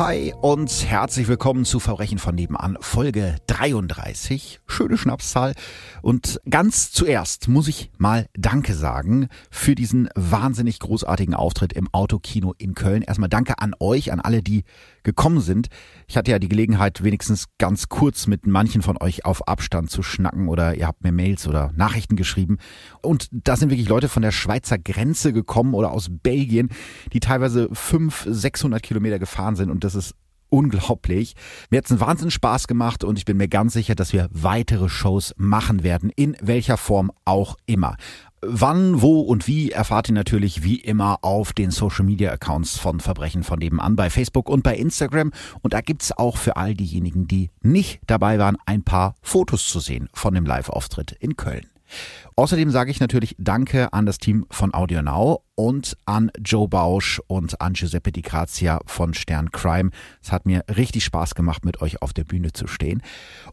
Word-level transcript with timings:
Hi 0.00 0.32
und 0.40 0.86
herzlich 0.88 1.28
willkommen 1.28 1.66
zu 1.66 1.78
Verbrechen 1.78 2.16
von 2.16 2.34
nebenan, 2.34 2.78
Folge 2.80 3.36
33. 3.48 4.60
Schöne 4.66 4.96
Schnapszahl. 4.96 5.52
Und 6.00 6.40
ganz 6.48 6.90
zuerst 6.90 7.48
muss 7.48 7.68
ich 7.68 7.90
mal 7.98 8.26
Danke 8.32 8.72
sagen 8.72 9.28
für 9.50 9.74
diesen 9.74 10.08
wahnsinnig 10.14 10.78
großartigen 10.78 11.34
Auftritt 11.34 11.74
im 11.74 11.92
Autokino 11.92 12.54
in 12.56 12.74
Köln. 12.74 13.02
Erstmal 13.02 13.28
Danke 13.28 13.58
an 13.58 13.74
euch, 13.78 14.10
an 14.10 14.20
alle, 14.20 14.42
die 14.42 14.64
gekommen 15.02 15.40
sind. 15.40 15.68
Ich 16.08 16.16
hatte 16.16 16.30
ja 16.30 16.38
die 16.38 16.48
Gelegenheit, 16.48 17.04
wenigstens 17.04 17.46
ganz 17.58 17.90
kurz 17.90 18.26
mit 18.26 18.46
manchen 18.46 18.80
von 18.80 18.96
euch 19.00 19.26
auf 19.26 19.48
Abstand 19.48 19.90
zu 19.90 20.02
schnacken 20.02 20.48
oder 20.48 20.74
ihr 20.76 20.86
habt 20.86 21.04
mir 21.04 21.12
Mails 21.12 21.46
oder 21.46 21.72
Nachrichten 21.76 22.16
geschrieben. 22.16 22.56
Und 23.02 23.28
da 23.32 23.56
sind 23.56 23.68
wirklich 23.68 23.88
Leute 23.88 24.08
von 24.08 24.22
der 24.22 24.32
Schweizer 24.32 24.78
Grenze 24.78 25.34
gekommen 25.34 25.74
oder 25.74 25.92
aus 25.92 26.08
Belgien, 26.10 26.70
die 27.12 27.20
teilweise 27.20 27.68
500, 27.70 28.34
600 28.34 28.82
Kilometer 28.82 29.18
gefahren 29.18 29.56
sind 29.56 29.70
und 29.70 29.84
das 29.84 29.89
ist 29.94 30.14
unglaublich. 30.50 31.34
Mir 31.70 31.78
hat 31.78 31.86
es 31.86 31.90
einen 31.92 32.00
Wahnsinn 32.00 32.30
Spaß 32.30 32.66
gemacht 32.66 33.04
und 33.04 33.18
ich 33.18 33.24
bin 33.24 33.36
mir 33.36 33.48
ganz 33.48 33.72
sicher, 33.72 33.94
dass 33.94 34.12
wir 34.12 34.28
weitere 34.32 34.88
Shows 34.88 35.34
machen 35.36 35.82
werden, 35.82 36.10
in 36.10 36.36
welcher 36.40 36.76
Form 36.76 37.10
auch 37.24 37.56
immer. 37.66 37.96
Wann, 38.42 39.02
wo 39.02 39.20
und 39.20 39.46
wie 39.46 39.70
erfahrt 39.70 40.08
ihr 40.08 40.14
natürlich 40.14 40.62
wie 40.62 40.76
immer 40.76 41.18
auf 41.22 41.52
den 41.52 41.70
Social 41.70 42.06
Media 42.06 42.32
Accounts 42.32 42.78
von 42.78 43.00
Verbrechen 43.00 43.42
von 43.42 43.58
nebenan 43.58 43.96
bei 43.96 44.08
Facebook 44.08 44.48
und 44.48 44.62
bei 44.62 44.76
Instagram. 44.76 45.30
Und 45.60 45.74
da 45.74 45.82
gibt's 45.82 46.10
auch 46.12 46.38
für 46.38 46.56
all 46.56 46.74
diejenigen, 46.74 47.28
die 47.28 47.50
nicht 47.60 48.00
dabei 48.06 48.38
waren, 48.38 48.56
ein 48.64 48.82
paar 48.82 49.14
Fotos 49.20 49.68
zu 49.68 49.78
sehen 49.78 50.08
von 50.14 50.34
dem 50.34 50.46
Live-Auftritt 50.46 51.12
in 51.20 51.36
Köln. 51.36 51.66
Außerdem 52.36 52.70
sage 52.70 52.90
ich 52.90 53.00
natürlich 53.00 53.36
Danke 53.38 53.92
an 53.92 54.06
das 54.06 54.18
Team 54.18 54.46
von 54.50 54.72
Audio 54.72 55.02
Now 55.02 55.44
und 55.54 55.96
an 56.06 56.30
Joe 56.42 56.68
Bausch 56.68 57.20
und 57.26 57.60
an 57.60 57.74
Giuseppe 57.74 58.12
Di 58.12 58.22
Grazia 58.22 58.80
von 58.86 59.12
Stern 59.12 59.50
Crime. 59.50 59.90
Es 60.22 60.32
hat 60.32 60.46
mir 60.46 60.64
richtig 60.74 61.04
Spaß 61.04 61.34
gemacht, 61.34 61.64
mit 61.64 61.82
euch 61.82 62.00
auf 62.00 62.12
der 62.12 62.24
Bühne 62.24 62.52
zu 62.52 62.66
stehen. 62.66 63.02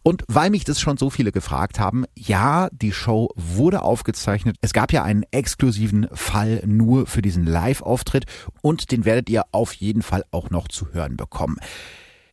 Und 0.04 0.24
weil 0.28 0.50
mich 0.50 0.64
das 0.64 0.80
schon 0.80 0.98
so 0.98 1.10
viele 1.10 1.32
gefragt 1.32 1.80
haben, 1.80 2.06
ja, 2.16 2.70
die 2.72 2.94
Show 2.94 3.30
wurde 3.36 3.82
aufgezeichnet. 3.82 4.56
Es 4.62 4.72
gab 4.72 4.94
ja 4.94 5.04
einen 5.04 5.24
exklusiven 5.32 6.08
Fall 6.14 6.64
nur 6.66 7.08
für 7.08 7.22
diesen 7.22 7.46
Live-Auftritt 7.46 8.26
und 8.62 8.92
den 8.92 9.04
werdet 9.04 9.30
ihr 9.30 9.44
auf 9.52 9.74
jeden 9.74 10.02
Fall 10.02 10.24
auch 10.32 10.50
noch 10.50 10.70
zu 10.70 10.94
hören 10.94 11.18
bekommen. 11.18 11.58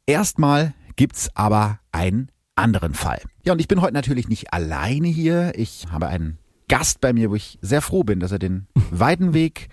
Erstmal 0.06 0.75
gibt's 0.97 1.30
aber 1.34 1.80
ein 1.91 2.30
anderen 2.55 2.94
Fall. 2.94 3.22
Ja, 3.45 3.53
und 3.53 3.59
ich 3.61 3.69
bin 3.69 3.81
heute 3.81 3.95
natürlich 3.95 4.28
nicht 4.28 4.53
alleine 4.53 5.09
hier. 5.09 5.53
Ich 5.56 5.87
habe 5.91 6.06
einen 6.09 6.39
Gast 6.69 7.00
bei 7.00 7.12
mir, 7.12 7.31
wo 7.31 7.34
ich 7.34 7.59
sehr 7.61 7.83
froh 7.83 8.03
bin, 8.05 8.20
dass 8.20 8.33
er 8.33 8.39
den 8.39 8.67
weiten 8.91 9.34
Weg 9.34 9.69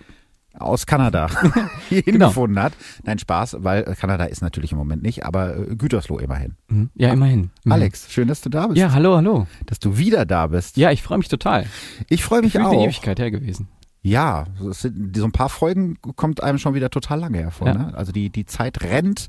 aus 0.58 0.84
Kanada 0.84 1.28
hierhin 1.88 2.12
Genau. 2.14 2.28
gefunden 2.28 2.60
hat. 2.60 2.74
Nein, 3.04 3.18
Spaß, 3.18 3.56
weil 3.60 3.84
Kanada 3.98 4.24
ist 4.26 4.42
natürlich 4.42 4.72
im 4.72 4.78
Moment 4.78 5.02
nicht, 5.02 5.24
aber 5.24 5.56
äh, 5.56 5.74
Gütersloh 5.76 6.18
immerhin. 6.18 6.56
Mhm. 6.68 6.90
Ja, 6.94 7.10
immerhin. 7.14 7.50
Mhm. 7.64 7.72
Alex, 7.72 8.12
schön, 8.12 8.28
dass 8.28 8.42
du 8.42 8.50
da 8.50 8.66
bist. 8.66 8.76
Ja, 8.78 8.92
hallo, 8.92 9.16
hallo. 9.16 9.46
Dass 9.64 9.78
du 9.80 9.96
wieder 9.96 10.26
da 10.26 10.48
bist. 10.48 10.76
Ja, 10.76 10.90
ich 10.90 11.02
freue 11.02 11.16
mich 11.16 11.28
total. 11.28 11.64
Ich 12.10 12.22
freue 12.22 12.42
mich 12.42 12.52
Gefühlt 12.52 12.68
auch. 12.68 12.72
eine 12.74 12.84
Ewigkeit 12.84 13.18
her 13.18 13.30
gewesen. 13.30 13.68
Ja, 14.02 14.46
sind, 14.72 15.16
so 15.16 15.24
ein 15.24 15.32
paar 15.32 15.48
Folgen 15.48 15.96
kommt 16.16 16.42
einem 16.42 16.58
schon 16.58 16.74
wieder 16.74 16.90
total 16.90 17.20
lange 17.20 17.38
hervor. 17.38 17.68
Ja. 17.68 17.74
Ne? 17.74 17.94
Also 17.96 18.10
die, 18.12 18.28
die 18.30 18.44
Zeit 18.44 18.82
rennt 18.82 19.28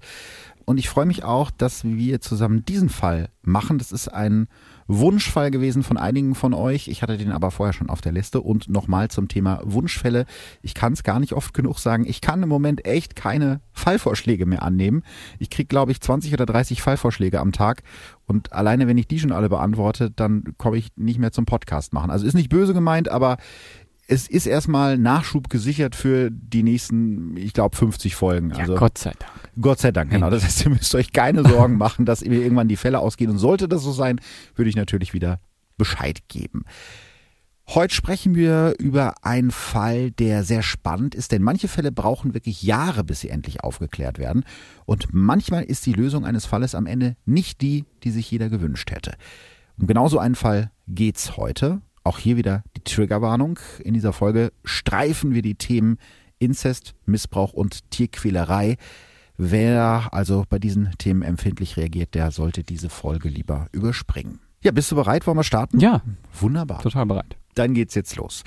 und 0.66 0.78
ich 0.78 0.89
freue 0.89 1.06
mich 1.06 1.23
auch, 1.23 1.52
dass 1.52 1.83
wir 1.83 2.22
zusammen 2.22 2.66
diesen 2.66 2.89
Fall 2.89 3.30
machen. 3.42 3.78
Das 3.78 3.92
ist 3.92 4.08
ein 4.08 4.47
Wunschfall 4.88 5.51
gewesen 5.51 5.84
von 5.84 5.97
einigen 5.97 6.35
von 6.35 6.53
euch. 6.53 6.88
Ich 6.88 7.01
hatte 7.01 7.18
den 7.18 7.31
aber 7.31 7.51
vorher 7.51 7.74
schon 7.74 7.90
auf 7.90 8.01
der 8.01 8.12
Liste. 8.12 8.41
Und 8.41 8.69
nochmal 8.69 9.09
zum 9.09 9.28
Thema 9.28 9.62
Wunschfälle. 9.63 10.25
Ich 10.62 10.73
kann 10.73 10.94
es 10.94 11.03
gar 11.03 11.19
nicht 11.19 11.34
oft 11.34 11.53
genug 11.53 11.79
sagen. 11.79 12.06
Ich 12.07 12.22
kann 12.22 12.44
im 12.44 12.50
Moment 12.50 12.85
echt 12.85 13.16
keine 13.16 13.62
Fallvorschläge 13.72 14.46
mehr 14.46 14.63
annehmen. 14.63 15.03
Ich 15.40 15.50
krieg, 15.50 15.69
glaube 15.69 15.91
ich, 15.91 16.02
20 16.02 16.34
oder 16.34 16.46
30 16.46 16.81
Fallvorschläge 16.81 17.40
am 17.40 17.52
Tag. 17.52 17.84
Und 18.25 18.53
alleine, 18.53 18.88
wenn 18.88 18.97
ich 18.97 19.07
die 19.07 19.19
schon 19.19 19.31
alle 19.31 19.50
beantworte, 19.50 20.12
dann 20.12 20.56
komme 20.57 20.78
ich 20.78 20.90
nicht 20.96 21.19
mehr 21.19 21.31
zum 21.31 21.46
Podcast 21.46 21.94
machen. 21.94 22.12
Also 22.12 22.25
ist 22.25 22.34
nicht 22.34 22.50
böse 22.50 22.73
gemeint, 22.73 23.09
aber 23.09 23.38
es 24.08 24.28
ist 24.28 24.46
erstmal 24.46 24.97
Nachschub 24.97 25.50
gesichert 25.50 25.96
für 25.96 26.30
die 26.31 26.64
nächsten, 26.64 27.38
ich 27.38 27.53
glaube, 27.53 27.75
50 27.75 28.16
Folgen. 28.16 28.50
Ja, 28.52 28.58
also 28.58 28.75
Gott 28.75 28.97
sei 28.97 29.14
Dank. 29.18 29.31
Gott 29.62 29.80
sei 29.80 29.91
Dank, 29.91 30.12
genau. 30.12 30.30
Das 30.30 30.44
heißt, 30.44 30.66
ihr 30.66 30.72
müsst 30.72 30.94
euch 30.96 31.14
keine 31.14 31.44
Sorgen 31.44 31.78
machen, 31.78 32.06
dass 32.06 32.24
mir 32.25 32.41
irgendwann 32.41 32.68
die 32.68 32.75
Fälle 32.75 33.00
ausgehen. 33.00 33.31
Und 33.31 33.38
sollte 33.38 33.68
das 33.68 33.84
so 33.84 33.91
sein, 33.91 34.19
würde 34.56 34.69
ich 34.69 34.75
natürlich 34.75 35.14
wieder 35.14 35.40
Bescheid 35.78 36.28
geben. 36.28 36.66
Heute 37.69 37.96
sprechen 37.96 38.36
wir 38.36 38.75
über 38.78 39.24
einen 39.24 39.52
Fall, 39.52 40.12
der 40.12 40.44
sehr 40.44 40.64
spannend 40.64 41.16
ist, 41.16 41.31
denn 41.31 41.41
manche 41.41 41.70
Fälle 41.70 41.94
brauchen 41.94 42.34
wirklich 42.34 42.62
Jahre, 42.62 43.06
bis 43.06 43.22
sie 43.22 43.30
endlich 43.30 43.64
aufgeklärt 43.64 44.20
werden. 44.20 44.44
Und 44.85 45.14
manchmal 45.14 45.64
ist 45.64 45.85
die 45.85 45.94
Lösung 45.94 46.25
eines 46.25 46.46
Falles 46.46 46.75
am 46.75 46.85
Ende 46.85 47.16
nicht 47.25 47.62
die, 47.62 47.85
die 48.03 48.12
sich 48.12 48.30
jeder 48.30 48.50
gewünscht 48.50 48.91
hätte. 48.91 49.14
Um 49.80 49.88
genau 49.88 50.09
so 50.09 50.20
einen 50.20 50.35
Fall 50.35 50.72
geht's 50.88 51.38
heute. 51.38 51.81
Auch 52.03 52.18
hier 52.19 52.38
wieder 52.38 52.64
die 52.75 52.84
Triggerwarnung. 52.84 53.59
In 53.84 53.94
dieser 53.94 54.14
Folge 54.14 54.52
streifen 54.66 55.34
wir 55.34 55.41
die 55.41 55.56
Themen 55.56 55.97
Inzest, 56.40 56.96
Missbrauch 57.06 57.53
und 57.53 57.90
Tierquälerei. 57.91 58.78
Wer 59.38 60.09
also 60.12 60.44
bei 60.47 60.59
diesen 60.59 60.91
Themen 60.97 61.22
empfindlich 61.22 61.78
reagiert, 61.78 62.14
der 62.14 62.31
sollte 62.31 62.64
diese 62.64 62.90
Folge 62.90 63.30
lieber 63.30 63.68
überspringen. 63.72 64.40
Ja, 64.62 64.72
bist 64.72 64.91
du 64.91 64.96
bereit? 64.96 65.25
Wollen 65.28 65.38
wir 65.38 65.44
starten? 65.44 65.80
Ja, 65.80 66.02
Wunderbar. 66.40 66.81
total 66.81 67.06
bereit. 67.06 67.38
Dann 67.56 67.74
geht's 67.74 67.96
jetzt 67.96 68.16
los. 68.16 68.44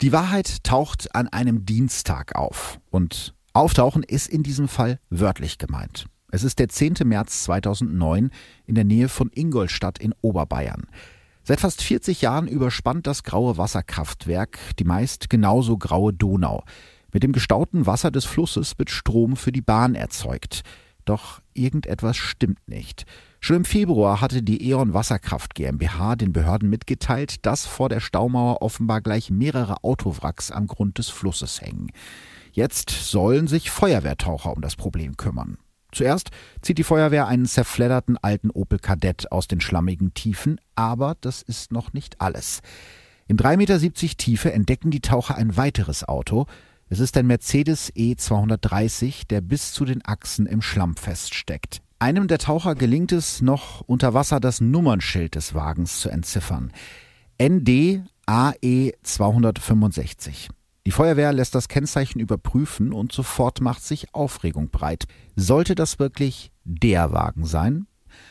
Die 0.00 0.12
Wahrheit 0.12 0.62
taucht 0.64 1.14
an 1.14 1.28
einem 1.28 1.66
Dienstag 1.66 2.36
auf. 2.36 2.78
Und 2.90 3.34
auftauchen 3.52 4.02
ist 4.02 4.28
in 4.28 4.42
diesem 4.42 4.68
Fall 4.68 4.98
wörtlich 5.10 5.58
gemeint. 5.58 6.06
Es 6.30 6.44
ist 6.44 6.58
der 6.58 6.68
10. 6.68 6.94
März 7.04 7.44
2009 7.44 8.30
in 8.66 8.74
der 8.74 8.84
Nähe 8.84 9.08
von 9.08 9.30
Ingolstadt 9.34 9.98
in 9.98 10.14
Oberbayern. 10.20 10.86
Seit 11.48 11.60
fast 11.60 11.80
40 11.80 12.20
Jahren 12.20 12.46
überspannt 12.46 13.06
das 13.06 13.22
graue 13.22 13.56
Wasserkraftwerk 13.56 14.58
die 14.78 14.84
meist 14.84 15.30
genauso 15.30 15.78
graue 15.78 16.12
Donau. 16.12 16.62
Mit 17.10 17.22
dem 17.22 17.32
gestauten 17.32 17.86
Wasser 17.86 18.10
des 18.10 18.26
Flusses 18.26 18.78
wird 18.78 18.90
Strom 18.90 19.34
für 19.34 19.50
die 19.50 19.62
Bahn 19.62 19.94
erzeugt. 19.94 20.60
Doch 21.06 21.40
irgendetwas 21.54 22.18
stimmt 22.18 22.68
nicht. 22.68 23.06
Schon 23.40 23.56
im 23.56 23.64
Februar 23.64 24.20
hatte 24.20 24.42
die 24.42 24.68
E.ON 24.68 24.92
Wasserkraft 24.92 25.54
GmbH 25.54 26.16
den 26.16 26.34
Behörden 26.34 26.68
mitgeteilt, 26.68 27.46
dass 27.46 27.64
vor 27.64 27.88
der 27.88 28.00
Staumauer 28.00 28.60
offenbar 28.60 29.00
gleich 29.00 29.30
mehrere 29.30 29.82
Autowracks 29.82 30.50
am 30.50 30.66
Grund 30.66 30.98
des 30.98 31.08
Flusses 31.08 31.62
hängen. 31.62 31.90
Jetzt 32.52 32.90
sollen 32.90 33.46
sich 33.46 33.70
Feuerwehrtaucher 33.70 34.52
um 34.54 34.60
das 34.60 34.76
Problem 34.76 35.16
kümmern. 35.16 35.56
Zuerst 35.92 36.30
zieht 36.60 36.78
die 36.78 36.84
Feuerwehr 36.84 37.26
einen 37.26 37.46
zerfledderten 37.46 38.18
alten 38.18 38.50
Opel 38.50 38.78
Kadett 38.78 39.32
aus 39.32 39.48
den 39.48 39.60
schlammigen 39.60 40.14
Tiefen, 40.14 40.60
aber 40.74 41.16
das 41.20 41.42
ist 41.42 41.72
noch 41.72 41.92
nicht 41.92 42.20
alles. 42.20 42.60
In 43.26 43.36
3,70 43.36 43.56
Meter 43.56 44.16
Tiefe 44.16 44.52
entdecken 44.52 44.90
die 44.90 45.00
Taucher 45.00 45.36
ein 45.36 45.56
weiteres 45.56 46.06
Auto. 46.06 46.46
Es 46.88 47.00
ist 47.00 47.16
ein 47.16 47.26
Mercedes 47.26 47.92
E230, 47.94 49.26
der 49.28 49.40
bis 49.40 49.72
zu 49.72 49.84
den 49.84 50.04
Achsen 50.04 50.46
im 50.46 50.62
Schlamm 50.62 50.96
feststeckt. 50.96 51.82
Einem 51.98 52.28
der 52.28 52.38
Taucher 52.38 52.74
gelingt 52.74 53.12
es 53.12 53.42
noch 53.42 53.80
unter 53.82 54.14
Wasser 54.14 54.40
das 54.40 54.60
Nummernschild 54.60 55.34
des 55.34 55.54
Wagens 55.54 56.00
zu 56.00 56.08
entziffern. 56.08 56.72
ND 57.42 58.02
AE 58.26 58.92
265. 59.02 60.48
Die 60.88 60.92
Feuerwehr 60.92 61.34
lässt 61.34 61.54
das 61.54 61.68
Kennzeichen 61.68 62.18
überprüfen 62.18 62.94
und 62.94 63.12
sofort 63.12 63.60
macht 63.60 63.84
sich 63.84 64.14
Aufregung 64.14 64.70
breit. 64.70 65.04
Sollte 65.36 65.74
das 65.74 65.98
wirklich 65.98 66.50
der 66.64 67.12
Wagen 67.12 67.44
sein? 67.44 67.86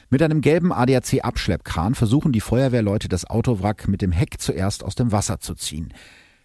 Mit 0.09 0.23
einem 0.23 0.41
gelben 0.41 0.73
ADAC-Abschleppkran 0.73 1.93
versuchen 1.93 2.31
die 2.31 2.41
Feuerwehrleute 2.41 3.09
das 3.09 3.25
Autowrack 3.25 3.87
mit 3.87 4.01
dem 4.01 4.11
Heck 4.11 4.41
zuerst 4.41 4.83
aus 4.83 4.95
dem 4.95 5.11
Wasser 5.11 5.39
zu 5.39 5.53
ziehen. 5.53 5.93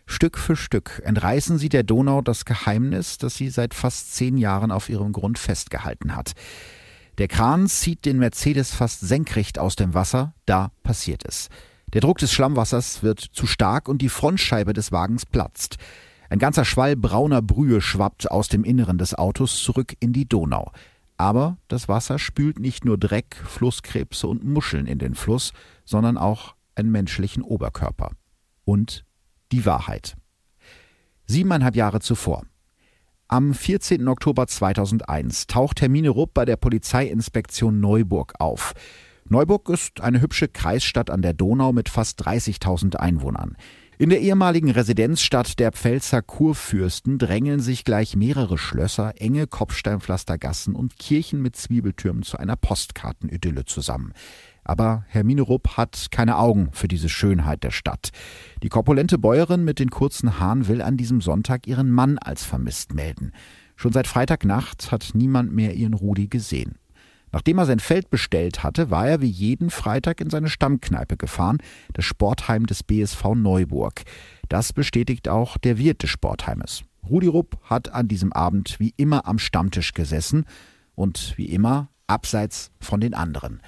Stück 0.05 0.37
für 0.37 0.55
Stück 0.55 1.01
entreißen 1.03 1.57
sie 1.57 1.71
der 1.71 1.83
Donau 1.83 2.21
das 2.21 2.45
Geheimnis, 2.45 3.17
das 3.17 3.37
sie 3.37 3.49
seit 3.49 3.73
fast 3.73 4.15
zehn 4.15 4.37
Jahren 4.37 4.71
auf 4.71 4.91
ihrem 4.91 5.13
Grund 5.13 5.39
festgehalten 5.39 6.15
hat. 6.15 6.33
Der 7.17 7.29
Kran 7.29 7.69
zieht 7.69 8.05
den 8.05 8.19
Mercedes 8.19 8.75
fast 8.75 9.01
senkrecht 9.01 9.59
aus 9.59 9.77
dem 9.77 9.95
Wasser, 9.95 10.35
da 10.45 10.73
passiert 10.83 11.25
es. 11.27 11.49
Der 11.93 12.01
Druck 12.01 12.19
des 12.19 12.33
Schlammwassers 12.33 13.03
wird 13.03 13.21
zu 13.21 13.47
stark 13.47 13.89
und 13.89 14.01
die 14.01 14.09
Frontscheibe 14.09 14.73
des 14.73 14.93
Wagens 14.93 15.27
platzt. 15.27 15.77
Ein 16.31 16.39
ganzer 16.39 16.65
Schwall 16.65 16.97
brauner 16.97 17.43
Brühe 17.43 17.83
schwappt 17.83 18.31
aus 18.31 18.49
dem 18.49 18.65
Inneren 18.65 18.97
des 18.97 19.15
Autos 19.15 19.63
zurück 19.63 19.95
in 20.01 20.15
die 20.15 20.27
Donau. 20.27 20.73
Aber 21.19 21.59
das 21.69 21.89
Wasser 21.89 22.19
spült 22.19 22.59
nicht 22.59 22.87
nur 22.87 22.97
Dreck, 22.97 23.37
Flusskrebse 23.45 24.27
und 24.27 24.43
Muscheln 24.43 24.87
in 24.87 24.99
den 24.99 25.15
Fluss, 25.15 25.53
sondern 25.85 26.17
auch 26.17 26.55
einen 26.75 26.91
menschlichen 26.91 27.43
Oberkörper. 27.43 28.13
Und 28.65 29.05
die 29.53 29.67
Wahrheit. 29.67 30.17
Siebeneinhalb 31.27 31.77
Jahre 31.77 32.01
zuvor. 32.01 32.45
Am 33.29 33.53
14. 33.53 34.09
Oktober 34.09 34.47
2001 34.47 35.47
taucht 35.47 35.83
Hermine 35.83 36.09
Rupp 36.09 36.33
bei 36.33 36.47
der 36.47 36.57
Polizeiinspektion 36.57 37.81
Neuburg 37.81 38.33
auf. 38.39 38.73
Neuburg 39.29 39.69
ist 39.69 40.01
eine 40.01 40.21
hübsche 40.21 40.49
Kreisstadt 40.49 41.11
an 41.11 41.23
der 41.23 41.33
Donau 41.33 41.73
mit 41.73 41.89
fast 41.89 42.27
30.000 42.27 42.97
Einwohnern. 42.97 43.57
In 43.99 44.11
der 44.11 44.21
ehemaligen 44.21 44.71
Residenzstadt 44.71 45.61
der 45.61 45.71
Pfälzer 45.71 46.23
Kurfürsten 46.23 47.19
drängeln 47.19 47.61
sich 47.61 47.85
gleich 47.85 48.17
mehrere 48.17 48.59
Schlösser, 48.59 49.15
enge 49.21 49.47
Kopfsteinpflastergassen 49.47 50.75
und 50.75 50.99
Kirchen 50.99 51.41
mit 51.41 51.55
Zwiebeltürmen 51.55 52.25
zu 52.25 52.37
einer 52.37 52.57
Postkartenidylle 52.57 53.65
zusammen. 53.65 54.13
Aber 54.65 55.05
Hermine 55.09 55.43
Rupp 55.43 55.77
hat 55.77 56.09
keine 56.11 56.39
Augen 56.39 56.71
für 56.73 56.89
diese 56.89 57.09
Schönheit 57.09 57.63
der 57.63 57.71
Stadt. 57.71 58.11
Die 58.63 58.69
korpulente 58.69 59.19
Bäuerin 59.19 59.65
mit 59.65 59.79
den 59.79 59.91
kurzen 59.91 60.41
Haaren 60.41 60.67
will 60.67 60.83
an 60.83 60.97
diesem 60.97 61.21
Sonntag 61.21 61.67
ihren 61.69 61.91
Mann 61.91 62.19
als 62.19 62.45
vermisst 62.45 62.95
melden. 62.95 63.33
Schon 63.77 63.93
seit 63.93 64.07
Freitagnacht 64.07 64.91
hat 64.91 65.11
niemand 65.15 65.53
mehr 65.53 65.75
ihren 65.75 65.95
Rudi 65.95 66.29
gesehen. 66.29 66.77
Nachdem 67.33 67.59
er 67.59 67.67
sein 67.67 67.81
Feld 67.81 68.11
bestellt 68.11 68.63
hatte, 68.63 68.91
war 68.91 69.09
er 69.09 69.23
wie 69.23 69.29
jeden 69.29 69.71
Freitag 69.71 70.21
in 70.21 70.29
seine 70.31 70.49
Stammkneipe 70.49 71.17
gefahren, 71.17 71.59
das 71.95 72.05
Sportheim 72.05 72.67
des 72.67 72.83
BSV 72.83 73.35
Neuburg. 73.35 74.03
Das 74.49 74.75
bestätigt 74.75 75.29
auch 75.29 75.57
der 75.57 75.79
Wirt 75.79 76.03
des 76.03 76.11
Sportheimes. 76.11 76.83
Rudi 77.09 77.27
Rupp 77.27 77.59
hat 77.65 77.93
an 77.93 78.07
diesem 78.07 78.33
Abend 78.33 78.79
wie 78.79 78.93
immer 78.97 79.27
am 79.27 79.39
Stammtisch 79.39 79.95
gesessen 79.95 80.45
und 80.95 81.33
wie 81.37 81.47
immer 81.47 81.89
abseits 82.07 82.71
von 82.81 83.01
den 83.01 83.15
anderen. 83.15 83.63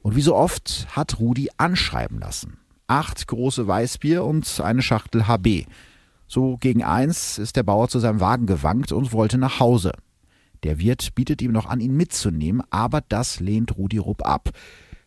Und 0.00 0.16
wie 0.16 0.22
so 0.22 0.36
oft 0.36 0.86
hat 0.90 1.18
Rudi 1.18 1.50
anschreiben 1.56 2.20
lassen. 2.20 2.58
Acht 2.86 3.26
große 3.26 3.66
Weißbier 3.66 4.24
und 4.24 4.60
eine 4.60 4.82
Schachtel 4.82 5.26
HB. 5.26 5.66
So 6.28 6.58
gegen 6.58 6.84
eins 6.84 7.38
ist 7.38 7.56
der 7.56 7.62
Bauer 7.62 7.88
zu 7.88 7.98
seinem 7.98 8.20
Wagen 8.20 8.46
gewankt 8.46 8.92
und 8.92 9.12
wollte 9.12 9.38
nach 9.38 9.60
Hause. 9.60 9.92
Der 10.64 10.78
Wirt 10.78 11.14
bietet 11.14 11.42
ihm 11.42 11.52
noch 11.52 11.66
an, 11.66 11.80
ihn 11.80 11.96
mitzunehmen, 11.96 12.62
aber 12.70 13.02
das 13.02 13.38
lehnt 13.38 13.76
Rudi 13.76 13.98
Rupp 13.98 14.26
ab. 14.26 14.50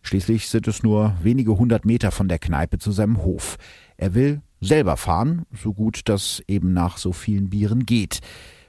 Schließlich 0.03 0.47
sind 0.47 0.67
es 0.67 0.83
nur 0.83 1.15
wenige 1.21 1.57
hundert 1.57 1.83
Meter 1.83 2.11
von 2.11 2.29
der 2.29 2.39
Kneipe 2.39 2.77
zu 2.77 2.91
seinem 2.91 3.23
Hof. 3.23 3.57
Er 3.97 4.13
will 4.13 4.41
selber 4.61 4.97
fahren, 4.97 5.45
so 5.51 5.73
gut 5.73 6.01
das 6.05 6.41
eben 6.47 6.73
nach 6.73 6.97
so 6.97 7.11
vielen 7.11 7.49
Bieren 7.49 7.85
geht. 7.85 8.19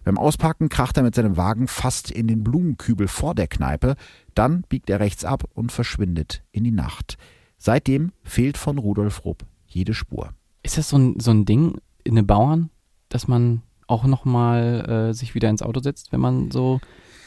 Beim 0.05 0.19
Auspacken 0.19 0.71
kracht 0.71 0.97
er 0.97 1.03
mit 1.03 1.15
seinem 1.15 1.37
Wagen 1.37 1.69
fast 1.69 2.11
in 2.11 2.27
den 2.27 2.43
Blumenkübel 2.43 3.09
vor 3.09 3.35
der 3.35 3.47
Kneipe, 3.47 3.95
dann 4.35 4.63
biegt 4.63 4.89
er 4.89 5.01
rechts 5.01 5.25
ab 5.25 5.45
und 5.53 5.71
verschwindet 5.71 6.43
in 6.51 6.65
die 6.65 6.71
Nacht. 6.71 7.19
Seitdem 7.59 8.13
fehlt 8.25 8.57
von 8.57 8.79
Rudolf 8.79 9.25
Rupp 9.25 9.45
jede 9.67 9.93
Spur. 9.93 10.33
Ist 10.63 10.79
das 10.79 10.89
so 10.89 10.97
ein, 10.97 11.21
so 11.21 11.31
ein 11.31 11.45
Ding 11.45 11.79
in 12.05 12.15
den 12.15 12.27
Bauern, 12.27 12.71
dass 13.11 13.29
man 13.29 13.63
auch 13.89 14.05
nochmal 14.05 15.09
äh, 15.11 15.15
sich 15.15 15.35
wieder 15.35 15.51
ins 15.51 15.63
Auto 15.63 15.81
setzt, 15.81 16.13
wenn 16.13 16.21
man 16.21 16.51
so, 16.51 16.81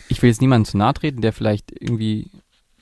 ich 0.08 0.22
will 0.22 0.30
jetzt 0.30 0.42
niemandem 0.42 0.70
zu 0.70 0.78
nahe 0.78 0.94
treten, 0.94 1.22
der 1.22 1.34
vielleicht 1.34 1.72
irgendwie 1.72 2.32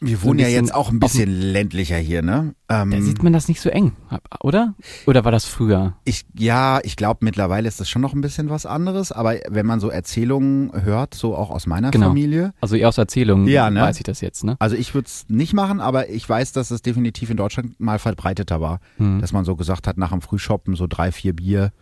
wir 0.01 0.23
wohnen 0.23 0.39
so 0.39 0.45
ja 0.45 0.51
jetzt 0.51 0.73
auch 0.73 0.91
ein 0.91 0.99
bisschen 0.99 1.29
ländlicher 1.29 1.97
hier, 1.97 2.21
ne? 2.21 2.55
Ähm, 2.69 2.91
da 2.91 3.01
sieht 3.01 3.21
man 3.21 3.33
das 3.33 3.49
nicht 3.49 3.59
so 3.59 3.69
eng, 3.69 3.97
oder? 4.41 4.73
Oder 5.05 5.25
war 5.25 5.31
das 5.31 5.43
früher? 5.43 5.95
Ich, 6.05 6.25
ja, 6.37 6.79
ich 6.83 6.95
glaube, 6.95 7.25
mittlerweile 7.25 7.67
ist 7.67 7.81
das 7.81 7.89
schon 7.89 8.01
noch 8.01 8.13
ein 8.13 8.21
bisschen 8.21 8.49
was 8.49 8.65
anderes, 8.65 9.11
aber 9.11 9.35
wenn 9.49 9.65
man 9.65 9.81
so 9.81 9.89
Erzählungen 9.89 10.71
hört, 10.83 11.15
so 11.15 11.35
auch 11.35 11.49
aus 11.49 11.67
meiner 11.67 11.91
genau. 11.91 12.07
Familie. 12.07 12.53
Also 12.61 12.77
eher 12.77 12.87
aus 12.87 12.97
Erzählungen 12.97 13.47
ja, 13.47 13.69
ne? 13.69 13.81
weiß 13.81 13.97
ich 13.97 14.03
das 14.03 14.21
jetzt, 14.21 14.45
ne? 14.45 14.55
Also 14.59 14.77
ich 14.77 14.93
würde 14.93 15.07
es 15.07 15.25
nicht 15.27 15.53
machen, 15.53 15.81
aber 15.81 16.09
ich 16.09 16.27
weiß, 16.29 16.53
dass 16.53 16.71
es 16.71 16.81
definitiv 16.81 17.29
in 17.29 17.37
Deutschland 17.37 17.77
mal 17.79 17.99
verbreiteter 17.99 18.61
war, 18.61 18.79
hm. 18.97 19.19
dass 19.19 19.33
man 19.33 19.43
so 19.43 19.57
gesagt 19.57 19.85
hat, 19.85 19.97
nach 19.97 20.11
dem 20.11 20.21
Frühshoppen 20.21 20.75
so 20.75 20.87
drei, 20.87 21.11
vier 21.11 21.33
Bier 21.33 21.73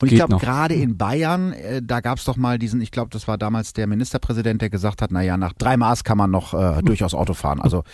und 0.00 0.10
ich 0.10 0.16
glaube, 0.16 0.36
gerade 0.38 0.74
in 0.74 0.96
Bayern, 0.96 1.52
äh, 1.52 1.82
da 1.82 2.00
gab 2.00 2.18
es 2.18 2.24
doch 2.24 2.36
mal 2.36 2.58
diesen, 2.58 2.80
ich 2.80 2.90
glaube, 2.90 3.10
das 3.10 3.28
war 3.28 3.38
damals 3.38 3.72
der 3.72 3.86
Ministerpräsident, 3.86 4.62
der 4.62 4.70
gesagt 4.70 5.02
hat, 5.02 5.10
naja, 5.10 5.36
nach 5.36 5.52
drei 5.52 5.76
Maß 5.76 6.04
kann 6.04 6.18
man 6.18 6.30
noch 6.30 6.54
äh, 6.54 6.82
durchaus 6.82 7.14
Auto 7.14 7.34
fahren. 7.34 7.60
Also 7.60 7.84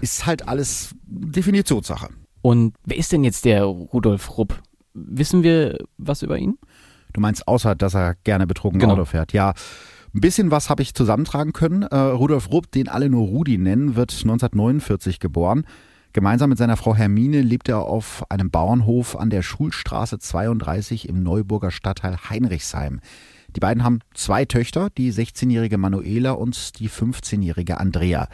ist 0.00 0.26
halt 0.26 0.48
alles 0.48 0.94
Definitionssache. 1.06 2.08
Und 2.42 2.74
wer 2.84 2.96
ist 2.96 3.12
denn 3.12 3.24
jetzt 3.24 3.44
der 3.44 3.64
Rudolf 3.64 4.38
Rupp? 4.38 4.60
Wissen 4.94 5.42
wir 5.42 5.78
was 5.96 6.22
über 6.22 6.38
ihn? 6.38 6.58
Du 7.12 7.20
meinst 7.20 7.48
außer, 7.48 7.74
dass 7.74 7.94
er 7.94 8.14
gerne 8.24 8.46
betrunken 8.46 8.80
genau. 8.80 8.94
Auto 8.94 9.04
fährt? 9.04 9.32
Ja. 9.32 9.54
Ein 10.14 10.20
bisschen 10.20 10.50
was 10.50 10.70
habe 10.70 10.82
ich 10.82 10.94
zusammentragen 10.94 11.52
können. 11.52 11.82
Äh, 11.82 11.96
Rudolf 11.96 12.50
Rupp, 12.50 12.70
den 12.70 12.88
alle 12.88 13.10
nur 13.10 13.26
Rudi 13.26 13.58
nennen, 13.58 13.94
wird 13.94 14.12
1949 14.12 15.20
geboren. 15.20 15.64
Gemeinsam 16.18 16.50
mit 16.50 16.58
seiner 16.58 16.76
Frau 16.76 16.96
Hermine 16.96 17.42
lebt 17.42 17.68
er 17.68 17.82
auf 17.82 18.28
einem 18.28 18.50
Bauernhof 18.50 19.14
an 19.14 19.30
der 19.30 19.42
Schulstraße 19.42 20.18
32 20.18 21.08
im 21.08 21.22
Neuburger 21.22 21.70
Stadtteil 21.70 22.16
Heinrichsheim. 22.28 22.98
Die 23.54 23.60
beiden 23.60 23.84
haben 23.84 24.00
zwei 24.14 24.44
Töchter, 24.44 24.90
die 24.90 25.12
16-jährige 25.12 25.78
Manuela 25.78 26.32
und 26.32 26.80
die 26.80 26.90
15-jährige 26.90 27.78
Andrea. 27.78 28.26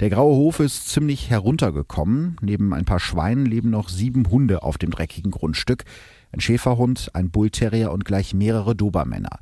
Der 0.00 0.10
graue 0.10 0.36
Hof 0.36 0.60
ist 0.60 0.90
ziemlich 0.90 1.30
heruntergekommen. 1.30 2.36
Neben 2.42 2.74
ein 2.74 2.84
paar 2.84 3.00
Schweinen 3.00 3.46
leben 3.46 3.70
noch 3.70 3.88
sieben 3.88 4.28
Hunde 4.28 4.62
auf 4.62 4.76
dem 4.76 4.90
dreckigen 4.90 5.30
Grundstück. 5.30 5.84
Ein 6.30 6.40
Schäferhund, 6.40 7.08
ein 7.14 7.30
Bullterrier 7.30 7.90
und 7.90 8.04
gleich 8.04 8.34
mehrere 8.34 8.76
Dobermänner. 8.76 9.38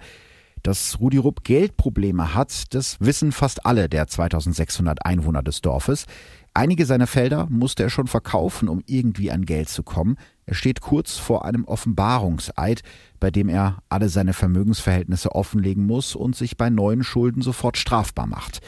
Dass 0.62 1.00
Rudi 1.00 1.16
Rupp 1.16 1.42
Geldprobleme 1.42 2.34
hat, 2.34 2.72
das 2.72 3.00
wissen 3.00 3.32
fast 3.32 3.66
alle 3.66 3.88
der 3.88 4.06
2600 4.06 5.04
Einwohner 5.04 5.42
des 5.42 5.60
Dorfes. 5.60 6.06
Einige 6.54 6.84
seiner 6.84 7.06
Felder 7.06 7.46
musste 7.48 7.82
er 7.82 7.88
schon 7.88 8.08
verkaufen, 8.08 8.68
um 8.68 8.82
irgendwie 8.84 9.30
an 9.30 9.46
Geld 9.46 9.70
zu 9.70 9.82
kommen. 9.82 10.16
Er 10.44 10.54
steht 10.54 10.82
kurz 10.82 11.16
vor 11.16 11.46
einem 11.46 11.64
Offenbarungseid, 11.64 12.82
bei 13.20 13.30
dem 13.30 13.48
er 13.48 13.78
alle 13.88 14.10
seine 14.10 14.34
Vermögensverhältnisse 14.34 15.34
offenlegen 15.34 15.86
muss 15.86 16.14
und 16.14 16.36
sich 16.36 16.58
bei 16.58 16.68
neuen 16.68 17.04
Schulden 17.04 17.40
sofort 17.40 17.78
strafbar 17.78 18.26
macht. 18.26 18.60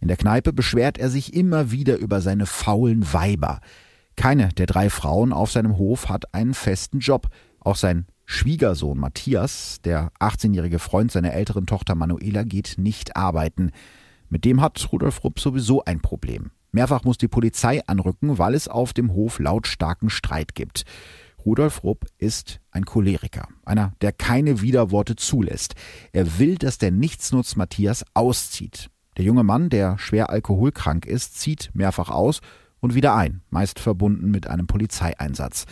In 0.00 0.08
der 0.08 0.16
Kneipe 0.16 0.52
beschwert 0.52 0.98
er 0.98 1.08
sich 1.08 1.32
immer 1.32 1.70
wieder 1.70 1.98
über 1.98 2.20
seine 2.20 2.46
faulen 2.46 3.12
Weiber. 3.12 3.60
Keine 4.16 4.48
der 4.48 4.66
drei 4.66 4.90
Frauen 4.90 5.32
auf 5.32 5.52
seinem 5.52 5.78
Hof 5.78 6.08
hat 6.08 6.34
einen 6.34 6.54
festen 6.54 6.98
Job. 6.98 7.28
Auch 7.60 7.76
sein 7.76 8.06
Schwiegersohn 8.26 8.98
Matthias, 8.98 9.80
der 9.84 10.10
18-jährige 10.18 10.80
Freund 10.80 11.12
seiner 11.12 11.32
älteren 11.32 11.66
Tochter 11.66 11.94
Manuela, 11.94 12.42
geht 12.42 12.74
nicht 12.76 13.16
arbeiten. 13.16 13.70
Mit 14.28 14.44
dem 14.44 14.60
hat 14.60 14.92
Rudolf 14.92 15.22
Rupp 15.22 15.38
sowieso 15.38 15.84
ein 15.84 16.00
Problem. 16.00 16.50
Mehrfach 16.72 17.04
muss 17.04 17.18
die 17.18 17.28
Polizei 17.28 17.86
anrücken, 17.86 18.38
weil 18.38 18.54
es 18.54 18.68
auf 18.68 18.92
dem 18.92 19.12
Hof 19.12 19.38
lautstarken 19.38 20.10
Streit 20.10 20.54
gibt. 20.54 20.84
Rudolf 21.44 21.82
Rupp 21.82 22.06
ist 22.18 22.60
ein 22.70 22.84
Choleriker, 22.84 23.48
einer, 23.64 23.94
der 24.02 24.12
keine 24.12 24.60
Widerworte 24.60 25.16
zulässt. 25.16 25.74
Er 26.12 26.38
will, 26.38 26.56
dass 26.56 26.78
der 26.78 26.90
Nichtsnutz 26.90 27.56
Matthias 27.56 28.04
auszieht. 28.14 28.90
Der 29.16 29.24
junge 29.24 29.42
Mann, 29.42 29.70
der 29.70 29.98
schwer 29.98 30.30
alkoholkrank 30.30 31.06
ist, 31.06 31.38
zieht 31.38 31.70
mehrfach 31.72 32.10
aus 32.10 32.40
und 32.80 32.94
wieder 32.94 33.14
ein, 33.14 33.42
meist 33.50 33.78
verbunden 33.78 34.30
mit 34.30 34.46
einem 34.46 34.66
Polizeieinsatz. 34.66 35.66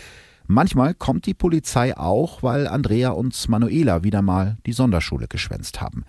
Manchmal 0.47 0.95
kommt 0.95 1.27
die 1.27 1.35
Polizei 1.35 1.97
auch, 1.97 2.43
weil 2.43 2.67
Andrea 2.67 3.11
und 3.11 3.49
Manuela 3.49 4.03
wieder 4.03 4.23
mal 4.23 4.57
die 4.65 4.73
Sonderschule 4.73 5.29
geschwänzt 5.29 5.83
haben. 5.83 6.05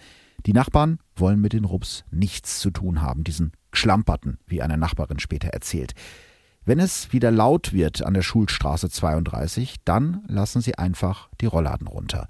Die 0.46 0.54
Nachbarn 0.54 1.00
wollen 1.18 1.42
mit 1.42 1.52
den 1.52 1.66
Rupps 1.66 2.06
nichts 2.12 2.60
zu 2.60 2.72
tun 2.72 3.02
haben, 3.02 3.26
diesen 3.26 3.52
Schlamperten, 3.72 4.40
wie 4.48 4.62
eine 4.62 4.78
Nachbarin 4.78 5.20
später 5.20 5.50
erzählt. 5.50 5.94
Wenn 6.66 6.80
es 6.80 7.14
wieder 7.14 7.32
laut 7.32 7.74
wird 7.74 8.06
an 8.06 8.14
der 8.14 8.22
Schulstraße 8.22 8.90
32, 8.90 9.78
dann 9.86 10.24
lassen 10.28 10.62
sie 10.62 10.78
einfach 10.78 11.30
die 11.42 11.46
Rollladen 11.46 11.88
runter. 11.88 12.28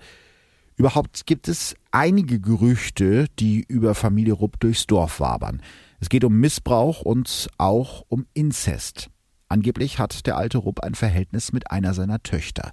Überhaupt 0.76 1.26
gibt 1.26 1.50
es 1.50 1.76
einige 1.92 2.40
Gerüchte, 2.40 3.26
die 3.38 3.66
über 3.68 3.96
Familie 3.96 4.34
Rupp 4.34 4.60
durchs 4.62 4.88
Dorf 4.88 5.20
wabern. 5.20 5.62
Es 6.00 6.08
geht 6.08 6.24
um 6.24 6.40
Missbrauch 6.40 7.02
und 7.02 7.50
auch 7.58 8.06
um 8.08 8.26
Inzest. 8.34 9.10
Angeblich 9.50 10.00
hat 10.00 10.26
der 10.26 10.38
alte 10.38 10.60
Rupp 10.60 10.80
ein 10.80 10.96
Verhältnis 10.96 11.52
mit 11.52 11.70
einer 11.70 11.94
seiner 11.94 12.24
Töchter. 12.24 12.72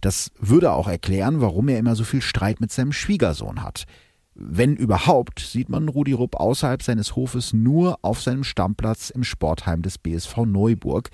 Das 0.00 0.30
würde 0.38 0.72
auch 0.72 0.86
erklären, 0.86 1.40
warum 1.40 1.68
er 1.68 1.78
immer 1.78 1.96
so 1.96 2.04
viel 2.04 2.22
Streit 2.22 2.60
mit 2.60 2.70
seinem 2.70 2.92
Schwiegersohn 2.92 3.62
hat. 3.62 3.86
Wenn 4.34 4.76
überhaupt, 4.76 5.40
sieht 5.40 5.68
man 5.68 5.88
Rudi 5.88 6.12
Rupp 6.12 6.36
außerhalb 6.36 6.82
seines 6.82 7.16
Hofes 7.16 7.52
nur 7.52 7.98
auf 8.02 8.22
seinem 8.22 8.44
Stammplatz 8.44 9.10
im 9.10 9.24
Sportheim 9.24 9.82
des 9.82 9.98
BSV 9.98 10.38
Neuburg, 10.46 11.10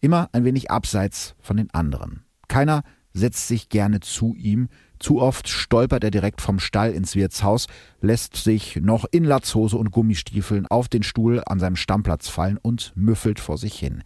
immer 0.00 0.28
ein 0.32 0.44
wenig 0.44 0.70
abseits 0.70 1.34
von 1.40 1.56
den 1.56 1.70
anderen. 1.72 2.24
Keiner 2.48 2.82
setzt 3.12 3.48
sich 3.48 3.68
gerne 3.70 4.00
zu 4.00 4.34
ihm, 4.34 4.68
zu 4.98 5.20
oft 5.20 5.48
stolpert 5.48 6.04
er 6.04 6.10
direkt 6.10 6.42
vom 6.42 6.58
Stall 6.58 6.92
ins 6.92 7.16
Wirtshaus, 7.16 7.66
lässt 8.00 8.36
sich 8.36 8.76
noch 8.76 9.06
in 9.10 9.24
Latzhose 9.24 9.76
und 9.76 9.90
Gummistiefeln 9.90 10.66
auf 10.66 10.88
den 10.88 11.02
Stuhl 11.02 11.42
an 11.46 11.58
seinem 11.58 11.76
Stammplatz 11.76 12.28
fallen 12.28 12.58
und 12.60 12.92
müffelt 12.94 13.40
vor 13.40 13.56
sich 13.56 13.78
hin. 13.78 14.02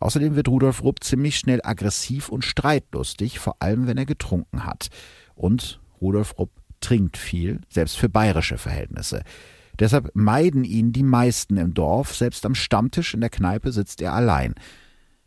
Außerdem 0.00 0.34
wird 0.34 0.48
Rudolf 0.48 0.82
Rupp 0.82 1.04
ziemlich 1.04 1.36
schnell 1.36 1.60
aggressiv 1.62 2.28
und 2.30 2.44
streitlustig, 2.44 3.38
vor 3.38 3.56
allem 3.60 3.86
wenn 3.86 3.98
er 3.98 4.06
getrunken 4.06 4.64
hat. 4.64 4.88
Und 5.34 5.80
Rudolf 6.00 6.38
Rupp 6.38 6.50
trinkt 6.86 7.16
viel, 7.16 7.60
selbst 7.68 7.98
für 7.98 8.08
bayerische 8.08 8.58
Verhältnisse. 8.58 9.22
Deshalb 9.80 10.12
meiden 10.14 10.62
ihn 10.62 10.92
die 10.92 11.02
meisten 11.02 11.56
im 11.56 11.74
Dorf, 11.74 12.14
selbst 12.14 12.46
am 12.46 12.54
Stammtisch 12.54 13.12
in 13.12 13.20
der 13.20 13.28
Kneipe 13.28 13.72
sitzt 13.72 14.00
er 14.00 14.12
allein. 14.12 14.54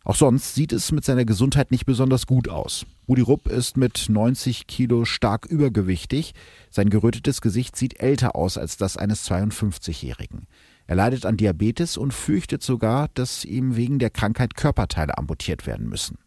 Auch 0.06 0.16
sonst 0.16 0.56
sieht 0.56 0.72
es 0.72 0.94
mit 0.94 1.04
seiner 1.04 1.26
Gesundheit 1.26 1.70
nicht 1.70 1.86
besonders 1.86 2.28
gut 2.28 2.48
aus. 2.48 2.86
Rudi 3.10 3.22
Rupp 3.22 3.48
ist 3.48 3.76
mit 3.76 4.06
90 4.08 4.68
Kilo 4.68 5.04
stark 5.04 5.48
übergewichtig. 5.48 6.34
Sein 6.72 6.90
gerötetes 6.90 7.42
Gesicht 7.42 7.76
sieht 7.76 8.00
älter 8.00 8.38
aus 8.38 8.58
als 8.58 8.78
das 8.78 8.96
eines 8.96 9.30
52-Jährigen. 9.30 10.48
Er 10.88 10.96
leidet 10.96 11.26
an 11.26 11.36
Diabetes 11.36 11.98
und 11.98 12.14
fürchtet 12.14 12.64
sogar, 12.64 13.10
dass 13.16 13.44
ihm 13.44 13.76
wegen 13.76 14.00
der 14.00 14.12
Krankheit 14.12 14.56
Körperteile 14.56 15.18
amputiert 15.18 15.68
werden 15.68 15.90
müssen. 15.90 16.18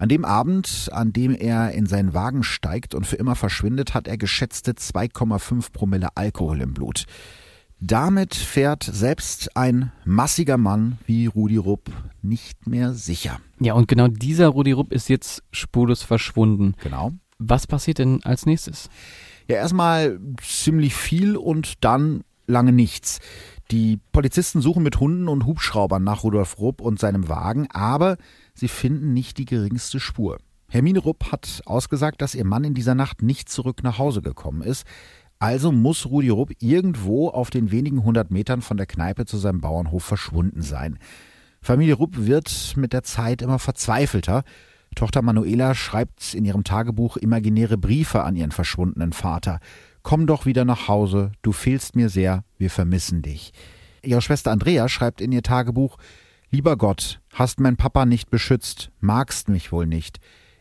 An 0.00 0.08
dem 0.08 0.24
Abend, 0.24 0.88
an 0.92 1.12
dem 1.12 1.34
er 1.34 1.72
in 1.72 1.84
seinen 1.84 2.14
Wagen 2.14 2.42
steigt 2.42 2.94
und 2.94 3.06
für 3.06 3.16
immer 3.16 3.36
verschwindet, 3.36 3.92
hat 3.92 4.08
er 4.08 4.16
geschätzte 4.16 4.72
2,5 4.72 5.72
Promille 5.74 6.08
Alkohol 6.16 6.62
im 6.62 6.72
Blut. 6.72 7.04
Damit 7.80 8.34
fährt 8.34 8.82
selbst 8.82 9.54
ein 9.58 9.92
massiger 10.06 10.56
Mann 10.56 10.96
wie 11.04 11.26
Rudi 11.26 11.58
Rupp 11.58 11.90
nicht 12.22 12.66
mehr 12.66 12.94
sicher. 12.94 13.40
Ja, 13.60 13.74
und 13.74 13.88
genau 13.88 14.08
dieser 14.08 14.48
Rudi 14.48 14.72
Rupp 14.72 14.90
ist 14.90 15.10
jetzt 15.10 15.42
spurlos 15.52 16.02
verschwunden. 16.02 16.76
Genau. 16.82 17.12
Was 17.38 17.66
passiert 17.66 17.98
denn 17.98 18.20
als 18.24 18.46
nächstes? 18.46 18.88
Ja, 19.48 19.56
erstmal 19.56 20.18
ziemlich 20.42 20.94
viel 20.94 21.36
und 21.36 21.84
dann 21.84 22.24
lange 22.46 22.72
nichts. 22.72 23.18
Die 23.70 24.00
Polizisten 24.10 24.60
suchen 24.60 24.82
mit 24.82 24.98
Hunden 24.98 25.28
und 25.28 25.46
Hubschraubern 25.46 26.02
nach 26.02 26.24
Rudolf 26.24 26.58
Rupp 26.58 26.80
und 26.80 26.98
seinem 26.98 27.28
Wagen, 27.28 27.68
aber 27.70 28.16
sie 28.52 28.66
finden 28.66 29.12
nicht 29.12 29.38
die 29.38 29.44
geringste 29.44 30.00
Spur. 30.00 30.38
Hermine 30.68 30.98
Rupp 30.98 31.30
hat 31.30 31.62
ausgesagt, 31.66 32.20
dass 32.20 32.34
ihr 32.34 32.44
Mann 32.44 32.64
in 32.64 32.74
dieser 32.74 32.96
Nacht 32.96 33.22
nicht 33.22 33.48
zurück 33.48 33.82
nach 33.84 33.98
Hause 33.98 34.22
gekommen 34.22 34.62
ist. 34.62 34.86
Also 35.38 35.70
muss 35.70 36.06
Rudi 36.06 36.30
Rupp 36.30 36.50
irgendwo 36.60 37.28
auf 37.28 37.50
den 37.50 37.70
wenigen 37.70 38.02
hundert 38.02 38.30
Metern 38.30 38.60
von 38.60 38.76
der 38.76 38.86
Kneipe 38.86 39.24
zu 39.24 39.38
seinem 39.38 39.60
Bauernhof 39.60 40.02
verschwunden 40.02 40.62
sein. 40.62 40.98
Familie 41.62 41.94
Rupp 41.94 42.16
wird 42.18 42.74
mit 42.76 42.92
der 42.92 43.04
Zeit 43.04 43.40
immer 43.40 43.58
verzweifelter. 43.58 44.42
Tochter 44.96 45.22
Manuela 45.22 45.74
schreibt 45.74 46.34
in 46.34 46.44
ihrem 46.44 46.64
Tagebuch 46.64 47.16
imaginäre 47.16 47.78
Briefe 47.78 48.24
an 48.24 48.34
ihren 48.34 48.50
verschwundenen 48.50 49.12
Vater. 49.12 49.60
Komm 50.02 50.26
doch 50.26 50.46
wieder 50.46 50.64
nach 50.64 50.88
Hause, 50.88 51.32
du 51.42 51.52
fehlst 51.52 51.96
mir 51.96 52.08
sehr, 52.08 52.44
wir 52.58 52.70
vermissen 52.70 53.22
dich. 53.22 53.52
Ihre 54.02 54.22
Schwester 54.22 54.50
Andrea 54.50 54.88
schreibt 54.88 55.20
in 55.20 55.32
ihr 55.32 55.42
Tagebuch 55.42 55.98
Lieber 56.52 56.76
Gott, 56.76 57.20
hast 57.32 57.60
mein 57.60 57.76
Papa 57.76 58.06
nicht 58.06 58.28
beschützt, 58.28 58.90
magst 58.98 59.48
mich 59.48 59.70
wohl 59.70 59.86
nicht. 59.86 60.18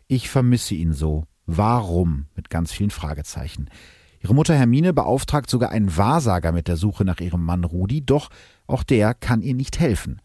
Ich 0.07 0.29
vermisse 0.29 0.75
ihn 0.75 0.93
so. 0.93 1.25
Warum? 1.47 2.27
mit 2.35 2.51
ganz 2.51 2.71
vielen 2.71 2.91
Fragezeichen. 2.91 3.69
Ihre 4.21 4.35
Mutter 4.35 4.53
Hermine 4.53 4.93
beauftragt 4.93 5.49
sogar 5.49 5.71
einen 5.71 5.97
Wahrsager 5.97 6.51
mit 6.51 6.67
der 6.67 6.77
Suche 6.77 7.05
nach 7.05 7.19
ihrem 7.19 7.43
Mann 7.43 7.63
Rudi, 7.63 8.05
doch 8.05 8.29
auch 8.67 8.83
der 8.83 9.15
kann 9.15 9.41
ihr 9.41 9.55
nicht 9.55 9.79
helfen. 9.79 10.21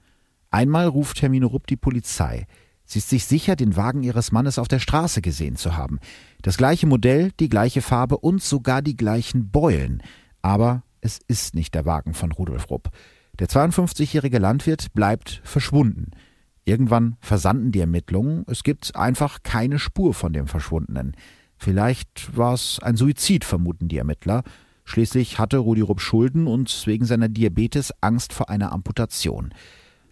Einmal 0.51 0.87
ruft 0.87 1.23
Hermine 1.23 1.47
Rupp 1.47 1.67
die 1.67 1.77
Polizei. 1.77 2.47
Sie 2.85 2.99
ist 2.99 3.09
sich 3.09 3.25
sicher, 3.25 3.57
den 3.57 3.77
Wagen 3.77 4.03
ihres 4.03 4.33
Mannes 4.33 4.59
auf 4.59 4.69
der 4.69 4.81
Straße 4.81 5.23
gesehen 5.23 5.57
zu 5.57 5.77
haben. 5.77 5.99
Das 6.45 6.59
gleiche 6.59 6.87
Modell, 6.87 7.33
die 7.41 7.49
gleiche 7.49 7.81
Farbe 7.81 8.19
und 8.19 8.43
sogar 8.43 8.83
die 8.83 8.99
gleichen 8.99 9.51
Beulen. 9.51 10.03
Aber 10.43 10.83
es 11.01 11.19
ist 11.27 11.55
nicht 11.55 11.75
der 11.75 11.87
Wagen 11.87 12.13
von 12.13 12.33
Rudolf 12.33 12.69
Rupp. 12.69 12.91
Der 13.39 13.49
52-jährige 13.49 14.39
Landwirt 14.39 14.93
bleibt 14.93 15.41
verschwunden. 15.43 16.11
Irgendwann 16.67 17.17
versanden 17.21 17.73
die 17.73 17.81
Ermittlungen. 17.81 18.45
Es 18.47 18.63
gibt 18.63 18.95
einfach 18.95 19.43
keine 19.43 19.79
Spur 19.79 20.13
von 20.13 20.35
dem 20.35 20.47
Verschwundenen. 20.47 21.17
Vielleicht 21.57 22.37
war 22.37 22.53
es 22.53 22.79
ein 22.79 22.99
Suizid, 22.99 23.47
vermuten 23.47 23.89
die 23.89 23.97
Ermittler. 23.97 24.43
Schließlich 24.85 25.39
hatte 25.39 25.57
Rudi 25.57 25.81
Rupp 25.81 26.03
Schulden 26.03 26.47
und 26.47 26.87
wegen 26.87 27.07
seiner 27.07 27.31
Diabetes 27.31 27.91
Angst 28.03 28.35
vor 28.35 28.51
einer 28.51 28.71
Amputation. 28.71 29.55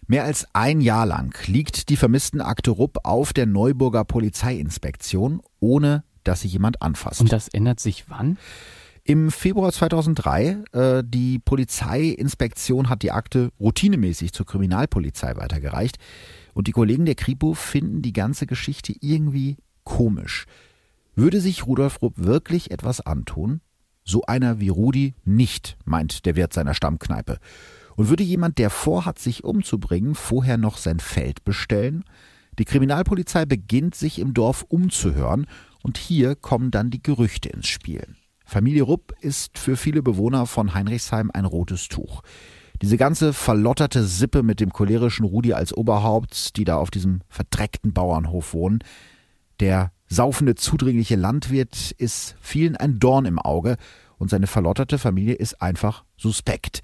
Mehr 0.07 0.23
als 0.23 0.47
ein 0.53 0.81
Jahr 0.81 1.05
lang 1.05 1.37
liegt 1.45 1.89
die 1.89 1.95
Vermisstenakte 1.95 2.71
Rupp 2.71 3.01
auf 3.03 3.33
der 3.33 3.45
Neuburger 3.45 4.03
Polizeiinspektion, 4.03 5.39
ohne 5.59 6.03
dass 6.23 6.41
sie 6.41 6.47
jemand 6.47 6.81
anfasst. 6.81 7.21
Und 7.21 7.31
das 7.31 7.47
ändert 7.47 7.79
sich 7.79 8.05
wann? 8.09 8.37
Im 9.05 9.31
Februar 9.31 9.73
2003, 9.73 10.63
äh, 10.71 11.03
die 11.05 11.39
Polizeiinspektion 11.39 12.87
hat 12.87 13.01
die 13.01 13.11
Akte 13.11 13.49
routinemäßig 13.59 14.31
zur 14.31 14.45
Kriminalpolizei 14.45 15.35
weitergereicht 15.35 15.97
und 16.53 16.67
die 16.67 16.71
Kollegen 16.71 17.05
der 17.05 17.15
Kripo 17.15 17.53
finden 17.53 18.01
die 18.01 18.13
ganze 18.13 18.47
Geschichte 18.47 18.93
irgendwie 19.01 19.57
komisch. 19.83 20.45
Würde 21.15 21.41
sich 21.41 21.67
Rudolf 21.67 22.01
Rupp 22.01 22.13
wirklich 22.15 22.71
etwas 22.71 23.01
antun? 23.01 23.59
So 24.05 24.23
einer 24.23 24.59
wie 24.61 24.69
Rudi 24.69 25.15
nicht, 25.25 25.77
meint 25.83 26.25
der 26.25 26.35
Wirt 26.37 26.53
seiner 26.53 26.73
Stammkneipe. 26.73 27.39
Und 27.95 28.09
würde 28.09 28.23
jemand, 28.23 28.57
der 28.57 28.69
vorhat, 28.69 29.19
sich 29.19 29.43
umzubringen, 29.43 30.15
vorher 30.15 30.57
noch 30.57 30.77
sein 30.77 30.99
Feld 30.99 31.43
bestellen? 31.43 32.05
Die 32.57 32.65
Kriminalpolizei 32.65 33.45
beginnt 33.45 33.95
sich 33.95 34.19
im 34.19 34.33
Dorf 34.33 34.65
umzuhören 34.67 35.45
und 35.83 35.99
hier 35.99 36.35
kommen 36.35 36.71
dann 36.71 36.89
die 36.89 37.03
Gerüchte 37.03 37.49
ins 37.49 37.67
Spiel. 37.67 38.03
Familie 38.45 38.83
Rupp 38.83 39.13
ist 39.21 39.59
für 39.59 39.77
viele 39.77 40.01
Bewohner 40.01 40.47
von 40.47 40.73
Heinrichsheim 40.73 41.29
ein 41.31 41.45
rotes 41.45 41.87
Tuch. 41.87 42.23
Diese 42.81 42.97
ganze 42.97 43.31
verlotterte 43.33 44.03
Sippe 44.03 44.43
mit 44.43 44.59
dem 44.59 44.73
cholerischen 44.73 45.25
Rudi 45.25 45.53
als 45.53 45.75
Oberhaupt, 45.75 46.57
die 46.57 46.63
da 46.63 46.77
auf 46.77 46.91
diesem 46.91 47.21
verdreckten 47.29 47.93
Bauernhof 47.93 48.53
wohnen, 48.53 48.79
der 49.59 49.91
saufende, 50.07 50.55
zudringliche 50.55 51.15
Landwirt 51.15 51.91
ist 51.91 52.35
vielen 52.41 52.75
ein 52.75 52.99
Dorn 52.99 53.25
im 53.25 53.39
Auge 53.39 53.77
und 54.17 54.29
seine 54.29 54.47
verlotterte 54.47 54.97
Familie 54.97 55.35
ist 55.35 55.61
einfach 55.61 56.03
suspekt. 56.17 56.81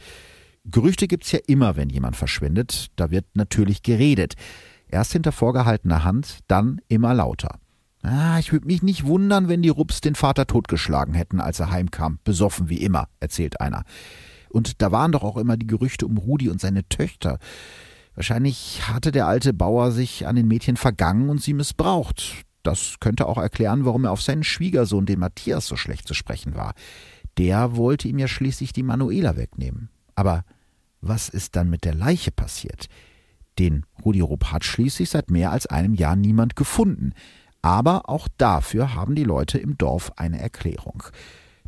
Gerüchte 0.66 1.08
gibt's 1.08 1.32
ja 1.32 1.40
immer, 1.48 1.76
wenn 1.76 1.90
jemand 1.90 2.16
verschwindet. 2.16 2.88
Da 2.96 3.12
wird 3.12 3.26
natürlich 3.34 3.82
geredet. 3.82 4.36
Erst 4.88 5.14
hinter 5.14 5.32
vorgehaltener 5.32 6.04
Hand, 6.04 6.40
dann 6.48 6.82
immer 6.88 7.14
lauter. 7.14 7.60
Ah, 8.02 8.40
ich 8.40 8.54
würde 8.54 8.68
mich 8.68 8.82
nicht 8.82 9.06
wundern, 9.06 9.50
wenn 9.50 9.62
die 9.62 9.70
Rups 9.70 10.02
den 10.02 10.16
Vater 10.16 10.48
totgeschlagen 10.48 11.14
hätten, 11.14 11.42
als 11.42 11.60
er 11.60 11.72
heimkam, 11.72 12.20
besoffen 12.24 12.70
wie 12.70 12.82
immer, 12.82 13.10
erzählt 13.20 13.60
einer. 13.60 13.84
Und 14.50 14.82
da 14.82 14.92
waren 14.92 15.12
doch 15.12 15.24
auch 15.24 15.38
immer 15.38 15.58
die 15.58 15.68
Gerüchte 15.68 16.06
um 16.06 16.18
Rudi 16.18 16.50
und 16.50 16.62
seine 16.62 16.88
Töchter. 16.88 17.40
Wahrscheinlich 18.16 18.88
hatte 18.88 19.12
der 19.12 19.28
alte 19.28 19.54
Bauer 19.54 19.92
sich 19.92 20.28
an 20.28 20.36
den 20.36 20.48
Mädchen 20.48 20.78
vergangen 20.78 21.30
und 21.30 21.42
sie 21.42 21.54
missbraucht. 21.54 22.46
Das 22.64 22.96
könnte 23.00 23.28
auch 23.28 23.38
erklären, 23.38 23.86
warum 23.86 24.06
er 24.06 24.12
auf 24.12 24.22
seinen 24.22 24.44
Schwiegersohn, 24.44 25.06
den 25.06 25.20
Matthias, 25.20 25.68
so 25.68 25.76
schlecht 25.76 26.08
zu 26.08 26.14
sprechen 26.14 26.56
war. 26.56 26.74
Der 27.38 27.76
wollte 27.76 28.08
ihm 28.08 28.20
ja 28.20 28.28
schließlich 28.28 28.74
die 28.74 28.84
Manuela 28.84 29.38
wegnehmen. 29.38 29.90
Aber 30.16 30.44
was 31.02 31.30
ist 31.30 31.56
dann 31.56 31.70
mit 31.70 31.86
der 31.86 31.94
Leiche 31.94 32.32
passiert? 32.32 32.88
Den 33.58 33.86
Rudi 34.04 34.22
Rupp 34.22 34.52
hat 34.52 34.66
schließlich 34.66 35.10
seit 35.10 35.32
mehr 35.32 35.52
als 35.52 35.66
einem 35.66 35.94
Jahr 35.94 36.16
niemand 36.16 36.56
gefunden. 36.56 37.14
Aber 37.62 38.10
auch 38.10 38.28
dafür 38.38 38.96
haben 38.96 39.16
die 39.16 39.24
Leute 39.24 39.58
im 39.58 39.78
Dorf 39.78 40.12
eine 40.16 40.40
Erklärung. 40.40 41.04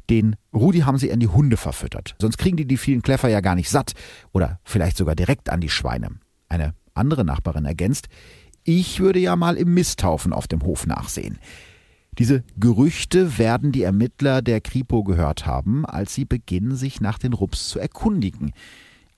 Den 0.09 0.35
Rudi 0.53 0.79
haben 0.79 0.97
sie 0.97 1.11
an 1.11 1.19
die 1.19 1.27
Hunde 1.27 1.57
verfüttert. 1.57 2.15
Sonst 2.19 2.37
kriegen 2.37 2.57
die 2.57 2.67
die 2.67 2.77
vielen 2.77 3.01
Kläffer 3.01 3.29
ja 3.29 3.41
gar 3.41 3.55
nicht 3.55 3.69
satt. 3.69 3.93
Oder 4.31 4.59
vielleicht 4.63 4.97
sogar 4.97 5.15
direkt 5.15 5.49
an 5.49 5.61
die 5.61 5.69
Schweine. 5.69 6.09
Eine 6.49 6.73
andere 6.93 7.23
Nachbarin 7.23 7.65
ergänzt, 7.65 8.07
ich 8.63 8.99
würde 8.99 9.19
ja 9.19 9.35
mal 9.35 9.57
im 9.57 9.73
Misthaufen 9.73 10.33
auf 10.33 10.47
dem 10.47 10.63
Hof 10.63 10.85
nachsehen. 10.85 11.39
Diese 12.17 12.43
Gerüchte 12.57 13.37
werden 13.37 13.71
die 13.71 13.83
Ermittler 13.83 14.41
der 14.41 14.59
Kripo 14.59 15.03
gehört 15.03 15.45
haben, 15.45 15.85
als 15.85 16.13
sie 16.13 16.25
beginnen, 16.25 16.75
sich 16.75 16.99
nach 16.99 17.17
den 17.17 17.33
Rups 17.33 17.69
zu 17.69 17.79
erkundigen. 17.79 18.51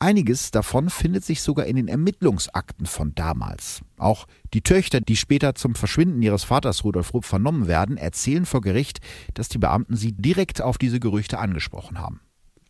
Einiges 0.03 0.51
davon 0.51 0.89
findet 0.89 1.23
sich 1.23 1.41
sogar 1.41 1.65
in 1.65 1.77
den 1.77 1.87
Ermittlungsakten 1.87 2.85
von 2.87 3.15
damals. 3.15 3.83
Auch 3.97 4.25
die 4.53 4.59
Töchter, 4.59 4.99
die 4.99 5.15
später 5.15 5.55
zum 5.55 5.75
Verschwinden 5.75 6.21
ihres 6.21 6.43
Vaters 6.43 6.83
Rudolf 6.83 7.13
Rupp 7.13 7.23
vernommen 7.23 7.67
werden, 7.67 7.95
erzählen 7.95 8.45
vor 8.45 8.59
Gericht, 8.59 8.99
dass 9.33 9.47
die 9.47 9.59
Beamten 9.59 9.95
sie 9.95 10.11
direkt 10.11 10.61
auf 10.61 10.77
diese 10.77 10.99
Gerüchte 10.99 11.39
angesprochen 11.39 11.99
haben. 11.99 12.19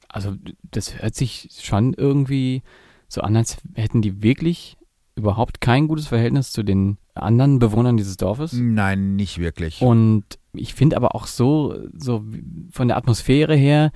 Also 0.10 0.36
das 0.70 1.02
hört 1.02 1.16
sich 1.16 1.50
schon 1.60 1.96
irgendwie 1.96 2.62
so 3.08 3.22
an, 3.22 3.36
als 3.36 3.58
hätten 3.74 4.04
die 4.04 4.22
wirklich 4.22 4.78
überhaupt 5.16 5.60
kein 5.60 5.88
gutes 5.88 6.06
Verhältnis 6.06 6.52
zu 6.52 6.62
den 6.62 7.00
anderen 7.16 7.58
Bewohnern 7.58 7.98
dieses 7.98 8.18
Dorfes. 8.18 8.54
Nein, 8.54 9.16
nicht 9.16 9.40
wirklich. 9.40 9.82
Und 9.82 10.24
ich 10.54 10.76
finde 10.76 10.98
aber 10.98 11.16
auch 11.16 11.26
so, 11.26 11.80
so 11.98 12.24
von 12.70 12.90
der 12.90 12.98
Atmosphäre 12.98 13.56
her 13.56 13.92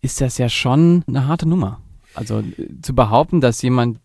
ist 0.00 0.20
das 0.20 0.38
ja 0.38 0.48
schon 0.48 1.04
eine 1.06 1.28
harte 1.28 1.48
Nummer. 1.48 1.80
Also 2.14 2.42
zu 2.82 2.94
behaupten, 2.94 3.40
dass 3.40 3.62
jemand 3.62 3.98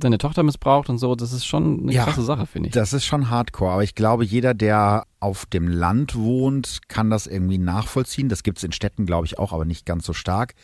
seine 0.00 0.18
Tochter 0.18 0.42
missbraucht 0.42 0.90
und 0.90 0.98
so, 0.98 1.14
das 1.14 1.32
ist 1.32 1.46
schon 1.46 1.80
eine 1.82 1.92
Ja, 1.92 2.04
krasse 2.04 2.22
Sache, 2.22 2.46
finde 2.46 2.68
ich. 2.68 2.74
Das 2.74 2.92
ist 2.92 3.04
schon 3.04 3.30
hardcore, 3.30 3.72
aber 3.72 3.84
ich 3.84 3.94
glaube, 3.94 4.24
jeder, 4.24 4.54
der 4.54 5.06
auf 5.20 5.46
dem 5.46 5.68
Land 5.68 6.16
wohnt, 6.16 6.80
kann 6.88 7.10
das 7.10 7.26
irgendwie 7.26 7.58
nachvollziehen. 7.58 8.28
Das 8.28 8.42
gibt 8.42 8.58
es 8.58 8.64
in 8.64 8.72
Städten, 8.72 9.06
glaube 9.06 9.26
ich, 9.26 9.38
auch, 9.38 9.52
aber 9.52 9.64
nicht 9.64 9.86
ganz 9.86 10.04
so 10.04 10.12
stark. 10.12 10.54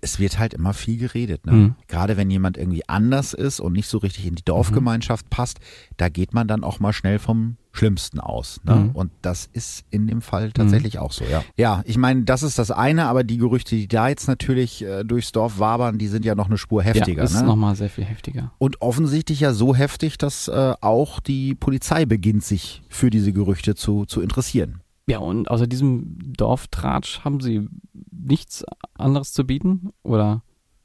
Es 0.00 0.18
wird 0.18 0.38
halt 0.38 0.54
immer 0.54 0.74
viel 0.74 0.98
geredet. 0.98 1.46
Ne? 1.46 1.52
Mhm. 1.52 1.74
Gerade 1.86 2.16
wenn 2.16 2.30
jemand 2.30 2.56
irgendwie 2.56 2.88
anders 2.88 3.32
ist 3.32 3.60
und 3.60 3.72
nicht 3.72 3.88
so 3.88 3.98
richtig 3.98 4.26
in 4.26 4.34
die 4.34 4.44
Dorfgemeinschaft 4.44 5.30
passt, 5.30 5.60
da 5.96 6.08
geht 6.08 6.34
man 6.34 6.48
dann 6.48 6.64
auch 6.64 6.80
mal 6.80 6.92
schnell 6.92 7.18
vom 7.18 7.56
Schlimmsten 7.72 8.20
aus. 8.20 8.60
Ne? 8.64 8.74
Mhm. 8.74 8.90
Und 8.90 9.12
das 9.22 9.48
ist 9.52 9.84
in 9.90 10.06
dem 10.06 10.20
Fall 10.20 10.52
tatsächlich 10.52 10.98
auch 10.98 11.12
so, 11.12 11.24
ja. 11.24 11.42
Ja, 11.56 11.82
ich 11.86 11.96
meine, 11.96 12.22
das 12.24 12.42
ist 12.42 12.58
das 12.58 12.70
eine, 12.70 13.06
aber 13.06 13.24
die 13.24 13.38
Gerüchte, 13.38 13.74
die 13.74 13.88
da 13.88 14.08
jetzt 14.08 14.28
natürlich 14.28 14.84
äh, 14.84 15.04
durchs 15.04 15.32
Dorf 15.32 15.58
wabern, 15.58 15.98
die 15.98 16.08
sind 16.08 16.24
ja 16.24 16.34
noch 16.34 16.46
eine 16.46 16.58
Spur 16.58 16.82
heftiger. 16.82 17.18
ja, 17.18 17.24
ist 17.24 17.34
ne? 17.34 17.44
nochmal 17.44 17.74
sehr 17.74 17.88
viel 17.88 18.04
heftiger. 18.04 18.52
Und 18.58 18.82
offensichtlich 18.82 19.40
ja 19.40 19.54
so 19.54 19.74
heftig, 19.74 20.18
dass 20.18 20.48
äh, 20.48 20.74
auch 20.80 21.20
die 21.20 21.54
Polizei 21.54 22.04
beginnt, 22.04 22.44
sich 22.44 22.82
für 22.88 23.08
diese 23.08 23.32
Gerüchte 23.32 23.74
zu, 23.74 24.04
zu 24.04 24.20
interessieren. 24.20 24.82
Ja, 25.06 25.18
und 25.18 25.50
außer 25.50 25.66
diesem 25.66 26.18
Dorftratsch 26.36 27.20
haben 27.20 27.40
sie 27.40 27.68
nichts 28.10 28.64
anderes 28.94 29.32
zu 29.32 29.44
bieten? 29.44 29.92
Oder? 30.02 30.42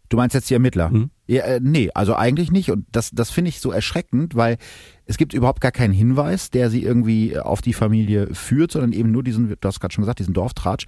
Du 0.09 0.17
meinst 0.17 0.33
jetzt 0.33 0.49
die 0.49 0.53
Ermittler? 0.53 0.89
Hm? 0.89 1.11
Ja, 1.27 1.43
äh, 1.43 1.59
nee, 1.61 1.89
also 1.93 2.15
eigentlich 2.15 2.51
nicht. 2.51 2.71
Und 2.71 2.85
das, 2.91 3.11
das 3.11 3.29
finde 3.29 3.49
ich 3.49 3.59
so 3.59 3.71
erschreckend, 3.71 4.35
weil 4.35 4.57
es 5.05 5.17
gibt 5.17 5.33
überhaupt 5.33 5.59
gar 5.59 5.73
keinen 5.73 5.93
Hinweis, 5.93 6.49
der 6.49 6.69
sie 6.69 6.83
irgendwie 6.83 7.33
äh, 7.33 7.39
auf 7.39 7.61
die 7.61 7.73
Familie 7.73 8.33
führt, 8.33 8.71
sondern 8.71 8.93
eben 8.93 9.11
nur 9.11 9.23
diesen, 9.23 9.49
du 9.49 9.67
hast 9.67 9.81
gerade 9.81 9.93
schon 9.93 10.03
gesagt, 10.03 10.19
diesen 10.19 10.33
Dorftratsch. 10.33 10.85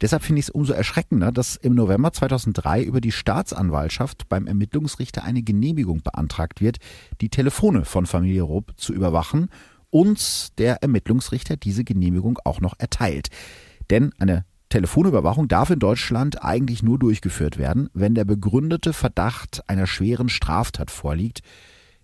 Deshalb 0.00 0.22
finde 0.22 0.38
ich 0.40 0.46
es 0.46 0.50
umso 0.50 0.72
erschreckender, 0.72 1.32
dass 1.32 1.56
im 1.56 1.74
November 1.74 2.12
2003 2.12 2.82
über 2.82 3.00
die 3.00 3.10
Staatsanwaltschaft 3.10 4.28
beim 4.28 4.46
Ermittlungsrichter 4.46 5.24
eine 5.24 5.42
Genehmigung 5.42 6.02
beantragt 6.02 6.60
wird, 6.60 6.78
die 7.20 7.28
Telefone 7.28 7.84
von 7.84 8.06
Familie 8.06 8.42
Rupp 8.42 8.72
zu 8.76 8.94
überwachen 8.94 9.48
und 9.90 10.56
der 10.60 10.82
Ermittlungsrichter 10.82 11.56
diese 11.56 11.82
Genehmigung 11.82 12.38
auch 12.44 12.60
noch 12.60 12.74
erteilt. 12.78 13.28
Denn 13.90 14.12
eine 14.20 14.44
Telefonüberwachung 14.70 15.48
darf 15.48 15.70
in 15.70 15.78
Deutschland 15.78 16.42
eigentlich 16.42 16.82
nur 16.82 16.98
durchgeführt 16.98 17.58
werden, 17.58 17.90
wenn 17.92 18.14
der 18.14 18.24
begründete 18.24 18.92
Verdacht 18.92 19.62
einer 19.68 19.86
schweren 19.86 20.28
Straftat 20.28 20.90
vorliegt. 20.90 21.40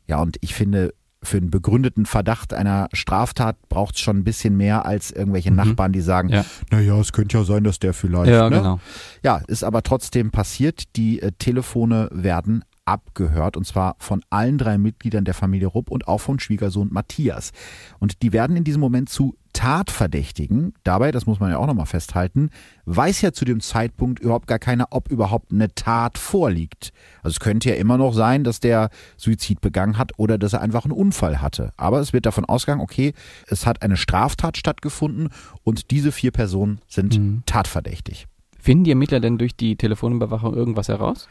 Ja, 0.07 0.21
und 0.21 0.37
ich 0.41 0.55
finde, 0.55 0.93
für 1.23 1.39
einen 1.39 1.51
begründeten 1.51 2.07
Verdacht 2.07 2.53
einer 2.53 2.89
Straftat 2.93 3.57
braucht 3.69 3.95
es 3.95 4.01
schon 4.01 4.19
ein 4.19 4.25
bisschen 4.25 4.57
mehr 4.57 4.85
als 4.85 5.11
irgendwelche 5.11 5.51
Mhm. 5.51 5.57
Nachbarn, 5.57 5.93
die 5.93 6.01
sagen, 6.01 6.29
Ja. 6.29 6.45
naja, 6.71 6.99
es 7.01 7.13
könnte 7.13 7.39
ja 7.39 7.45
sein, 7.45 7.65
dass 7.65 7.79
der 7.79 7.95
vielleicht. 7.95 8.31
Ja, 8.31 8.51
ne? 8.51 8.57
genau. 8.59 8.81
Ja, 9.23 9.39
ist 9.47 9.65
aber 9.65 9.83
trotzdem 9.83 10.31
passiert. 10.31 10.95
Die 10.97 11.23
äh, 11.23 11.33
Telefone 11.39 12.09
werden 12.13 12.65
abgehört 12.85 13.57
und 13.57 13.67
zwar 13.67 13.97
von 13.99 14.23
allen 14.31 14.59
drei 14.59 14.79
Mitgliedern 14.79 15.25
der 15.25 15.35
Familie 15.35 15.67
Rupp 15.67 15.91
und 15.91 16.07
auch 16.07 16.21
vom 16.21 16.39
Schwiegersohn 16.39 16.89
Matthias. 16.93 17.51
Und 17.99 18.23
die 18.23 18.33
werden 18.33 18.57
in 18.57 18.63
diesem 18.63 18.81
Moment 18.81 19.09
zu 19.09 19.37
Tatverdächtigen. 19.57 20.75
Dabei, 20.85 21.13
das 21.13 21.25
muss 21.25 21.41
man 21.41 21.51
ja 21.51 21.57
auch 21.57 21.67
nochmal 21.67 21.87
festhalten, 21.87 22.51
weiß 22.85 23.23
ja 23.23 23.33
zu 23.33 23.47
dem 23.47 23.61
Zeitpunkt 23.61 24.21
überhaupt 24.21 24.47
gar 24.47 24.59
keiner, 24.59 24.89
ob 24.91 25.11
überhaupt 25.11 25.51
eine 25.51 25.75
Tat 25.75 26.19
vorliegt. 26.19 26.93
Also 27.23 27.35
es 27.35 27.41
könnte 27.41 27.71
ja 27.71 27.77
immer 27.77 27.97
noch 27.97 28.13
sein, 28.13 28.45
dass 28.45 28.61
der 28.61 28.91
Suizid 29.17 29.63
begangen 29.63 29.97
hat 29.97 30.13
oder 30.19 30.37
dass 30.37 30.53
er 30.53 30.61
einfach 30.61 30.85
einen 30.85 30.93
Unfall 30.93 31.41
hatte. 31.41 31.73
Aber 31.79 32.01
es 32.01 32.13
wird 32.13 32.27
davon 32.27 32.45
ausgegangen, 32.45 32.83
okay, 32.83 33.15
es 33.49 33.65
hat 33.67 33.81
eine 33.83 33.97
Straftat 33.97 34.59
stattgefunden 34.59 35.31
und 35.65 35.91
diese 35.91 36.13
vier 36.13 36.33
Personen 36.33 36.81
sind 36.87 37.19
Mhm. 37.19 37.43
tatverdächtig. 37.47 38.27
Finden 38.61 38.85
die 38.85 38.91
Ermittler 38.91 39.21
denn 39.21 39.39
durch 39.39 39.57
die 39.57 39.77
Telefonüberwachung 39.77 40.55
irgendwas 40.55 40.89
heraus? 40.89 41.29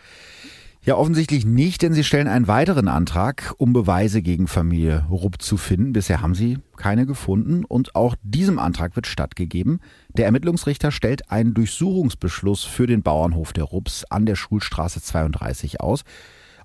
Ja, 0.86 0.98
offensichtlich 0.98 1.48
nicht, 1.48 1.82
denn 1.82 1.94
sie 1.94 2.04
stellen 2.04 2.28
einen 2.28 2.48
weiteren 2.48 2.88
Antrag, 2.88 3.56
um 3.58 3.74
Beweise 3.74 4.22
gegen 4.22 4.48
Familie 4.48 5.08
Rupp 5.10 5.42
zu 5.42 5.58
finden. 5.58 5.94
Bisher 5.94 6.22
haben 6.22 6.36
sie 6.36 6.60
keine 6.78 7.08
gefunden 7.08 7.66
und 7.66 7.96
auch 7.96 8.16
diesem 8.22 8.60
Antrag 8.60 8.96
wird 8.96 9.08
stattgegeben. 9.08 9.80
Der 10.10 10.28
Ermittlungsrichter 10.28 10.92
stellt 10.92 11.32
einen 11.32 11.56
Durchsuchungsbeschluss 11.56 12.66
für 12.66 12.86
den 12.86 13.02
Bauernhof 13.02 13.52
der 13.52 13.64
Rupps 13.64 14.04
an 14.12 14.28
der 14.28 14.36
Schulstraße 14.36 15.02
32 15.02 15.82
aus. 15.82 16.04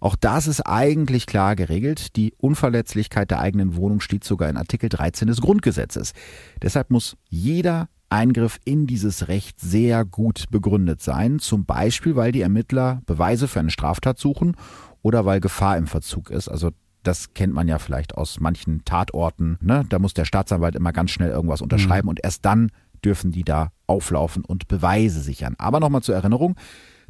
Auch 0.00 0.16
das 0.16 0.48
ist 0.48 0.66
eigentlich 0.66 1.24
klar 1.24 1.56
geregelt. 1.56 2.14
Die 2.16 2.34
Unverletzlichkeit 2.36 3.30
der 3.30 3.40
eigenen 3.40 3.74
Wohnung 3.74 4.00
steht 4.00 4.24
sogar 4.24 4.50
in 4.50 4.58
Artikel 4.58 4.90
13 4.90 5.28
des 5.28 5.40
Grundgesetzes. 5.40 6.12
Deshalb 6.60 6.90
muss 6.90 7.16
jeder 7.30 7.88
Eingriff 8.10 8.58
in 8.64 8.86
dieses 8.86 9.28
Recht 9.28 9.60
sehr 9.60 10.04
gut 10.04 10.46
begründet 10.50 11.00
sein. 11.00 11.38
Zum 11.38 11.64
Beispiel, 11.64 12.16
weil 12.16 12.32
die 12.32 12.42
Ermittler 12.42 13.02
Beweise 13.06 13.48
für 13.48 13.60
eine 13.60 13.70
Straftat 13.70 14.18
suchen 14.18 14.56
oder 15.02 15.24
weil 15.24 15.40
Gefahr 15.40 15.76
im 15.76 15.86
Verzug 15.86 16.30
ist. 16.30 16.48
Also 16.48 16.70
das 17.02 17.32
kennt 17.32 17.54
man 17.54 17.68
ja 17.68 17.78
vielleicht 17.78 18.16
aus 18.16 18.40
manchen 18.40 18.84
Tatorten. 18.84 19.58
Ne? 19.60 19.84
Da 19.88 19.98
muss 19.98 20.14
der 20.14 20.24
Staatsanwalt 20.24 20.74
immer 20.74 20.92
ganz 20.92 21.10
schnell 21.10 21.30
irgendwas 21.30 21.62
unterschreiben 21.62 22.08
und 22.08 22.20
erst 22.22 22.44
dann 22.44 22.70
dürfen 23.04 23.30
die 23.30 23.44
da 23.44 23.72
auflaufen 23.86 24.44
und 24.44 24.68
Beweise 24.68 25.20
sichern. 25.20 25.54
Aber 25.58 25.80
nochmal 25.80 26.02
zur 26.02 26.14
Erinnerung, 26.14 26.56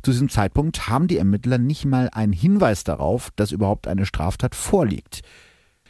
zu 0.03 0.13
diesem 0.13 0.29
Zeitpunkt 0.29 0.89
haben 0.89 1.09
die 1.09 1.19
Ermittler 1.19 1.59
nicht 1.59 1.85
mal 1.85 2.09
einen 2.13 2.33
Hinweis 2.33 2.85
darauf, 2.85 3.31
dass 3.37 3.53
überhaupt 3.53 3.89
eine 3.89 4.07
Straftat 4.07 4.55
vorliegt. 4.55 5.23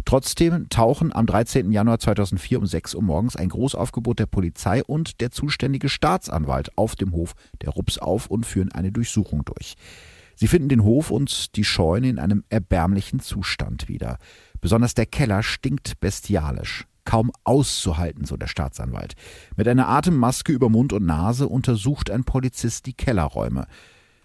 Trotzdem 0.04 0.68
tauchen 0.68 1.14
am 1.14 1.26
13. 1.26 1.72
Januar 1.72 1.98
2004 1.98 2.58
um 2.58 2.66
6 2.66 2.94
Uhr 2.94 3.02
morgens 3.02 3.36
ein 3.36 3.48
Großaufgebot 3.48 4.18
der 4.18 4.26
Polizei 4.26 4.82
und 4.84 5.20
der 5.20 5.30
zuständige 5.30 5.88
Staatsanwalt 5.88 6.76
auf 6.76 6.96
dem 6.96 7.12
Hof 7.12 7.34
der 7.62 7.70
Rups 7.70 7.98
auf 7.98 8.26
und 8.26 8.46
führen 8.46 8.72
eine 8.72 8.92
Durchsuchung 8.92 9.44
durch. 9.44 9.76
Sie 10.36 10.48
finden 10.48 10.70
den 10.70 10.84
Hof 10.84 11.10
und 11.10 11.54
die 11.56 11.64
Scheune 11.64 12.08
in 12.08 12.18
einem 12.18 12.44
erbärmlichen 12.48 13.20
Zustand 13.20 13.88
wieder. 13.88 14.18
Besonders 14.60 14.94
der 14.94 15.06
Keller 15.06 15.42
stinkt 15.42 16.00
bestialisch. 16.00 16.86
Kaum 17.04 17.30
auszuhalten, 17.44 18.24
so 18.24 18.36
der 18.36 18.46
Staatsanwalt. 18.46 19.14
Mit 19.56 19.68
einer 19.68 19.88
Atemmaske 19.88 20.52
über 20.52 20.68
Mund 20.68 20.92
und 20.92 21.04
Nase 21.04 21.46
untersucht 21.46 22.10
ein 22.10 22.24
Polizist 22.24 22.86
die 22.86 22.94
Kellerräume. 22.94 23.66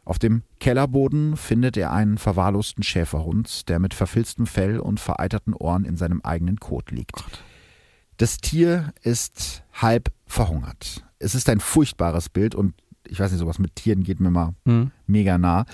Auf 0.05 0.19
dem 0.19 0.43
Kellerboden 0.59 1.35
findet 1.35 1.77
er 1.77 1.91
einen 1.91 2.17
verwahrlosten 2.19 2.83
Schäferhund, 2.83 3.67
der 3.69 3.79
mit 3.79 3.93
verfilztem 3.95 4.45
Fell 4.45 4.79
und 4.79 4.99
vereiterten 4.99 5.53
Ohren 5.53 5.83
in 5.83 5.97
seinem 5.97 6.21
eigenen 6.21 6.57
Kot 6.59 6.91
liegt. 6.91 7.23
Das 8.17 8.37
Tier 8.37 8.93
ist 9.01 9.63
halb 9.73 10.11
verhungert. 10.27 11.03
Es 11.19 11.33
ist 11.35 11.49
ein 11.49 11.59
furchtbares 11.59 12.29
Bild 12.29 12.55
und 12.55 12.75
ich 13.07 13.19
weiß 13.19 13.31
nicht, 13.31 13.39
sowas 13.39 13.59
mit 13.59 13.75
Tieren 13.75 14.03
geht 14.03 14.19
mir 14.19 14.31
mal 14.31 14.53
Hm. 14.65 14.91
mega 15.05 15.37
nah. 15.37 15.65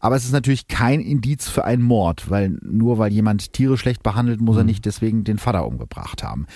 Aber 0.00 0.16
es 0.16 0.24
ist 0.24 0.32
natürlich 0.32 0.66
kein 0.68 1.00
Indiz 1.00 1.48
für 1.48 1.64
einen 1.64 1.82
Mord, 1.82 2.28
weil 2.30 2.58
nur 2.62 2.98
weil 2.98 3.12
jemand 3.12 3.52
Tiere 3.54 3.78
schlecht 3.78 4.02
behandelt, 4.02 4.40
muss 4.40 4.56
er 4.56 4.64
Mhm. 4.64 4.68
nicht 4.68 4.84
deswegen 4.84 5.24
den 5.24 5.38
Vater 5.38 5.66
umgebracht 5.66 6.22
haben. 6.22 6.46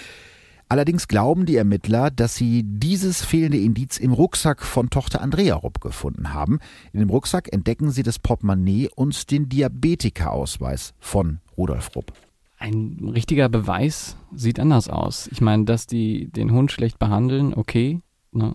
Allerdings 0.70 1.08
glauben 1.08 1.46
die 1.46 1.56
Ermittler, 1.56 2.10
dass 2.10 2.34
sie 2.36 2.62
dieses 2.62 3.24
fehlende 3.24 3.58
Indiz 3.58 3.96
im 3.96 4.12
Rucksack 4.12 4.62
von 4.62 4.90
Tochter 4.90 5.22
Andrea 5.22 5.54
Rupp 5.54 5.80
gefunden 5.80 6.34
haben. 6.34 6.58
In 6.92 7.00
dem 7.00 7.08
Rucksack 7.08 7.50
entdecken 7.52 7.90
sie 7.90 8.02
das 8.02 8.18
Portemonnaie 8.18 8.88
und 8.94 9.30
den 9.30 9.48
Diabetikerausweis 9.48 10.92
von 10.98 11.38
Rudolf 11.56 11.94
Rupp. 11.96 12.12
Ein 12.58 12.98
richtiger 13.14 13.48
Beweis 13.48 14.16
sieht 14.34 14.60
anders 14.60 14.88
aus. 14.88 15.28
Ich 15.32 15.40
meine, 15.40 15.64
dass 15.64 15.86
die 15.86 16.26
den 16.26 16.52
Hund 16.52 16.70
schlecht 16.72 16.98
behandeln, 16.98 17.54
okay. 17.54 18.00
Ne? 18.32 18.54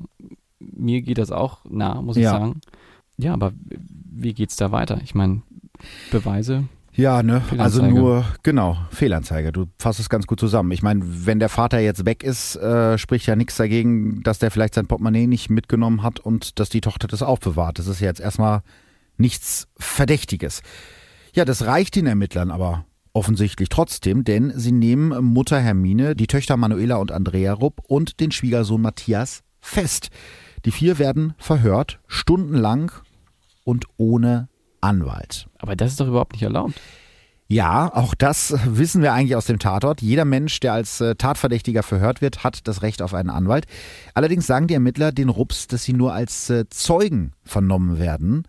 Mir 0.59 1.01
geht 1.01 1.17
das 1.17 1.31
auch 1.31 1.59
nah, 1.69 2.01
muss 2.01 2.17
ich 2.17 2.23
Ja. 2.23 2.31
sagen. 2.31 2.61
Ja, 3.17 3.33
aber 3.33 3.53
wie 3.59 4.33
geht's 4.33 4.55
da 4.55 4.71
weiter? 4.71 4.99
Ich 5.03 5.15
meine, 5.15 5.41
Beweise. 6.11 6.65
Ja, 6.95 7.23
ne? 7.23 7.41
Also 7.57 7.83
nur, 7.83 8.25
genau, 8.43 8.77
Fehlanzeige. 8.91 9.51
Du 9.51 9.65
fasst 9.79 9.99
es 9.99 10.09
ganz 10.09 10.27
gut 10.27 10.39
zusammen. 10.39 10.71
Ich 10.71 10.83
meine, 10.83 11.01
wenn 11.03 11.39
der 11.39 11.49
Vater 11.49 11.79
jetzt 11.79 12.05
weg 12.05 12.23
ist, 12.23 12.55
äh, 12.57 12.97
spricht 12.97 13.25
ja 13.25 13.35
nichts 13.35 13.57
dagegen, 13.57 14.21
dass 14.21 14.39
der 14.39 14.51
vielleicht 14.51 14.75
sein 14.75 14.85
Portemonnaie 14.85 15.25
nicht 15.25 15.49
mitgenommen 15.49 16.03
hat 16.03 16.19
und 16.19 16.59
dass 16.59 16.69
die 16.69 16.81
Tochter 16.81 17.07
das 17.07 17.23
aufbewahrt. 17.23 17.79
Das 17.79 17.87
ist 17.87 17.99
ja 17.99 18.07
jetzt 18.07 18.19
erstmal 18.19 18.61
nichts 19.17 19.67
Verdächtiges. 19.77 20.61
Ja, 21.33 21.45
das 21.45 21.65
reicht 21.65 21.95
den 21.95 22.05
Ermittlern 22.05 22.51
aber 22.51 22.85
offensichtlich 23.13 23.69
trotzdem, 23.69 24.23
denn 24.23 24.53
sie 24.55 24.71
nehmen 24.71 25.23
Mutter 25.23 25.59
Hermine, 25.59 26.15
die 26.15 26.27
Töchter 26.27 26.57
Manuela 26.57 26.95
und 26.97 27.11
Andrea 27.11 27.53
Rupp 27.53 27.81
und 27.87 28.19
den 28.19 28.31
Schwiegersohn 28.31 28.81
Matthias 28.81 29.43
fest. 29.59 30.09
Die 30.65 30.71
vier 30.71 30.99
werden 30.99 31.33
verhört, 31.37 31.99
stundenlang 32.07 32.91
und 33.63 33.85
ohne 33.97 34.49
Anwalt. 34.83 35.47
Aber 35.59 35.75
das 35.75 35.91
ist 35.91 35.99
doch 35.99 36.07
überhaupt 36.07 36.33
nicht 36.33 36.43
erlaubt. 36.43 36.73
Ja, 37.47 37.93
auch 37.93 38.15
das 38.15 38.55
wissen 38.65 39.01
wir 39.01 39.13
eigentlich 39.13 39.35
aus 39.35 39.45
dem 39.45 39.59
Tatort. 39.59 40.01
Jeder 40.01 40.25
Mensch, 40.25 40.59
der 40.59 40.73
als 40.73 41.01
äh, 41.01 41.15
Tatverdächtiger 41.15 41.83
verhört 41.83 42.21
wird, 42.21 42.43
hat 42.43 42.67
das 42.67 42.81
Recht 42.81 43.01
auf 43.01 43.13
einen 43.13 43.29
Anwalt. 43.29 43.65
Allerdings 44.13 44.47
sagen 44.47 44.67
die 44.67 44.73
Ermittler 44.73 45.11
den 45.11 45.29
Rups, 45.29 45.67
dass 45.67 45.83
sie 45.83 45.93
nur 45.93 46.13
als 46.13 46.49
äh, 46.49 46.65
Zeugen 46.69 47.33
vernommen 47.43 47.99
werden, 47.99 48.43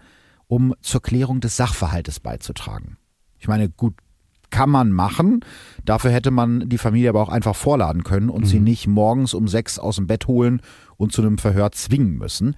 um 0.47 0.75
zur 0.81 1.03
Klärung 1.03 1.41
des 1.41 1.57
Sachverhaltes 1.57 2.21
beizutragen. 2.21 2.97
Ich 3.39 3.49
meine, 3.49 3.69
gut, 3.69 3.95
kann 4.51 4.71
man 4.71 4.93
machen. 4.93 5.41
Dafür 5.85 6.13
hätte 6.13 6.31
man 6.31 6.69
die 6.69 6.79
Familie 6.79 7.09
aber 7.09 7.21
auch 7.21 7.29
einfach 7.29 7.57
vorladen 7.57 8.05
können 8.05 8.31
und 8.31 8.45
sie 8.45 8.61
nicht 8.61 8.87
morgens 8.87 9.35
um 9.35 9.49
sechs 9.49 9.81
aus 9.81 9.97
dem 9.97 10.07
Bett 10.07 10.29
holen 10.29 10.63
und 10.97 11.13
zu 11.13 11.23
einem 11.23 11.39
Verhör 11.39 11.73
zwingen 11.73 12.17
müssen. 12.17 12.55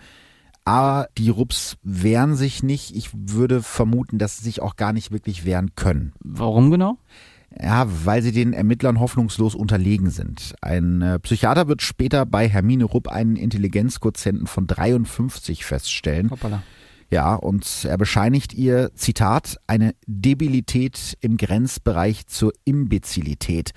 Aber 0.67 1.09
die 1.17 1.31
Rups 1.31 1.77
wehren 1.85 2.35
sich 2.35 2.65
nicht. 2.65 2.95
Ich 2.95 3.11
würde 3.15 3.63
vermuten, 3.63 4.19
dass 4.19 4.39
sie 4.39 4.45
sich 4.45 4.61
auch 4.61 4.75
gar 4.75 4.93
nicht 4.93 5.13
wirklich 5.13 5.45
wehren 5.45 5.77
können. 5.77 6.13
Warum 6.19 6.73
genau? 6.73 6.99
Ja, 7.63 7.87
weil 8.05 8.21
sie 8.21 8.33
den 8.33 8.53
Ermittlern 8.53 8.99
hoffnungslos 8.99 9.55
unterlegen 9.55 10.11
sind. 10.11 10.57
Ein 10.61 11.03
äh, 11.03 11.19
Psychiater 11.21 11.69
wird 11.69 11.83
später 11.83 12.27
bei 12.27 12.49
Hermine 12.49 12.85
Rupp 12.85 13.07
einen 13.07 13.37
Intelligenzquotienten 13.37 14.49
von 14.49 14.67
53 14.67 15.65
feststellen. 15.65 16.31
Hoppala. 16.31 16.65
Ja, 17.11 17.37
und 17.37 17.85
er 17.85 17.97
bescheinigt 17.97 18.53
ihr, 18.53 18.91
Zitat, 18.97 19.59
eine 19.69 19.95
Debilität 20.07 21.17
im 21.21 21.37
Grenzbereich 21.37 22.27
zur 22.27 22.53
Imbezilität. 22.65 23.71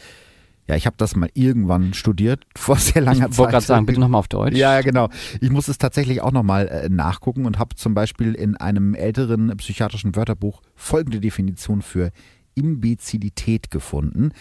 Ja, 0.69 0.75
ich 0.75 0.85
habe 0.85 0.97
das 0.99 1.15
mal 1.15 1.31
irgendwann 1.33 1.95
studiert, 1.95 2.45
vor 2.55 2.75
sehr 2.75 3.01
langer 3.01 3.21
Zeit. 3.21 3.31
Ich 3.31 3.37
wollte 3.39 3.51
gerade 3.53 3.65
sagen, 3.65 3.85
bitte 3.87 3.99
nochmal 3.99 4.19
auf 4.19 4.27
Deutsch. 4.27 4.55
Ja, 4.55 4.75
ja, 4.75 4.81
genau. 4.81 5.09
Ich 5.41 5.49
muss 5.49 5.67
es 5.67 5.79
tatsächlich 5.79 6.21
auch 6.21 6.31
nochmal 6.31 6.67
äh, 6.67 6.89
nachgucken 6.89 7.47
und 7.47 7.57
habe 7.57 7.75
zum 7.75 7.95
Beispiel 7.95 8.35
in 8.35 8.55
einem 8.55 8.93
älteren 8.93 9.51
psychiatrischen 9.57 10.15
Wörterbuch 10.15 10.61
folgende 10.75 11.19
Definition 11.19 11.81
für 11.81 12.11
Imbezilität 12.53 13.71
gefunden. 13.71 14.31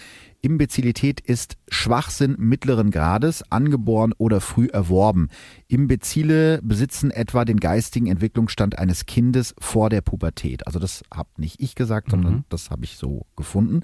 Imbezilität 0.43 1.21
ist 1.21 1.57
Schwachsinn 1.69 2.37
mittleren 2.38 2.91
Grades, 2.91 3.43
angeboren 3.51 4.12
oder 4.19 4.43
früh 4.43 4.67
erworben. 4.67 5.31
Imbezile 5.67 6.61
besitzen 6.62 7.11
etwa 7.11 7.47
den 7.47 7.59
geistigen 7.59 8.07
Entwicklungsstand 8.07 8.79
eines 8.79 9.07
Kindes 9.07 9.55
vor 9.59 9.88
der 9.88 10.03
Pubertät. 10.03 10.67
Also 10.67 10.79
das 10.79 11.05
habe 11.12 11.31
nicht 11.38 11.59
ich 11.59 11.75
gesagt, 11.75 12.11
sondern 12.11 12.33
mhm. 12.35 12.45
das 12.51 12.71
habe 12.71 12.85
ich 12.85 12.99
so 12.99 13.25
gefunden. 13.35 13.81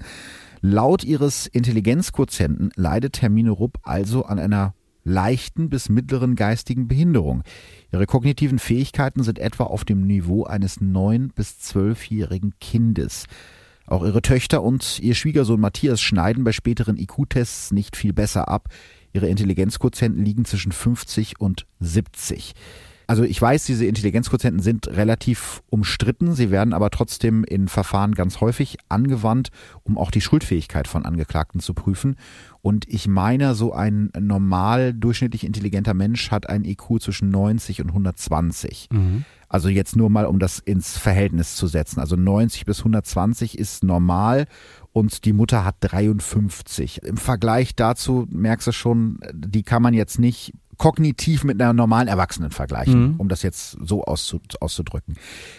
Laut 0.67 1.03
ihres 1.03 1.45
Intelligenzquotienten 1.45 2.71
leidet 2.75 3.21
Hermine 3.21 3.51
Rupp 3.51 3.77
also 3.83 4.25
an 4.25 4.39
einer 4.39 4.73
leichten 5.03 5.69
bis 5.69 5.89
mittleren 5.89 6.35
geistigen 6.35 6.87
Behinderung. 6.87 7.43
Ihre 7.93 8.07
kognitiven 8.07 8.57
Fähigkeiten 8.57 9.21
sind 9.21 9.37
etwa 9.37 9.65
auf 9.65 9.85
dem 9.85 10.07
Niveau 10.07 10.43
eines 10.43 10.81
neun 10.81 11.29
bis 11.29 11.59
zwölfjährigen 11.59 12.55
Kindes. 12.59 13.27
Auch 13.85 14.03
ihre 14.03 14.23
Töchter 14.23 14.63
und 14.63 14.99
ihr 15.01 15.13
Schwiegersohn 15.13 15.59
Matthias 15.59 16.01
schneiden 16.01 16.43
bei 16.43 16.51
späteren 16.51 16.97
IQ-Tests 16.97 17.71
nicht 17.71 17.95
viel 17.95 18.13
besser 18.13 18.47
ab. 18.47 18.69
Ihre 19.13 19.27
Intelligenzquotienten 19.27 20.25
liegen 20.25 20.45
zwischen 20.45 20.71
50 20.71 21.39
und 21.39 21.67
70. 21.79 22.55
Also 23.07 23.23
ich 23.23 23.41
weiß, 23.41 23.65
diese 23.65 23.85
Intelligenzquotienten 23.85 24.61
sind 24.61 24.87
relativ 24.87 25.61
umstritten, 25.69 26.33
sie 26.33 26.51
werden 26.51 26.73
aber 26.73 26.89
trotzdem 26.89 27.43
in 27.43 27.67
Verfahren 27.67 28.15
ganz 28.15 28.41
häufig 28.41 28.77
angewandt, 28.89 29.49
um 29.83 29.97
auch 29.97 30.11
die 30.11 30.21
Schuldfähigkeit 30.21 30.87
von 30.87 31.05
Angeklagten 31.05 31.59
zu 31.59 31.73
prüfen. 31.73 32.15
Und 32.61 32.87
ich 32.87 33.07
meine, 33.07 33.53
so 33.53 33.73
ein 33.73 34.11
normal 34.19 34.93
durchschnittlich 34.93 35.43
intelligenter 35.43 35.93
Mensch 35.93 36.31
hat 36.31 36.49
ein 36.49 36.65
IQ 36.65 36.99
zwischen 36.99 37.29
90 37.29 37.81
und 37.81 37.89
120. 37.89 38.89
Mhm. 38.91 39.25
Also 39.47 39.69
jetzt 39.69 39.95
nur 39.95 40.09
mal, 40.09 40.25
um 40.25 40.39
das 40.39 40.59
ins 40.59 40.97
Verhältnis 40.97 41.55
zu 41.55 41.67
setzen. 41.67 41.99
Also 41.99 42.15
90 42.15 42.65
bis 42.65 42.79
120 42.79 43.57
ist 43.57 43.83
normal 43.83 44.47
und 44.91 45.25
die 45.25 45.33
Mutter 45.33 45.63
hat 45.63 45.75
53. 45.81 47.03
Im 47.03 47.17
Vergleich 47.17 47.75
dazu 47.75 48.27
merkst 48.31 48.67
du 48.67 48.71
schon, 48.71 49.19
die 49.33 49.63
kann 49.63 49.81
man 49.81 49.93
jetzt 49.93 50.19
nicht 50.19 50.53
kognitiv 50.77 51.43
mit 51.43 51.61
einer 51.61 51.73
normalen 51.73 52.07
Erwachsenen 52.07 52.51
vergleichen, 52.51 53.13
mhm. 53.13 53.15
um 53.17 53.29
das 53.29 53.43
jetzt 53.43 53.77
so 53.81 54.03
auszudrücken. 54.03 55.15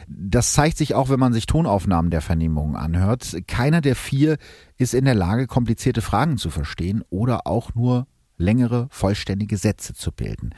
Das 0.08 0.52
zeigt 0.52 0.76
sich 0.78 0.94
auch, 0.94 1.08
wenn 1.08 1.20
man 1.20 1.32
sich 1.32 1.46
Tonaufnahmen 1.46 2.10
der 2.10 2.20
Vernehmungen 2.20 2.76
anhört. 2.76 3.36
Keiner 3.46 3.80
der 3.80 3.96
vier 3.96 4.36
ist 4.76 4.94
in 4.94 5.04
der 5.04 5.14
Lage, 5.14 5.46
komplizierte 5.46 6.02
Fragen 6.02 6.38
zu 6.38 6.50
verstehen 6.50 7.02
oder 7.10 7.46
auch 7.46 7.74
nur 7.74 8.06
längere, 8.38 8.88
vollständige 8.90 9.56
Sätze 9.56 9.94
zu 9.94 10.12
bilden. 10.12 10.54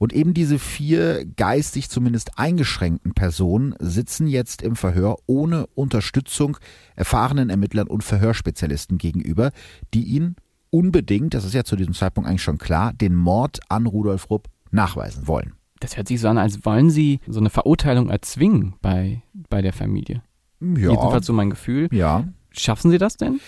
Und 0.00 0.14
eben 0.14 0.32
diese 0.32 0.58
vier 0.58 1.26
geistig 1.26 1.90
zumindest 1.90 2.38
eingeschränkten 2.38 3.12
Personen 3.12 3.74
sitzen 3.80 4.26
jetzt 4.26 4.62
im 4.62 4.74
Verhör 4.74 5.16
ohne 5.26 5.66
Unterstützung 5.74 6.56
erfahrenen 6.96 7.50
Ermittlern 7.50 7.86
und 7.86 8.02
Verhörspezialisten 8.02 8.96
gegenüber, 8.96 9.52
die 9.92 10.04
ihn 10.04 10.36
unbedingt, 10.70 11.34
das 11.34 11.44
ist 11.44 11.54
ja 11.54 11.64
zu 11.64 11.76
diesem 11.76 11.94
Zeitpunkt 11.94 12.28
eigentlich 12.28 12.42
schon 12.42 12.58
klar, 12.58 12.92
den 12.92 13.14
Mord 13.14 13.60
an 13.68 13.86
Rudolf 13.86 14.30
Rupp 14.30 14.48
nachweisen 14.70 15.26
wollen. 15.26 15.54
Das 15.80 15.96
hört 15.96 16.08
sich 16.08 16.20
so 16.20 16.28
an, 16.28 16.38
als 16.38 16.64
wollen 16.64 16.90
sie 16.90 17.20
so 17.26 17.40
eine 17.40 17.50
Verurteilung 17.50 18.10
erzwingen 18.10 18.74
bei, 18.82 19.22
bei 19.48 19.62
der 19.62 19.72
Familie. 19.72 20.22
Ja. 20.60 20.90
Jedenfalls 20.90 21.26
so 21.26 21.32
mein 21.32 21.50
Gefühl. 21.50 21.88
Ja. 21.90 22.24
Schaffen 22.50 22.90
sie 22.90 22.98
das 22.98 23.16
denn? 23.16 23.40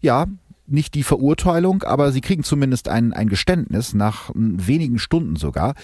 Ja, 0.00 0.26
nicht 0.70 0.94
die 0.94 1.02
Verurteilung, 1.02 1.82
aber 1.82 2.12
sie 2.12 2.20
kriegen 2.20 2.42
zumindest 2.42 2.88
ein, 2.88 3.12
ein 3.12 3.28
Geständnis 3.28 3.94
nach 3.94 4.30
wenigen 4.34 4.98
Stunden 4.98 5.36
sogar. 5.36 5.74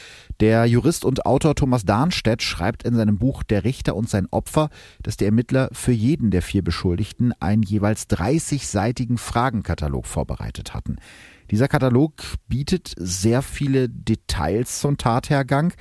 Der 0.40 0.66
Jurist 0.66 1.04
und 1.04 1.26
Autor 1.26 1.54
Thomas 1.54 1.84
Darnstedt 1.84 2.42
schreibt 2.42 2.82
in 2.82 2.94
seinem 2.94 3.18
Buch 3.18 3.42
Der 3.42 3.64
Richter 3.64 3.96
und 3.96 4.08
sein 4.08 4.26
Opfer, 4.30 4.70
dass 5.02 5.16
die 5.16 5.24
Ermittler 5.24 5.68
für 5.72 5.92
jeden 5.92 6.30
der 6.30 6.42
vier 6.42 6.62
Beschuldigten 6.62 7.32
einen 7.40 7.62
jeweils 7.62 8.08
30-seitigen 8.08 9.18
Fragenkatalog 9.18 10.06
vorbereitet 10.06 10.74
hatten. 10.74 10.96
Dieser 11.50 11.68
Katalog 11.68 12.14
bietet 12.48 12.92
sehr 12.96 13.42
viele 13.42 13.88
Details 13.88 14.80
zum 14.80 14.98
Tathergang 14.98 15.72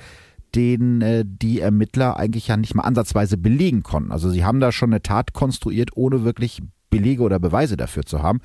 den 0.54 1.02
äh, 1.02 1.24
die 1.26 1.60
Ermittler 1.60 2.16
eigentlich 2.16 2.48
ja 2.48 2.56
nicht 2.56 2.74
mal 2.74 2.84
ansatzweise 2.84 3.36
belegen 3.36 3.82
konnten. 3.82 4.10
Also 4.10 4.30
sie 4.30 4.44
haben 4.44 4.60
da 4.60 4.72
schon 4.72 4.90
eine 4.90 5.02
Tat 5.02 5.32
konstruiert, 5.34 5.90
ohne 5.94 6.24
wirklich 6.24 6.62
Belege 6.90 7.22
oder 7.22 7.38
Beweise 7.38 7.76
dafür 7.76 8.04
zu 8.04 8.22
haben. 8.22 8.40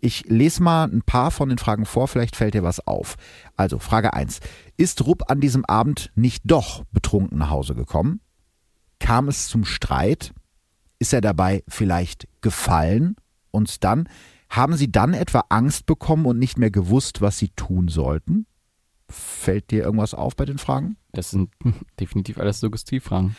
Ich 0.00 0.24
lese 0.26 0.62
mal 0.62 0.84
ein 0.84 1.02
paar 1.02 1.30
von 1.30 1.48
den 1.48 1.58
Fragen 1.58 1.86
vor, 1.86 2.08
vielleicht 2.08 2.36
fällt 2.36 2.54
dir 2.54 2.62
was 2.62 2.86
auf. 2.86 3.16
Also 3.56 3.78
Frage 3.78 4.12
1. 4.12 4.40
Ist 4.76 5.06
Rupp 5.06 5.30
an 5.30 5.40
diesem 5.40 5.64
Abend 5.64 6.12
nicht 6.14 6.42
doch 6.44 6.84
betrunken 6.92 7.38
nach 7.38 7.50
Hause 7.50 7.74
gekommen? 7.74 8.20
Kam 8.98 9.28
es 9.28 9.48
zum 9.48 9.64
Streit? 9.64 10.32
Ist 10.98 11.12
er 11.12 11.20
dabei 11.20 11.62
vielleicht 11.68 12.28
gefallen? 12.40 13.16
Und 13.50 13.84
dann, 13.84 14.08
haben 14.48 14.76
Sie 14.76 14.90
dann 14.90 15.14
etwa 15.14 15.44
Angst 15.48 15.86
bekommen 15.86 16.26
und 16.26 16.38
nicht 16.38 16.58
mehr 16.58 16.70
gewusst, 16.70 17.20
was 17.20 17.38
Sie 17.38 17.48
tun 17.50 17.88
sollten? 17.88 18.46
Fällt 19.08 19.70
dir 19.70 19.84
irgendwas 19.84 20.14
auf 20.14 20.36
bei 20.36 20.44
den 20.44 20.58
Fragen? 20.58 20.96
Das 21.12 21.30
sind 21.30 21.50
definitiv 22.00 22.38
alles 22.38 22.60
Suggestivfragen. 22.60 23.36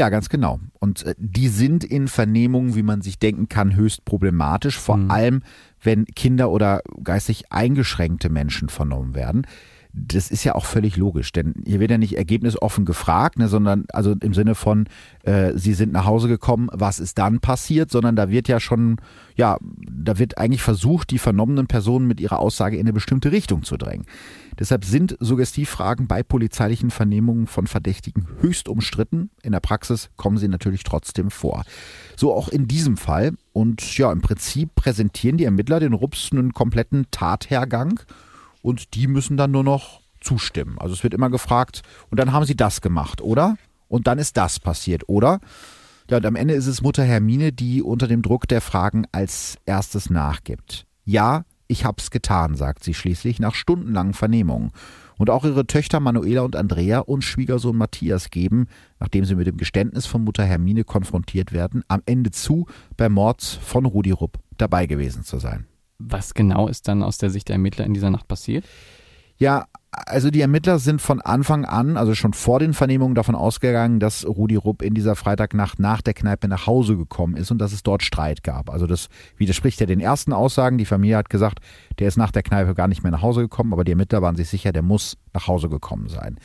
Ja, 0.00 0.08
ganz 0.08 0.30
genau. 0.30 0.60
Und 0.78 1.04
äh, 1.04 1.14
die 1.18 1.48
sind 1.48 1.84
in 1.84 2.08
Vernehmungen, 2.08 2.74
wie 2.74 2.82
man 2.82 3.02
sich 3.02 3.18
denken 3.18 3.50
kann, 3.50 3.76
höchst 3.76 4.06
problematisch, 4.06 4.78
vor 4.78 4.96
mhm. 4.96 5.10
allem 5.10 5.42
wenn 5.82 6.06
Kinder 6.06 6.50
oder 6.50 6.80
geistig 7.04 7.52
eingeschränkte 7.52 8.30
Menschen 8.30 8.70
vernommen 8.70 9.14
werden 9.14 9.46
das 9.92 10.30
ist 10.30 10.44
ja 10.44 10.54
auch 10.54 10.66
völlig 10.66 10.96
logisch, 10.96 11.32
denn 11.32 11.54
hier 11.66 11.80
wird 11.80 11.90
ja 11.90 11.98
nicht 11.98 12.16
ergebnisoffen 12.16 12.84
gefragt, 12.84 13.38
ne, 13.38 13.48
sondern 13.48 13.86
also 13.92 14.14
im 14.20 14.34
Sinne 14.34 14.54
von, 14.54 14.86
äh, 15.24 15.52
sie 15.56 15.74
sind 15.74 15.92
nach 15.92 16.04
Hause 16.04 16.28
gekommen, 16.28 16.68
was 16.72 17.00
ist 17.00 17.18
dann 17.18 17.40
passiert, 17.40 17.90
sondern 17.90 18.14
da 18.14 18.30
wird 18.30 18.46
ja 18.46 18.60
schon, 18.60 18.98
ja, 19.34 19.58
da 19.60 20.18
wird 20.18 20.38
eigentlich 20.38 20.62
versucht, 20.62 21.10
die 21.10 21.18
vernommenen 21.18 21.66
Personen 21.66 22.06
mit 22.06 22.20
ihrer 22.20 22.38
Aussage 22.38 22.76
in 22.76 22.82
eine 22.82 22.92
bestimmte 22.92 23.32
Richtung 23.32 23.64
zu 23.64 23.76
drängen. 23.76 24.06
Deshalb 24.60 24.84
sind 24.84 25.16
Suggestivfragen 25.18 26.06
bei 26.06 26.22
polizeilichen 26.22 26.90
Vernehmungen 26.90 27.46
von 27.46 27.66
Verdächtigen 27.66 28.28
höchst 28.40 28.68
umstritten. 28.68 29.30
In 29.42 29.52
der 29.52 29.60
Praxis 29.60 30.10
kommen 30.16 30.36
sie 30.36 30.48
natürlich 30.48 30.84
trotzdem 30.84 31.30
vor. 31.30 31.64
So 32.14 32.34
auch 32.34 32.48
in 32.48 32.68
diesem 32.68 32.98
Fall. 32.98 33.32
Und 33.54 33.96
ja, 33.96 34.12
im 34.12 34.20
Prinzip 34.20 34.74
präsentieren 34.74 35.38
die 35.38 35.44
Ermittler 35.44 35.80
den 35.80 35.94
Rups 35.94 36.28
einen 36.30 36.52
kompletten 36.52 37.06
Tathergang 37.10 38.00
und 38.60 38.94
die 38.94 39.06
müssen 39.06 39.38
dann 39.38 39.50
nur 39.50 39.64
noch 39.64 40.02
zustimmen. 40.20 40.76
Also 40.78 40.92
es 40.92 41.02
wird 41.02 41.14
immer 41.14 41.30
gefragt, 41.30 41.80
und 42.10 42.20
dann 42.20 42.32
haben 42.32 42.44
sie 42.44 42.56
das 42.56 42.82
gemacht, 42.82 43.22
oder? 43.22 43.56
Und 43.88 44.06
dann 44.06 44.18
ist 44.18 44.36
das 44.36 44.60
passiert, 44.60 45.08
oder? 45.08 45.40
Ja, 46.10 46.18
und 46.18 46.26
am 46.26 46.36
Ende 46.36 46.52
ist 46.52 46.66
es 46.66 46.82
Mutter 46.82 47.02
Hermine, 47.04 47.52
die 47.52 47.82
unter 47.82 48.06
dem 48.06 48.20
Druck 48.20 48.46
der 48.46 48.60
Fragen 48.60 49.06
als 49.10 49.56
erstes 49.64 50.10
nachgibt. 50.10 50.84
Ja, 51.04 51.44
ich 51.70 51.84
hab's 51.84 52.10
getan, 52.10 52.56
sagt 52.56 52.82
sie 52.82 52.94
schließlich 52.94 53.38
nach 53.38 53.54
stundenlangen 53.54 54.12
Vernehmungen. 54.12 54.72
Und 55.18 55.30
auch 55.30 55.44
ihre 55.44 55.66
Töchter 55.66 56.00
Manuela 56.00 56.42
und 56.42 56.56
Andrea 56.56 57.00
und 57.00 57.22
Schwiegersohn 57.22 57.76
Matthias 57.76 58.30
geben, 58.30 58.66
nachdem 58.98 59.24
sie 59.24 59.34
mit 59.34 59.46
dem 59.46 59.56
Geständnis 59.56 60.06
von 60.06 60.24
Mutter 60.24 60.44
Hermine 60.44 60.84
konfrontiert 60.84 61.52
werden, 61.52 61.84
am 61.88 62.02
Ende 62.06 62.30
zu, 62.30 62.66
beim 62.96 63.12
Mord 63.12 63.42
von 63.42 63.84
Rudi 63.84 64.10
Rupp 64.10 64.38
dabei 64.56 64.86
gewesen 64.86 65.22
zu 65.22 65.38
sein. 65.38 65.66
Was 65.98 66.34
genau 66.34 66.68
ist 66.68 66.88
dann 66.88 67.02
aus 67.02 67.18
der 67.18 67.30
Sicht 67.30 67.48
der 67.48 67.54
Ermittler 67.54 67.84
in 67.84 67.94
dieser 67.94 68.10
Nacht 68.10 68.26
passiert? 68.26 68.64
Ja, 69.40 69.64
also 69.90 70.30
die 70.30 70.42
Ermittler 70.42 70.78
sind 70.78 71.00
von 71.00 71.20
Anfang 71.22 71.64
an, 71.64 71.96
also 71.96 72.14
schon 72.14 72.34
vor 72.34 72.60
den 72.60 72.74
Vernehmungen 72.74 73.14
davon 73.14 73.34
ausgegangen, 73.34 73.98
dass 73.98 74.26
Rudi 74.26 74.54
Rupp 74.54 74.82
in 74.82 74.92
dieser 74.92 75.16
Freitagnacht 75.16 75.78
nach 75.78 76.02
der 76.02 76.12
Kneipe 76.12 76.46
nach 76.46 76.66
Hause 76.66 76.96
gekommen 76.96 77.36
ist 77.36 77.50
und 77.50 77.58
dass 77.58 77.72
es 77.72 77.82
dort 77.82 78.02
Streit 78.02 78.44
gab. 78.44 78.68
Also 78.70 78.86
das 78.86 79.08
widerspricht 79.38 79.80
ja 79.80 79.86
den 79.86 79.98
ersten 79.98 80.34
Aussagen. 80.34 80.76
Die 80.76 80.84
Familie 80.84 81.16
hat 81.16 81.30
gesagt, 81.30 81.60
der 81.98 82.06
ist 82.06 82.18
nach 82.18 82.30
der 82.30 82.42
Kneipe 82.42 82.74
gar 82.74 82.86
nicht 82.86 83.02
mehr 83.02 83.12
nach 83.12 83.22
Hause 83.22 83.40
gekommen, 83.40 83.72
aber 83.72 83.82
die 83.82 83.92
Ermittler 83.92 84.20
waren 84.20 84.36
sich 84.36 84.48
sicher, 84.50 84.72
der 84.72 84.82
muss 84.82 85.16
nach 85.32 85.46
Hause 85.48 85.70
gekommen 85.70 86.08
sein. 86.08 86.38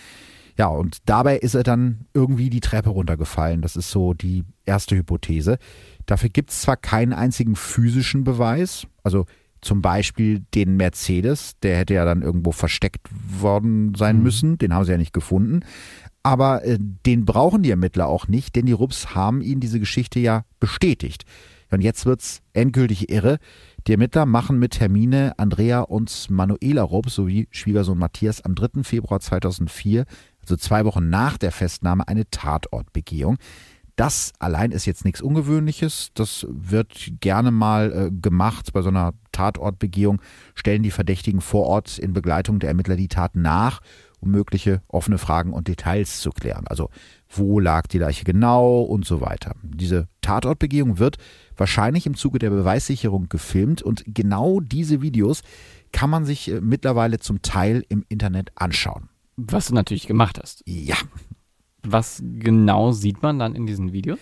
Ja, 0.58 0.68
und 0.68 1.00
dabei 1.06 1.38
ist 1.38 1.54
er 1.54 1.64
dann 1.64 2.06
irgendwie 2.14 2.50
die 2.50 2.62
Treppe 2.62 2.90
runtergefallen. 2.90 3.62
Das 3.62 3.76
ist 3.76 3.92
so 3.92 4.14
die 4.14 4.46
erste 4.66 4.96
Hypothese. 4.96 5.58
Dafür 6.06 6.30
gibt 6.30 6.52
es 6.52 6.62
zwar 6.62 6.78
keinen 6.78 7.12
einzigen 7.12 7.58
physischen 7.58 8.24
Beweis, 8.24 8.88
also 9.04 9.26
zum 9.66 9.82
Beispiel 9.82 10.46
den 10.54 10.78
Mercedes, 10.78 11.60
der 11.62 11.78
hätte 11.78 11.96
ja 11.96 12.06
dann 12.06 12.22
irgendwo 12.22 12.52
versteckt 12.52 13.08
worden 13.40 13.96
sein 13.96 14.18
mhm. 14.18 14.24
müssen, 14.24 14.58
den 14.58 14.74
haben 14.74 14.86
sie 14.86 14.92
ja 14.92 14.98
nicht 14.98 15.14
gefunden. 15.14 15.62
Aber 16.24 16.64
äh, 16.64 16.78
den 16.80 17.26
brauchen 17.26 17.64
die 17.64 17.72
Ermittler 17.72 18.08
auch 18.08 18.28
nicht, 18.28 18.56
denn 18.56 18.66
die 18.66 18.72
Rups 18.72 19.16
haben 19.16 19.42
ihnen 19.42 19.62
diese 19.62 19.80
Geschichte 19.80 20.20
ja 20.20 20.44
bestätigt. 20.60 21.26
Und 21.72 21.82
jetzt 21.82 22.06
wird's 22.06 22.42
endgültig 22.54 23.10
irre. 23.12 23.38
Die 23.88 23.92
Ermittler 23.92 24.26
machen 24.26 24.60
mit 24.60 24.80
Hermine, 24.80 25.34
Andrea 25.38 25.82
und 25.82 26.30
Manuela 26.30 26.84
Rupp 26.84 27.10
sowie 27.10 27.48
Schwiegersohn 27.52 27.98
Matthias 27.98 28.42
am 28.42 28.56
3. 28.56 28.84
Februar 28.84 29.20
2004, 29.20 30.06
also 30.42 30.56
zwei 30.58 30.86
Wochen 30.86 31.10
nach 31.10 31.38
der 31.38 31.52
Festnahme, 31.52 32.08
eine 32.08 32.30
Tatortbegehung. 32.30 33.38
Das 33.96 34.34
allein 34.40 34.72
ist 34.72 34.86
jetzt 34.86 35.06
nichts 35.06 35.22
Ungewöhnliches. 35.22 36.12
Das 36.14 36.46
wird 36.50 37.12
gerne 37.22 37.52
mal 37.52 37.92
äh, 37.92 38.12
gemacht 38.12 38.74
bei 38.74 38.82
so 38.82 38.90
einer 38.90 39.14
Tatortbegehung. 39.32 40.22
Stellen 40.54 40.84
die 40.84 40.92
Verdächtigen 40.92 41.40
vor 41.40 41.66
Ort 41.66 41.98
in 41.98 42.14
Begleitung 42.14 42.60
der 42.60 42.70
Ermittler 42.70 42.98
die 42.98 43.08
Tat 43.08 43.36
nach, 43.36 43.82
um 44.20 44.32
mögliche 44.32 44.82
offene 44.90 45.18
Fragen 45.18 45.54
und 45.54 45.70
Details 45.70 46.20
zu 46.20 46.32
klären. 46.32 46.68
Also 46.68 46.90
wo 47.30 47.60
lag 47.60 47.88
die 47.88 47.98
Leiche 47.98 48.26
genau 48.26 48.82
und 48.82 49.06
so 49.06 49.22
weiter. 49.22 49.56
Diese 49.64 50.10
Tatortbegehung 50.22 51.00
wird 51.00 51.18
wahrscheinlich 51.56 52.06
im 52.06 52.16
Zuge 52.16 52.40
der 52.40 52.50
Beweissicherung 52.50 53.30
gefilmt 53.30 53.82
und 53.82 54.04
genau 54.08 54.60
diese 54.60 55.02
Videos 55.02 55.42
kann 55.94 56.10
man 56.10 56.26
sich 56.26 56.52
äh, 56.52 56.60
mittlerweile 56.60 57.20
zum 57.20 57.42
Teil 57.42 57.86
im 57.88 58.04
Internet 58.10 58.52
anschauen. 58.56 59.10
Was 59.38 59.68
du 59.68 59.74
natürlich 59.74 60.08
gemacht 60.08 60.40
hast. 60.42 60.64
Ja. 60.66 60.96
Was 61.88 62.22
genau 62.24 62.92
sieht 62.92 63.22
man 63.22 63.40
dann 63.40 63.56
in 63.56 63.66
diesen 63.66 63.94
Videos? 63.94 64.20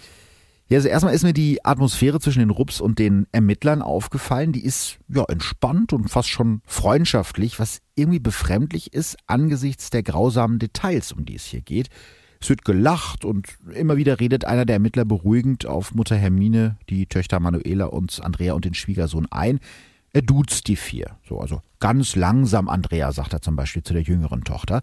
Ja, 0.70 0.78
also 0.78 0.88
erstmal 0.88 1.14
ist 1.14 1.24
mir 1.24 1.34
die 1.34 1.64
Atmosphäre 1.64 2.20
zwischen 2.20 2.40
den 2.40 2.50
Rups 2.50 2.82
und 2.82 2.98
den 2.98 3.28
Ermittlern 3.32 3.82
aufgefallen. 3.82 4.54
Die 4.54 4.64
ist 4.64 4.98
ja 5.08 5.24
entspannt 5.26 5.94
und 5.94 6.10
fast 6.10 6.30
schon 6.30 6.62
freundschaftlich, 6.66 7.60
was 7.60 7.82
irgendwie 7.96 8.20
befremdlich 8.20 8.94
ist 8.94 9.18
angesichts 9.28 9.90
der 9.90 10.04
grausamen 10.04 10.60
Details, 10.60 11.12
um 11.12 11.26
die 11.26 11.36
es 11.36 11.46
hier 11.46 11.62
geht. 11.62 11.90
Es 12.42 12.50
wird 12.50 12.66
gelacht 12.66 13.24
und 13.24 13.48
immer 13.74 13.98
wieder 13.98 14.20
redet 14.20 14.46
einer 14.46 14.66
der 14.66 14.78
Ermittler 14.78 15.06
beruhigend 15.06 15.66
auf 15.66 15.94
Mutter 15.94 16.16
Hermine, 16.16 16.78
die 16.90 17.06
Töchter 17.06 17.40
Manuela 17.40 17.86
und 17.86 18.20
Andrea 18.24 18.54
und 18.54 18.66
den 18.66 18.74
Schwiegersohn 18.74 19.28
ein. 19.32 19.60
Er 20.12 20.24
duzt 20.24 20.68
die 20.68 20.76
vier. 20.76 21.18
So, 21.28 21.40
also 21.40 21.62
ganz 21.80 22.16
langsam, 22.16 22.68
Andrea, 22.68 23.12
sagt 23.12 23.34
er 23.34 23.42
zum 23.42 23.56
Beispiel 23.56 23.84
zu 23.84 23.94
der 23.94 24.02
jüngeren 24.02 24.44
Tochter. 24.44 24.82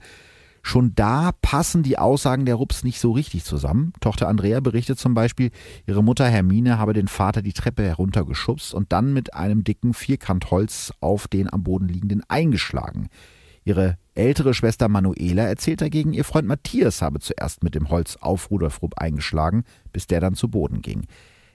Schon 0.70 0.94
da 0.94 1.32
passen 1.42 1.82
die 1.82 1.98
Aussagen 1.98 2.44
der 2.44 2.54
Rups 2.54 2.84
nicht 2.84 3.00
so 3.00 3.10
richtig 3.10 3.42
zusammen. 3.42 3.92
Tochter 3.98 4.28
Andrea 4.28 4.60
berichtet 4.60 5.00
zum 5.00 5.14
Beispiel, 5.14 5.50
ihre 5.84 6.04
Mutter 6.04 6.28
Hermine 6.28 6.78
habe 6.78 6.92
den 6.92 7.08
Vater 7.08 7.42
die 7.42 7.52
Treppe 7.52 7.82
heruntergeschubst 7.82 8.72
und 8.72 8.92
dann 8.92 9.12
mit 9.12 9.34
einem 9.34 9.64
dicken 9.64 9.94
Vierkant 9.94 10.52
Holz 10.52 10.92
auf 11.00 11.26
den 11.26 11.52
am 11.52 11.64
Boden 11.64 11.88
liegenden 11.88 12.22
eingeschlagen. 12.28 13.08
Ihre 13.64 13.98
ältere 14.14 14.54
Schwester 14.54 14.88
Manuela 14.88 15.42
erzählt 15.42 15.80
dagegen, 15.80 16.12
ihr 16.12 16.22
Freund 16.22 16.46
Matthias 16.46 17.02
habe 17.02 17.18
zuerst 17.18 17.64
mit 17.64 17.74
dem 17.74 17.90
Holz 17.90 18.16
auf 18.20 18.48
Rudolf 18.52 18.80
Rupp 18.80 18.96
eingeschlagen, 18.96 19.64
bis 19.92 20.06
der 20.06 20.20
dann 20.20 20.34
zu 20.34 20.50
Boden 20.50 20.82
ging. 20.82 21.04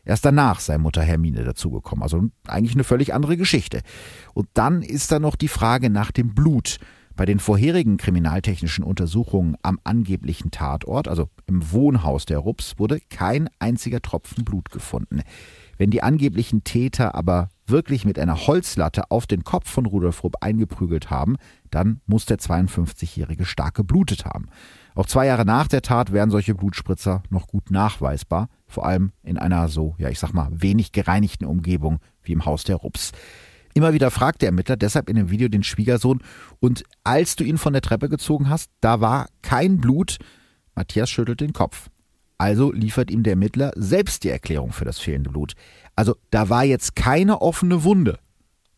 Erst 0.03 0.25
danach 0.25 0.59
sei 0.59 0.77
Mutter 0.77 1.03
Hermine 1.03 1.45
dazugekommen. 1.45 2.03
Also 2.03 2.25
eigentlich 2.47 2.75
eine 2.75 2.83
völlig 2.83 3.13
andere 3.13 3.37
Geschichte. 3.37 3.79
Und 4.33 4.49
dann 4.55 4.81
ist 4.81 5.13
da 5.13 5.19
noch 5.19 5.37
die 5.37 5.47
Frage 5.47 5.89
nach 5.89 6.11
dem 6.11 6.35
Blut. 6.35 6.79
Bei 7.15 7.25
den 7.25 7.39
vorherigen 7.39 7.95
kriminaltechnischen 7.95 8.83
Untersuchungen 8.83 9.55
am 9.61 9.79
angeblichen 9.85 10.51
Tatort, 10.51 11.07
also 11.07 11.29
im 11.45 11.71
Wohnhaus 11.71 12.25
der 12.25 12.39
Rups, 12.39 12.77
wurde 12.77 12.99
kein 13.09 13.49
einziger 13.57 14.01
Tropfen 14.01 14.43
Blut 14.43 14.69
gefunden. 14.69 15.21
Wenn 15.77 15.91
die 15.91 16.03
angeblichen 16.03 16.65
Täter 16.65 17.15
aber 17.15 17.49
wirklich 17.67 18.05
mit 18.05 18.19
einer 18.19 18.47
Holzlatte 18.47 19.11
auf 19.11 19.27
den 19.27 19.43
Kopf 19.43 19.69
von 19.69 19.85
Rudolf 19.85 20.23
Rupp 20.23 20.35
eingeprügelt 20.41 21.09
haben, 21.09 21.37
dann 21.71 22.01
muss 22.05 22.25
der 22.25 22.37
52-Jährige 22.37 23.45
stark 23.45 23.75
geblutet 23.75 24.25
haben. 24.25 24.47
Auch 24.93 25.05
zwei 25.05 25.25
Jahre 25.25 25.45
nach 25.45 25.67
der 25.67 25.81
Tat 25.81 26.11
wären 26.11 26.29
solche 26.29 26.53
Blutspritzer 26.53 27.23
noch 27.29 27.47
gut 27.47 27.71
nachweisbar, 27.71 28.49
vor 28.67 28.85
allem 28.85 29.11
in 29.23 29.37
einer 29.37 29.67
so, 29.69 29.95
ja, 29.97 30.09
ich 30.09 30.19
sag 30.19 30.33
mal, 30.33 30.49
wenig 30.51 30.91
gereinigten 30.91 31.45
Umgebung 31.45 31.99
wie 32.23 32.33
im 32.33 32.45
Haus 32.45 32.63
der 32.65 32.77
Rups. 32.77 33.11
Immer 33.77 33.91
wieder 33.91 34.09
fragt 34.09 34.41
der 34.41 34.47
Ermittler 34.47 34.77
deshalb 34.77 35.09
in 35.09 35.17
dem 35.17 35.29
Video 35.29 35.49
den 35.49 35.61
Schwiegersohn, 35.61 36.21
und 36.61 36.85
als 37.03 37.35
du 37.35 37.43
ihn 37.43 37.57
von 37.57 37.73
der 37.73 37.81
Treppe 37.81 38.07
gezogen 38.07 38.49
hast, 38.49 38.71
da 38.79 39.01
war 39.01 39.27
kein 39.41 39.79
Blut. 39.79 40.17
Matthias 40.75 41.09
schüttelt 41.09 41.41
den 41.41 41.51
Kopf. 41.51 41.89
Also 42.37 42.71
liefert 42.71 43.11
ihm 43.11 43.23
der 43.23 43.33
Ermittler 43.33 43.73
selbst 43.75 44.23
die 44.23 44.29
Erklärung 44.29 44.71
für 44.71 44.85
das 44.85 44.99
fehlende 44.99 45.29
Blut. 45.29 45.55
Also 45.93 46.15
da 46.31 46.47
war 46.47 46.63
jetzt 46.63 46.95
keine 46.95 47.41
offene 47.41 47.83
Wunde. 47.83 48.17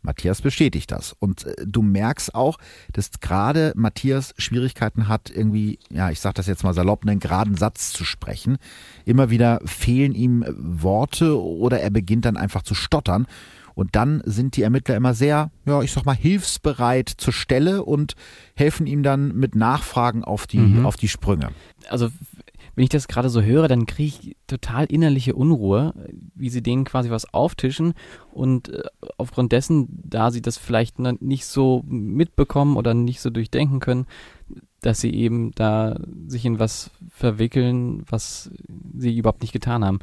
Matthias 0.01 0.41
bestätigt 0.41 0.91
das. 0.91 1.13
Und 1.19 1.45
äh, 1.45 1.53
du 1.67 1.83
merkst 1.83 2.33
auch, 2.33 2.57
dass 2.91 3.11
gerade 3.19 3.73
Matthias 3.75 4.33
Schwierigkeiten 4.39 5.07
hat, 5.07 5.29
irgendwie, 5.29 5.77
ja, 5.91 6.09
ich 6.09 6.19
sag 6.19 6.33
das 6.33 6.47
jetzt 6.47 6.63
mal 6.63 6.73
salopp, 6.73 7.03
einen 7.05 7.19
geraden 7.19 7.55
Satz 7.55 7.93
zu 7.93 8.03
sprechen. 8.03 8.57
Immer 9.05 9.29
wieder 9.29 9.59
fehlen 9.65 10.15
ihm 10.15 10.43
Worte 10.57 11.39
oder 11.39 11.81
er 11.81 11.91
beginnt 11.91 12.25
dann 12.25 12.37
einfach 12.37 12.63
zu 12.63 12.73
stottern. 12.73 13.27
Und 13.77 13.95
dann 13.95 14.23
sind 14.25 14.57
die 14.57 14.63
Ermittler 14.63 14.95
immer 14.95 15.13
sehr, 15.13 15.51
ja, 15.67 15.83
ich 15.83 15.91
sag 15.91 16.03
mal, 16.03 16.15
hilfsbereit 16.15 17.09
zur 17.09 17.31
Stelle 17.31 17.85
und 17.85 18.15
helfen 18.55 18.87
ihm 18.87 19.03
dann 19.03 19.35
mit 19.35 19.55
Nachfragen 19.55 20.23
auf 20.23 20.47
die, 20.47 20.57
mhm. 20.57 20.87
auf 20.87 20.95
die 20.97 21.07
Sprünge. 21.07 21.51
Also 21.87 22.09
wenn 22.73 22.83
ich 22.83 22.89
das 22.89 23.07
gerade 23.07 23.29
so 23.29 23.43
höre, 23.43 23.67
dann 23.67 23.85
kriege 23.85 24.15
ich 24.19 24.35
total 24.47 24.85
innerliche 24.85 25.35
Unruhe, 25.35 25.93
wie 26.33 26.49
sie 26.49 26.63
denen 26.63 26.85
quasi 26.85 27.11
was 27.11 27.31
auftischen 27.35 27.93
und 28.31 28.69
äh, 28.69 28.81
aufgrund 29.19 29.51
dessen, 29.51 29.87
da 30.03 30.31
sie 30.31 30.41
das 30.41 30.57
vielleicht 30.57 30.97
nicht 30.97 31.45
so 31.45 31.83
mitbekommen 31.87 32.77
oder 32.77 32.95
nicht 32.95 33.21
so 33.21 33.29
durchdenken 33.29 33.79
können, 33.79 34.07
dass 34.81 35.01
sie 35.01 35.13
eben 35.13 35.51
da 35.51 35.99
sich 36.25 36.45
in 36.45 36.57
was 36.57 36.89
verwickeln, 37.11 38.01
was 38.09 38.49
sie 38.97 39.15
überhaupt 39.15 39.41
nicht 39.41 39.53
getan 39.53 39.85
haben. 39.85 39.99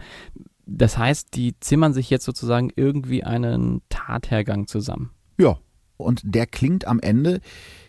Das 0.67 0.97
heißt, 0.97 1.35
die 1.35 1.59
zimmern 1.61 1.93
sich 1.93 2.11
jetzt 2.11 2.25
sozusagen 2.25 2.71
irgendwie 2.75 3.25
einen 3.25 3.83
Tathergang 3.89 4.67
zusammen. 4.67 5.11
Ja, 5.39 5.59
und 5.97 6.23
der 6.25 6.47
klingt 6.47 6.87
am 6.87 7.01
Ende 7.01 7.41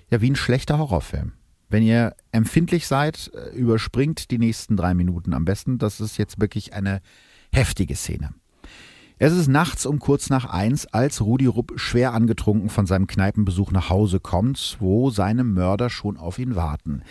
ja 0.09 0.21
wie 0.21 0.29
ein 0.29 0.35
schlechter 0.35 0.77
Horrorfilm. 0.77 1.33
Wenn 1.69 1.83
ihr 1.83 2.15
empfindlich 2.31 2.87
seid, 2.87 3.31
äh, 3.33 3.55
überspringt 3.55 4.29
die 4.31 4.37
nächsten 4.37 4.77
drei 4.77 4.93
Minuten 4.93 5.33
am 5.33 5.45
besten. 5.45 5.77
Das 5.77 5.99
ist 5.99 6.17
jetzt 6.17 6.39
wirklich 6.39 6.73
eine 6.73 7.01
heftige 7.51 7.95
Szene. 7.95 8.31
Es 9.17 9.33
ist 9.33 9.47
nachts 9.47 9.85
um 9.85 9.99
kurz 9.99 10.29
nach 10.29 10.45
eins, 10.45 10.85
als 10.87 11.21
Rudi 11.21 11.45
Rupp 11.45 11.73
schwer 11.77 12.13
angetrunken 12.13 12.69
von 12.69 12.85
seinem 12.85 13.07
Kneipenbesuch 13.07 13.71
nach 13.71 13.89
Hause 13.89 14.19
kommt, 14.19 14.77
wo 14.79 15.09
seine 15.09 15.45
Mörder 15.45 15.89
schon 15.89 16.17
auf 16.17 16.37
ihn 16.37 16.55
warten. 16.55 17.01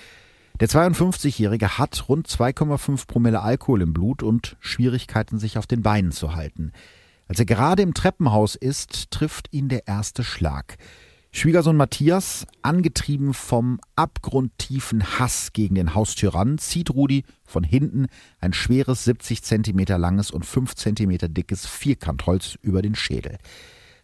Der 0.60 0.68
52-Jährige 0.68 1.78
hat 1.78 2.08
rund 2.08 2.28
2,5 2.28 3.08
Promille 3.08 3.42
Alkohol 3.42 3.82
im 3.82 3.92
Blut 3.92 4.22
und 4.22 4.56
Schwierigkeiten, 4.60 5.40
sich 5.40 5.58
auf 5.58 5.66
den 5.66 5.82
Beinen 5.82 6.12
zu 6.12 6.36
halten. 6.36 6.70
Als 7.26 7.40
er 7.40 7.44
gerade 7.44 7.82
im 7.82 7.92
Treppenhaus 7.92 8.54
ist, 8.54 9.10
trifft 9.10 9.52
ihn 9.52 9.68
der 9.68 9.88
erste 9.88 10.22
Schlag. 10.22 10.76
Schwiegersohn 11.32 11.76
Matthias, 11.76 12.46
angetrieben 12.62 13.34
vom 13.34 13.80
abgrundtiefen 13.96 15.18
Hass 15.18 15.52
gegen 15.52 15.74
den 15.74 15.96
Haustyrann, 15.96 16.58
zieht 16.58 16.90
Rudi 16.90 17.24
von 17.44 17.64
hinten 17.64 18.06
ein 18.38 18.52
schweres 18.52 19.02
70 19.02 19.42
Zentimeter 19.42 19.98
langes 19.98 20.30
und 20.30 20.46
5 20.46 20.76
Zentimeter 20.76 21.28
dickes 21.28 21.66
Vierkantholz 21.66 22.56
über 22.62 22.80
den 22.80 22.94
Schädel. 22.94 23.38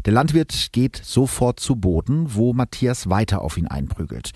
Der 0.04 0.12
Landwirt 0.12 0.70
geht 0.72 1.00
sofort 1.04 1.60
zu 1.60 1.76
Boden, 1.76 2.34
wo 2.34 2.52
Matthias 2.54 3.08
weiter 3.08 3.42
auf 3.42 3.56
ihn 3.56 3.68
einprügelt. 3.68 4.32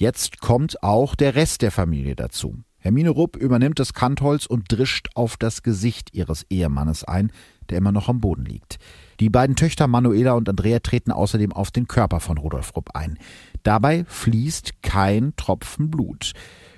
Jetzt 0.00 0.40
kommt 0.40 0.82
auch 0.82 1.14
der 1.14 1.34
Rest 1.34 1.60
der 1.60 1.70
Familie 1.70 2.16
dazu. 2.16 2.56
Hermine 2.78 3.10
Rupp 3.10 3.36
übernimmt 3.36 3.78
das 3.78 3.92
Kantholz 3.92 4.46
und 4.46 4.72
drischt 4.72 5.08
auf 5.14 5.36
das 5.36 5.62
Gesicht 5.62 6.14
ihres 6.14 6.46
Ehemannes 6.48 7.04
ein, 7.04 7.30
der 7.68 7.76
immer 7.76 7.92
noch 7.92 8.08
am 8.08 8.18
Boden 8.18 8.46
liegt. 8.46 8.78
Die 9.20 9.28
beiden 9.28 9.56
Töchter 9.56 9.88
Manuela 9.88 10.32
und 10.32 10.48
Andrea 10.48 10.78
treten 10.78 11.12
außerdem 11.12 11.52
auf 11.52 11.70
den 11.70 11.86
Körper 11.86 12.20
von 12.20 12.38
Rudolf 12.38 12.74
Rupp 12.74 12.96
ein. 12.96 13.18
Dabei 13.62 14.06
fließt 14.06 14.82
kein 14.82 15.36
Tropfen 15.36 15.90
Blut. 15.90 16.32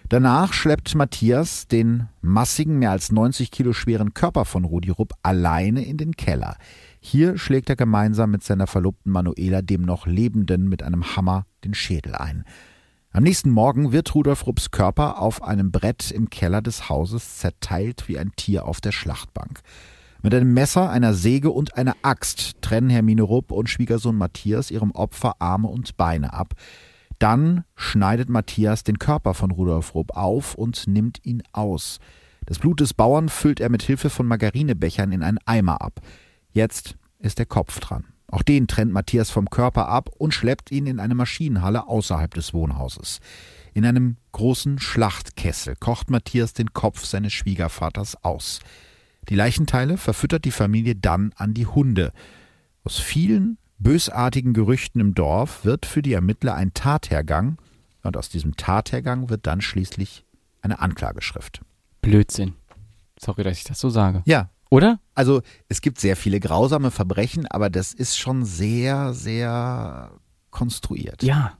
Danach 0.09 0.53
schleppt 0.53 0.97
Matthias 0.97 1.69
den 1.69 2.09
massigen, 2.23 2.81
mehr 2.81 2.91
als 2.91 3.13
90 3.13 3.53
Kilo 3.53 3.73
schweren 3.73 4.15
Körper 4.15 4.45
von 4.45 4.65
Rudi 4.65 4.91
Rupp 4.91 5.13
alleine 5.23 5.85
in 5.85 5.97
den 5.97 6.17
Keller. 6.17 6.57
Hier 6.99 7.39
schlägt 7.39 7.71
er 7.71 7.77
gemeinsam 7.77 8.33
mit 8.33 8.43
seiner 8.43 8.67
Verlobten 8.67 9.13
Manuela 9.13 9.63
dem 9.63 9.83
noch 9.83 10.09
Lebenden 10.09 10.69
mit 10.69 10.83
einem 10.83 11.15
Hammer 11.15 11.47
den 11.63 11.75
Schädel 11.75 12.17
ein. 12.17 12.45
Am 13.15 13.25
nächsten 13.25 13.51
Morgen 13.51 13.93
wird 13.93 14.15
Rudolf 14.15 14.47
Rupps 14.47 14.71
Körper 14.71 15.21
auf 15.21 15.43
einem 15.43 15.71
Brett 15.71 16.11
im 16.11 16.31
Keller 16.31 16.63
des 16.63 16.89
Hauses 16.89 17.37
zerteilt 17.37 18.09
wie 18.09 18.19
ein 18.19 18.33
Tier 18.37 18.65
auf 18.65 18.81
der 18.81 18.93
Schlachtbank. 18.93 19.61
Mit 20.23 20.35
einem 20.35 20.55
Messer, 20.55 20.89
einer 20.89 21.13
Säge 21.13 21.51
und 21.51 21.77
einer 21.77 21.95
Axt 22.01 22.63
trennen 22.63 22.89
Hermine 22.89 23.21
Rupp 23.21 23.53
und 23.53 23.69
Schwiegersohn 23.69 24.17
Matthias 24.17 24.71
ihrem 24.71 24.93
Opfer 24.93 25.35
Arme 25.41 25.69
und 25.69 25.99
Beine 25.99 26.33
ab. 26.33 26.55
Dann 27.19 27.65
schneidet 27.77 28.31
Matthias 28.31 28.83
den 28.83 28.99
Körper 28.99 29.35
von 29.35 29.51
Rudolf 29.51 29.95
Rupp 29.95 30.17
auf 30.17 30.55
und 30.55 30.87
nimmt 30.87 31.19
ihn 31.23 31.43
aus. 31.53 31.99
Das 32.47 32.59
Blut 32.59 32.81
des 32.81 32.95
Bauern 32.95 33.29
füllt 33.29 33.61
er 33.61 33.69
mit 33.69 33.83
Hilfe 33.83 34.09
von 34.09 34.27
Margarinebechern 34.27 35.13
in 35.13 35.23
einen 35.23 35.39
Eimer 35.45 35.83
ab. 35.83 36.01
Jetzt 36.51 36.97
ist 37.19 37.39
der 37.39 37.47
Kopf 37.47 37.79
dran. 37.79 38.12
Auch 38.33 38.43
den 38.43 38.67
trennt 38.67 38.93
Matthias 38.93 39.31
vom 39.31 39.51
Körper 39.51 39.89
ab 39.89 40.09
und 40.17 40.33
schleppt 40.33 40.73
ihn 40.73 40.87
in 40.87 41.01
eine 41.01 41.15
Maschinenhalle 41.15 41.87
außerhalb 41.87 42.33
des 42.33 42.55
Wohnhauses. 42.55 43.21
In 43.75 43.85
einem 43.85 44.17
großen 44.33 44.79
Schlachtkessel 44.81 45.77
kocht 45.77 46.11
Matthias 46.11 46.55
den 46.55 46.73
Kopf 46.73 47.05
seines 47.05 47.35
Schwiegervaters 47.35 48.25
aus. 48.25 48.61
Die 49.29 49.35
Leichenteile 49.35 49.99
verfüttert 49.99 50.47
die 50.47 50.51
Familie 50.51 50.97
dann 50.97 51.35
an 51.37 51.53
die 51.53 51.67
Hunde. 51.67 52.13
Aus 52.85 52.99
vielen 52.99 53.59
bösartigen 53.79 54.55
Gerüchten 54.55 55.03
im 55.03 55.15
Dorf 55.15 55.67
wird 55.67 55.85
für 55.85 56.01
die 56.01 56.15
Ermittler 56.15 56.55
ein 56.55 56.73
Tathergang 56.73 57.59
und 58.03 58.17
aus 58.17 58.31
diesem 58.31 58.57
Tathergang 58.57 59.29
wird 59.29 59.47
dann 59.47 59.61
schließlich 59.61 60.25
eine 60.63 60.81
Anklageschrift. 60.81 61.61
Blödsinn. 62.01 62.55
Sorry, 63.21 63.45
dass 63.45 63.59
ich 63.59 63.65
das 63.65 63.79
so 63.79 63.91
sage. 63.91 64.23
Ja. 64.25 64.49
Oder? 64.73 64.99
Also 65.15 65.43
es 65.69 65.83
gibt 65.83 66.01
sehr 66.01 66.17
viele 66.17 66.41
grausame 66.41 66.91
Verbrechen, 66.91 67.47
aber 67.47 67.69
das 67.69 67.93
ist 67.93 68.17
schon 68.19 68.43
sehr, 68.47 69.13
sehr 69.13 70.13
konstruiert. 70.51 71.23
Ja. 71.23 71.59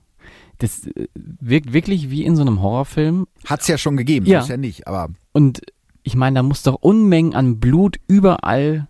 Das 0.57 0.87
äh, 0.87 1.09
wirkt 1.15 1.75
wirklich 1.75 2.09
wie 2.09 2.25
in 2.25 2.37
so 2.37 2.41
einem 2.41 2.63
Horrorfilm. 2.63 3.27
Hat's 3.45 3.69
ja 3.69 3.77
schon 3.77 3.99
gegeben, 3.99 4.25
Ja. 4.25 4.41
ist 4.41 4.49
ja 4.49 4.57
nicht, 4.57 4.87
aber 4.87 5.11
Und 5.33 5.61
ich 6.03 6.17
meine, 6.17 6.37
da 6.37 6.43
muss 6.43 6.63
doch 6.63 6.77
Unmengen 6.81 7.35
an 7.35 7.61
Blut 7.61 7.99
überall 8.09 8.89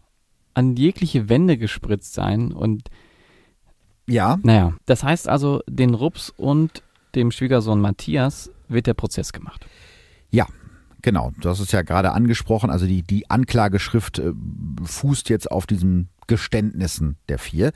an 0.55 0.77
jegliche 0.77 1.29
Wände 1.29 1.59
gespritzt 1.59 2.15
sein. 2.15 2.53
Und 2.53 2.91
ja, 4.07 4.39
naja, 4.45 4.75
das 4.87 5.03
heißt 5.03 5.29
also, 5.29 5.63
den 5.69 5.95
Rups 5.95 6.31
und 6.31 6.85
dem 7.17 7.33
Schwiegersohn 7.33 7.81
Matthias 7.81 8.53
wird 8.69 8.87
der 8.87 8.95
Prozess 8.95 9.33
gemacht. 9.33 9.67
Ja, 10.31 10.47
genau. 11.03 11.33
Hast 11.45 11.61
es 11.61 11.73
ja 11.73 11.83
gerade 11.83 12.13
angesprochen. 12.13 12.71
Also 12.71 12.87
die, 12.87 13.03
die 13.03 13.29
Anklageschrift 13.31 14.19
äh, 14.19 14.33
fußt 14.85 15.29
jetzt 15.29 15.51
auf 15.51 15.67
diesen 15.67 16.09
Geständnissen 16.27 17.17
der 17.29 17.39
vier. 17.39 17.73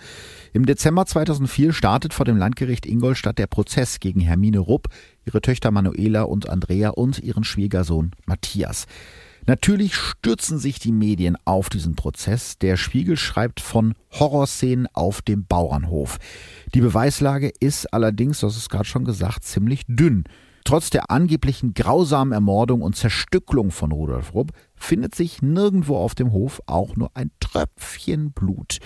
Im 0.52 0.66
Dezember 0.66 1.04
2004 1.04 1.72
startet 1.72 2.14
vor 2.14 2.24
dem 2.24 2.36
Landgericht 2.36 2.86
Ingolstadt 2.86 3.38
der 3.38 3.48
Prozess 3.48 4.00
gegen 4.00 4.20
Hermine 4.20 4.60
Rupp, 4.60 4.88
ihre 5.24 5.40
Töchter 5.40 5.70
Manuela 5.70 6.22
und 6.22 6.48
Andrea 6.48 6.90
und 6.90 7.18
ihren 7.18 7.44
Schwiegersohn 7.44 8.12
Matthias. 8.24 8.86
Natürlich 9.46 9.94
stürzen 9.94 10.58
sich 10.58 10.80
die 10.80 10.90
Medien 10.90 11.36
auf 11.44 11.68
diesen 11.68 11.94
Prozess. 11.94 12.58
Der 12.58 12.76
Spiegel 12.76 13.16
schreibt 13.16 13.60
von 13.60 13.94
Horrorszenen 14.10 14.88
auf 14.92 15.22
dem 15.22 15.46
Bauernhof. 15.46 16.18
Die 16.74 16.80
Beweislage 16.80 17.52
ist 17.60 17.92
allerdings, 17.92 18.40
das 18.40 18.56
ist 18.56 18.70
gerade 18.70 18.86
schon 18.86 19.04
gesagt, 19.04 19.44
ziemlich 19.44 19.82
dünn. 19.86 20.24
Trotz 20.66 20.90
der 20.90 21.12
angeblichen 21.12 21.74
grausamen 21.74 22.32
Ermordung 22.32 22.82
und 22.82 22.96
Zerstückelung 22.96 23.70
von 23.70 23.92
Rudolf 23.92 24.34
Rupp 24.34 24.50
findet 24.74 25.14
sich 25.14 25.40
nirgendwo 25.40 25.96
auf 25.96 26.16
dem 26.16 26.32
Hof 26.32 26.60
auch 26.66 26.96
nur 26.96 27.12
ein 27.14 27.30
Tröpfchen 27.38 28.32
Blut. 28.32 28.78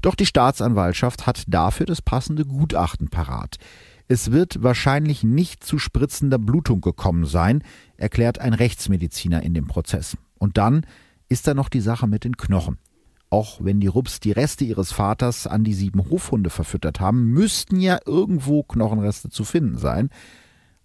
Doch 0.00 0.14
die 0.14 0.26
Staatsanwaltschaft 0.26 1.26
hat 1.26 1.42
dafür 1.48 1.86
das 1.86 2.02
passende 2.02 2.44
Gutachten 2.44 3.08
parat. 3.08 3.56
Es 4.06 4.30
wird 4.30 4.62
wahrscheinlich 4.62 5.24
nicht 5.24 5.64
zu 5.64 5.80
spritzender 5.80 6.38
Blutung 6.38 6.80
gekommen 6.80 7.26
sein, 7.26 7.64
erklärt 7.96 8.38
ein 8.38 8.54
Rechtsmediziner 8.54 9.42
in 9.42 9.54
dem 9.54 9.66
Prozess. 9.66 10.16
Und 10.38 10.56
dann 10.56 10.86
ist 11.28 11.48
da 11.48 11.54
noch 11.54 11.68
die 11.68 11.80
Sache 11.80 12.06
mit 12.06 12.22
den 12.22 12.36
Knochen. 12.36 12.78
Auch 13.28 13.58
wenn 13.60 13.80
die 13.80 13.88
Rupps 13.88 14.20
die 14.20 14.30
Reste 14.30 14.64
ihres 14.64 14.92
Vaters 14.92 15.48
an 15.48 15.64
die 15.64 15.74
sieben 15.74 16.08
Hofhunde 16.08 16.50
verfüttert 16.50 17.00
haben, 17.00 17.24
müssten 17.24 17.80
ja 17.80 17.98
irgendwo 18.06 18.62
Knochenreste 18.62 19.30
zu 19.30 19.42
finden 19.42 19.78
sein. 19.78 20.10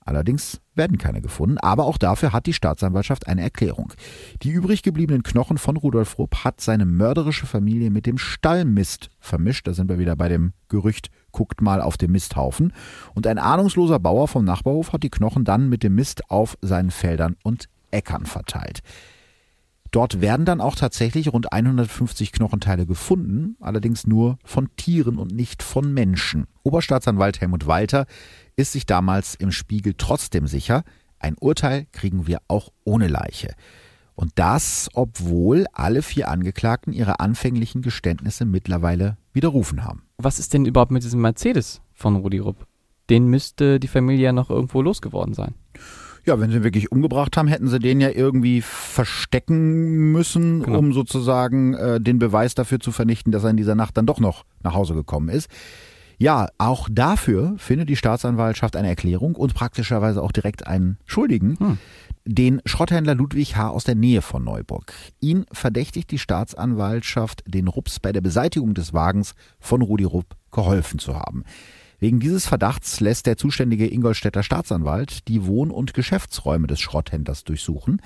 Allerdings 0.05 0.62
werden 0.75 0.97
keine 0.97 1.21
gefunden, 1.21 1.57
aber 1.57 1.85
auch 1.85 1.97
dafür 1.97 2.33
hat 2.33 2.45
die 2.45 2.53
Staatsanwaltschaft 2.53 3.27
eine 3.27 3.41
Erklärung. 3.41 3.93
Die 4.41 4.51
übrig 4.51 4.81
gebliebenen 4.81 5.23
Knochen 5.23 5.57
von 5.57 5.77
Rudolf 5.77 6.17
Rupp 6.17 6.43
hat 6.43 6.62
seine 6.62 6.85
mörderische 6.85 7.45
Familie 7.45 7.91
mit 7.91 8.05
dem 8.05 8.17
Stallmist 8.17 9.09
vermischt. 9.19 9.67
Da 9.67 9.73
sind 9.73 9.89
wir 9.89 9.99
wieder 9.99 10.15
bei 10.15 10.29
dem 10.29 10.53
Gerücht, 10.67 11.09
guckt 11.31 11.62
mal 11.62 11.81
auf 11.81 11.97
den 11.97 12.12
Misthaufen. 12.12 12.73
Und 13.13 13.27
ein 13.27 13.38
ahnungsloser 13.38 13.99
Bauer 13.99 14.27
vom 14.27 14.45
Nachbarhof 14.45 14.93
hat 14.93 15.03
die 15.03 15.12
Knochen 15.12 15.43
dann 15.43 15.69
mit 15.69 15.83
dem 15.83 15.95
Mist 15.95 16.29
auf 16.29 16.57
seinen 16.62 16.91
Feldern 16.91 17.35
und 17.43 17.67
Äckern 17.91 18.25
verteilt. 18.25 18.81
Dort 19.91 20.21
werden 20.21 20.45
dann 20.45 20.62
auch 20.62 20.75
tatsächlich 20.75 21.34
rund 21.34 21.52
150 21.52 22.32
Knochenteile 22.32 22.86
gefunden, 22.86 23.56
allerdings 23.60 24.06
nur 24.06 24.38
von 24.43 24.69
Tieren 24.75 25.17
und 25.17 25.32
nicht 25.32 25.63
von 25.63 25.93
Menschen. 25.93 26.45
Oberstaatsanwalt 26.63 27.41
Helmut 27.41 27.65
Walter 27.65 28.06
ist 28.56 28.73
sich 28.73 28.86
damals 28.86 29.36
im 29.36 29.52
Spiegel 29.52 29.95
trotzdem 29.97 30.47
sicher, 30.47 30.84
ein 31.17 31.36
Urteil 31.39 31.88
kriegen 31.91 32.28
wir 32.28 32.39
auch 32.47 32.69
ohne 32.86 33.08
Leiche. 33.08 33.54
Und 34.15 34.34
das, 34.36 34.89
obwohl 34.93 35.65
alle 35.73 36.02
vier 36.02 36.30
Angeklagten 36.30 36.93
ihre 36.93 37.19
anfänglichen 37.19 37.82
Geständnisse 37.82 38.45
mittlerweile 38.45 39.17
widerrufen 39.34 39.86
haben. 39.86 40.04
Was 40.17 40.39
ist 40.39 40.54
denn 40.54 40.65
überhaupt 40.65 40.91
mit 40.91 41.04
diesem 41.04 41.21
Mercedes 41.21 41.82
von 41.93 42.17
Rudi 42.17 42.39
Rupp? 42.39 42.67
Den 43.10 43.28
müsste 43.28 43.80
die 43.80 43.88
Familie 43.88 44.25
ja 44.25 44.34
noch 44.34 44.49
irgendwo 44.49 44.82
losgeworden 44.82 45.34
sein. 45.34 45.56
Ja, 46.29 46.39
wenn 46.39 46.51
sie 46.51 46.57
ihn 46.57 46.63
wirklich 46.63 46.91
umgebracht 46.91 47.35
haben, 47.37 47.47
hätten 47.47 47.67
sie 47.69 47.79
den 47.79 47.99
ja 47.99 48.09
irgendwie 48.11 48.61
verstecken 48.61 50.11
müssen, 50.11 50.61
Genau. 50.61 50.77
um 50.77 50.93
sozusagen 50.93 51.73
äh, 51.73 51.99
den 51.99 52.19
Beweis 52.19 52.53
dafür 52.53 52.79
zu 52.79 52.91
vernichten, 52.91 53.31
dass 53.31 53.43
er 53.43 53.49
in 53.49 53.57
dieser 53.57 53.73
Nacht 53.73 53.97
dann 53.97 54.05
doch 54.05 54.19
noch 54.19 54.45
nach 54.61 54.75
Hause 54.75 54.93
gekommen 54.93 55.29
ist. 55.29 55.49
Ja, 56.19 56.47
auch 56.59 56.87
dafür 56.91 57.55
findet 57.57 57.89
die 57.89 57.95
Staatsanwaltschaft 57.95 58.75
eine 58.75 58.89
Erklärung 58.89 59.35
und 59.35 59.55
praktischerweise 59.55 60.21
auch 60.21 60.31
direkt 60.31 60.67
einen 60.67 60.97
Schuldigen, 61.05 61.57
Hm. 61.57 61.77
den 62.25 62.61
Schrotthändler 62.65 63.15
Ludwig 63.15 63.55
H. 63.55 63.69
aus 63.69 63.85
der 63.85 63.95
Nähe 63.95 64.21
von 64.21 64.43
Neuburg. 64.43 64.93
Ihn 65.21 65.45
verdächtigt 65.51 66.11
die 66.11 66.19
Staatsanwaltschaft, 66.19 67.43
den 67.47 67.67
Rups 67.67 67.99
bei 67.99 68.11
der 68.11 68.21
Beseitigung 68.21 68.75
des 68.75 68.93
Wagens 68.93 69.33
von 69.59 69.81
Rudi 69.81 70.03
Rupp 70.03 70.35
geholfen 70.51 70.99
zu 70.99 71.15
haben. 71.15 71.43
Wegen 71.99 72.19
dieses 72.19 72.47
Verdachts 72.47 72.99
lässt 72.99 73.25
der 73.25 73.38
zuständige 73.38 73.91
Ingolstädter 73.91 74.43
Staatsanwalt 74.43 75.27
die 75.27 75.45
Wohn- 75.45 75.71
und 75.71 75.93
Geschäftsräume 75.93 76.67
des 76.67 76.79
Schrotthändlers 76.79 77.43
durchsuchen. 77.43 78.01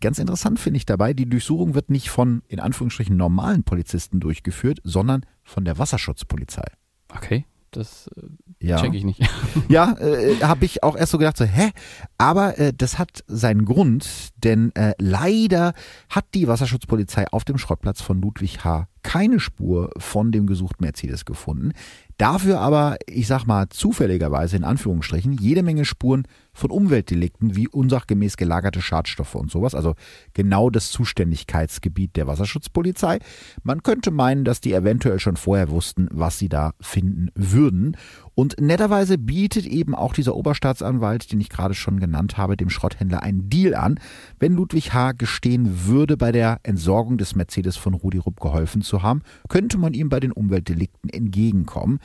Ganz 0.00 0.18
interessant 0.18 0.60
finde 0.60 0.76
ich 0.76 0.86
dabei, 0.86 1.14
die 1.14 1.28
Durchsuchung 1.28 1.74
wird 1.74 1.90
nicht 1.90 2.10
von 2.10 2.42
in 2.48 2.60
Anführungsstrichen 2.60 3.16
normalen 3.16 3.64
Polizisten 3.64 4.20
durchgeführt, 4.20 4.80
sondern 4.84 5.24
von 5.42 5.64
der 5.64 5.78
Wasserschutzpolizei. 5.78 6.66
Okay, 7.14 7.46
das 7.70 8.08
äh, 8.16 8.66
Ja. 8.66 8.76
check 8.82 8.94
ich 8.94 9.04
nicht. 9.04 9.20
Ja, 9.68 9.92
äh, 9.98 10.36
habe 10.42 10.64
ich 10.64 10.82
auch 10.82 10.96
erst 10.96 11.12
so 11.12 11.18
gedacht, 11.18 11.36
so, 11.36 11.44
hä? 11.44 11.70
Aber 12.18 12.58
äh, 12.58 12.72
das 12.76 12.98
hat 12.98 13.24
seinen 13.26 13.64
Grund, 13.64 14.06
denn 14.44 14.74
äh, 14.74 14.94
leider 14.98 15.72
hat 16.10 16.26
die 16.34 16.48
Wasserschutzpolizei 16.48 17.26
auf 17.28 17.44
dem 17.44 17.56
Schrottplatz 17.58 18.00
von 18.02 18.20
Ludwig 18.20 18.64
H. 18.64 18.88
keine 19.02 19.40
Spur 19.40 19.90
von 19.98 20.32
dem 20.32 20.46
gesuchten 20.46 20.84
Mercedes 20.84 21.24
gefunden. 21.24 21.72
Dafür 22.18 22.60
aber, 22.60 22.96
ich 23.06 23.28
sag 23.28 23.46
mal, 23.46 23.68
zufälligerweise 23.68 24.56
in 24.56 24.64
Anführungsstrichen, 24.64 25.34
jede 25.34 25.62
Menge 25.62 25.84
Spuren 25.84 26.26
von 26.52 26.72
Umweltdelikten 26.72 27.54
wie 27.54 27.68
unsachgemäß 27.68 28.36
gelagerte 28.36 28.82
Schadstoffe 28.82 29.36
und 29.36 29.52
sowas. 29.52 29.76
Also 29.76 29.94
genau 30.34 30.68
das 30.68 30.90
Zuständigkeitsgebiet 30.90 32.16
der 32.16 32.26
Wasserschutzpolizei. 32.26 33.20
Man 33.62 33.84
könnte 33.84 34.10
meinen, 34.10 34.44
dass 34.44 34.60
die 34.60 34.72
eventuell 34.72 35.20
schon 35.20 35.36
vorher 35.36 35.70
wussten, 35.70 36.08
was 36.10 36.40
sie 36.40 36.48
da 36.48 36.72
finden 36.80 37.30
würden. 37.36 37.96
Und 38.38 38.60
netterweise 38.60 39.18
bietet 39.18 39.66
eben 39.66 39.96
auch 39.96 40.12
dieser 40.12 40.36
Oberstaatsanwalt, 40.36 41.32
den 41.32 41.40
ich 41.40 41.48
gerade 41.48 41.74
schon 41.74 41.98
genannt 41.98 42.36
habe, 42.36 42.56
dem 42.56 42.70
Schrotthändler 42.70 43.20
einen 43.20 43.50
Deal 43.50 43.74
an, 43.74 43.98
wenn 44.38 44.54
Ludwig 44.54 44.94
H. 44.94 45.10
gestehen 45.10 45.88
würde, 45.88 46.16
bei 46.16 46.30
der 46.30 46.60
Entsorgung 46.62 47.18
des 47.18 47.34
Mercedes 47.34 47.76
von 47.76 47.94
Rudi 47.94 48.18
Rupp 48.18 48.38
geholfen 48.38 48.80
zu 48.80 49.02
haben, 49.02 49.22
könnte 49.48 49.76
man 49.76 49.92
ihm 49.92 50.08
bei 50.08 50.20
den 50.20 50.30
Umweltdelikten 50.30 51.10
entgegenkommen. 51.10 51.98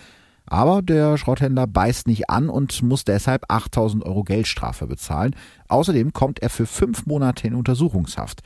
Aber 0.48 0.82
der 0.82 1.20
Schrotthändler 1.20 1.68
beißt 1.68 2.08
nicht 2.08 2.32
an 2.32 2.50
und 2.50 2.82
muss 2.82 3.04
deshalb 3.04 3.44
8000 3.50 4.04
Euro 4.04 4.24
Geldstrafe 4.24 4.88
bezahlen. 4.88 5.36
Außerdem 5.68 6.14
kommt 6.14 6.40
er 6.40 6.50
für 6.50 6.66
fünf 6.66 7.06
Monate 7.06 7.46
in 7.46 7.54
Untersuchungshaft. 7.54 8.42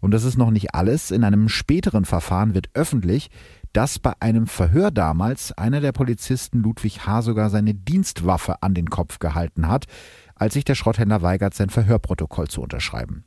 Und 0.00 0.10
das 0.10 0.24
ist 0.24 0.36
noch 0.36 0.50
nicht 0.50 0.74
alles. 0.74 1.12
In 1.12 1.22
einem 1.22 1.48
späteren 1.48 2.04
Verfahren 2.04 2.54
wird 2.54 2.70
öffentlich, 2.74 3.30
dass 3.72 3.98
bei 3.98 4.12
einem 4.20 4.46
Verhör 4.46 4.90
damals 4.90 5.52
einer 5.52 5.80
der 5.80 5.92
Polizisten 5.92 6.60
Ludwig 6.60 7.06
H. 7.06 7.22
sogar 7.22 7.50
seine 7.50 7.74
Dienstwaffe 7.74 8.62
an 8.62 8.74
den 8.74 8.90
Kopf 8.90 9.18
gehalten 9.18 9.68
hat, 9.68 9.86
als 10.34 10.54
sich 10.54 10.64
der 10.64 10.74
Schrotthändler 10.74 11.22
weigert, 11.22 11.54
sein 11.54 11.70
Verhörprotokoll 11.70 12.48
zu 12.48 12.62
unterschreiben. 12.62 13.24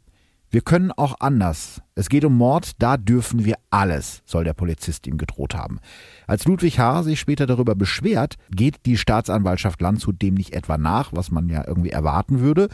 Wir 0.56 0.62
können 0.62 0.94
auch 0.94 1.16
anders. 1.20 1.82
Es 1.96 2.08
geht 2.08 2.24
um 2.24 2.38
Mord, 2.38 2.82
da 2.82 2.96
dürfen 2.96 3.44
wir 3.44 3.56
alles, 3.72 4.22
soll 4.24 4.46
der 4.46 4.54
Polizist 4.54 5.06
ihm 5.06 5.18
gedroht 5.18 5.54
haben. 5.54 5.82
Als 6.28 6.46
Ludwig 6.46 6.80
H. 6.80 7.04
sich 7.04 7.20
später 7.20 7.46
darüber 7.46 7.76
beschwert, 7.76 8.36
geht 8.52 8.86
die 8.86 8.96
Staatsanwaltschaft 8.96 9.82
Landshut 9.82 10.22
dem 10.22 10.36
nicht 10.36 10.54
etwa 10.54 10.78
nach, 10.78 11.12
was 11.12 11.30
man 11.30 11.50
ja 11.50 11.68
irgendwie 11.68 11.90
erwarten 11.90 12.40
würde, 12.40 12.70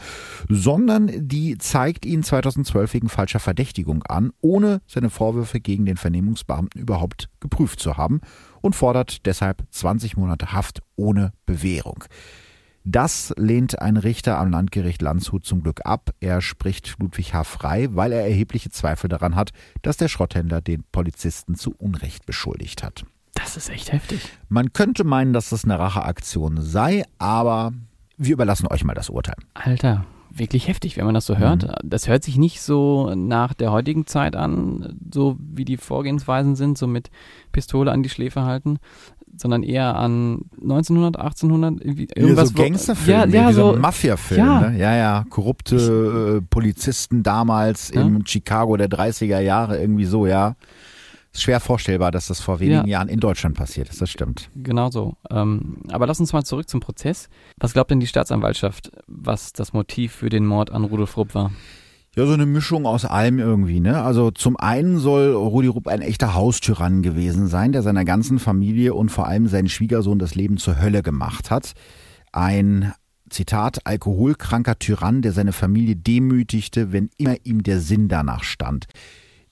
sondern 0.48 1.10
die 1.26 1.58
zeigt 1.58 2.06
ihn 2.06 2.22
2012 2.22 2.94
wegen 2.94 3.08
falscher 3.08 3.40
Verdächtigung 3.40 4.04
an, 4.04 4.30
ohne 4.40 4.80
seine 4.86 5.10
Vorwürfe 5.10 5.58
gegen 5.58 5.84
den 5.84 5.96
Vernehmungsbeamten 5.96 6.80
überhaupt 6.80 7.30
geprüft 7.40 7.80
zu 7.80 7.96
haben 7.96 8.20
und 8.60 8.76
fordert 8.76 9.26
deshalb 9.26 9.64
20 9.72 10.16
Monate 10.16 10.52
Haft 10.52 10.82
ohne 10.94 11.32
Bewährung. 11.46 12.04
Das 12.84 13.32
lehnt 13.36 13.80
ein 13.80 13.96
Richter 13.96 14.38
am 14.38 14.50
Landgericht 14.50 15.02
Landshut 15.02 15.44
zum 15.44 15.62
Glück 15.62 15.82
ab. 15.84 16.10
Er 16.20 16.40
spricht 16.40 16.96
Ludwig 16.98 17.32
H. 17.32 17.44
frei, 17.44 17.88
weil 17.92 18.12
er 18.12 18.22
erhebliche 18.22 18.70
Zweifel 18.70 19.08
daran 19.08 19.36
hat, 19.36 19.50
dass 19.82 19.96
der 19.96 20.08
Schrotthändler 20.08 20.60
den 20.60 20.84
Polizisten 20.90 21.54
zu 21.54 21.72
Unrecht 21.78 22.26
beschuldigt 22.26 22.82
hat. 22.82 23.04
Das 23.34 23.56
ist 23.56 23.70
echt 23.70 23.92
heftig. 23.92 24.20
Man 24.48 24.72
könnte 24.72 25.04
meinen, 25.04 25.32
dass 25.32 25.50
das 25.50 25.64
eine 25.64 25.78
Racheaktion 25.78 26.60
sei, 26.60 27.04
aber 27.18 27.72
wir 28.16 28.32
überlassen 28.34 28.66
euch 28.66 28.84
mal 28.84 28.94
das 28.94 29.10
Urteil. 29.10 29.36
Alter, 29.54 30.04
wirklich 30.30 30.68
heftig, 30.68 30.96
wenn 30.96 31.04
man 31.04 31.14
das 31.14 31.26
so 31.26 31.38
hört. 31.38 31.64
Mhm. 31.64 31.74
Das 31.88 32.08
hört 32.08 32.24
sich 32.24 32.36
nicht 32.36 32.60
so 32.62 33.14
nach 33.14 33.54
der 33.54 33.72
heutigen 33.72 34.06
Zeit 34.06 34.36
an, 34.36 34.98
so 35.12 35.36
wie 35.38 35.64
die 35.64 35.76
Vorgehensweisen 35.76 36.56
sind, 36.56 36.78
so 36.78 36.86
mit 36.86 37.10
Pistole 37.52 37.90
an 37.90 38.02
die 38.02 38.08
Schläfe 38.08 38.42
halten, 38.42 38.78
sondern 39.36 39.62
eher 39.62 39.96
an 39.96 40.42
1900, 40.60 41.16
1800, 41.16 41.80
irgendwie 41.84 42.08
irgendwas. 42.14 42.48
so 42.50 42.54
Gangsterfilm, 42.54 43.30
ja, 43.32 43.42
ja, 43.42 43.52
so 43.52 43.68
so, 43.70 43.74
ein 43.74 43.80
Mafia-Film. 43.80 44.38
ja. 44.40 44.60
Ne? 44.70 44.78
ja, 44.78 44.96
ja, 44.96 45.24
korrupte 45.30 46.38
äh, 46.40 46.46
Polizisten 46.50 47.22
damals 47.22 47.90
Ja. 47.94 48.02
im 48.02 48.24
Chicago 48.26 48.76
der 48.76 48.88
30er 48.88 49.40
Jahre, 49.40 49.78
irgendwie 49.80 50.04
so, 50.04 50.26
ja. 50.26 50.54
Ist 51.34 51.44
schwer 51.44 51.60
vorstellbar, 51.60 52.10
dass 52.10 52.26
das 52.26 52.40
vor 52.40 52.60
wenigen 52.60 52.82
Ja. 52.86 52.98
Jahren 52.98 53.08
in 53.08 53.18
Deutschland 53.18 53.56
passiert 53.56 53.88
ist, 53.88 54.02
das 54.02 54.10
stimmt. 54.10 54.50
Genau 54.54 54.90
so. 54.90 55.14
Ähm, 55.30 55.78
aber 55.90 56.06
lass 56.06 56.20
uns 56.20 56.34
mal 56.34 56.44
zurück 56.44 56.68
zum 56.68 56.80
Prozess. 56.80 57.30
Was 57.58 57.72
glaubt 57.72 57.90
denn 57.90 58.00
die 58.00 58.06
Staatsanwaltschaft, 58.06 58.92
was 59.06 59.54
das 59.54 59.72
Motiv 59.72 60.12
für 60.12 60.28
den 60.28 60.44
Mord 60.44 60.70
an 60.70 60.84
Rudolf 60.84 61.16
Rupp 61.16 61.34
war? 61.34 61.50
Ja, 62.14 62.26
so 62.26 62.34
eine 62.34 62.44
Mischung 62.44 62.84
aus 62.84 63.06
allem 63.06 63.38
irgendwie, 63.38 63.80
ne? 63.80 64.02
Also 64.02 64.30
zum 64.30 64.58
einen 64.58 64.98
soll 64.98 65.32
Rudi 65.32 65.68
Rupp 65.68 65.88
ein 65.88 66.02
echter 66.02 66.34
Haustyrann 66.34 67.00
gewesen 67.00 67.46
sein, 67.46 67.72
der 67.72 67.80
seiner 67.80 68.04
ganzen 68.04 68.38
Familie 68.38 68.92
und 68.92 69.08
vor 69.08 69.28
allem 69.28 69.46
seinen 69.46 69.70
Schwiegersohn 69.70 70.18
das 70.18 70.34
Leben 70.34 70.58
zur 70.58 70.78
Hölle 70.78 71.02
gemacht 71.02 71.50
hat. 71.50 71.72
Ein 72.30 72.92
Zitat, 73.30 73.86
alkoholkranker 73.86 74.78
Tyrann, 74.78 75.22
der 75.22 75.32
seine 75.32 75.54
Familie 75.54 75.96
demütigte, 75.96 76.92
wenn 76.92 77.08
immer 77.16 77.36
ihm 77.44 77.62
der 77.62 77.80
Sinn 77.80 78.08
danach 78.08 78.44
stand. 78.44 78.88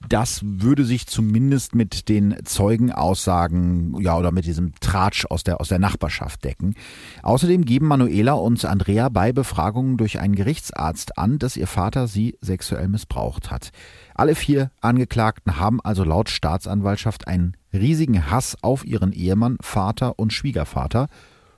Das 0.08 0.40
würde 0.42 0.84
sich 0.84 1.06
zumindest 1.06 1.74
mit 1.74 2.08
den 2.08 2.34
Zeugenaussagen, 2.44 4.00
ja, 4.00 4.16
oder 4.16 4.32
mit 4.32 4.46
diesem 4.46 4.72
Tratsch 4.80 5.26
aus 5.26 5.44
der, 5.44 5.60
aus 5.60 5.68
der 5.68 5.78
Nachbarschaft 5.78 6.42
decken. 6.42 6.74
Außerdem 7.22 7.64
geben 7.64 7.86
Manuela 7.86 8.32
und 8.32 8.64
Andrea 8.64 9.10
bei 9.10 9.32
Befragungen 9.32 9.98
durch 9.98 10.18
einen 10.18 10.34
Gerichtsarzt 10.34 11.18
an, 11.18 11.38
dass 11.38 11.56
ihr 11.56 11.66
Vater 11.66 12.08
sie 12.08 12.38
sexuell 12.40 12.88
missbraucht 12.88 13.50
hat. 13.50 13.70
Alle 14.14 14.34
vier 14.34 14.70
Angeklagten 14.80 15.60
haben 15.60 15.80
also 15.82 16.02
laut 16.02 16.30
Staatsanwaltschaft 16.30 17.28
einen 17.28 17.56
riesigen 17.72 18.30
Hass 18.30 18.56
auf 18.62 18.84
ihren 18.84 19.12
Ehemann, 19.12 19.58
Vater 19.60 20.18
und 20.18 20.32
Schwiegervater 20.32 21.08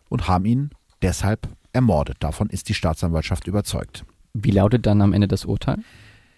und 0.09 0.27
haben 0.27 0.45
ihn 0.45 0.71
deshalb 1.01 1.49
ermordet. 1.73 2.17
Davon 2.21 2.51
ist 2.51 2.69
die 2.69 2.75
Staatsanwaltschaft 2.75 3.47
überzeugt. 3.47 4.05
Wie 4.35 4.51
lautet 4.51 4.85
dann 4.87 5.01
am 5.01 5.13
Ende 5.13 5.29
das 5.29 5.45
Urteil? 5.45 5.79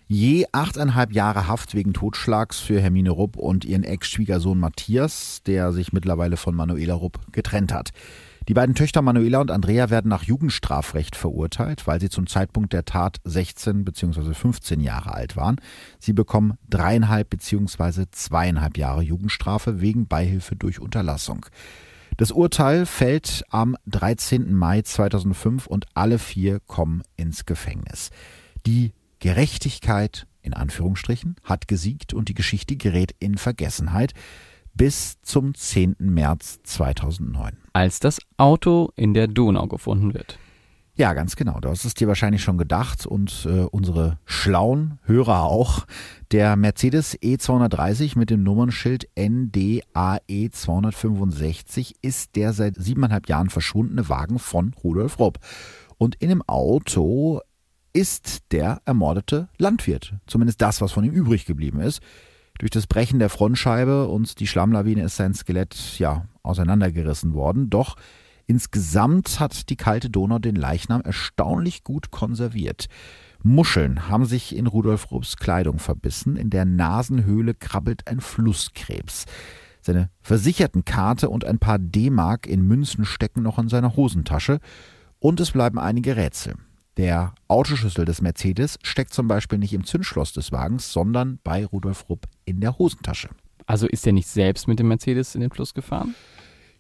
Je 0.07 0.45
achteinhalb 0.53 1.13
Jahre 1.13 1.49
Haft 1.49 1.75
wegen 1.75 1.95
Totschlags 1.95 2.61
für 2.61 2.79
Hermine 2.79 3.11
Rupp 3.11 3.37
und 3.37 3.65
ihren 3.65 3.85
Ex-Schwiegersohn 3.85 4.61
Matthias, 4.61 5.43
der 5.47 5.73
sich 5.73 5.95
mittlerweile 5.95 6.37
von 6.37 6.55
Manuela 6.55 6.95
Rupp 6.95 7.33
getrennt 7.33 7.73
hat. 7.73 7.91
Die 8.47 8.53
beiden 8.53 8.75
Töchter 8.75 9.01
Manuela 9.01 9.41
und 9.41 9.51
Andrea 9.51 9.89
werden 9.89 10.11
nach 10.11 10.25
Jugendstrafrecht 10.25 11.17
verurteilt, 11.17 11.87
weil 11.87 11.99
sie 11.99 12.11
zum 12.11 12.27
Zeitpunkt 12.27 12.75
der 12.75 12.85
Tat 12.85 13.17
16 13.25 13.87
bzw. 13.87 14.35
15 14.35 14.81
Jahre 14.81 15.15
alt 15.15 15.37
waren. 15.37 15.57
Sie 15.99 16.13
bekommen 16.13 16.59
dreieinhalb 16.69 17.31
bzw. 17.31 18.05
zweieinhalb 18.11 18.77
Jahre 18.77 19.01
Jugendstrafe 19.01 19.81
wegen 19.81 20.07
Beihilfe 20.07 20.57
durch 20.57 20.79
Unterlassung. 20.79 21.47
Das 22.19 22.31
Urteil 22.31 22.85
fällt 22.85 23.45
am 23.49 23.77
13. 23.87 24.53
Mai 24.53 24.83
2005 24.83 25.67
und 25.67 25.87
alle 25.95 26.19
vier 26.19 26.61
kommen 26.61 27.03
ins 27.17 27.47
Gefängnis. 27.47 28.11
Die 28.67 28.93
Gerechtigkeit, 29.19 30.27
in 30.43 30.55
Anführungsstrichen, 30.55 31.37
hat 31.43 31.69
gesiegt 31.69 32.15
und 32.15 32.29
die 32.29 32.35
Geschichte 32.35 32.77
gerät 32.77 33.15
in 33.19 33.37
Vergessenheit 33.37 34.13
bis 34.75 35.21
zum 35.23 35.55
10. 35.55 35.97
März 35.99 36.59
2009. 36.65 37.57
Als 37.73 38.01
das 38.01 38.19
Auto 38.37 38.91
in 38.97 39.15
der 39.15 39.29
Donau 39.29 39.67
gefunden 39.67 40.15
wird. 40.15 40.39
Ja, 40.97 41.13
ganz 41.13 41.35
genau. 41.35 41.59
Du 41.59 41.69
hast 41.71 41.85
es 41.85 41.95
dir 41.95 42.07
wahrscheinlich 42.07 42.43
schon 42.45 42.57
gedacht 42.57 43.05
und 43.05 43.49
äh, 43.51 43.63
unsere 43.63 44.19
schlauen 44.27 45.01
Hörer 45.03 45.43
auch. 45.43 45.87
Der 46.31 46.55
Mercedes 46.55 47.19
E230 47.21 48.17
mit 48.17 48.31
dem 48.31 48.45
Nummernschild 48.45 49.09
NDAE 49.19 50.51
265 50.53 51.97
ist 52.01 52.37
der 52.37 52.53
seit 52.53 52.77
siebeneinhalb 52.77 53.29
Jahren 53.29 53.51
verschwundene 53.51 54.09
Wagen 54.09 54.39
von 54.39 54.73
Rudolf 54.85 55.19
Rupp. 55.19 55.41
Und 55.99 56.15
in 56.17 56.29
dem 56.29 56.43
Auto 56.43 57.41
ist 57.95 58.53
der 58.53 58.83
ermordete 58.85 59.49
Landwirt. 59.57 60.15
Zumindest 60.27 60.61
das, 60.61 60.83
was 60.83 60.93
von 60.93 61.05
ihm 61.05 61.13
übrig 61.13 61.47
geblieben 61.47 61.81
ist. 61.81 62.03
Durch 62.59 62.71
das 62.71 62.87
Brechen 62.87 63.19
der 63.19 63.31
Frontscheibe 63.31 64.09
und 64.09 64.39
die 64.41 64.47
Schlammlawine 64.47 65.05
ist 65.05 65.17
sein 65.17 65.33
Skelett 65.33 65.99
ja 65.99 66.27
auseinandergerissen 66.43 67.35
worden. 67.35 67.71
Doch 67.71 67.97
insgesamt 68.47 69.41
hat 69.41 69.71
die 69.71 69.77
kalte 69.77 70.11
Donau 70.11 70.39
den 70.39 70.57
Leichnam 70.57 71.01
erstaunlich 71.01 71.85
gut 71.85 72.11
konserviert. 72.11 72.87
Muscheln 73.43 74.09
haben 74.09 74.25
sich 74.25 74.57
in 74.57 74.67
Rudolf 74.67 75.11
Rupps 75.11 75.37
Kleidung 75.37 75.79
verbissen. 75.79 76.37
In 76.37 76.51
der 76.51 76.65
Nasenhöhle 76.65 77.55
krabbelt 77.55 78.09
ein 78.09 78.21
Flusskrebs. 78.21 79.27
Seine 79.81 80.11
Versichertenkarte 80.23 81.29
und 81.29 81.45
ein 81.45 81.59
paar 81.59 81.79
D-Mark 81.79 82.47
in 82.47 82.67
Münzen 82.67 83.05
stecken 83.05 83.43
noch 83.43 83.59
in 83.59 83.69
seiner 83.69 83.97
Hosentasche. 83.97 84.59
Und 85.19 85.41
es 85.41 85.53
bleiben 85.53 85.79
einige 85.79 86.17
Rätsel. 86.17 86.55
Der 86.97 87.35
Autoschlüssel 87.49 88.05
des 88.05 88.21
Mercedes 88.21 88.79
steckt 88.83 89.13
zum 89.13 89.27
Beispiel 89.27 89.59
nicht 89.59 89.73
im 89.73 89.85
Zündschloss 89.85 90.33
des 90.33 90.53
Wagens, 90.53 90.93
sondern 90.93 91.39
bei 91.43 91.65
Rudolf 91.67 92.09
Rupp 92.09 92.27
in 92.45 92.61
der 92.61 92.79
Hosentasche. 92.79 93.31
Also 93.67 93.87
ist 93.87 94.07
er 94.07 94.13
nicht 94.13 94.29
selbst 94.29 94.69
mit 94.69 94.79
dem 94.79 94.89
Mercedes 94.89 95.35
in 95.35 95.41
den 95.41 95.51
Fluss 95.51 95.75
gefahren? 95.75 96.15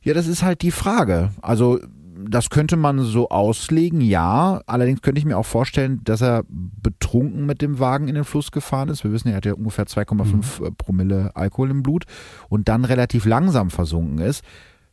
Ja, 0.02 0.14
das 0.14 0.26
ist 0.26 0.42
halt 0.42 0.62
die 0.62 0.70
Frage. 0.70 1.30
Also, 1.40 1.80
das 2.16 2.50
könnte 2.50 2.76
man 2.76 3.00
so 3.00 3.30
auslegen, 3.30 4.00
ja. 4.00 4.60
Allerdings 4.66 5.02
könnte 5.02 5.18
ich 5.18 5.24
mir 5.24 5.36
auch 5.36 5.46
vorstellen, 5.46 6.02
dass 6.04 6.20
er 6.20 6.44
betrunken 6.48 7.46
mit 7.46 7.60
dem 7.60 7.80
Wagen 7.80 8.06
in 8.06 8.14
den 8.14 8.24
Fluss 8.24 8.52
gefahren 8.52 8.88
ist. 8.90 9.02
Wir 9.02 9.12
wissen, 9.12 9.28
er 9.28 9.36
hat 9.36 9.46
ja 9.46 9.54
ungefähr 9.54 9.86
2,5 9.86 10.70
Promille 10.76 11.34
Alkohol 11.34 11.70
im 11.70 11.82
Blut 11.82 12.04
und 12.48 12.68
dann 12.68 12.84
relativ 12.84 13.24
langsam 13.24 13.70
versunken 13.70 14.18
ist. 14.18 14.44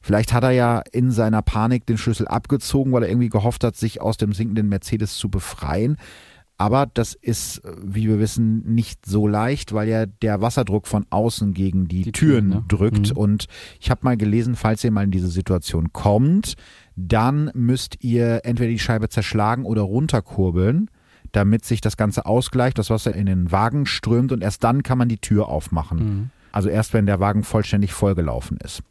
Vielleicht 0.02 0.34
hat 0.34 0.44
er 0.44 0.52
ja 0.52 0.82
in 0.92 1.12
seiner 1.12 1.42
Panik 1.42 1.86
den 1.86 1.98
Schlüssel 1.98 2.28
abgezogen, 2.28 2.92
weil 2.92 3.04
er 3.04 3.10
irgendwie 3.10 3.30
gehofft 3.30 3.64
hat, 3.64 3.76
sich 3.76 4.02
aus 4.02 4.18
dem 4.18 4.34
sinkenden 4.34 4.70
Mercedes 4.70 5.16
zu 5.16 5.30
befreien. 5.30 5.98
Aber 6.62 6.86
das 6.86 7.16
ist, 7.16 7.64
wie 7.84 8.08
wir 8.08 8.20
wissen, 8.20 8.64
nicht 8.72 9.08
so 9.08 9.28
leicht, 9.28 9.74
weil 9.74 9.90
ja 9.90 10.06
der 10.06 10.42
Wasserdruck 10.42 10.86
von 10.86 11.08
außen 11.10 11.56
gegen 11.56 11.88
die, 11.88 12.04
Die 12.04 12.12
Türen 12.12 12.50
ne? 12.50 12.64
drückt. 12.68 13.10
Mhm. 13.10 13.18
Und 13.18 13.46
ich 13.80 13.90
habe 13.90 14.02
mal 14.04 14.16
gelesen, 14.16 14.56
falls 14.56 14.84
ihr 14.84 14.92
mal 14.92 15.04
in 15.04 15.10
diese 15.10 15.30
Situation 15.30 15.92
kommt, 15.92 16.54
dann 16.96 17.50
müsst 17.56 18.04
ihr 18.04 18.42
entweder 18.44 18.70
die 18.70 18.78
Scheibe 18.78 19.10
zerschlagen 19.10 19.66
oder 19.66 19.82
runterkurbeln, 19.82 20.92
damit 21.32 21.66
sich 21.66 21.82
das 21.82 21.98
Ganze 21.98 22.28
ausgleicht, 22.28 22.78
das 22.78 22.92
Wasser 22.92 23.16
in 23.16 23.26
den 23.26 23.52
Wagen 23.52 23.88
strömt 23.88 24.32
und 24.32 24.44
erst 24.44 24.64
dann 24.64 24.84
kann 24.84 25.00
man 25.00 25.10
die 25.10 25.18
Tür 25.18 25.48
aufmachen. 25.48 25.98
Mhm. 25.98 26.30
Also 26.52 26.70
erst 26.70 26.94
wenn 26.94 27.08
der 27.08 27.20
Wagen 27.20 27.42
vollständig 27.44 27.92
vollgelaufen 27.92 28.58
ist. 28.58 28.84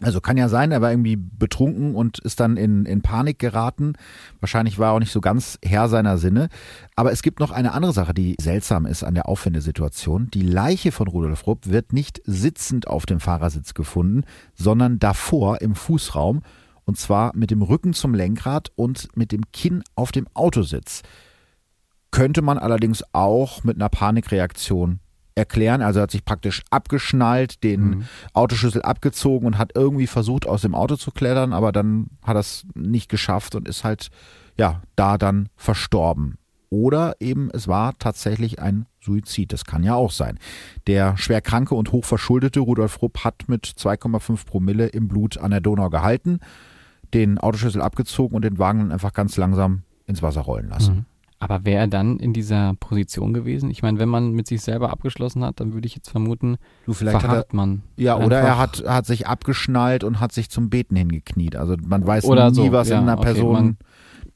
Also 0.00 0.20
kann 0.20 0.36
ja 0.36 0.48
sein, 0.48 0.70
er 0.70 0.80
war 0.80 0.92
irgendwie 0.92 1.16
betrunken 1.16 1.96
und 1.96 2.20
ist 2.20 2.38
dann 2.38 2.56
in, 2.56 2.86
in 2.86 3.02
Panik 3.02 3.40
geraten. 3.40 3.94
Wahrscheinlich 4.38 4.78
war 4.78 4.90
er 4.90 4.92
auch 4.92 5.00
nicht 5.00 5.10
so 5.10 5.20
ganz 5.20 5.58
Herr 5.64 5.88
seiner 5.88 6.18
Sinne. 6.18 6.50
Aber 6.94 7.10
es 7.10 7.22
gibt 7.22 7.40
noch 7.40 7.50
eine 7.50 7.72
andere 7.72 7.92
Sache, 7.92 8.14
die 8.14 8.36
seltsam 8.40 8.86
ist 8.86 9.02
an 9.02 9.14
der 9.14 9.28
Auffindesituation. 9.28 10.30
Die 10.30 10.42
Leiche 10.42 10.92
von 10.92 11.08
Rudolf 11.08 11.48
Rupp 11.48 11.66
wird 11.66 11.92
nicht 11.92 12.22
sitzend 12.24 12.86
auf 12.86 13.06
dem 13.06 13.18
Fahrersitz 13.18 13.74
gefunden, 13.74 14.22
sondern 14.54 15.00
davor 15.00 15.60
im 15.62 15.74
Fußraum. 15.74 16.42
Und 16.84 16.96
zwar 16.96 17.34
mit 17.34 17.50
dem 17.50 17.62
Rücken 17.62 17.92
zum 17.92 18.14
Lenkrad 18.14 18.70
und 18.76 19.08
mit 19.16 19.32
dem 19.32 19.50
Kinn 19.52 19.82
auf 19.96 20.12
dem 20.12 20.28
Autositz. 20.32 21.02
Könnte 22.12 22.40
man 22.40 22.56
allerdings 22.56 23.02
auch 23.12 23.64
mit 23.64 23.76
einer 23.76 23.88
Panikreaktion 23.88 25.00
erklären. 25.38 25.80
Also 25.80 26.00
er 26.00 26.02
hat 26.04 26.10
sich 26.10 26.24
praktisch 26.24 26.62
abgeschnallt, 26.70 27.62
den 27.64 27.80
Mhm. 27.88 28.04
Autoschlüssel 28.34 28.82
abgezogen 28.82 29.46
und 29.46 29.56
hat 29.58 29.72
irgendwie 29.74 30.06
versucht, 30.06 30.46
aus 30.46 30.62
dem 30.62 30.74
Auto 30.74 30.96
zu 30.96 31.10
klettern, 31.10 31.52
aber 31.52 31.72
dann 31.72 32.08
hat 32.22 32.36
er 32.36 32.40
es 32.40 32.66
nicht 32.74 33.08
geschafft 33.08 33.54
und 33.54 33.66
ist 33.68 33.84
halt, 33.84 34.08
ja, 34.56 34.82
da 34.96 35.16
dann 35.16 35.48
verstorben. 35.56 36.36
Oder 36.70 37.14
eben 37.20 37.48
es 37.52 37.66
war 37.66 37.98
tatsächlich 37.98 38.60
ein 38.60 38.84
Suizid. 39.00 39.54
Das 39.54 39.64
kann 39.64 39.82
ja 39.82 39.94
auch 39.94 40.10
sein. 40.10 40.38
Der 40.86 41.16
schwerkranke 41.16 41.74
und 41.74 41.92
hochverschuldete 41.92 42.60
Rudolf 42.60 43.00
Rupp 43.00 43.24
hat 43.24 43.48
mit 43.48 43.64
2,5 43.64 44.44
Promille 44.44 44.88
im 44.88 45.08
Blut 45.08 45.38
an 45.38 45.50
der 45.50 45.62
Donau 45.62 45.88
gehalten, 45.88 46.40
den 47.14 47.38
Autoschlüssel 47.38 47.80
abgezogen 47.80 48.36
und 48.36 48.44
den 48.44 48.58
Wagen 48.58 48.92
einfach 48.92 49.14
ganz 49.14 49.38
langsam 49.38 49.82
ins 50.04 50.22
Wasser 50.22 50.42
rollen 50.42 50.68
lassen. 50.68 50.94
Mhm. 50.94 51.04
Aber 51.40 51.64
wäre 51.64 51.82
er 51.82 51.86
dann 51.86 52.18
in 52.18 52.32
dieser 52.32 52.74
Position 52.80 53.32
gewesen? 53.32 53.70
Ich 53.70 53.82
meine, 53.82 53.98
wenn 54.00 54.08
man 54.08 54.32
mit 54.32 54.48
sich 54.48 54.60
selber 54.60 54.90
abgeschlossen 54.90 55.44
hat, 55.44 55.60
dann 55.60 55.72
würde 55.72 55.86
ich 55.86 55.94
jetzt 55.94 56.10
vermuten, 56.10 56.56
Du, 56.84 56.92
vielleicht 56.92 57.16
hat 57.16 57.24
er, 57.24 57.28
verharrt 57.28 57.54
man. 57.54 57.82
Ja, 57.96 58.16
oder 58.16 58.40
er 58.40 58.58
hat, 58.58 58.82
hat 58.84 59.06
sich 59.06 59.28
abgeschnallt 59.28 60.02
und 60.02 60.18
hat 60.18 60.32
sich 60.32 60.50
zum 60.50 60.68
Beten 60.68 60.96
hingekniet. 60.96 61.54
Also 61.54 61.76
man 61.86 62.04
weiß 62.04 62.24
Oder 62.24 62.50
nie, 62.50 62.56
so, 62.56 62.72
was 62.72 62.88
ja, 62.88 62.98
in 62.98 63.04
einer 63.04 63.18
okay, 63.18 63.34
Person 63.34 63.76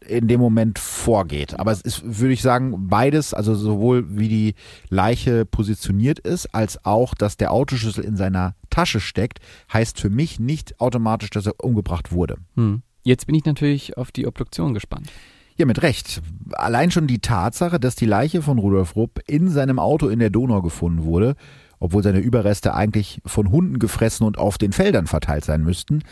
in 0.06 0.28
dem 0.28 0.40
Moment 0.40 0.78
vorgeht. 0.78 1.58
Aber 1.58 1.72
es 1.72 1.80
ist, 1.80 2.02
würde 2.04 2.34
ich 2.34 2.42
sagen, 2.42 2.88
beides, 2.88 3.34
also 3.34 3.54
sowohl 3.54 4.04
wie 4.08 4.28
die 4.28 4.54
Leiche 4.88 5.44
positioniert 5.44 6.18
ist, 6.18 6.54
als 6.54 6.84
auch, 6.84 7.14
dass 7.14 7.36
der 7.36 7.52
Autoschlüssel 7.52 8.04
in 8.04 8.16
seiner 8.16 8.54
Tasche 8.70 9.00
steckt, 9.00 9.38
heißt 9.72 10.00
für 10.00 10.10
mich 10.10 10.40
nicht 10.40 10.80
automatisch, 10.80 11.30
dass 11.30 11.46
er 11.46 11.54
umgebracht 11.62 12.12
wurde. 12.12 12.36
Hm. 12.56 12.82
Jetzt 13.04 13.26
bin 13.26 13.34
ich 13.34 13.44
natürlich 13.44 13.96
auf 13.96 14.12
die 14.12 14.26
Obduktion 14.26 14.74
gespannt. 14.74 15.10
Ja, 15.56 15.66
mit 15.66 15.82
Recht. 15.82 16.22
Allein 16.52 16.90
schon 16.90 17.06
die 17.06 17.18
Tatsache, 17.18 17.78
dass 17.78 17.94
die 17.94 18.06
Leiche 18.06 18.42
von 18.42 18.58
Rudolf 18.58 18.96
Rupp 18.96 19.20
in 19.26 19.48
seinem 19.48 19.78
Auto 19.78 20.08
in 20.08 20.18
der 20.18 20.30
Donau 20.30 20.62
gefunden 20.62 21.04
wurde, 21.04 21.36
obwohl 21.78 22.02
seine 22.02 22.20
Überreste 22.20 22.74
eigentlich 22.74 23.20
von 23.26 23.50
Hunden 23.50 23.78
gefressen 23.78 24.26
und 24.26 24.38
auf 24.38 24.56
den 24.56 24.72
Feldern 24.72 25.06
verteilt 25.06 25.44
sein 25.44 25.62
müssten, 25.62 26.02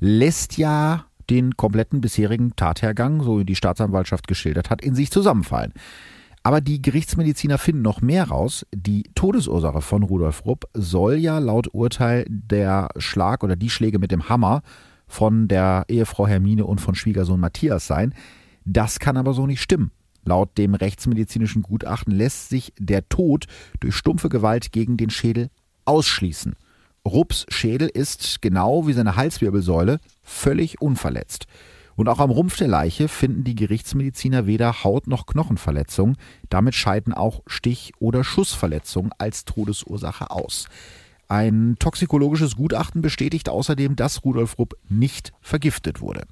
lässt 0.00 0.58
ja 0.58 1.06
den 1.30 1.56
kompletten 1.56 2.00
bisherigen 2.00 2.54
Tathergang, 2.56 3.22
so 3.22 3.38
wie 3.38 3.44
die 3.44 3.54
Staatsanwaltschaft 3.54 4.26
geschildert 4.26 4.68
hat, 4.68 4.82
in 4.82 4.94
sich 4.94 5.10
zusammenfallen. 5.10 5.72
Aber 6.42 6.60
die 6.60 6.82
Gerichtsmediziner 6.82 7.58
finden 7.58 7.82
noch 7.82 8.00
mehr 8.00 8.28
raus. 8.28 8.66
Die 8.74 9.04
Todesursache 9.14 9.82
von 9.82 10.02
Rudolf 10.02 10.44
Rupp 10.46 10.66
soll 10.74 11.16
ja 11.16 11.38
laut 11.38 11.68
Urteil 11.72 12.24
der 12.28 12.88
Schlag 12.96 13.44
oder 13.44 13.56
die 13.56 13.70
Schläge 13.70 13.98
mit 13.98 14.10
dem 14.10 14.28
Hammer 14.28 14.62
von 15.06 15.48
der 15.48 15.84
Ehefrau 15.88 16.26
Hermine 16.26 16.64
und 16.64 16.80
von 16.80 16.94
Schwiegersohn 16.94 17.40
Matthias 17.40 17.86
sein. 17.86 18.14
Das 18.64 18.98
kann 18.98 19.16
aber 19.16 19.34
so 19.34 19.46
nicht 19.46 19.62
stimmen. 19.62 19.90
Laut 20.24 20.58
dem 20.58 20.74
rechtsmedizinischen 20.74 21.62
Gutachten 21.62 22.12
lässt 22.12 22.50
sich 22.50 22.72
der 22.78 23.08
Tod 23.08 23.46
durch 23.80 23.94
stumpfe 23.94 24.28
Gewalt 24.28 24.72
gegen 24.72 24.96
den 24.96 25.10
Schädel 25.10 25.48
ausschließen. 25.86 26.56
Rupps 27.06 27.46
Schädel 27.48 27.88
ist, 27.88 28.42
genau 28.42 28.86
wie 28.86 28.92
seine 28.92 29.16
Halswirbelsäule, 29.16 29.98
völlig 30.22 30.80
unverletzt. 30.80 31.46
Und 31.96 32.08
auch 32.08 32.18
am 32.18 32.30
Rumpf 32.30 32.56
der 32.56 32.68
Leiche 32.68 33.08
finden 33.08 33.44
die 33.44 33.54
Gerichtsmediziner 33.54 34.46
weder 34.46 34.84
Haut- 34.84 35.06
noch 35.06 35.26
Knochenverletzungen. 35.26 36.16
Damit 36.48 36.74
scheiden 36.74 37.12
auch 37.12 37.42
Stich- 37.46 37.92
oder 37.98 38.24
Schussverletzungen 38.24 39.12
als 39.18 39.44
Todesursache 39.44 40.30
aus. 40.30 40.66
Ein 41.28 41.76
toxikologisches 41.78 42.56
Gutachten 42.56 43.02
bestätigt 43.02 43.48
außerdem, 43.48 43.96
dass 43.96 44.24
Rudolf 44.24 44.58
Rupp 44.58 44.76
nicht 44.88 45.32
vergiftet 45.40 46.00
wurde. 46.00 46.22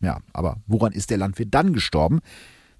Ja, 0.00 0.18
aber 0.32 0.56
woran 0.66 0.92
ist 0.92 1.10
der 1.10 1.18
Landwirt 1.18 1.54
dann 1.54 1.72
gestorben? 1.72 2.20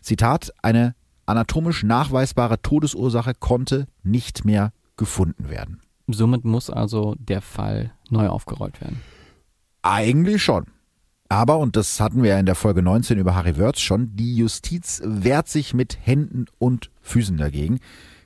Zitat, 0.01 0.53
eine 0.63 0.95
anatomisch 1.27 1.83
nachweisbare 1.83 2.61
Todesursache 2.63 3.35
konnte 3.35 3.87
nicht 4.03 4.45
mehr 4.45 4.73
gefunden 4.97 5.49
werden. 5.49 5.81
Somit 6.09 6.45
muss 6.45 6.71
also 6.71 7.15
der 7.19 7.41
Fall 7.41 7.93
neu 8.09 8.29
aufgerollt 8.29 8.81
werden. 8.81 9.01
Eigentlich 9.83 10.43
schon. 10.43 10.67
Aber, 11.29 11.59
und 11.59 11.77
das 11.77 12.01
hatten 12.01 12.25
wir 12.25 12.31
ja 12.31 12.41
in 12.41 12.47
der 12.47 12.57
Folge 12.57 12.83
19 12.83 13.17
über 13.17 13.37
Harry 13.37 13.57
Wörz 13.57 13.79
schon, 13.79 14.17
die 14.17 14.35
Justiz 14.37 15.01
wehrt 15.05 15.49
sich 15.49 15.75
mit 15.75 15.97
Händen 16.03 16.47
und 16.59 16.91
Füßen 17.03 17.37
dagegen. 17.37 17.79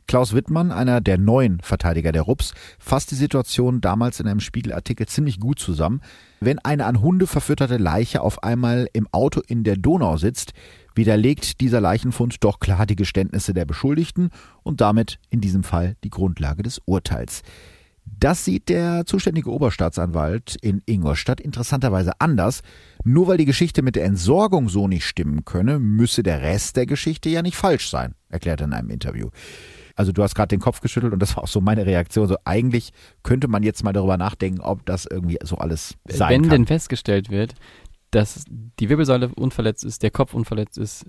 Klaus 0.07 0.33
Wittmann, 0.33 0.73
einer 0.73 1.01
der 1.01 1.19
neuen 1.19 1.61
Verteidiger 1.61 2.13
der 2.13 2.23
RUPS, 2.23 2.55
fasst 2.79 3.11
die 3.11 3.17
Situation 3.17 3.81
damals 3.83 4.21
in 4.21 4.27
einem 4.27 4.41
Spiegelartikel 4.41 5.07
ziemlich 5.07 5.39
gut 5.39 5.59
zusammen. 5.59 6.01
Wenn 6.45 6.59
eine 6.59 6.85
an 6.85 7.01
Hunde 7.01 7.27
verfütterte 7.27 7.79
Leiche 7.79 8.21
auf 8.21 8.43
einmal 8.43 8.87
im 8.93 9.09
Auto 9.13 9.41
in 9.47 9.65
der 9.65 9.77
Donau 9.77 10.19
sitzt, 10.19 10.53
widerlegt 10.95 11.63
dieser 11.63 11.81
Leichenfund 11.81 12.45
doch 12.45 12.61
klar 12.61 12.85
die 12.85 12.97
Geständnisse 12.97 13.55
der 13.55 13.65
Beschuldigten 13.65 14.29
und 14.63 14.83
damit 14.83 15.19
in 15.31 15.41
diesem 15.41 15.63
Fall 15.63 15.97
die 16.05 16.11
Grundlage 16.11 16.63
des 16.63 16.83
Urteils. 16.85 17.41
Das 18.05 18.45
sieht 18.45 18.69
der 18.69 19.07
zuständige 19.07 19.51
Oberstaatsanwalt 19.51 20.59
in 20.61 20.83
Ingolstadt 20.85 21.41
interessanterweise 21.41 22.13
anders. 22.19 22.61
Nur 23.05 23.27
weil 23.27 23.39
die 23.39 23.47
Geschichte 23.47 23.81
mit 23.81 23.97
der 23.97 24.05
Entsorgung 24.05 24.69
so 24.69 24.87
nicht 24.87 25.07
stimmen 25.07 25.47
könne, 25.47 25.79
müsse 25.79 26.23
der 26.23 26.43
Rest 26.43 26.77
der 26.77 26.85
Geschichte 26.85 27.31
ja 27.31 27.41
nicht 27.41 27.57
falsch 27.57 27.89
sein, 27.89 28.17
erklärt 28.29 28.61
er 28.61 28.67
in 28.67 28.75
einem 28.75 28.91
Interview. 28.91 29.31
Also 29.97 30.13
du 30.13 30.23
hast 30.23 30.35
gerade 30.35 30.49
den 30.49 30.61
Kopf 30.61 30.81
geschüttelt 30.81 31.13
und 31.13 31.21
das 31.21 31.37
war 31.37 31.45
auch 31.45 31.49
so 31.49 31.61
meine 31.61 31.87
Reaktion. 31.87 32.27
So 32.27 32.37
eigentlich 32.45 32.93
könnte 33.23 33.49
man 33.49 33.63
jetzt 33.63 33.85
mal 33.85 33.93
darüber 33.93 34.17
nachdenken, 34.17 34.61
ob 34.61 34.85
das 34.87 35.07
irgendwie 35.07 35.39
so 35.43 35.57
alles 35.59 35.95
sein 36.09 36.31
Wenn 36.31 36.43
kann. 36.43 36.51
denn 36.51 36.67
festgestellt 36.67 37.31
wird, 37.31 37.55
dass 38.11 38.45
die 38.49 38.89
Wirbelsäule 38.89 39.29
unverletzt 39.35 39.85
ist, 39.85 40.03
der 40.03 40.11
Kopf 40.11 40.35
unverletzt 40.35 40.79
ist, 40.79 41.05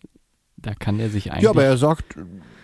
da 0.57 0.73
kann 0.73 0.99
er 0.99 1.09
sich 1.09 1.31
eigentlich. 1.31 1.43
Ja, 1.43 1.49
aber 1.51 1.63
er 1.63 1.77
sagt, 1.77 2.15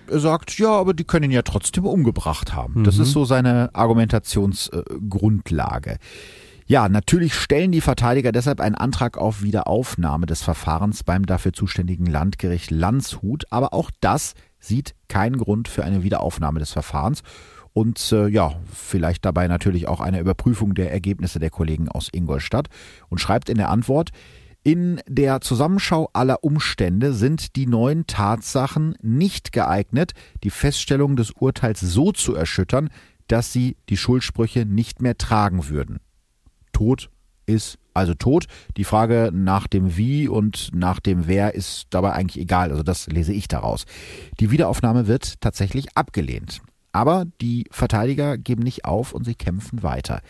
er 0.09 0.19
sagt, 0.19 0.57
ja, 0.57 0.71
aber 0.71 0.93
die 0.93 1.03
können 1.03 1.25
ihn 1.25 1.31
ja 1.31 1.41
trotzdem 1.41 1.85
umgebracht 1.85 2.53
haben. 2.55 2.83
Das 2.83 2.97
Mhm. 2.97 3.03
ist 3.03 3.11
so 3.11 3.25
seine 3.25 3.69
Argumentationsgrundlage. 3.73 5.97
Ja, 6.67 6.87
natürlich 6.87 7.33
stellen 7.33 7.71
die 7.71 7.81
Verteidiger 7.81 8.31
deshalb 8.31 8.61
einen 8.61 8.75
Antrag 8.75 9.17
auf 9.17 9.41
Wiederaufnahme 9.41 10.25
des 10.25 10.41
Verfahrens 10.41 11.03
beim 11.03 11.25
dafür 11.25 11.51
zuständigen 11.53 12.05
Landgericht 12.05 12.71
Landshut, 12.71 13.45
aber 13.49 13.73
auch 13.73 13.91
das 13.99 14.33
sieht 14.61 14.95
keinen 15.09 15.37
Grund 15.37 15.67
für 15.67 15.83
eine 15.83 16.03
Wiederaufnahme 16.03 16.59
des 16.59 16.71
Verfahrens 16.71 17.23
und 17.73 18.11
äh, 18.11 18.27
ja, 18.27 18.53
vielleicht 18.71 19.25
dabei 19.25 19.47
natürlich 19.47 19.87
auch 19.87 20.01
eine 20.01 20.19
Überprüfung 20.19 20.73
der 20.73 20.91
Ergebnisse 20.91 21.39
der 21.39 21.49
Kollegen 21.49 21.89
aus 21.89 22.09
Ingolstadt 22.11 22.67
und 23.09 23.19
schreibt 23.19 23.49
in 23.49 23.57
der 23.57 23.69
Antwort, 23.69 24.11
in 24.63 25.01
der 25.07 25.41
Zusammenschau 25.41 26.09
aller 26.13 26.43
Umstände 26.43 27.13
sind 27.13 27.55
die 27.55 27.65
neuen 27.65 28.05
Tatsachen 28.05 28.95
nicht 29.01 29.51
geeignet, 29.51 30.11
die 30.43 30.51
Feststellung 30.51 31.15
des 31.15 31.31
Urteils 31.31 31.79
so 31.79 32.11
zu 32.11 32.35
erschüttern, 32.35 32.89
dass 33.27 33.51
sie 33.51 33.77
die 33.89 33.97
Schuldsprüche 33.97 34.65
nicht 34.65 35.01
mehr 35.01 35.17
tragen 35.17 35.69
würden. 35.69 35.99
Tod 36.73 37.09
ist 37.47 37.79
also 37.93 38.13
tot. 38.13 38.45
Die 38.77 38.83
Frage 38.83 39.31
nach 39.33 39.67
dem 39.67 39.97
Wie 39.97 40.27
und 40.27 40.69
nach 40.73 40.99
dem 40.99 41.27
Wer 41.27 41.55
ist 41.55 41.87
dabei 41.89 42.13
eigentlich 42.13 42.41
egal. 42.41 42.71
Also 42.71 42.83
das 42.83 43.07
lese 43.07 43.33
ich 43.33 43.47
daraus. 43.47 43.85
Die 44.39 44.51
Wiederaufnahme 44.51 45.07
wird 45.07 45.41
tatsächlich 45.41 45.95
abgelehnt. 45.95 46.61
Aber 46.93 47.25
die 47.39 47.65
Verteidiger 47.71 48.37
geben 48.37 48.63
nicht 48.63 48.83
auf 48.85 49.13
und 49.13 49.23
sie 49.23 49.35
kämpfen 49.35 49.81
weiter. 49.81 50.21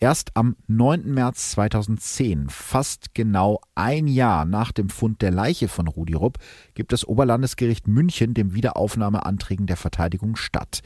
Erst 0.00 0.30
am 0.34 0.56
9. 0.68 1.12
März 1.12 1.50
2010, 1.52 2.48
fast 2.50 3.14
genau 3.14 3.60
ein 3.74 4.06
Jahr 4.06 4.44
nach 4.44 4.70
dem 4.70 4.90
Fund 4.90 5.22
der 5.22 5.32
Leiche 5.32 5.68
von 5.68 5.88
Rudi 5.88 6.14
Rupp, 6.14 6.38
gibt 6.74 6.92
das 6.92 7.06
Oberlandesgericht 7.06 7.88
München 7.88 8.34
dem 8.34 8.54
Wiederaufnahmeanträgen 8.54 9.66
der 9.66 9.76
Verteidigung 9.76 10.36
statt. 10.36 10.82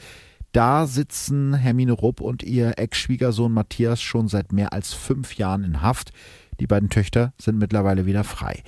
Da 0.52 0.86
sitzen 0.86 1.54
Hermine 1.54 1.92
Rupp 1.92 2.20
und 2.20 2.42
ihr 2.42 2.78
Ex-Schwiegersohn 2.78 3.52
Matthias 3.52 4.02
schon 4.02 4.28
seit 4.28 4.52
mehr 4.52 4.74
als 4.74 4.92
fünf 4.92 5.36
Jahren 5.36 5.64
in 5.64 5.80
Haft. 5.80 6.12
Die 6.60 6.66
beiden 6.66 6.90
Töchter 6.90 7.32
sind 7.38 7.56
mittlerweile 7.56 8.04
wieder 8.04 8.22
frei. 8.22 8.62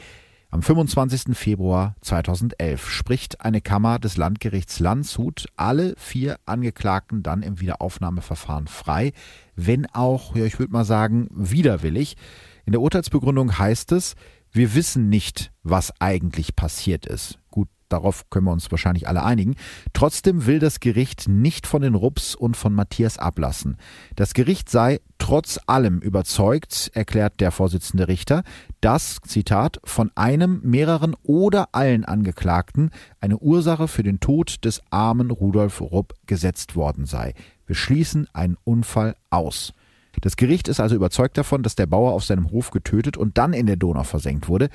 Am 0.50 0.62
25. 0.62 1.36
Februar 1.36 1.94
2011 2.00 2.88
spricht 2.88 3.42
eine 3.42 3.60
Kammer 3.60 3.98
des 3.98 4.16
Landgerichts 4.16 4.80
Landshut 4.80 5.46
alle 5.56 5.94
vier 5.98 6.38
Angeklagten 6.46 7.22
dann 7.22 7.42
im 7.42 7.60
Wiederaufnahmeverfahren 7.60 8.68
frei, 8.68 9.12
wenn 9.54 9.84
auch, 9.86 10.34
ja, 10.36 10.44
ich 10.46 10.58
würde 10.58 10.72
mal 10.72 10.84
sagen, 10.86 11.28
widerwillig. 11.32 12.16
In 12.64 12.72
der 12.72 12.80
Urteilsbegründung 12.80 13.58
heißt 13.58 13.92
es, 13.92 14.14
wir 14.52 14.74
wissen 14.74 15.10
nicht, 15.10 15.52
was 15.64 15.92
eigentlich 16.00 16.54
passiert 16.54 17.04
ist. 17.04 17.40
Gut, 17.50 17.68
darauf 17.94 18.28
können 18.30 18.46
wir 18.46 18.52
uns 18.52 18.70
wahrscheinlich 18.70 19.08
alle 19.08 19.22
einigen. 19.22 19.54
Trotzdem 19.92 20.46
will 20.46 20.58
das 20.58 20.80
Gericht 20.80 21.28
nicht 21.28 21.66
von 21.66 21.82
den 21.82 21.94
Rups 21.94 22.34
und 22.34 22.56
von 22.56 22.74
Matthias 22.74 23.18
ablassen. 23.18 23.76
Das 24.16 24.34
Gericht 24.34 24.68
sei 24.68 25.00
trotz 25.18 25.58
allem 25.66 26.00
überzeugt, 26.00 26.90
erklärt 26.92 27.40
der 27.40 27.50
Vorsitzende 27.50 28.08
Richter, 28.08 28.42
dass, 28.80 29.20
Zitat, 29.26 29.80
von 29.84 30.10
einem, 30.14 30.60
mehreren 30.62 31.14
oder 31.22 31.68
allen 31.72 32.04
Angeklagten 32.04 32.90
eine 33.20 33.38
Ursache 33.38 33.88
für 33.88 34.02
den 34.02 34.20
Tod 34.20 34.64
des 34.64 34.82
armen 34.90 35.30
Rudolf 35.30 35.80
Rupp 35.80 36.14
gesetzt 36.26 36.76
worden 36.76 37.06
sei. 37.06 37.34
Wir 37.66 37.76
schließen 37.76 38.28
einen 38.32 38.56
Unfall 38.64 39.16
aus. 39.30 39.72
Das 40.20 40.36
Gericht 40.36 40.68
ist 40.68 40.80
also 40.80 40.94
überzeugt 40.94 41.36
davon, 41.36 41.62
dass 41.62 41.74
der 41.74 41.86
Bauer 41.86 42.12
auf 42.12 42.24
seinem 42.24 42.50
Hof 42.50 42.70
getötet 42.70 43.16
und 43.16 43.38
dann 43.38 43.52
in 43.52 43.66
der 43.66 43.76
Donau 43.76 44.04
versenkt 44.04 44.48
wurde. 44.48 44.68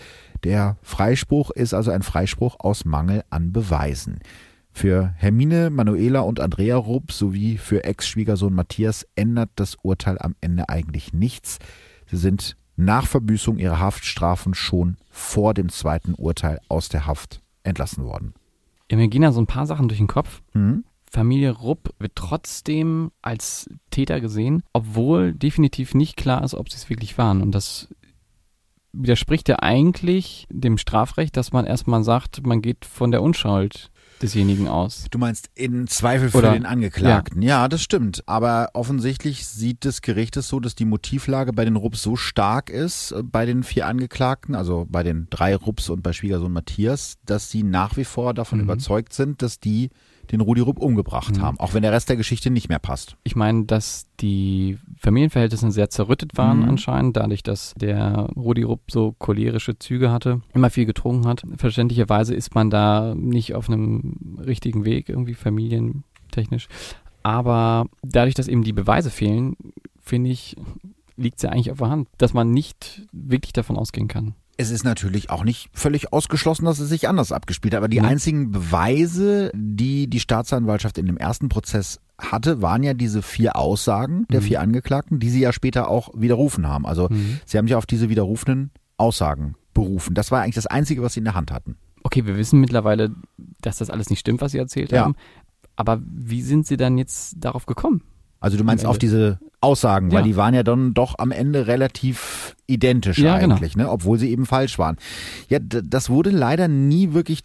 Der 0.44 0.78
Freispruch 0.82 1.52
ist 1.52 1.74
also 1.74 1.92
ein 1.92 2.02
Freispruch 2.02 2.58
aus 2.60 2.86
Mangel 2.86 3.24
an 3.30 3.52
Beweisen. 3.52 4.20
Für 4.72 5.14
Hermine, 5.18 5.70
Manuela 5.70 6.22
und 6.22 6.40
Andrea 6.40 6.78
Rupp 6.78 7.12
sowie 7.12 7.58
für 7.58 7.84
Ex-Schwiegersohn 7.84 8.54
Matthias 8.54 9.06
ändert 9.16 9.50
das 9.56 9.76
Urteil 9.82 10.18
am 10.20 10.36
Ende 10.42 10.70
eigentlich 10.70 11.12
nichts. 11.14 11.60
Sie 12.06 12.18
sind 12.18 12.56
nach 12.76 13.08
Verbüßung 13.08 13.58
ihrer 13.58 13.80
Haftstrafen 13.80 14.54
schon 14.54 14.98
vor 15.10 15.54
dem 15.54 15.70
zweiten 15.70 16.14
Urteil 16.14 16.60
aus 16.70 16.88
der 16.88 17.06
Haft 17.06 17.42
entlassen 17.64 18.06
worden. 18.06 18.34
Ja, 18.90 18.98
mir 18.98 19.10
gehen 19.10 19.22
da 19.22 19.32
so 19.32 19.42
ein 19.42 19.48
paar 19.48 19.66
Sachen 19.66 19.90
durch 19.90 20.00
den 20.00 20.08
Kopf. 20.08 20.42
Mhm. 20.54 20.86
Familie 21.10 21.51
Rupp 21.51 21.93
wird 21.99 22.14
trotzdem 22.16 23.12
als 23.22 23.68
Täter 23.89 24.22
gesehen, 24.22 24.64
obwohl 24.74 25.34
definitiv 25.34 25.93
nicht 25.95 26.18
klar 26.18 26.43
ist, 26.43 26.53
ob 26.53 26.70
sie 26.70 26.78
es 26.78 26.89
wirklich 26.89 27.18
waren. 27.18 27.41
Und 27.41 27.51
das 27.53 27.88
widerspricht 28.91 29.47
ja 29.49 29.57
eigentlich 29.60 30.47
dem 30.51 30.78
Strafrecht, 30.78 31.38
dass 31.38 31.51
man 31.51 31.66
erstmal 31.66 32.03
sagt, 32.03 32.45
man 32.45 32.62
geht 32.62 32.86
von 32.86 33.12
der 33.12 33.22
Unschuld 33.22 33.91
desjenigen 34.22 34.68
aus. 34.68 35.05
Du 35.12 35.18
meinst 35.18 35.49
in 35.55 35.88
Zweifel 35.88 36.30
für 36.30 36.39
Oder- 36.39 36.51
den 36.51 36.66
Angeklagten. 36.66 37.41
Ja. 37.41 37.68
das 37.70 37.82
stimmt. 37.82 38.24
Aber 38.28 38.70
offensichtlich 38.74 39.47
sieht 39.47 39.86
das 39.86 40.01
Gericht 40.01 40.36
es 40.38 40.49
so, 40.49 40.60
dass 40.60 40.76
die 40.76 40.84
Motivlage 40.86 41.53
bei 41.53 41.64
den 41.64 41.78
Rupps 41.78 42.01
so 42.03 42.16
stark 42.18 42.70
ist, 42.70 43.12
äh, 43.12 43.24
bei 43.24 43.45
den 43.45 43.64
vier 43.64 43.88
Angeklagten, 43.88 44.55
also 44.55 44.86
bei 44.89 45.03
den 45.03 45.28
drei 45.30 45.55
Rupps 45.55 45.89
und 45.89 46.03
bei 46.03 46.12
Schwiegersohn 46.12 46.51
Matthias, 46.51 47.16
dass 47.26 47.49
sie 47.49 47.64
nach 47.64 47.95
wie 47.95 48.03
vor 48.03 48.34
davon 48.34 48.57
Mhm. 48.60 48.66
überzeugt 48.66 49.14
sind, 49.14 49.41
dass 49.41 49.60
die 49.62 49.89
den 50.32 50.42
Rudi 50.42 50.62
Rupp 50.62 50.80
umgebracht 50.80 51.38
Mhm. 51.38 51.42
haben, 51.42 51.60
auch 51.60 51.74
wenn 51.74 51.82
der 51.82 51.92
Rest 51.92 52.10
der 52.10 52.16
Geschichte 52.18 52.50
nicht 52.50 52.70
mehr 52.70 52.80
passt. 52.80 53.16
Ich 53.24 53.36
meine, 53.36 53.66
dass 53.66 54.08
die 54.20 54.78
Familienverhältnisse 54.98 55.72
sehr 55.72 55.90
zerrüttet 55.90 56.38
waren 56.38 56.60
Mhm. 56.60 56.70
anscheinend, 56.70 57.18
dadurch, 57.18 57.42
dass 57.44 57.74
der 57.78 58.30
Rudi 58.36 58.64
Rupp 58.64 58.82
so 58.92 59.16
cholerische 59.18 59.78
Züge 59.80 60.12
hatte, 60.12 60.42
immer 60.54 60.70
viel 60.70 60.86
getrunken 60.86 61.28
hat. 61.28 61.44
Verständlicherweise 61.58 62.36
ist 62.36 62.54
man 62.56 62.70
da 62.70 63.16
nicht 63.16 63.56
auf 63.56 63.70
einem 63.70 64.38
richtigen 64.46 64.86
Weg, 64.86 65.10
irgendwie 65.10 65.34
familientechnisch. 65.34 66.68
Aber 67.24 67.88
dadurch, 68.02 68.36
dass 68.36 68.48
eben 68.48 68.64
die 68.64 68.74
Beweise 68.74 69.10
fehlen, 69.10 69.56
finde 70.02 70.30
ich, 70.32 70.56
liegt 71.18 71.38
es 71.38 71.44
ja 71.44 71.50
eigentlich 71.50 71.72
auf 71.72 71.80
der 71.80 71.90
Hand, 71.90 72.08
dass 72.18 72.34
man 72.34 72.52
nicht 72.52 73.02
wirklich 73.12 73.52
davon 73.54 73.76
ausgehen 73.78 74.08
kann. 74.08 74.36
Es 74.62 74.72
ist 74.72 74.84
natürlich 74.84 75.30
auch 75.30 75.45
nicht 75.45 75.70
völlig 75.72 76.12
ausgeschlossen, 76.12 76.66
dass 76.66 76.80
es 76.80 76.89
sich 76.89 77.07
anders 77.07 77.32
abgespielt 77.32 77.74
hat. 77.74 77.78
Aber 77.78 77.88
die 77.88 78.01
Mhm. 78.01 78.05
einzigen 78.07 78.51
Beweise, 78.51 79.51
die 79.55 80.07
die 80.10 80.20
Staatsanwaltschaft 80.20 80.97
in 80.97 81.05
dem 81.05 81.16
ersten 81.16 81.47
Prozess 81.47 82.01
hatte, 82.18 82.62
waren 82.62 82.84
ja 82.84 82.93
diese 82.93 83.22
vier 83.22 83.55
Aussagen 83.55 84.26
der 84.30 84.41
Mhm. 84.41 84.45
vier 84.45 84.60
Angeklagten, 84.60 85.20
die 85.20 85.30
sie 85.30 85.39
ja 85.39 85.53
später 85.53 85.88
auch 85.88 86.10
widerrufen 86.14 86.68
haben. 86.68 86.86
Also 86.86 87.07
Mhm. 87.10 87.39
sie 87.45 87.57
haben 87.57 87.68
sich 87.68 87.76
auf 87.76 87.86
diese 87.86 88.10
widerrufenen 88.10 88.72
Aussagen 88.97 89.55
berufen. 89.74 90.14
Das 90.14 90.30
war 90.30 90.41
eigentlich 90.41 90.55
das 90.55 90.68
Einzige, 90.68 91.01
was 91.03 91.14
sie 91.14 91.20
in 91.22 91.24
der 91.26 91.36
Hand 91.36 91.53
hatten. 91.53 91.78
Okay, 92.03 92.26
wir 92.26 92.36
wissen 92.36 92.60
mittlerweile, 92.60 93.16
dass 93.62 93.78
das 93.78 93.89
alles 93.89 94.10
nicht 94.10 94.20
stimmt, 94.20 94.41
was 94.41 94.51
Sie 94.51 94.57
erzählt 94.57 94.91
Ja. 94.91 95.03
haben. 95.05 95.16
Aber 95.78 96.01
wie 96.05 96.41
sind 96.41 96.68
Sie 96.68 96.76
dann 96.76 96.97
jetzt 96.97 97.36
darauf 97.39 97.66
gekommen? 97.66 98.01
Also 98.41 98.57
du 98.57 98.66
meinst 98.66 98.86
auf 98.86 98.97
diese 98.97 99.39
Aussagen, 99.62 100.12
weil 100.12 100.20
Ja. 100.20 100.26
die 100.26 100.36
waren 100.36 100.53
ja 100.53 100.64
dann 100.64 100.93
doch 100.93 101.16
am 101.18 101.32
Ende 101.32 101.68
relativ 101.68 102.55
identisch 102.68 103.18
Ja, 103.18 103.38
genau. 103.39 103.55
eigentlich, 103.55 103.76
ne? 103.76 103.89
obwohl 103.89 104.18
sie 104.18 104.30
eben 104.32 104.45
falsch 104.45 104.80
waren. 104.80 104.97
Ja, 105.49 105.60
das 105.60 106.10
wurde 106.10 106.30
leider 106.30 106.68
nie 106.68 107.14
wirklich 107.14 107.41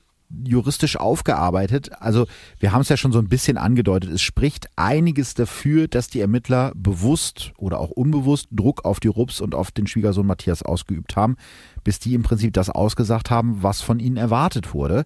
juristisch 0.47 0.97
aufgearbeitet. 0.97 1.91
Also 2.01 2.27
wir 2.59 2.73
haben 2.73 2.81
es 2.81 2.89
ja 2.89 2.97
schon 2.97 3.13
so 3.13 3.19
ein 3.19 3.29
bisschen 3.29 3.57
angedeutet. 3.59 4.11
Es 4.11 4.23
spricht 4.23 4.67
einiges 4.75 5.35
dafür, 5.35 5.87
dass 5.87 6.09
die 6.09 6.21
Ermittler 6.21 6.73
bewusst 6.75 7.53
oder 7.59 7.79
auch 7.79 7.91
unbewusst 7.91 8.49
Druck 8.51 8.85
auf 8.85 9.01
die 9.01 9.09
Rups 9.09 9.41
und 9.41 9.55
auf 9.55 9.71
den 9.71 9.87
Schwiegersohn 9.87 10.27
Matthias 10.27 10.63
ausgeübt 10.63 11.15
haben, 11.15 11.37
bis 11.85 11.99
die 12.01 12.15
im 12.15 12.23
Prinzip 12.23 12.53
das 12.55 12.71
ausgesagt 12.71 13.31
haben, 13.31 13.63
was 13.63 13.81
von 13.81 14.01
ihnen 14.01 14.17
erwartet 14.17 14.75
wurde. 14.75 15.05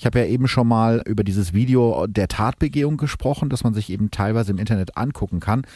Ich 0.00 0.06
habe 0.06 0.20
ja 0.20 0.24
eben 0.24 0.48
schon 0.48 0.66
mal 0.66 1.02
über 1.04 1.24
dieses 1.24 1.52
Video 1.52 2.06
der 2.06 2.26
Tatbegehung 2.26 2.96
gesprochen, 2.96 3.50
das 3.50 3.64
man 3.64 3.74
sich 3.74 3.90
eben 3.90 4.10
teilweise 4.10 4.50
im 4.50 4.56
Internet 4.56 4.96
angucken 4.96 5.40
kann. 5.40 5.66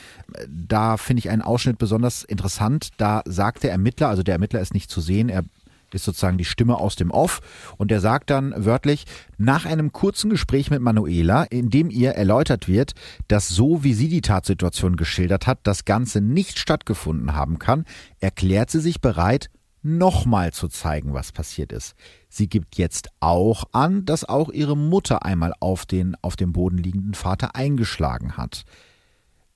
Da 0.48 0.96
finde 0.96 1.18
ich 1.18 1.28
einen 1.28 1.42
Ausschnitt 1.42 1.76
besonders 1.76 2.24
interessant. 2.24 2.88
Da 2.96 3.20
sagt 3.26 3.64
der 3.64 3.72
Ermittler, 3.72 4.08
also 4.08 4.22
der 4.22 4.36
Ermittler 4.36 4.62
ist 4.62 4.72
nicht 4.72 4.90
zu 4.90 5.02
sehen, 5.02 5.28
er 5.28 5.44
ist 5.92 6.04
sozusagen 6.04 6.38
die 6.38 6.46
Stimme 6.46 6.78
aus 6.78 6.96
dem 6.96 7.10
Off 7.10 7.42
und 7.76 7.90
der 7.90 8.00
sagt 8.00 8.30
dann 8.30 8.54
wörtlich, 8.56 9.04
nach 9.36 9.66
einem 9.66 9.92
kurzen 9.92 10.30
Gespräch 10.30 10.70
mit 10.70 10.80
Manuela, 10.80 11.42
in 11.44 11.68
dem 11.68 11.90
ihr 11.90 12.12
erläutert 12.12 12.66
wird, 12.66 12.94
dass 13.28 13.50
so 13.50 13.84
wie 13.84 13.92
sie 13.92 14.08
die 14.08 14.22
Tatsituation 14.22 14.96
geschildert 14.96 15.46
hat, 15.46 15.58
das 15.64 15.84
Ganze 15.84 16.22
nicht 16.22 16.58
stattgefunden 16.58 17.34
haben 17.34 17.58
kann, 17.58 17.84
erklärt 18.20 18.70
sie 18.70 18.80
sich 18.80 19.02
bereit, 19.02 19.50
nochmal 19.84 20.52
zu 20.52 20.68
zeigen, 20.68 21.14
was 21.14 21.32
passiert 21.32 21.72
ist. 21.72 21.94
Sie 22.28 22.48
gibt 22.48 22.76
jetzt 22.76 23.10
auch 23.20 23.64
an, 23.72 24.04
dass 24.04 24.24
auch 24.24 24.50
ihre 24.50 24.76
Mutter 24.76 25.24
einmal 25.24 25.52
auf 25.60 25.86
den 25.86 26.16
auf 26.22 26.36
dem 26.36 26.52
Boden 26.52 26.78
liegenden 26.78 27.14
Vater 27.14 27.54
eingeschlagen 27.54 28.36
hat. 28.36 28.64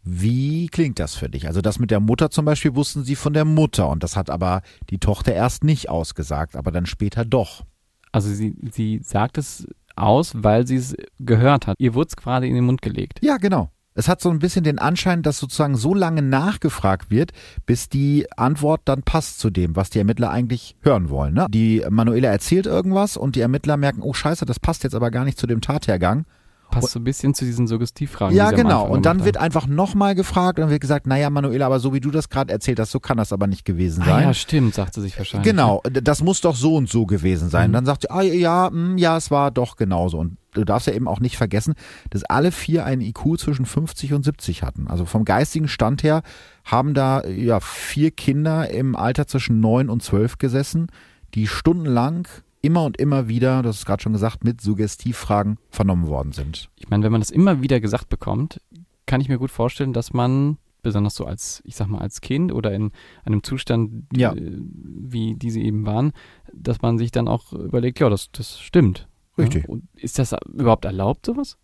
Wie 0.05 0.69
klingt 0.69 0.99
das 0.99 1.15
für 1.15 1.29
dich? 1.29 1.47
Also 1.47 1.61
das 1.61 1.79
mit 1.79 1.91
der 1.91 2.01
Mutter 2.01 2.31
zum 2.31 2.45
Beispiel 2.45 2.75
wussten 2.75 3.05
sie 3.05 3.17
von 3.17 3.33
der 3.33 3.45
Mutter 3.45 3.89
und 3.89 4.03
das 4.03 4.17
hat 4.17 4.31
aber 4.31 4.63
die 4.91 4.99
Tochter 4.99 5.35
erst 5.35 5.65
nicht 5.65 5.89
ausgesagt, 5.91 6.57
aber 6.57 6.71
dann 6.71 6.87
später 6.87 7.25
doch. 7.25 7.65
Also 8.13 8.33
sie, 8.33 8.57
sie 8.71 9.01
sagt 9.03 9.39
es 9.39 9.67
aus, 9.97 10.33
weil 10.35 10.67
sie 10.67 10.77
es 10.77 10.97
gehört 11.19 11.67
hat. 11.67 11.77
Ihr 11.79 11.95
wurde 11.95 12.09
es 12.09 12.17
quasi 12.17 12.49
in 12.49 12.55
den 12.55 12.65
Mund 12.65 12.81
gelegt. 12.81 13.19
Ja, 13.23 13.37
genau. 13.37 13.71
Es 13.99 14.07
hat 14.09 14.21
so 14.21 14.31
ein 14.31 14.39
bisschen 14.39 14.63
den 14.63 14.79
Anschein, 14.79 15.23
dass 15.23 15.39
sozusagen 15.39 15.75
so 15.77 15.93
lange 15.93 16.23
nachgefragt 16.23 17.11
wird, 17.11 17.33
bis 17.67 17.89
die 17.89 18.27
Antwort 18.37 18.83
dann 18.85 19.03
passt 19.03 19.41
zu 19.41 19.51
dem, 19.51 19.75
was 19.75 19.91
die 19.91 19.99
Ermittler 19.99 20.31
eigentlich 20.31 20.77
hören 20.83 21.11
wollen. 21.11 21.35
Ne? 21.35 21.47
Die 21.51 21.85
Manuela 21.91 22.29
erzählt 22.29 22.67
irgendwas 22.67 23.17
und 23.17 23.35
die 23.35 23.41
Ermittler 23.41 23.77
merken, 23.77 24.03
oh 24.03 24.13
scheiße, 24.13 24.47
das 24.47 24.61
passt 24.61 24.85
jetzt 24.85 24.95
aber 24.95 25.11
gar 25.11 25.25
nicht 25.25 25.37
zu 25.37 25.49
dem 25.49 25.61
Tathergang. 25.61 26.27
Passt 26.71 26.91
so 26.91 27.01
ein 27.01 27.05
bisschen 27.05 27.35
zu 27.35 27.45
diesen 27.45 27.67
Suggestivfragen. 27.67 28.37
Ja, 28.37 28.51
die 28.51 28.57
genau. 28.57 28.87
Und 28.87 29.05
dann 29.07 29.25
wird 29.25 29.37
einfach 29.39 29.67
nochmal 29.67 30.15
gefragt 30.15 30.59
und 30.59 30.65
dann 30.65 30.71
wird 30.71 30.83
gesagt, 30.83 31.07
naja, 31.07 31.29
Manuela, 31.31 31.67
aber 31.67 31.81
so 31.81 31.93
wie 31.95 32.01
du 32.01 32.11
das 32.11 32.29
gerade 32.29 32.53
erzählt 32.53 32.79
hast, 32.79 32.91
so 32.93 33.01
kann 33.01 33.17
das 33.17 33.33
aber 33.33 33.47
nicht 33.49 33.65
gewesen 33.65 34.03
Ah, 34.03 34.07
sein. 34.07 34.23
ja, 34.25 34.35
stimmt, 34.35 34.75
sagt 34.75 34.95
sie 34.95 35.01
sich 35.01 35.19
wahrscheinlich. 35.19 35.51
Genau, 35.51 35.83
das 35.91 36.23
muss 36.23 36.41
doch 36.43 36.55
so 36.55 36.77
und 36.77 36.89
so 36.89 37.05
gewesen 37.07 37.49
sein. 37.49 37.71
Mhm. 37.71 37.73
Dann 37.75 37.87
sagt 37.87 38.03
sie, 38.03 38.11
ah, 38.11 38.21
ja, 38.23 38.71
mm, 38.71 38.99
ja, 38.99 39.17
es 39.17 39.31
war 39.31 39.51
doch 39.51 39.77
genauso. 39.77 40.19
Und 40.19 40.37
du 40.59 40.65
darfst 40.65 40.87
ja 40.87 40.93
eben 40.95 41.09
auch 41.09 41.21
nicht 41.21 41.37
vergessen, 41.37 41.75
dass 42.11 42.25
alle 42.25 42.53
vier 42.53 42.85
einen 42.85 43.01
IQ 43.03 43.39
zwischen 43.39 43.67
50 43.67 44.13
und 44.15 44.25
70 44.25 44.63
hatten. 44.63 44.87
Also 44.89 45.05
vom 45.05 45.25
geistigen 45.25 45.69
Stand 45.69 46.03
her 46.03 46.23
haben 46.65 46.95
da 46.95 47.25
ja 47.27 47.61
vier 47.61 48.11
Kinder 48.11 48.71
im 48.71 48.97
Alter 48.97 49.27
zwischen 49.27 49.61
9 49.61 49.89
und 49.89 50.03
12 50.03 50.39
gesessen, 50.39 50.89
die 51.35 51.47
stundenlang 51.47 52.27
immer 52.61 52.85
und 52.85 52.97
immer 52.97 53.29
wieder, 53.29 53.63
das 53.63 53.79
ist 53.79 53.87
gerade 53.87 54.03
schon 54.03 54.13
gesagt, 54.13 54.45
mit 54.45 54.61
Suggestivfragen 54.61 55.59
vernommen 55.71 56.07
worden 56.09 56.33
sind. 56.33 56.69
Ich 56.77 56.89
meine, 56.91 57.05
wenn 57.05 57.13
man 57.13 57.21
das 57.21 57.31
immer 57.31 57.63
wieder 57.63 57.81
gesagt 57.81 58.09
bekommt, 58.09 58.61
kann 59.07 59.21
ich 59.21 59.29
mir 59.29 59.39
gut 59.39 59.51
vorstellen, 59.51 59.93
dass 59.93 60.13
man 60.13 60.59
besonders 60.83 61.15
so 61.15 61.25
als, 61.25 61.61
ich 61.65 61.77
sag 61.77 61.89
mal, 61.89 61.99
als 62.01 62.21
Kind 62.21 62.53
oder 62.53 62.73
in 62.73 62.91
einem 63.25 63.43
Zustand, 63.43 64.05
Ja. 64.15 64.33
äh, 64.33 64.59
wie 64.61 65.35
diese 65.35 65.61
eben 65.61 65.87
waren, 65.87 66.13
dass 66.53 66.83
man 66.83 66.99
sich 66.99 67.11
dann 67.11 67.29
auch 67.29 67.53
überlegt, 67.53 68.01
ja, 68.01 68.09
das, 68.09 68.31
das 68.33 68.61
stimmt. 68.61 69.09
Richtig. 69.39 69.65
Ja? 69.65 69.69
Und 69.69 69.85
ist 69.95 70.19
das 70.19 70.35
überhaupt 70.53 70.85
erlaubt, 70.85 71.27
sowas? 71.27 71.57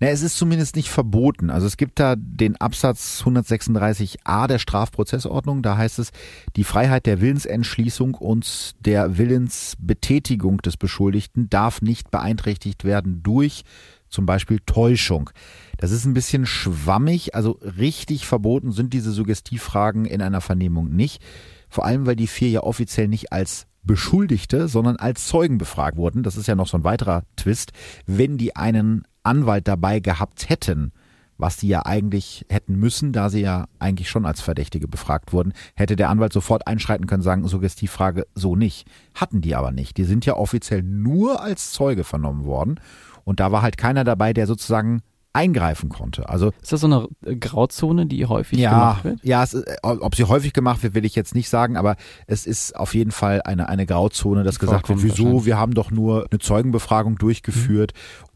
Na, 0.00 0.08
es 0.08 0.22
ist 0.22 0.36
zumindest 0.36 0.76
nicht 0.76 0.88
verboten. 0.88 1.50
Also 1.50 1.66
es 1.66 1.76
gibt 1.76 2.00
da 2.00 2.16
den 2.16 2.56
Absatz 2.56 3.22
136a 3.24 4.46
der 4.46 4.58
Strafprozessordnung. 4.58 5.62
Da 5.62 5.76
heißt 5.76 5.98
es, 5.98 6.10
die 6.56 6.64
Freiheit 6.64 7.06
der 7.06 7.20
Willensentschließung 7.20 8.14
und 8.14 8.74
der 8.84 9.18
Willensbetätigung 9.18 10.58
des 10.58 10.76
Beschuldigten 10.76 11.50
darf 11.50 11.82
nicht 11.82 12.10
beeinträchtigt 12.10 12.84
werden 12.84 13.22
durch 13.22 13.64
zum 14.08 14.26
Beispiel 14.26 14.60
Täuschung. 14.64 15.30
Das 15.76 15.90
ist 15.90 16.04
ein 16.04 16.14
bisschen 16.14 16.46
schwammig. 16.46 17.34
Also 17.34 17.58
richtig 17.62 18.26
verboten 18.26 18.72
sind 18.72 18.94
diese 18.94 19.12
Suggestivfragen 19.12 20.06
in 20.06 20.22
einer 20.22 20.40
Vernehmung 20.40 20.90
nicht. 20.90 21.22
Vor 21.68 21.84
allem, 21.84 22.06
weil 22.06 22.16
die 22.16 22.26
vier 22.26 22.48
ja 22.48 22.62
offiziell 22.62 23.08
nicht 23.08 23.32
als 23.32 23.66
Beschuldigte, 23.82 24.68
sondern 24.68 24.96
als 24.96 25.26
Zeugen 25.26 25.58
befragt 25.58 25.96
wurden. 25.96 26.22
Das 26.22 26.36
ist 26.36 26.46
ja 26.46 26.54
noch 26.54 26.66
so 26.66 26.76
ein 26.76 26.84
weiterer 26.84 27.22
Twist. 27.36 27.72
Wenn 28.06 28.38
die 28.38 28.56
einen 28.56 29.04
Anwalt 29.22 29.68
dabei 29.68 30.00
gehabt 30.00 30.48
hätten, 30.48 30.92
was 31.38 31.56
die 31.56 31.68
ja 31.68 31.86
eigentlich 31.86 32.44
hätten 32.48 32.74
müssen, 32.76 33.12
da 33.12 33.30
sie 33.30 33.40
ja 33.40 33.66
eigentlich 33.78 34.10
schon 34.10 34.26
als 34.26 34.40
Verdächtige 34.40 34.88
befragt 34.88 35.32
wurden, 35.32 35.52
hätte 35.74 35.94
der 35.94 36.10
Anwalt 36.10 36.32
sofort 36.32 36.66
einschreiten 36.66 37.06
können, 37.06 37.22
sagen, 37.22 37.46
Suggestivfrage 37.46 38.26
so 38.34 38.56
nicht. 38.56 38.86
Hatten 39.14 39.40
die 39.40 39.54
aber 39.54 39.70
nicht. 39.70 39.96
Die 39.96 40.04
sind 40.04 40.26
ja 40.26 40.34
offiziell 40.34 40.82
nur 40.82 41.40
als 41.40 41.72
Zeuge 41.72 42.02
vernommen 42.02 42.44
worden. 42.44 42.80
Und 43.24 43.40
da 43.40 43.52
war 43.52 43.62
halt 43.62 43.78
keiner 43.78 44.04
dabei, 44.04 44.32
der 44.32 44.46
sozusagen 44.46 45.02
eingreifen 45.38 45.88
konnte. 45.88 46.28
Also 46.28 46.52
Ist 46.60 46.72
das 46.72 46.80
so 46.80 46.86
eine 46.88 47.08
äh, 47.24 47.36
Grauzone, 47.36 48.06
die 48.06 48.26
häufig 48.26 48.58
ja, 48.58 48.70
gemacht 48.70 49.04
wird? 49.04 49.20
ja, 49.22 49.42
es, 49.44 49.54
ist- 49.54 49.66
ob 49.82 50.14
sie 50.16 50.24
häufig 50.24 50.52
gemacht 50.52 50.82
wird, 50.82 50.94
will 50.94 51.04
ich 51.04 51.14
jetzt 51.14 51.34
nicht 51.34 51.48
sagen, 51.48 51.76
aber 51.76 51.96
es 52.26 52.46
ist 52.46 52.74
auf 52.76 52.94
jeden 52.94 53.12
Fall 53.12 53.40
eine, 53.42 53.68
eine 53.68 53.86
Grauzone, 53.86 54.42
dass 54.42 54.58
gesagt 54.58 54.88
wird, 54.88 55.02
wieso, 55.02 55.46
wir 55.46 55.56
haben 55.56 55.74
doch 55.74 55.90
nur 55.90 56.26
eine 56.30 56.38
Zeugenbefragung 56.40 57.16
durchgeführt. 57.16 57.92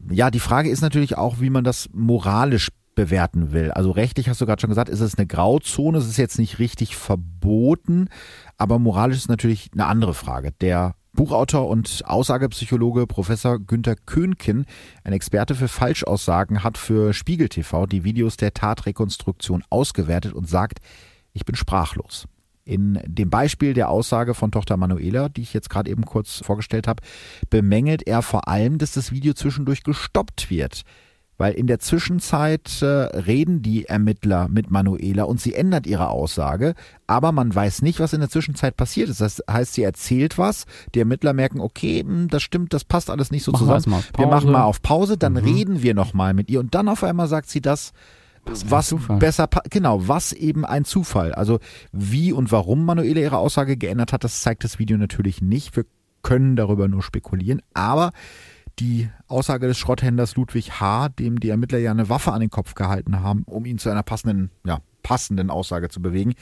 Ja, 0.09 0.31
die 0.31 0.39
Frage 0.39 0.69
ist 0.69 0.81
natürlich 0.81 1.17
auch, 1.17 1.39
wie 1.41 1.49
man 1.49 1.63
das 1.63 1.89
moralisch 1.93 2.69
bewerten 2.95 3.51
will. 3.51 3.71
Also 3.71 3.91
rechtlich 3.91 4.29
hast 4.29 4.39
du 4.39 4.45
gerade 4.45 4.61
schon 4.61 4.69
gesagt, 4.69 4.87
ist 4.89 4.99
es 4.99 5.17
eine 5.17 5.25
Grauzone, 5.27 5.97
es 5.97 6.07
ist 6.07 6.17
jetzt 6.17 6.37
nicht 6.39 6.59
richtig 6.59 6.95
verboten, 6.95 8.07
aber 8.57 8.79
moralisch 8.79 9.17
ist 9.17 9.29
natürlich 9.29 9.71
eine 9.73 9.87
andere 9.87 10.13
Frage. 10.13 10.51
Der 10.61 10.93
Buchautor 11.13 11.67
und 11.67 12.03
Aussagepsychologe 12.05 13.05
Professor 13.05 13.59
Günther 13.59 13.95
Köhnken, 13.95 14.65
ein 15.03 15.13
Experte 15.13 15.53
für 15.53 15.67
Falschaussagen, 15.67 16.63
hat 16.63 16.77
für 16.77 17.13
Spiegel 17.13 17.49
TV 17.49 17.85
die 17.85 18.03
Videos 18.03 18.35
der 18.35 18.53
Tatrekonstruktion 18.53 19.63
ausgewertet 19.69 20.33
und 20.33 20.49
sagt, 20.49 20.79
ich 21.31 21.45
bin 21.45 21.55
sprachlos. 21.55 22.25
In 22.65 22.99
dem 23.05 23.29
Beispiel 23.29 23.73
der 23.73 23.89
Aussage 23.89 24.33
von 24.33 24.51
Tochter 24.51 24.77
Manuela, 24.77 25.29
die 25.29 25.41
ich 25.41 25.53
jetzt 25.53 25.69
gerade 25.69 25.91
eben 25.91 26.05
kurz 26.05 26.41
vorgestellt 26.43 26.87
habe, 26.87 27.03
bemängelt 27.49 28.07
er 28.07 28.21
vor 28.21 28.47
allem, 28.47 28.77
dass 28.77 28.93
das 28.93 29.11
Video 29.11 29.33
zwischendurch 29.33 29.83
gestoppt 29.83 30.49
wird. 30.49 30.83
Weil 31.37 31.53
in 31.53 31.65
der 31.67 31.79
Zwischenzeit 31.79 32.81
äh, 32.81 32.85
reden 32.85 33.61
die 33.63 33.85
Ermittler 33.85 34.47
mit 34.49 34.69
Manuela 34.69 35.23
und 35.23 35.41
sie 35.41 35.55
ändert 35.55 35.87
ihre 35.87 36.09
Aussage, 36.09 36.75
aber 37.07 37.31
man 37.31 37.53
weiß 37.53 37.81
nicht, 37.81 37.99
was 37.99 38.13
in 38.13 38.19
der 38.19 38.29
Zwischenzeit 38.29 38.77
passiert 38.77 39.09
ist. 39.09 39.19
Das 39.19 39.43
heißt, 39.49 39.73
sie 39.73 39.83
erzählt 39.83 40.37
was, 40.37 40.65
die 40.93 40.99
Ermittler 40.99 41.33
merken, 41.33 41.59
okay, 41.59 42.01
hm, 42.01 42.27
das 42.27 42.43
stimmt, 42.43 42.73
das 42.73 42.83
passt 42.85 43.09
alles 43.09 43.31
nicht 43.31 43.43
so 43.43 43.51
Machen 43.51 43.67
wir 43.67 43.77
zusammen. 43.79 43.95
auf 43.95 44.11
Wir 44.17 44.27
machen 44.27 44.51
mal 44.51 44.63
auf 44.63 44.81
Pause, 44.83 45.17
dann 45.17 45.33
Mhm. 45.33 45.39
reden 45.39 45.81
wir 45.83 45.93
nochmal 45.95 46.33
mit 46.33 46.49
ihr 46.51 46.59
und 46.59 46.75
dann 46.75 46.87
auf 46.87 47.03
einmal 47.03 47.27
sagt 47.27 47.49
sie 47.49 47.61
das, 47.61 47.93
Was 48.45 48.69
was 48.69 48.93
besser, 49.19 49.47
genau, 49.69 50.07
was 50.07 50.33
eben 50.33 50.65
ein 50.65 50.83
Zufall. 50.85 51.33
Also 51.33 51.59
wie 51.93 52.33
und 52.33 52.51
warum 52.51 52.83
Manuela 52.85 53.21
ihre 53.21 53.37
Aussage 53.37 53.77
geändert 53.77 54.11
hat, 54.13 54.23
das 54.25 54.41
zeigt 54.41 54.65
das 54.65 54.79
Video 54.79 54.97
natürlich 54.97 55.41
nicht. 55.41 55.75
Wir 55.77 55.85
können 56.23 56.55
darüber 56.57 56.87
nur 56.89 57.01
spekulieren, 57.01 57.61
aber 57.73 58.11
Die 58.79 59.09
Aussage 59.27 59.67
des 59.67 59.77
Schrotthändlers 59.77 60.35
Ludwig 60.35 60.79
H., 60.79 61.09
dem 61.09 61.39
die 61.39 61.49
Ermittler 61.49 61.77
ja 61.77 61.91
eine 61.91 62.09
Waffe 62.09 62.31
an 62.31 62.41
den 62.41 62.49
Kopf 62.49 62.73
gehalten 62.73 63.21
haben, 63.21 63.43
um 63.43 63.65
ihn 63.65 63.77
zu 63.77 63.89
einer 63.89 64.03
passenden, 64.03 64.49
ja, 64.65 64.79
passenden 65.03 65.49
Aussage 65.49 65.89
zu 65.89 66.01
bewegen, 66.01 66.33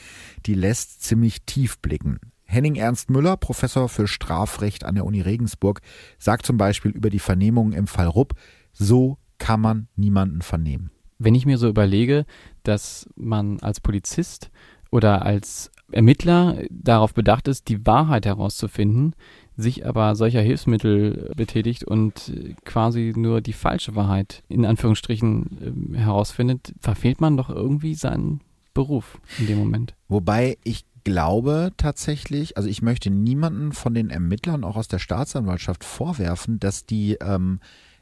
die 0.45 0.53
lässt 0.53 1.03
ziemlich 1.03 1.43
tief 1.43 1.79
blicken. 1.79 2.19
Henning 2.45 2.75
Ernst 2.75 3.09
Müller, 3.09 3.37
Professor 3.37 3.89
für 3.89 4.07
Strafrecht 4.07 4.83
an 4.83 4.95
der 4.95 5.05
Uni 5.05 5.21
Regensburg, 5.21 5.81
sagt 6.19 6.45
zum 6.45 6.57
Beispiel 6.57 6.91
über 6.91 7.09
die 7.09 7.19
Vernehmungen 7.19 7.73
im 7.73 7.87
Fall 7.87 8.07
Rupp, 8.07 8.33
so 8.73 9.17
kann 9.37 9.61
man 9.61 9.87
niemanden 9.95 10.41
vernehmen. 10.41 10.91
Wenn 11.17 11.35
ich 11.35 11.45
mir 11.45 11.57
so 11.57 11.67
überlege, 11.67 12.25
dass 12.63 13.09
man 13.15 13.59
als 13.59 13.79
Polizist 13.79 14.51
oder 14.89 15.25
als 15.25 15.71
Ermittler 15.91 16.63
darauf 16.69 17.13
bedacht 17.13 17.47
ist, 17.47 17.69
die 17.69 17.85
Wahrheit 17.85 18.25
herauszufinden, 18.25 19.15
sich 19.61 19.85
aber 19.85 20.15
solcher 20.15 20.41
Hilfsmittel 20.41 21.31
betätigt 21.35 21.83
und 21.83 22.33
quasi 22.65 23.13
nur 23.15 23.41
die 23.41 23.53
falsche 23.53 23.95
Wahrheit 23.95 24.43
in 24.49 24.65
Anführungsstrichen 24.65 25.93
äh, 25.95 25.97
herausfindet, 25.99 26.73
verfehlt 26.79 27.21
man 27.21 27.37
doch 27.37 27.49
irgendwie 27.49 27.95
seinen 27.95 28.41
Beruf 28.73 29.19
in 29.39 29.47
dem 29.47 29.59
Moment. 29.59 29.95
Wobei 30.07 30.57
ich 30.63 30.85
glaube 31.03 31.71
tatsächlich, 31.77 32.57
also 32.57 32.69
ich 32.69 32.81
möchte 32.81 33.09
niemanden 33.09 33.71
von 33.71 33.93
den 33.93 34.09
Ermittlern, 34.09 34.63
auch 34.63 34.75
aus 34.75 34.87
der 34.87 34.99
Staatsanwaltschaft, 34.99 35.83
vorwerfen, 35.83 36.59
dass 36.59 36.85
die 36.85 37.17
ähm, 37.21 37.59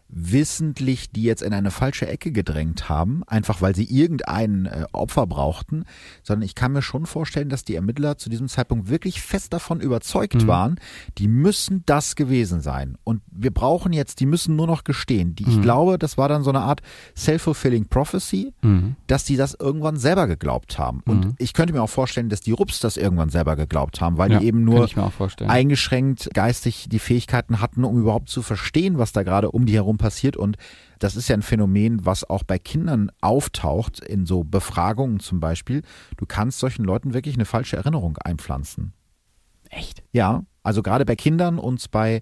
wissentlich 0.09 1.11
die 1.11 1.23
jetzt 1.23 1.43
in 1.43 1.53
eine 1.53 1.69
falsche 1.69 2.07
Ecke 2.07 2.31
gedrängt 2.31 2.89
haben, 2.89 3.23
einfach 3.27 3.61
weil 3.61 3.75
sie 3.75 3.85
irgendein 3.85 4.65
äh, 4.65 4.85
Opfer 4.91 5.27
brauchten, 5.27 5.85
sondern 6.23 6.43
ich 6.43 6.55
kann 6.55 6.73
mir 6.73 6.81
schon 6.81 7.05
vorstellen, 7.05 7.49
dass 7.49 7.63
die 7.63 7.75
Ermittler 7.75 8.17
zu 8.17 8.29
diesem 8.29 8.47
Zeitpunkt 8.47 8.89
wirklich 8.89 9.21
fest 9.21 9.53
davon 9.53 9.79
überzeugt 9.79 10.43
mhm. 10.43 10.47
waren, 10.47 10.79
die 11.19 11.27
müssen 11.27 11.83
das 11.85 12.15
gewesen 12.15 12.61
sein. 12.61 12.97
Und 13.03 13.21
wir 13.29 13.51
brauchen 13.51 13.93
jetzt, 13.93 14.19
die 14.19 14.25
müssen 14.25 14.55
nur 14.55 14.65
noch 14.65 14.83
gestehen. 14.83 15.35
Die, 15.35 15.45
mhm. 15.45 15.51
Ich 15.51 15.61
glaube, 15.61 15.99
das 15.99 16.17
war 16.17 16.27
dann 16.27 16.43
so 16.43 16.49
eine 16.49 16.61
Art 16.61 16.81
self-fulfilling 17.15 17.85
prophecy, 17.85 18.53
mhm. 18.63 18.95
dass 19.05 19.25
die 19.25 19.37
das 19.37 19.53
irgendwann 19.53 19.97
selber 19.97 20.25
geglaubt 20.25 20.79
haben. 20.79 21.03
Und 21.05 21.25
mhm. 21.25 21.35
ich 21.37 21.53
könnte 21.53 21.73
mir 21.73 21.83
auch 21.83 21.89
vorstellen, 21.89 22.29
dass 22.29 22.41
die 22.41 22.51
Rups 22.51 22.79
das 22.79 22.97
irgendwann 22.97 23.29
selber 23.29 23.55
geglaubt 23.55 24.01
haben, 24.01 24.17
weil 24.17 24.31
ja, 24.31 24.39
die 24.39 24.47
eben 24.47 24.63
nur 24.63 24.89
eingeschränkt 25.47 26.31
geistig 26.33 26.87
die 26.89 26.99
Fähigkeiten 26.99 27.61
hatten, 27.61 27.83
um 27.83 27.99
überhaupt 27.99 28.29
zu 28.29 28.41
verstehen, 28.41 28.97
was 28.97 29.11
da 29.11 29.21
gerade 29.21 29.51
um 29.51 29.67
die 29.67 29.75
herum 29.75 29.98
passiert. 29.99 30.35
Und 30.35 30.57
das 30.97 31.15
ist 31.15 31.29
ja 31.29 31.35
ein 31.35 31.43
Phänomen, 31.43 32.05
was 32.05 32.27
auch 32.27 32.41
bei 32.41 32.57
Kindern 32.57 33.11
auftaucht, 33.21 33.99
in 33.99 34.25
so 34.25 34.43
Befragungen 34.43 35.19
zum 35.19 35.39
Beispiel. 35.39 35.83
Du 36.17 36.25
kannst 36.25 36.57
solchen 36.57 36.83
Leuten 36.83 37.13
wirklich 37.13 37.35
eine 37.35 37.45
falsche 37.45 37.77
Erinnerung 37.77 38.17
einpflanzen. 38.17 38.93
Echt? 39.69 40.01
Ja, 40.11 40.45
also 40.63 40.81
gerade 40.81 41.05
bei 41.05 41.15
Kindern 41.15 41.59
und 41.59 41.91
bei 41.91 42.21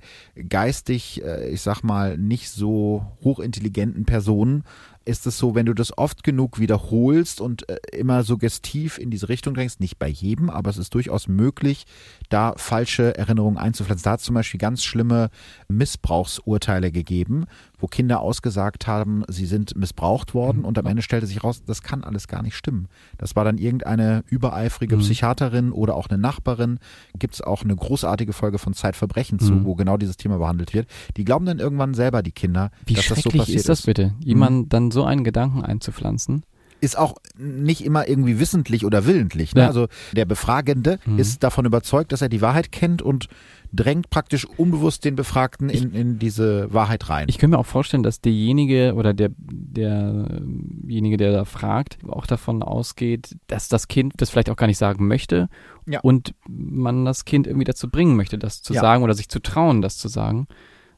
geistig, 0.49 1.23
äh, 1.23 1.49
ich 1.49 1.61
sag 1.61 1.81
mal, 1.81 2.17
nicht 2.17 2.49
so 2.49 3.05
hochintelligenten 3.23 4.05
Personen 4.05 4.63
ist 5.07 5.25
es 5.25 5.37
so, 5.37 5.55
wenn 5.55 5.65
du 5.65 5.73
das 5.73 5.97
oft 5.97 6.23
genug 6.23 6.59
wiederholst 6.59 7.41
und 7.41 7.67
äh, 7.69 7.77
immer 7.91 8.23
suggestiv 8.23 8.97
in 8.97 9.09
diese 9.09 9.29
Richtung 9.29 9.53
drängst, 9.53 9.79
nicht 9.79 9.97
bei 9.97 10.07
jedem, 10.07 10.49
aber 10.49 10.69
es 10.69 10.77
ist 10.77 10.93
durchaus 10.93 11.27
möglich, 11.27 11.85
da 12.29 12.53
falsche 12.57 13.17
Erinnerungen 13.17 13.57
einzupflanzen. 13.57 14.03
Da 14.03 14.11
hat 14.11 14.19
es 14.19 14.25
zum 14.25 14.35
Beispiel 14.35 14.59
ganz 14.59 14.83
schlimme 14.83 15.29
Missbrauchsurteile 15.69 16.91
gegeben, 16.91 17.45
wo 17.79 17.87
Kinder 17.87 18.21
ausgesagt 18.21 18.87
haben, 18.87 19.23
sie 19.27 19.45
sind 19.45 19.75
missbraucht 19.75 20.33
worden 20.33 20.65
und 20.65 20.77
am 20.77 20.85
Ende 20.85 21.01
stellte 21.01 21.27
sich 21.27 21.43
raus, 21.43 21.63
das 21.65 21.81
kann 21.81 22.03
alles 22.03 22.27
gar 22.27 22.41
nicht 22.41 22.55
stimmen. 22.55 22.87
Das 23.17 23.35
war 23.35 23.43
dann 23.43 23.57
irgendeine 23.57 24.23
übereifrige 24.27 24.97
mhm. 24.97 25.01
Psychiaterin 25.01 25.71
oder 25.71 25.95
auch 25.95 26.07
eine 26.07 26.17
Nachbarin. 26.17 26.79
Gibt 27.17 27.35
es 27.35 27.41
auch 27.41 27.63
eine 27.63 27.75
großartige 27.75 28.33
Folge 28.33 28.57
von 28.57 28.73
Zeitverbrechen 28.73 29.39
zu, 29.39 29.53
mhm. 29.53 29.65
wo 29.65 29.75
genau 29.75 29.97
dieses 29.97 30.17
Thema 30.17 30.37
behandelt 30.37 30.73
wird. 30.73 30.87
Die 31.17 31.23
glauben 31.23 31.45
dann 31.45 31.59
irgendwann 31.59 31.93
selber, 31.93 32.23
die 32.23 32.31
Kinder, 32.31 32.71
Wie 32.85 32.93
dass 32.93 33.07
das 33.07 33.21
so 33.21 33.29
passiert 33.29 33.59
ist. 33.59 33.69
das 33.69 33.83
bitte? 33.83 34.13
Jemand 34.23 34.65
mhm. 34.65 34.69
dann 34.69 34.91
so 34.91 35.03
einen 35.03 35.23
Gedanken 35.23 35.63
einzupflanzen? 35.63 36.43
Ist 36.81 36.97
auch 36.97 37.15
nicht 37.37 37.83
immer 37.83 38.07
irgendwie 38.07 38.39
wissentlich 38.39 38.85
oder 38.85 39.05
willentlich. 39.05 39.55
Ne? 39.55 39.61
Ja. 39.61 39.67
Also 39.67 39.87
der 40.13 40.25
Befragende 40.25 40.99
mhm. 41.05 41.19
ist 41.19 41.43
davon 41.43 41.65
überzeugt, 41.65 42.11
dass 42.11 42.21
er 42.21 42.29
die 42.29 42.41
Wahrheit 42.41 42.71
kennt 42.71 43.01
und 43.01 43.27
drängt 43.73 44.09
praktisch 44.09 44.45
unbewusst 44.45 45.03
den 45.03 45.15
Befragten 45.15 45.69
in, 45.69 45.93
in 45.93 46.19
diese 46.19 46.73
Wahrheit 46.73 47.09
rein. 47.09 47.27
Ich 47.29 47.37
könnte 47.37 47.57
mir 47.57 47.59
auch 47.59 47.65
vorstellen, 47.65 48.03
dass 48.03 48.21
derjenige 48.21 48.93
oder 48.95 49.13
der, 49.13 49.29
derjenige, 49.37 51.17
der 51.17 51.31
da 51.31 51.45
fragt, 51.45 51.97
auch 52.07 52.25
davon 52.25 52.63
ausgeht, 52.63 53.35
dass 53.47 53.67
das 53.67 53.87
Kind 53.87 54.13
das 54.17 54.29
vielleicht 54.29 54.49
auch 54.49 54.55
gar 54.55 54.67
nicht 54.67 54.77
sagen 54.77 55.07
möchte 55.07 55.49
ja. 55.85 55.99
und 56.01 56.33
man 56.47 57.05
das 57.05 57.25
Kind 57.25 57.47
irgendwie 57.47 57.65
dazu 57.65 57.89
bringen 57.89 58.15
möchte, 58.15 58.37
das 58.37 58.61
zu 58.61 58.73
ja. 58.73 58.81
sagen 58.81 59.03
oder 59.03 59.13
sich 59.13 59.29
zu 59.29 59.39
trauen, 59.39 59.81
das 59.81 59.97
zu 59.97 60.07
sagen. 60.07 60.47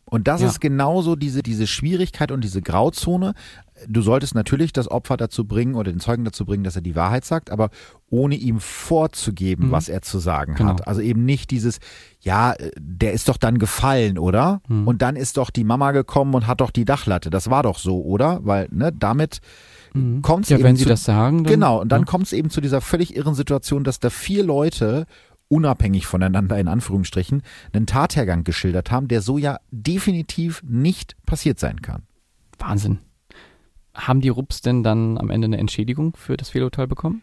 Und 0.10 0.28
das 0.28 0.42
ja. 0.42 0.48
ist 0.48 0.60
genauso 0.60 1.16
diese, 1.16 1.44
diese 1.44 1.68
Schwierigkeit 1.68 2.32
und 2.32 2.44
diese 2.44 2.64
Grauzone. 2.64 3.36
Du 3.88 4.02
solltest 4.02 4.36
natürlich 4.36 4.74
das 4.74 4.90
Opfer 4.90 5.18
dazu 5.18 5.46
bringen 5.46 5.76
oder 5.76 5.92
den 5.92 6.00
Zeugen 6.00 6.26
dazu 6.26 6.46
bringen, 6.46 6.64
dass 6.64 6.76
er 6.76 6.82
die 6.82 6.96
Wahrheit 6.96 7.26
sagt, 7.26 7.52
aber 7.52 7.70
ohne 8.10 8.36
ihm 8.36 8.60
vorzugeben, 8.60 9.68
mhm. 9.68 9.72
was 9.72 9.90
er 9.90 10.02
zu 10.02 10.20
sagen 10.20 10.56
genau. 10.56 10.72
hat. 10.72 10.88
Also 10.88 11.02
eben 11.02 11.26
nicht 11.26 11.52
dieses, 11.52 11.80
ja, 12.22 12.56
der 12.80 13.14
ist 13.14 13.30
doch 13.30 13.38
dann 13.38 13.60
gefallen, 13.60 14.18
oder? 14.18 14.62
Mhm. 14.68 14.88
Und 14.88 15.02
dann 15.02 15.16
ist 15.16 15.38
doch 15.38 15.50
die 15.50 15.64
Mama 15.64 15.92
gekommen 15.92 16.34
und 16.36 16.48
hat 16.48 16.62
doch 16.62 16.72
die 16.72 16.86
Dachlatte. 16.86 17.30
Das 17.30 17.50
war 17.50 17.64
doch 17.64 17.78
so, 17.78 18.02
oder? 18.04 18.40
Weil, 18.44 18.68
ne, 18.72 18.92
damit 18.92 19.40
mhm. 19.94 20.22
kommt 20.22 20.46
es 20.46 20.50
ja, 20.50 20.58
eben. 20.58 20.66
wenn 20.66 20.76
sie 20.76 20.84
zu, 20.84 20.90
das 20.90 21.04
sagen. 21.04 21.44
Dann, 21.44 21.54
genau, 21.54 21.82
und 21.82 21.92
dann 21.92 22.02
ja. 22.02 22.06
kommt 22.06 22.26
es 22.26 22.34
eben 22.34 22.50
zu 22.50 22.62
dieser 22.62 22.82
völlig 22.82 23.16
irren 23.16 23.36
Situation, 23.36 23.84
dass 23.84 24.00
da 24.00 24.10
vier 24.10 24.44
Leute 24.44 25.06
unabhängig 25.50 26.06
voneinander 26.06 26.58
in 26.58 26.68
Anführungsstrichen 26.68 27.42
einen 27.74 27.88
Tathergang 27.88 28.44
geschildert 28.44 28.92
haben, 28.92 29.08
der 29.08 29.22
so 29.22 29.38
ja 29.38 29.58
definitiv 29.72 30.62
nicht 30.64 31.16
passiert 31.26 31.60
sein 31.60 31.82
kann. 31.82 32.04
Wahnsinn. 32.60 33.00
Haben 33.94 34.22
die 34.22 34.30
Rups 34.30 34.62
denn 34.62 34.84
dann 34.84 35.18
am 35.18 35.30
Ende 35.30 35.46
eine 35.46 35.58
Entschädigung 35.58 36.16
für 36.16 36.38
das 36.38 36.50
Fehlurteil 36.50 36.88
bekommen? 36.88 37.22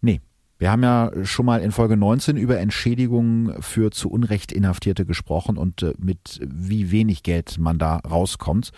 Nee. 0.00 0.20
Wir 0.58 0.70
haben 0.70 0.82
ja 0.82 1.12
schon 1.24 1.44
mal 1.44 1.60
in 1.60 1.70
Folge 1.70 1.98
19 1.98 2.38
über 2.38 2.58
Entschädigungen 2.58 3.60
für 3.60 3.90
zu 3.90 4.08
Unrecht 4.10 4.52
Inhaftierte 4.52 5.04
gesprochen 5.04 5.58
und 5.58 5.82
äh, 5.82 5.92
mit 5.98 6.40
wie 6.42 6.90
wenig 6.90 7.22
Geld 7.22 7.58
man 7.58 7.78
da 7.78 7.96
rauskommt. 7.96 8.70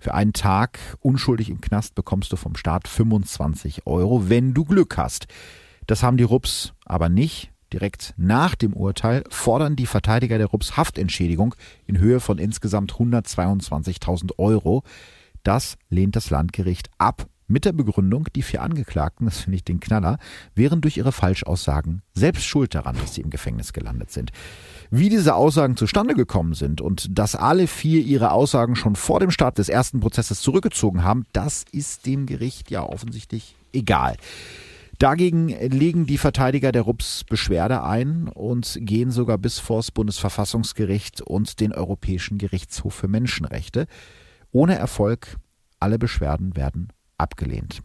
Für 0.00 0.14
einen 0.14 0.32
Tag 0.32 0.78
unschuldig 1.00 1.50
im 1.50 1.60
Knast 1.60 1.94
bekommst 1.94 2.32
du 2.32 2.36
vom 2.36 2.56
Staat 2.56 2.88
25 2.88 3.86
Euro, 3.86 4.30
wenn 4.30 4.54
du 4.54 4.64
Glück 4.64 4.96
hast. 4.96 5.26
Das 5.86 6.02
haben 6.02 6.16
die 6.16 6.24
Rups 6.24 6.72
aber 6.86 7.10
nicht. 7.10 7.50
Direkt 7.72 8.14
nach 8.16 8.54
dem 8.54 8.72
Urteil 8.72 9.24
fordern 9.28 9.76
die 9.76 9.86
Verteidiger 9.86 10.38
der 10.38 10.46
Rups 10.46 10.76
Haftentschädigung 10.76 11.54
in 11.86 11.98
Höhe 11.98 12.20
von 12.20 12.38
insgesamt 12.38 12.94
122.000 12.94 14.38
Euro. 14.38 14.84
Das 15.46 15.76
lehnt 15.90 16.16
das 16.16 16.30
Landgericht 16.30 16.90
ab. 16.98 17.28
Mit 17.46 17.64
der 17.64 17.72
Begründung, 17.72 18.26
die 18.34 18.42
vier 18.42 18.62
Angeklagten, 18.62 19.26
das 19.26 19.38
finde 19.38 19.54
ich 19.54 19.62
den 19.62 19.78
Knaller, 19.78 20.18
wären 20.56 20.80
durch 20.80 20.96
ihre 20.96 21.12
Falschaussagen 21.12 22.02
selbst 22.14 22.44
schuld 22.44 22.74
daran, 22.74 22.96
dass 22.96 23.14
sie 23.14 23.20
im 23.20 23.30
Gefängnis 23.30 23.72
gelandet 23.72 24.10
sind. 24.10 24.32
Wie 24.90 25.08
diese 25.08 25.36
Aussagen 25.36 25.76
zustande 25.76 26.14
gekommen 26.14 26.54
sind 26.54 26.80
und 26.80 27.16
dass 27.16 27.36
alle 27.36 27.68
vier 27.68 28.00
ihre 28.00 28.32
Aussagen 28.32 28.74
schon 28.74 28.96
vor 28.96 29.20
dem 29.20 29.30
Start 29.30 29.58
des 29.58 29.68
ersten 29.68 30.00
Prozesses 30.00 30.40
zurückgezogen 30.40 31.04
haben, 31.04 31.26
das 31.32 31.64
ist 31.70 32.06
dem 32.06 32.26
Gericht 32.26 32.72
ja 32.72 32.82
offensichtlich 32.82 33.54
egal. 33.72 34.16
Dagegen 34.98 35.48
legen 35.48 36.06
die 36.06 36.18
Verteidiger 36.18 36.72
der 36.72 36.82
RUPS 36.82 37.22
Beschwerde 37.22 37.84
ein 37.84 38.26
und 38.26 38.78
gehen 38.80 39.12
sogar 39.12 39.38
bis 39.38 39.60
vor 39.60 39.76
das 39.76 39.92
Bundesverfassungsgericht 39.92 41.20
und 41.20 41.60
den 41.60 41.72
Europäischen 41.72 42.36
Gerichtshof 42.36 42.94
für 42.94 43.06
Menschenrechte. 43.06 43.86
Ohne 44.52 44.76
Erfolg, 44.76 45.36
alle 45.80 45.98
Beschwerden 45.98 46.56
werden 46.56 46.92
abgelehnt. 47.18 47.82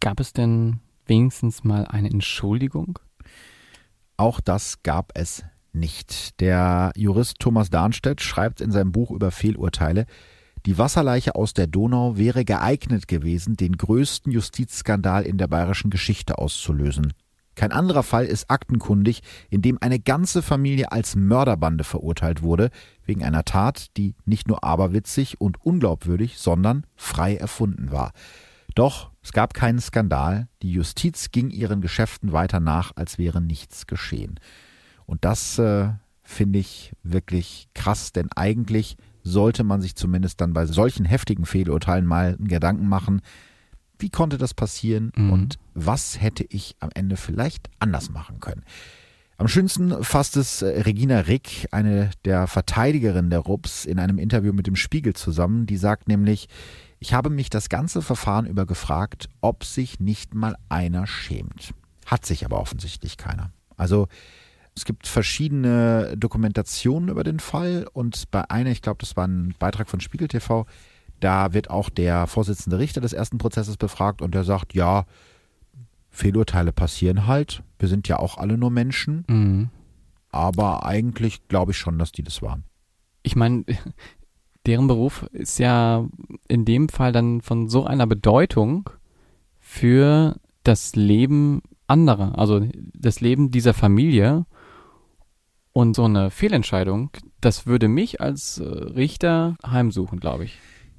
Gab 0.00 0.20
es 0.20 0.32
denn 0.32 0.80
wenigstens 1.06 1.64
mal 1.64 1.86
eine 1.86 2.10
Entschuldigung? 2.10 2.98
Auch 4.16 4.40
das 4.40 4.82
gab 4.82 5.12
es 5.14 5.44
nicht. 5.72 6.40
Der 6.40 6.92
Jurist 6.96 7.38
Thomas 7.38 7.70
Darnstedt 7.70 8.20
schreibt 8.20 8.60
in 8.60 8.70
seinem 8.70 8.92
Buch 8.92 9.10
über 9.10 9.30
Fehlurteile, 9.30 10.06
die 10.66 10.76
Wasserleiche 10.76 11.34
aus 11.34 11.54
der 11.54 11.66
Donau 11.66 12.16
wäre 12.16 12.44
geeignet 12.44 13.06
gewesen, 13.06 13.56
den 13.56 13.76
größten 13.76 14.32
Justizskandal 14.32 15.24
in 15.24 15.38
der 15.38 15.46
bayerischen 15.46 15.90
Geschichte 15.90 16.38
auszulösen. 16.38 17.12
Kein 17.58 17.72
anderer 17.72 18.04
Fall 18.04 18.24
ist 18.26 18.52
aktenkundig, 18.52 19.20
in 19.50 19.62
dem 19.62 19.78
eine 19.80 19.98
ganze 19.98 20.42
Familie 20.42 20.92
als 20.92 21.16
Mörderbande 21.16 21.82
verurteilt 21.82 22.40
wurde, 22.40 22.70
wegen 23.04 23.24
einer 23.24 23.44
Tat, 23.44 23.96
die 23.96 24.14
nicht 24.24 24.46
nur 24.46 24.62
aberwitzig 24.62 25.40
und 25.40 25.60
unglaubwürdig, 25.66 26.38
sondern 26.38 26.86
frei 26.94 27.34
erfunden 27.34 27.90
war. 27.90 28.12
Doch 28.76 29.10
es 29.24 29.32
gab 29.32 29.54
keinen 29.54 29.80
Skandal, 29.80 30.46
die 30.62 30.70
Justiz 30.70 31.32
ging 31.32 31.50
ihren 31.50 31.80
Geschäften 31.80 32.30
weiter 32.30 32.60
nach, 32.60 32.92
als 32.94 33.18
wäre 33.18 33.40
nichts 33.40 33.88
geschehen. 33.88 34.38
Und 35.04 35.24
das 35.24 35.58
äh, 35.58 35.88
finde 36.22 36.60
ich 36.60 36.92
wirklich 37.02 37.70
krass, 37.74 38.12
denn 38.12 38.28
eigentlich 38.36 38.96
sollte 39.24 39.64
man 39.64 39.80
sich 39.80 39.96
zumindest 39.96 40.40
dann 40.40 40.52
bei 40.52 40.64
solchen 40.66 41.04
heftigen 41.04 41.44
Fehlurteilen 41.44 42.06
mal 42.06 42.36
Gedanken 42.38 42.88
machen, 42.88 43.20
wie 43.98 44.10
konnte 44.10 44.38
das 44.38 44.54
passieren 44.54 45.12
mhm. 45.16 45.32
und 45.32 45.58
was 45.74 46.20
hätte 46.20 46.44
ich 46.48 46.76
am 46.80 46.90
Ende 46.94 47.16
vielleicht 47.16 47.68
anders 47.78 48.10
machen 48.10 48.40
können. 48.40 48.64
Am 49.36 49.46
schönsten 49.46 50.02
fasst 50.02 50.36
es 50.36 50.62
äh, 50.62 50.80
Regina 50.82 51.20
Rick, 51.20 51.68
eine 51.70 52.10
der 52.24 52.48
Verteidigerinnen 52.48 53.30
der 53.30 53.38
RUPS, 53.38 53.84
in 53.84 54.00
einem 54.00 54.18
Interview 54.18 54.52
mit 54.52 54.66
dem 54.66 54.74
Spiegel 54.74 55.14
zusammen. 55.14 55.66
Die 55.66 55.76
sagt 55.76 56.08
nämlich, 56.08 56.48
ich 56.98 57.14
habe 57.14 57.30
mich 57.30 57.48
das 57.48 57.68
ganze 57.68 58.02
Verfahren 58.02 58.46
über 58.46 58.66
gefragt, 58.66 59.28
ob 59.40 59.62
sich 59.62 60.00
nicht 60.00 60.34
mal 60.34 60.56
einer 60.68 61.06
schämt. 61.06 61.72
Hat 62.04 62.26
sich 62.26 62.44
aber 62.44 62.60
offensichtlich 62.60 63.16
keiner. 63.16 63.52
Also 63.76 64.08
es 64.74 64.84
gibt 64.84 65.06
verschiedene 65.06 66.14
Dokumentationen 66.16 67.08
über 67.08 67.22
den 67.22 67.38
Fall 67.38 67.86
und 67.92 68.30
bei 68.32 68.50
einer, 68.50 68.70
ich 68.70 68.82
glaube, 68.82 68.98
das 69.00 69.16
war 69.16 69.26
ein 69.26 69.54
Beitrag 69.58 69.88
von 69.88 70.00
Spiegel 70.00 70.26
TV, 70.26 70.66
da 71.20 71.52
wird 71.52 71.70
auch 71.70 71.90
der 71.90 72.26
Vorsitzende 72.26 72.78
Richter 72.78 73.00
des 73.00 73.12
ersten 73.12 73.38
Prozesses 73.38 73.76
befragt 73.76 74.22
und 74.22 74.34
der 74.34 74.44
sagt, 74.44 74.74
ja, 74.74 75.04
Fehlurteile 76.10 76.72
passieren 76.72 77.26
halt. 77.26 77.62
Wir 77.78 77.88
sind 77.88 78.08
ja 78.08 78.18
auch 78.18 78.38
alle 78.38 78.58
nur 78.58 78.70
Menschen. 78.70 79.24
Mhm. 79.28 79.68
Aber 80.30 80.84
eigentlich 80.84 81.46
glaube 81.48 81.72
ich 81.72 81.78
schon, 81.78 81.98
dass 81.98 82.12
die 82.12 82.22
das 82.22 82.42
waren. 82.42 82.64
Ich 83.22 83.36
meine, 83.36 83.64
deren 84.66 84.86
Beruf 84.86 85.24
ist 85.32 85.58
ja 85.58 86.06
in 86.48 86.64
dem 86.64 86.88
Fall 86.88 87.12
dann 87.12 87.40
von 87.40 87.68
so 87.68 87.84
einer 87.84 88.06
Bedeutung 88.06 88.90
für 89.58 90.36
das 90.62 90.94
Leben 90.96 91.62
anderer, 91.86 92.38
also 92.38 92.66
das 92.94 93.20
Leben 93.20 93.50
dieser 93.50 93.74
Familie. 93.74 94.46
Und 95.72 95.94
so 95.94 96.04
eine 96.04 96.30
Fehlentscheidung, 96.30 97.10
das 97.40 97.66
würde 97.66 97.86
mich 97.86 98.20
als 98.20 98.58
äh, 98.58 98.64
Richter 98.64 99.56
heimsuchen, 99.64 100.18
glaube 100.18 100.44
ich. 100.44 100.58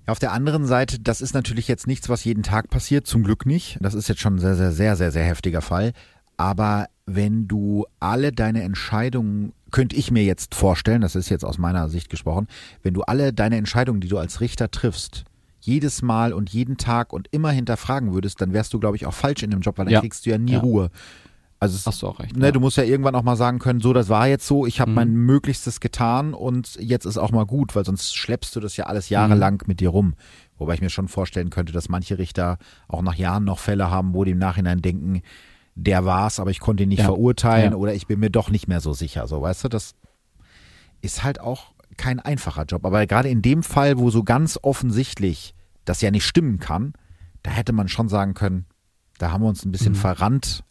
Auf 0.10 0.20
der 0.20 0.32
anderen 0.32 0.66
Seite, 0.66 0.99
das 0.99 1.22
ist 1.22 1.34
natürlich 1.34 1.68
jetzt 1.68 1.88
nichts, 1.88 2.10
was 2.10 2.24
jeden 2.24 2.43
Tag 2.43 2.70
passiert, 2.70 3.05
zum 3.07 3.24
Glück 3.24 3.45
nicht. 3.45 3.78
Das 3.82 3.93
ist 3.93 4.07
jetzt 4.10 4.22
schon 4.22 4.36
ein 4.36 4.39
sehr, 4.39 4.55
sehr, 4.55 4.72
sehr, 4.72 4.95
sehr, 4.95 5.12
sehr 5.12 5.24
heftiger 5.26 5.62
Fall. 5.62 5.93
Aber 6.38 6.88
wenn 7.05 7.47
du 7.47 7.86
alle 7.99 8.32
deine 8.32 8.64
Entscheidungen, 8.64 9.53
könnte 9.72 9.95
ich 9.95 10.10
mir 10.10 10.24
jetzt 10.24 10.55
vorstellen, 10.55 11.01
das 11.01 11.16
ist 11.16 11.30
jetzt 11.30 11.43
aus 11.45 11.57
meiner 11.57 11.89
Sicht 11.89 12.10
gesprochen, 12.10 12.47
wenn 12.82 12.93
du 12.93 13.01
alle 13.01 13.34
deine 13.34 13.57
Entscheidungen, 13.57 13.99
die 14.01 14.07
du 14.07 14.18
als 14.18 14.41
Richter 14.41 14.72
triffst, 14.72 15.26
jedes 15.60 16.01
Mal 16.01 16.34
und 16.34 16.49
jeden 16.49 16.78
Tag 16.78 17.12
und 17.14 17.28
immer 17.32 17.51
hinterfragen 17.51 18.14
würdest, 18.14 18.41
dann 18.41 18.53
wärst 18.53 18.74
du, 18.74 18.80
glaube 18.80 18.95
ich, 18.95 19.05
auch 19.05 19.14
falsch 19.14 19.43
in 19.43 19.51
dem 19.51 19.60
Job, 19.62 19.78
weil 19.78 19.86
dann 19.86 19.93
Ja. 19.93 19.99
kriegst 20.01 20.26
du 20.26 20.30
ja 20.30 20.38
nie 20.38 20.53
Ja. 20.53 20.60
Ruhe. 20.60 20.89
Also 21.62 21.76
es, 21.76 21.86
Hast 21.86 22.01
du 22.01 22.07
auch 22.07 22.20
recht. 22.20 22.38
ne, 22.38 22.45
ja. 22.45 22.51
du 22.53 22.62
musst 22.62 22.78
ja 22.78 22.84
irgendwann 22.84 23.16
auch 23.16 23.24
mal 23.24 23.36
sagen 23.36 23.60
können, 23.60 23.82
so, 23.82 23.91
das 23.91 24.07
war 24.07 24.28
jetzt 24.28 24.47
so, 24.47 24.66
ich 24.66 24.80
habe 24.80 24.91
Mhm. 24.91 24.95
mein 24.95 25.14
Möglichstes 25.14 25.82
getan 25.82 26.34
und 26.34 26.76
jetzt 26.80 27.05
ist 27.05 27.18
auch 27.18 27.32
mal 27.32 27.45
gut, 27.45 27.76
weil 27.76 27.84
sonst 27.84 28.16
schleppst 28.16 28.55
du 28.55 28.62
das 28.62 28.78
ja 28.78 28.86
alles 28.86 29.10
jahrelang 29.10 29.62
mit 29.68 29.82
dir 29.82 29.89
rum. 29.89 30.14
Wobei 30.57 30.76
ich 30.76 30.82
mir 30.82 30.89
schon 30.89 31.10
vorstellen 31.10 31.49
könnte, 31.49 31.74
dass 31.74 31.89
manche 31.89 32.18
Richter 32.18 32.57
auch 32.88 33.01
nach 33.01 33.16
Jahren 33.16 33.43
noch 33.43 33.60
Fälle 33.60 33.89
haben, 33.91 34.14
wo 34.14 34.24
die 34.24 34.32
im 34.32 34.38
Nachhinein 34.38 34.82
denken, 34.82 35.22
der 35.76 36.05
war's, 36.05 36.39
aber 36.39 36.49
ich 36.51 36.60
konnte 36.62 36.84
ihn 36.84 36.89
nicht 36.89 36.99
Ja. 36.99 37.05
verurteilen 37.05 37.72
Ja. 37.74 37.78
oder 37.78 37.93
ich 37.93 38.07
bin 38.07 38.20
mir 38.22 38.30
doch 38.30 38.49
nicht 38.49 38.68
mehr 38.70 38.80
so 38.80 38.93
sicher. 38.93 39.28
So, 39.28 39.41
weißt 39.41 39.66
du, 39.66 39.68
das 39.70 39.95
ist 41.01 41.24
halt 41.24 41.39
auch 41.41 41.74
kein 41.97 42.20
einfacher 42.20 42.64
Job. 42.66 42.86
Aber 42.86 43.05
gerade 43.05 43.28
in 43.30 43.41
dem 43.41 43.64
Fall, 43.64 43.97
wo 43.97 44.10
so 44.10 44.24
ganz 44.24 44.57
offensichtlich 44.62 45.53
das 45.86 45.99
ja 46.01 46.12
nicht 46.12 46.26
stimmen 46.26 46.60
kann, 46.60 46.93
da 47.43 47.51
hätte 47.51 47.74
man 47.74 47.88
schon 47.89 48.07
sagen 48.10 48.34
können, 48.34 48.66
da 49.18 49.32
haben 49.32 49.41
wir 49.43 49.47
uns 49.49 49.66
ein 49.66 49.72
bisschen 49.72 49.91
Mhm. 49.93 49.97
verrannt. 49.97 50.64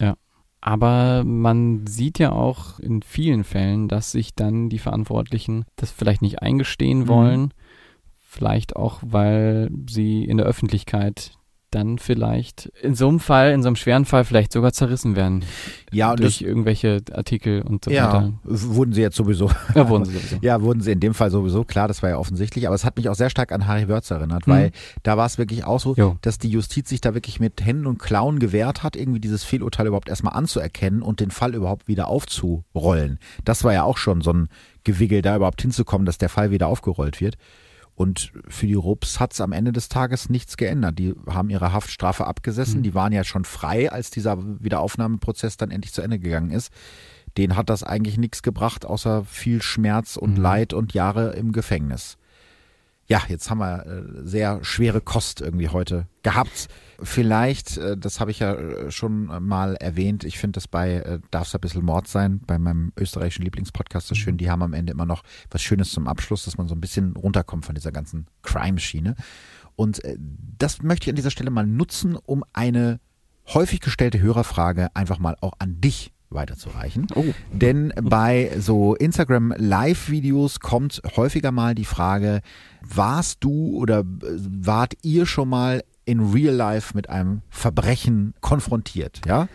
Aber 0.61 1.23
man 1.25 1.87
sieht 1.87 2.19
ja 2.19 2.33
auch 2.33 2.81
in 2.81 3.03
vielen 3.03 3.45
Fällen, 3.45 3.89
dass 3.89 4.11
sich 4.13 4.35
dann 4.35 4.69
die 4.69 4.79
Verantwortlichen 4.81 5.65
das 5.77 5.91
vielleicht 5.93 6.23
nicht 6.23 6.43
eingestehen 6.43 7.01
Mhm. 7.01 7.09
wollen. 7.09 7.55
Vielleicht 8.21 8.77
auch, 8.77 9.01
weil 9.03 9.71
sie 9.89 10.25
in 10.25 10.37
der 10.37 10.47
Öffentlichkeit 10.47 11.33
dann 11.71 11.99
vielleicht 11.99 12.67
in 12.83 12.95
so 12.95 13.09
einem 13.09 13.21
Fall, 13.21 13.53
in 13.53 13.63
so 13.63 13.69
einem 13.69 13.77
schweren 13.77 14.05
Fall 14.05 14.25
vielleicht 14.25 14.53
sogar 14.53 14.73
zerrissen 14.73 15.17
werden. 15.17 15.45
Ja, 15.93 16.17
durch 16.17 16.39
das, 16.39 16.47
irgendwelche 16.49 17.03
Artikel 17.13 17.63
und 17.63 17.85
so 17.85 17.91
ja, 17.91 18.07
weiter. 18.13 18.33
wurden 18.45 18.93
sie 18.93 19.01
jetzt 19.03 19.17
sowieso. 19.17 19.51
Ja, 19.75 19.89
wurden 19.89 20.05
sie 20.05 20.13
sowieso. 20.13 20.37
Ja, 20.43 20.63
wurden 20.63 20.81
sie 20.81 20.93
in 20.93 21.01
dem 21.01 21.15
Fall 21.15 21.31
sowieso, 21.31 21.65
klar, 21.65 21.89
das 21.89 22.03
war 22.03 22.11
ja 22.11 22.17
offensichtlich, 22.19 22.67
aber 22.67 22.75
es 22.75 22.85
hat 22.85 22.97
mich 22.97 23.09
auch 23.09 23.15
sehr 23.15 23.31
stark 23.31 23.53
an 23.53 23.67
Harry 23.67 23.89
Wörz 23.89 24.11
erinnert, 24.11 24.47
Mhm. 24.47 24.51
weil 24.53 24.71
da 25.03 25.17
war 25.17 25.27
es 25.27 25.37
wirklich 25.39 25.65
auch 25.65 25.81
so, 25.81 25.95
Jo. 25.95 26.17
dass 26.23 26.39
die 26.39 26.49
Justiz 26.49 26.89
sich 26.89 27.01
da 27.01 27.15
wirklich 27.15 27.41
mit 27.41 27.65
Händen 27.65 27.87
und 27.87 27.99
Klauen 27.99 28.39
gewehrt 28.39 28.83
hat, 28.83 28.97
irgendwie 28.97 29.21
dieses 29.21 29.45
Fehlurteil 29.45 29.87
überhaupt 29.87 30.09
erstmal 30.09 30.35
anzuerkennen 30.35 31.03
und 31.03 31.21
den 31.21 31.31
Fall 31.31 31.55
überhaupt 31.55 31.89
wieder 31.89 32.09
aufzurollen. 32.09 33.19
Das 33.45 33.65
war 33.65 33.73
ja 33.73 33.83
auch 33.83 33.97
schon 33.99 34.21
so 34.21 34.33
ein 34.33 34.49
Gewiggel, 34.85 35.23
da 35.23 35.37
überhaupt 35.37 35.61
hinzukommen, 35.63 36.07
dass 36.07 36.19
der 36.19 36.29
Fall 36.29 36.51
wieder 36.51 36.67
aufgerollt 36.69 37.21
wird. 37.21 37.37
Und 37.99 38.31
für 38.47 38.69
die 38.69 38.75
Rups 38.75 39.19
hat 39.19 39.33
es 39.33 39.41
am 39.41 39.51
Ende 39.51 39.73
des 39.73 39.89
Tages 39.89 40.31
nichts 40.31 40.57
geändert. 40.57 41.01
Die 41.01 41.17
haben 41.29 41.51
ihre 41.51 41.73
Haftstrafe 41.73 42.29
abgesessen. 42.29 42.79
Mhm. 42.79 42.83
Die 42.85 42.95
waren 42.95 43.13
ja 43.13 43.25
schon 43.25 43.45
frei, 43.45 43.91
als 43.91 44.13
dieser 44.13 44.39
Wiederaufnahmeprozess 44.63 45.57
dann 45.57 45.73
endlich 45.73 45.93
zu 45.93 46.03
Ende 46.03 46.21
gegangen 46.21 46.53
ist. 46.53 46.73
Den 47.37 47.57
hat 47.57 47.69
das 47.71 47.83
eigentlich 47.83 48.17
nichts 48.17 48.45
gebracht, 48.45 48.87
außer 48.87 49.25
viel 49.25 49.63
Schmerz 49.63 50.17
und 50.17 50.37
Mhm. 50.37 50.43
Leid 50.43 50.75
und 50.75 50.95
Jahre 50.95 51.33
im 51.33 51.51
Gefängnis. 51.51 52.18
Ja, 53.11 53.23
jetzt 53.29 53.49
haben 53.49 53.59
wir 53.59 53.87
äh, 53.87 54.03
sehr 54.27 54.63
schwere 54.63 55.01
Kost 55.01 55.41
irgendwie 55.41 55.69
heute 55.69 56.07
gehabt. 56.23 56.69
Vielleicht, 57.03 57.79
äh, 57.79 57.97
das 57.97 58.21
habe 58.21 58.31
ich 58.31 58.41
ja 58.41 58.53
äh, 58.53 58.91
schon 58.91 59.25
mal 59.47 59.77
erwähnt, 59.77 60.25
ich 60.25 60.39
finde 60.39 60.59
das 60.59 60.69
bei 60.69 60.97
äh, 60.97 61.19
Darf 61.31 61.49
es 61.49 61.55
ein 61.55 61.61
bisschen 61.63 61.87
Mord 61.87 62.07
sein, 62.07 62.41
bei 62.47 62.59
meinem 62.59 62.93
österreichischen 62.99 63.45
Lieblingspodcast, 63.45 64.11
das 64.11 64.19
schön, 64.19 64.37
die 64.37 64.51
haben 64.51 64.63
am 64.63 64.75
Ende 64.75 64.93
immer 64.93 65.07
noch 65.07 65.23
was 65.51 65.63
Schönes 65.63 65.91
zum 65.91 66.07
Abschluss, 66.07 66.45
dass 66.45 66.59
man 66.59 66.69
so 66.69 66.75
ein 66.75 66.83
bisschen 66.83 67.17
runterkommt 67.17 67.65
von 67.65 67.75
dieser 67.75 67.93
ganzen 67.93 68.27
Crime-Schiene. 68.43 69.15
Und 69.75 70.03
das 70.59 70.83
möchte 70.83 71.05
ich 71.05 71.11
an 71.11 71.17
dieser 71.17 71.31
Stelle 71.31 71.51
mal 71.51 71.67
nutzen, 71.67 72.17
um 72.17 72.45
eine 72.53 73.01
häufig 73.47 73.81
gestellte 73.81 74.21
Hörerfrage 74.21 74.95
einfach 74.95 75.19
mal 75.19 75.37
auch 75.41 75.53
an 75.61 75.81
dich 75.81 76.13
weiterzureichen. 76.31 77.07
Oh. 77.15 77.25
Denn 77.53 77.93
bei 78.03 78.51
so 78.59 78.95
Instagram 78.95 79.55
Live-Videos 79.57 80.61
kommt 80.61 81.01
häufiger 81.17 81.53
mal 81.53 81.75
die 81.75 81.85
Frage, 81.85 82.41
warst 82.83 83.43
du 83.45 83.77
oder 83.77 84.01
äh, 84.01 84.05
wart 84.61 84.95
ihr 85.03 85.27
schon 85.27 85.49
mal 85.49 85.83
in 86.05 86.33
Real 86.33 86.55
Life 86.55 86.95
mit 86.95 87.11
einem 87.11 87.43
Verbrechen 87.51 88.35
konfrontiert, 88.41 89.21
ja? 89.27 89.49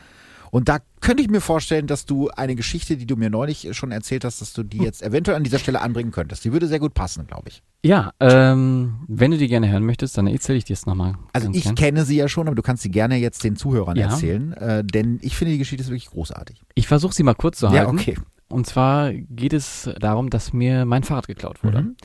Und 0.53 0.69
da 0.69 0.77
könnte 1.01 1.23
ich 1.23 1.31
mir 1.31 1.41
vorstellen, 1.41 1.87
dass 1.87 2.05
du 2.05 2.29
eine 2.29 2.53
Geschichte, 2.55 2.95
die 2.95 3.07
du 3.07 3.15
mir 3.15 3.31
neulich 3.31 3.69
schon 3.71 3.91
erzählt 3.91 4.23
hast, 4.23 4.39
dass 4.39 4.53
du 4.53 4.61
die 4.61 4.77
jetzt 4.77 5.01
eventuell 5.01 5.35
an 5.35 5.43
dieser 5.43 5.57
Stelle 5.57 5.81
anbringen 5.81 6.11
könntest. 6.11 6.45
Die 6.45 6.53
würde 6.53 6.67
sehr 6.67 6.77
gut 6.77 6.93
passen, 6.93 7.25
glaube 7.25 7.49
ich. 7.49 7.63
Ja, 7.83 8.11
ähm, 8.19 8.97
wenn 9.07 9.31
du 9.31 9.39
die 9.39 9.47
gerne 9.47 9.71
hören 9.71 9.83
möchtest, 9.83 10.15
dann 10.15 10.27
erzähle 10.27 10.59
ich 10.59 10.63
dir 10.63 10.73
es 10.73 10.85
nochmal. 10.85 11.15
Also 11.33 11.49
ich 11.51 11.63
gern. 11.63 11.73
kenne 11.73 12.05
sie 12.05 12.17
ja 12.17 12.27
schon, 12.27 12.45
aber 12.45 12.55
du 12.55 12.61
kannst 12.61 12.83
sie 12.83 12.91
gerne 12.91 13.15
jetzt 13.17 13.43
den 13.43 13.55
Zuhörern 13.55 13.95
Ja. 13.97 14.09
erzählen, 14.11 14.53
äh, 14.53 14.83
denn 14.83 15.17
ich 15.23 15.35
finde 15.35 15.53
die 15.53 15.57
Geschichte 15.57 15.81
ist 15.81 15.89
wirklich 15.89 16.11
großartig. 16.11 16.61
Ich 16.75 16.87
versuche 16.87 17.15
sie 17.15 17.23
mal 17.23 17.33
kurz 17.33 17.57
zu 17.57 17.71
halten. 17.71 17.97
Ja, 17.97 18.01
okay. 18.01 18.15
Und 18.47 18.67
zwar 18.67 19.11
geht 19.11 19.53
es 19.53 19.89
darum, 19.99 20.29
dass 20.29 20.53
mir 20.53 20.85
mein 20.85 21.01
Fahrrad 21.01 21.25
geklaut 21.25 21.63
wurde. 21.63 21.81
Mhm. 21.81 21.95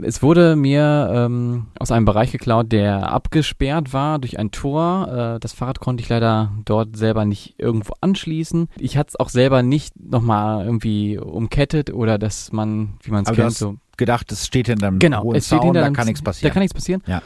Es 0.00 0.22
wurde 0.22 0.56
mir 0.56 1.10
ähm, 1.12 1.66
aus 1.78 1.90
einem 1.90 2.04
Bereich 2.04 2.30
geklaut, 2.32 2.70
der 2.72 3.10
abgesperrt 3.10 3.92
war 3.92 4.18
durch 4.18 4.38
ein 4.38 4.50
Tor. 4.50 5.34
Äh, 5.36 5.40
das 5.40 5.52
Fahrrad 5.52 5.80
konnte 5.80 6.02
ich 6.02 6.08
leider 6.08 6.52
dort 6.64 6.96
selber 6.96 7.24
nicht 7.24 7.56
irgendwo 7.58 7.94
anschließen. 8.00 8.68
Ich 8.78 8.96
hatte 8.96 9.08
es 9.08 9.16
auch 9.20 9.28
selber 9.28 9.62
nicht 9.62 9.94
nochmal 9.98 10.64
irgendwie 10.64 11.18
umkettet 11.18 11.92
oder 11.92 12.18
dass 12.18 12.52
man, 12.52 12.98
wie 13.02 13.10
man 13.10 13.24
es 13.24 13.32
kennt, 13.32 13.52
so 13.52 13.76
Gedacht, 13.98 14.30
es 14.30 14.46
steht 14.46 14.68
hinter 14.68 14.86
einem 14.86 15.00
Genau, 15.00 15.24
hohen 15.24 15.36
es 15.36 15.46
steht 15.46 15.58
Zaun, 15.58 15.66
hinter 15.66 15.80
da 15.80 15.90
kann 15.90 16.06
nichts 16.06 16.22
passieren. 16.22 16.50
Da 16.50 16.54
kann 16.54 16.60
nichts 16.62 16.74
passieren. 16.74 17.02
Ja. 17.06 17.20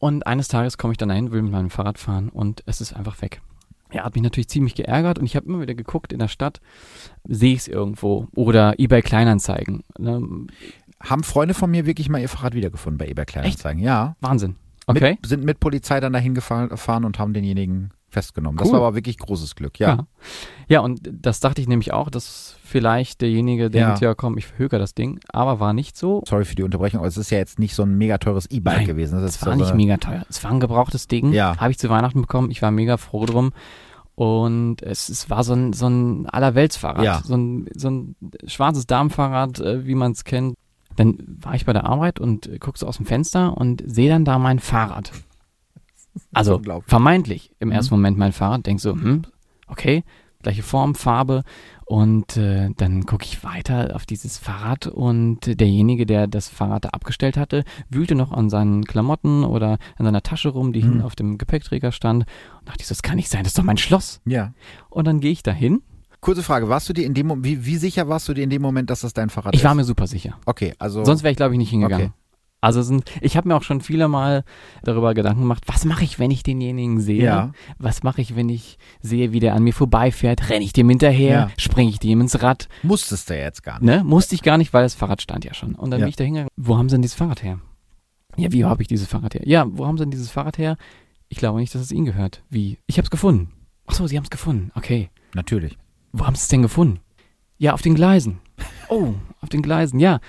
Und 0.00 0.26
eines 0.26 0.48
Tages 0.48 0.76
komme 0.76 0.92
ich 0.92 0.98
dann 0.98 1.08
dahin, 1.08 1.30
will 1.30 1.42
mit 1.42 1.52
meinem 1.52 1.70
Fahrrad 1.70 1.98
fahren 1.98 2.30
und 2.30 2.64
es 2.66 2.80
ist 2.80 2.94
einfach 2.94 3.22
weg. 3.22 3.40
Ja, 3.92 4.04
hat 4.04 4.14
mich 4.14 4.22
natürlich 4.22 4.48
ziemlich 4.48 4.74
geärgert 4.74 5.18
und 5.18 5.24
ich 5.24 5.36
habe 5.36 5.46
immer 5.46 5.60
wieder 5.60 5.74
geguckt 5.74 6.12
in 6.12 6.18
der 6.18 6.28
Stadt, 6.28 6.60
sehe 7.24 7.54
ich 7.54 7.60
es 7.60 7.68
irgendwo 7.68 8.28
oder 8.34 8.78
eBay 8.78 9.02
Kleinanzeigen. 9.02 9.82
Ne? 9.98 10.46
Haben 11.02 11.22
Freunde 11.24 11.54
von 11.54 11.70
mir 11.70 11.86
wirklich 11.86 12.08
mal 12.08 12.20
ihr 12.20 12.28
Fahrrad 12.28 12.54
wiedergefunden 12.54 12.98
bei 12.98 13.08
eBay 13.08 13.24
Kleinanzeigen? 13.24 13.82
Ja. 13.82 14.16
Wahnsinn. 14.20 14.56
Okay. 14.86 15.12
Mit, 15.20 15.26
sind 15.26 15.44
mit 15.44 15.60
Polizei 15.60 16.00
dann 16.00 16.12
dahin 16.12 16.34
gefahren 16.34 17.04
und 17.04 17.18
haben 17.18 17.32
denjenigen 17.32 17.90
festgenommen. 18.10 18.58
Das 18.58 18.66
Cool. 18.68 18.74
war 18.74 18.88
aber 18.88 18.96
wirklich 18.96 19.18
großes 19.18 19.54
Glück, 19.54 19.78
ja. 19.78 19.88
Ja. 19.88 20.06
ja, 20.68 20.80
und 20.80 21.00
das 21.12 21.38
dachte 21.38 21.60
ich 21.60 21.68
nämlich 21.68 21.92
auch, 21.92 22.10
dass 22.10 22.56
vielleicht 22.64 23.20
derjenige 23.20 23.70
denkt, 23.70 24.00
Ja. 24.00 24.08
ja, 24.08 24.14
komm, 24.14 24.36
ich 24.36 24.46
verhöker 24.48 24.80
das 24.80 24.94
Ding, 24.94 25.20
aber 25.28 25.60
war 25.60 25.72
nicht 25.72 25.96
so. 25.96 26.22
Sorry 26.26 26.44
für 26.44 26.56
die 26.56 26.64
Unterbrechung, 26.64 26.98
aber 26.98 27.06
es 27.06 27.16
ist 27.16 27.30
ja 27.30 27.38
jetzt 27.38 27.60
nicht 27.60 27.74
so 27.74 27.84
ein 27.84 27.96
mega 27.96 28.18
teures 28.18 28.50
E-Bike 28.50 28.84
gewesen. 28.84 29.20
Das 29.20 29.30
Es 29.30 29.36
ist 29.36 29.46
war 29.46 29.52
so 29.56 29.60
nicht 29.60 29.74
mega 29.76 29.96
teuer. 29.96 30.24
Es 30.28 30.42
war 30.42 30.50
ein 30.50 30.58
gebrauchtes 30.60 31.06
Ding. 31.06 31.32
Ja. 31.32 31.56
Habe 31.58 31.70
ich 31.70 31.78
zu 31.78 31.88
Weihnachten 31.88 32.20
bekommen. 32.20 32.50
Ich 32.50 32.62
war 32.62 32.72
mega 32.72 32.96
froh 32.96 33.26
drum. 33.26 33.52
Und 34.16 34.82
es, 34.82 35.08
es 35.08 35.30
war 35.30 35.44
so 35.44 35.54
ein, 35.54 35.72
so 35.72 35.86
ein 35.86 36.26
Allerweltsfahrrad. 36.28 37.04
Ja. 37.04 37.22
So, 37.24 37.34
ein, 37.36 37.66
so 37.74 37.88
ein 37.90 38.16
schwarzes 38.46 38.86
Darmfahrrad, 38.86 39.60
äh, 39.60 39.86
wie 39.86 39.94
man 39.94 40.12
es 40.12 40.24
kennt. 40.24 40.56
Dann 41.00 41.16
war 41.40 41.54
ich 41.54 41.64
bei 41.64 41.72
der 41.72 41.84
Arbeit 41.86 42.20
und 42.20 42.46
äh, 42.46 42.58
so 42.74 42.86
aus 42.86 42.98
dem 42.98 43.06
Fenster 43.06 43.56
und 43.56 43.82
sehe 43.86 44.10
dann 44.10 44.26
da 44.26 44.38
mein 44.38 44.58
Fahrrad. 44.58 45.12
Also 46.32 46.60
vermeintlich 46.86 47.52
im 47.60 47.68
Mhm. 47.68 47.72
ersten 47.74 47.94
Moment 47.94 48.18
mein 48.18 48.32
Fahrrad. 48.32 48.66
Denk 48.66 48.80
so, 48.80 48.92
hm, 48.92 49.22
okay, 49.68 50.02
gleiche 50.42 50.62
Form, 50.64 50.94
Farbe. 50.96 51.44
Und 51.86 52.36
äh, 52.36 52.70
dann 52.76 53.06
gucke 53.06 53.24
ich 53.24 53.44
weiter 53.44 53.94
auf 53.94 54.06
dieses 54.06 54.36
Fahrrad 54.36 54.88
und 54.88 55.38
derjenige, 55.60 56.06
der 56.06 56.26
das 56.26 56.48
Fahrrad 56.48 56.84
da 56.84 56.88
abgestellt 56.90 57.36
hatte, 57.36 57.64
wühlte 57.88 58.16
noch 58.16 58.32
an 58.32 58.50
seinen 58.50 58.84
Klamotten 58.84 59.44
oder 59.44 59.78
an 59.96 60.04
seiner 60.04 60.22
Tasche 60.22 60.48
rum, 60.50 60.72
die 60.72 60.80
Mhm. 60.80 60.84
hinten 60.86 61.02
auf 61.02 61.14
dem 61.16 61.38
Gepäckträger 61.38 61.92
stand. 61.92 62.26
Und 62.58 62.68
dachte 62.68 62.80
ich 62.82 62.86
so, 62.88 62.92
das 62.92 63.02
kann 63.02 63.16
nicht 63.16 63.28
sein, 63.30 63.44
das 63.44 63.52
ist 63.52 63.58
doch 63.58 63.64
mein 63.64 63.78
Schloss. 63.78 64.20
Ja. 64.26 64.52
Und 64.88 65.06
dann 65.06 65.20
gehe 65.20 65.32
ich 65.32 65.44
da 65.44 65.52
hin 65.52 65.80
Kurze 66.20 66.42
Frage, 66.42 66.68
warst 66.68 66.88
du 66.88 66.92
dir 66.92 67.06
in 67.06 67.14
dem 67.14 67.26
Moment, 67.28 67.44
wie, 67.46 67.64
wie 67.64 67.76
sicher 67.76 68.08
warst 68.08 68.28
du 68.28 68.34
dir 68.34 68.44
in 68.44 68.50
dem 68.50 68.60
Moment, 68.62 68.90
dass 68.90 69.00
das 69.00 69.12
dein 69.14 69.30
Fahrrad 69.30 69.54
Ich 69.54 69.60
ist? 69.60 69.64
war 69.64 69.74
mir 69.74 69.84
super 69.84 70.06
sicher. 70.06 70.38
Okay, 70.46 70.74
also. 70.78 71.04
Sonst 71.04 71.22
wäre 71.22 71.30
ich, 71.32 71.36
glaube 71.36 71.54
ich, 71.54 71.58
nicht 71.58 71.70
hingegangen. 71.70 72.08
Okay. 72.08 72.14
Also 72.62 72.82
sind, 72.82 73.10
ich 73.22 73.38
habe 73.38 73.48
mir 73.48 73.56
auch 73.56 73.62
schon 73.62 73.80
viele 73.80 74.06
Mal 74.06 74.44
darüber 74.82 75.14
Gedanken 75.14 75.40
gemacht, 75.40 75.62
was 75.66 75.86
mache 75.86 76.04
ich, 76.04 76.18
wenn 76.18 76.30
ich 76.30 76.42
denjenigen 76.42 77.00
sehe? 77.00 77.24
Ja. 77.24 77.52
Was 77.78 78.02
mache 78.02 78.20
ich, 78.20 78.36
wenn 78.36 78.50
ich 78.50 78.76
sehe, 79.00 79.32
wie 79.32 79.40
der 79.40 79.54
an 79.54 79.62
mir 79.62 79.72
vorbeifährt? 79.72 80.50
Renne 80.50 80.62
ich 80.66 80.74
dem 80.74 80.90
hinterher? 80.90 81.30
Ja. 81.30 81.50
Springe 81.56 81.88
ich 81.88 82.00
dem 82.00 82.20
ins 82.20 82.42
Rad? 82.42 82.68
musstest 82.82 83.30
du 83.30 83.38
jetzt 83.38 83.62
gar 83.62 83.80
nicht. 83.80 83.84
Ne? 83.86 84.04
Musste 84.04 84.34
ich 84.34 84.42
gar 84.42 84.58
nicht, 84.58 84.74
weil 84.74 84.82
das 84.82 84.94
Fahrrad 84.94 85.22
stand 85.22 85.46
ja 85.46 85.54
schon. 85.54 85.74
Und 85.74 85.90
dann 85.90 86.00
Ja. 86.00 86.04
bin 86.04 86.10
ich 86.10 86.16
da 86.16 86.24
hingegangen. 86.24 86.50
Wo 86.58 86.76
haben 86.76 86.90
sie 86.90 86.96
denn 86.96 87.02
dieses 87.02 87.16
Fahrrad 87.16 87.42
her? 87.42 87.60
Ja, 88.36 88.52
wie 88.52 88.62
habe 88.66 88.82
ich 88.82 88.88
dieses 88.88 89.08
Fahrrad 89.08 89.32
her? 89.34 89.42
Ja, 89.46 89.64
wo 89.66 89.86
haben 89.86 89.96
sie 89.96 90.04
denn 90.04 90.10
dieses 90.10 90.30
Fahrrad 90.30 90.58
her? 90.58 90.76
Ich 91.30 91.38
glaube 91.38 91.60
nicht, 91.60 91.74
dass 91.74 91.80
es 91.80 91.92
ihnen 91.92 92.04
gehört. 92.04 92.42
Wie? 92.50 92.76
Ich 92.86 92.98
habe 92.98 93.06
es 93.06 93.10
gefunden. 93.10 93.52
Ach 93.86 93.94
so, 93.94 94.06
sie 94.06 94.18
haben 94.18 94.24
es 94.24 94.30
gefunden. 94.30 94.70
Okay. 94.74 95.08
Natürlich. 95.34 95.78
Wo 96.12 96.26
haben 96.26 96.34
sie 96.34 96.42
es 96.42 96.48
denn 96.48 96.62
gefunden? 96.62 97.00
Ja, 97.58 97.72
auf 97.74 97.82
den 97.82 97.94
Gleisen. 97.94 98.38
Oh, 98.88 99.14
auf 99.40 99.48
den 99.48 99.62
Gleisen, 99.62 100.00
ja. 100.00 100.20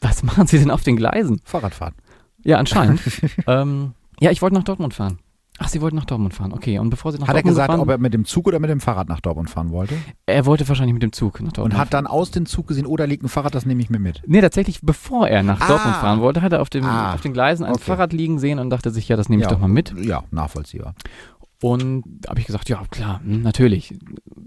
Was 0.00 0.22
machen 0.22 0.46
sie 0.46 0.58
denn 0.58 0.70
auf 0.70 0.82
den 0.82 0.96
Gleisen? 0.96 1.40
Fahrradfahren. 1.44 1.94
Ja, 2.42 2.56
anscheinend. 2.58 3.00
ähm, 3.46 3.92
ja, 4.20 4.30
ich 4.30 4.40
wollte 4.42 4.54
nach 4.56 4.64
Dortmund 4.64 4.94
fahren. 4.94 5.18
Ach, 5.62 5.68
sie 5.68 5.82
wollten 5.82 5.96
nach 5.96 6.06
Dortmund 6.06 6.32
fahren. 6.32 6.54
Okay, 6.54 6.78
und 6.78 6.88
bevor 6.88 7.12
sie 7.12 7.18
nach 7.18 7.28
Hat 7.28 7.34
er 7.34 7.42
Dortmund 7.42 7.52
gesagt, 7.56 7.70
fahren, 7.70 7.80
ob 7.80 7.90
er 7.90 7.98
mit 7.98 8.14
dem 8.14 8.24
Zug 8.24 8.46
oder 8.48 8.58
mit 8.58 8.70
dem 8.70 8.80
Fahrrad 8.80 9.10
nach 9.10 9.20
Dortmund 9.20 9.50
fahren 9.50 9.70
wollte? 9.72 9.94
er 10.24 10.46
wollte 10.46 10.66
wahrscheinlich 10.66 10.94
mit 10.94 11.02
dem 11.02 11.12
Zug 11.12 11.38
nach 11.42 11.52
Dortmund. 11.52 11.74
Und 11.74 11.78
hat 11.78 11.92
dann 11.92 12.06
aus 12.06 12.30
dem 12.30 12.46
Zug 12.46 12.66
gesehen, 12.66 12.86
oh, 12.86 12.96
da 12.96 13.04
liegt 13.04 13.22
ein 13.22 13.28
Fahrrad, 13.28 13.54
das 13.54 13.66
nehme 13.66 13.82
ich 13.82 13.90
mir 13.90 13.98
mit. 13.98 14.22
Nee, 14.26 14.40
tatsächlich, 14.40 14.80
bevor 14.80 15.28
er 15.28 15.42
nach 15.42 15.60
Ah. 15.60 15.66
Dortmund 15.68 15.96
fahren 15.96 16.20
wollte, 16.20 16.40
hat 16.40 16.54
er 16.54 16.62
auf, 16.62 16.70
dem, 16.70 16.86
Ah. 16.86 17.12
auf 17.12 17.20
den 17.20 17.34
Gleisen 17.34 17.64
ein 17.66 17.72
Okay. 17.74 17.82
Fahrrad 17.84 18.14
liegen 18.14 18.38
sehen 18.38 18.58
und 18.58 18.70
dachte 18.70 18.90
sich, 18.90 19.06
ja, 19.08 19.16
das 19.16 19.28
nehme 19.28 19.42
ich 19.42 19.48
Ja. 19.50 19.54
doch 19.54 19.60
mal 19.60 19.68
mit. 19.68 19.94
Ja, 20.02 20.24
nachvollziehbar. 20.30 20.94
Und 21.62 22.04
da 22.06 22.30
habe 22.30 22.40
ich 22.40 22.46
gesagt, 22.46 22.68
ja, 22.68 22.82
klar, 22.90 23.20
hm, 23.22 23.42
natürlich. 23.42 23.94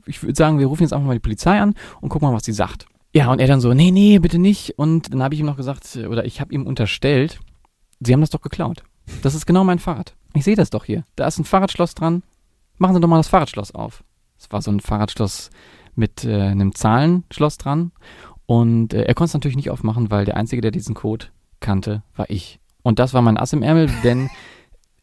Ich 0.06 0.24
würde 0.24 0.36
sagen, 0.36 0.60
wir 0.60 0.68
rufen 0.68 0.84
jetzt 0.84 0.94
einfach 0.94 1.08
mal 1.08 1.14
die 1.14 1.20
Polizei 1.20 1.60
an 1.60 1.76
und 2.02 2.10
gucken 2.10 2.28
mal, 2.28 2.36
was 2.36 2.46
sie 2.46 2.54
sagt. 2.54 2.88
Ja, 3.14 3.32
und 3.32 3.40
er 3.40 3.48
dann 3.48 3.62
so, 3.62 3.74
nee, 3.74 3.92
nee, 3.92 4.18
bitte 4.18 4.40
nicht. 4.40 4.78
Und 4.78 5.14
dann 5.14 5.22
habe 5.22 5.36
ich 5.36 5.40
ihm 5.40 5.46
noch 5.46 5.58
gesagt, 5.58 5.96
oder 5.96 6.26
ich 6.26 6.42
habe 6.42 6.54
ihm 6.54 6.66
unterstellt, 6.66 7.40
sie 8.00 8.14
haben 8.14 8.22
das 8.22 8.32
doch 8.32 8.42
geklaut. 8.42 8.84
Das 9.22 9.36
ist 9.36 9.46
genau 9.46 9.64
mein 9.64 9.80
Fahrrad. 9.80 10.16
Ich 10.34 10.44
sehe 10.44 10.56
das 10.56 10.72
doch 10.72 10.86
hier. 10.86 11.04
Da 11.16 11.28
ist 11.28 11.38
ein 11.38 11.46
Fahrradschloss 11.46 11.94
dran. 11.94 12.24
Machen 12.78 12.96
Sie 12.96 13.02
doch 13.02 13.08
mal 13.08 13.18
das 13.18 13.28
Fahrradschloss 13.28 13.76
auf. 13.76 14.04
Es 14.40 14.52
war 14.52 14.62
so 14.62 14.72
ein 14.72 14.80
Fahrradschloss 14.80 15.52
mit 15.96 16.26
äh, 16.26 16.42
einem 16.42 16.74
Zahlenschloss 16.74 17.60
dran. 17.60 17.92
Und 18.48 18.94
äh, 18.94 19.04
er 19.04 19.14
konnte 19.14 19.30
es 19.30 19.34
natürlich 19.34 19.58
nicht 19.58 19.70
aufmachen, 19.70 20.10
weil 20.10 20.26
der 20.26 20.38
Einzige, 20.38 20.62
der 20.62 20.72
diesen 20.72 20.96
Code 20.96 21.28
kannte, 21.60 22.02
war 22.16 22.30
ich. 22.30 22.60
Und 22.82 23.00
das 23.00 23.14
war 23.14 23.22
mein 23.22 23.38
Ass 23.38 23.54
im 23.54 23.62
Ärmel, 23.62 23.90
denn 24.04 24.30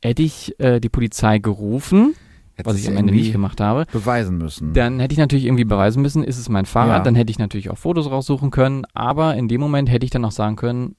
hätte 0.03 0.23
ich 0.23 0.59
äh, 0.61 0.81
die 0.81 0.89
Polizei 0.89 1.39
gerufen, 1.39 2.15
was 2.63 2.77
ich 2.79 2.89
am 2.89 2.97
Ende 2.97 3.13
nicht 3.15 3.33
gemacht 3.33 3.61
habe, 3.61 3.87
beweisen 3.91 4.37
müssen. 4.39 4.75
dann 4.75 5.01
hätte 5.01 5.13
ich 5.13 5.19
natürlich 5.19 5.47
irgendwie 5.47 5.65
beweisen 5.65 6.03
müssen, 6.03 6.23
ist 6.25 6.39
es 6.39 6.49
mein 6.51 6.67
Fahrrad, 6.67 6.99
Ja. 6.99 7.03
dann 7.05 7.15
hätte 7.15 7.31
ich 7.31 7.39
natürlich 7.39 7.71
auch 7.71 7.79
Fotos 7.79 8.11
raussuchen 8.11 8.51
können, 8.51 8.85
aber 8.93 9.35
in 9.37 9.49
dem 9.49 9.61
Moment 9.61 9.91
hätte 9.91 10.05
ich 10.05 10.11
dann 10.11 10.25
auch 10.27 10.31
sagen 10.33 10.57
können, 10.57 10.97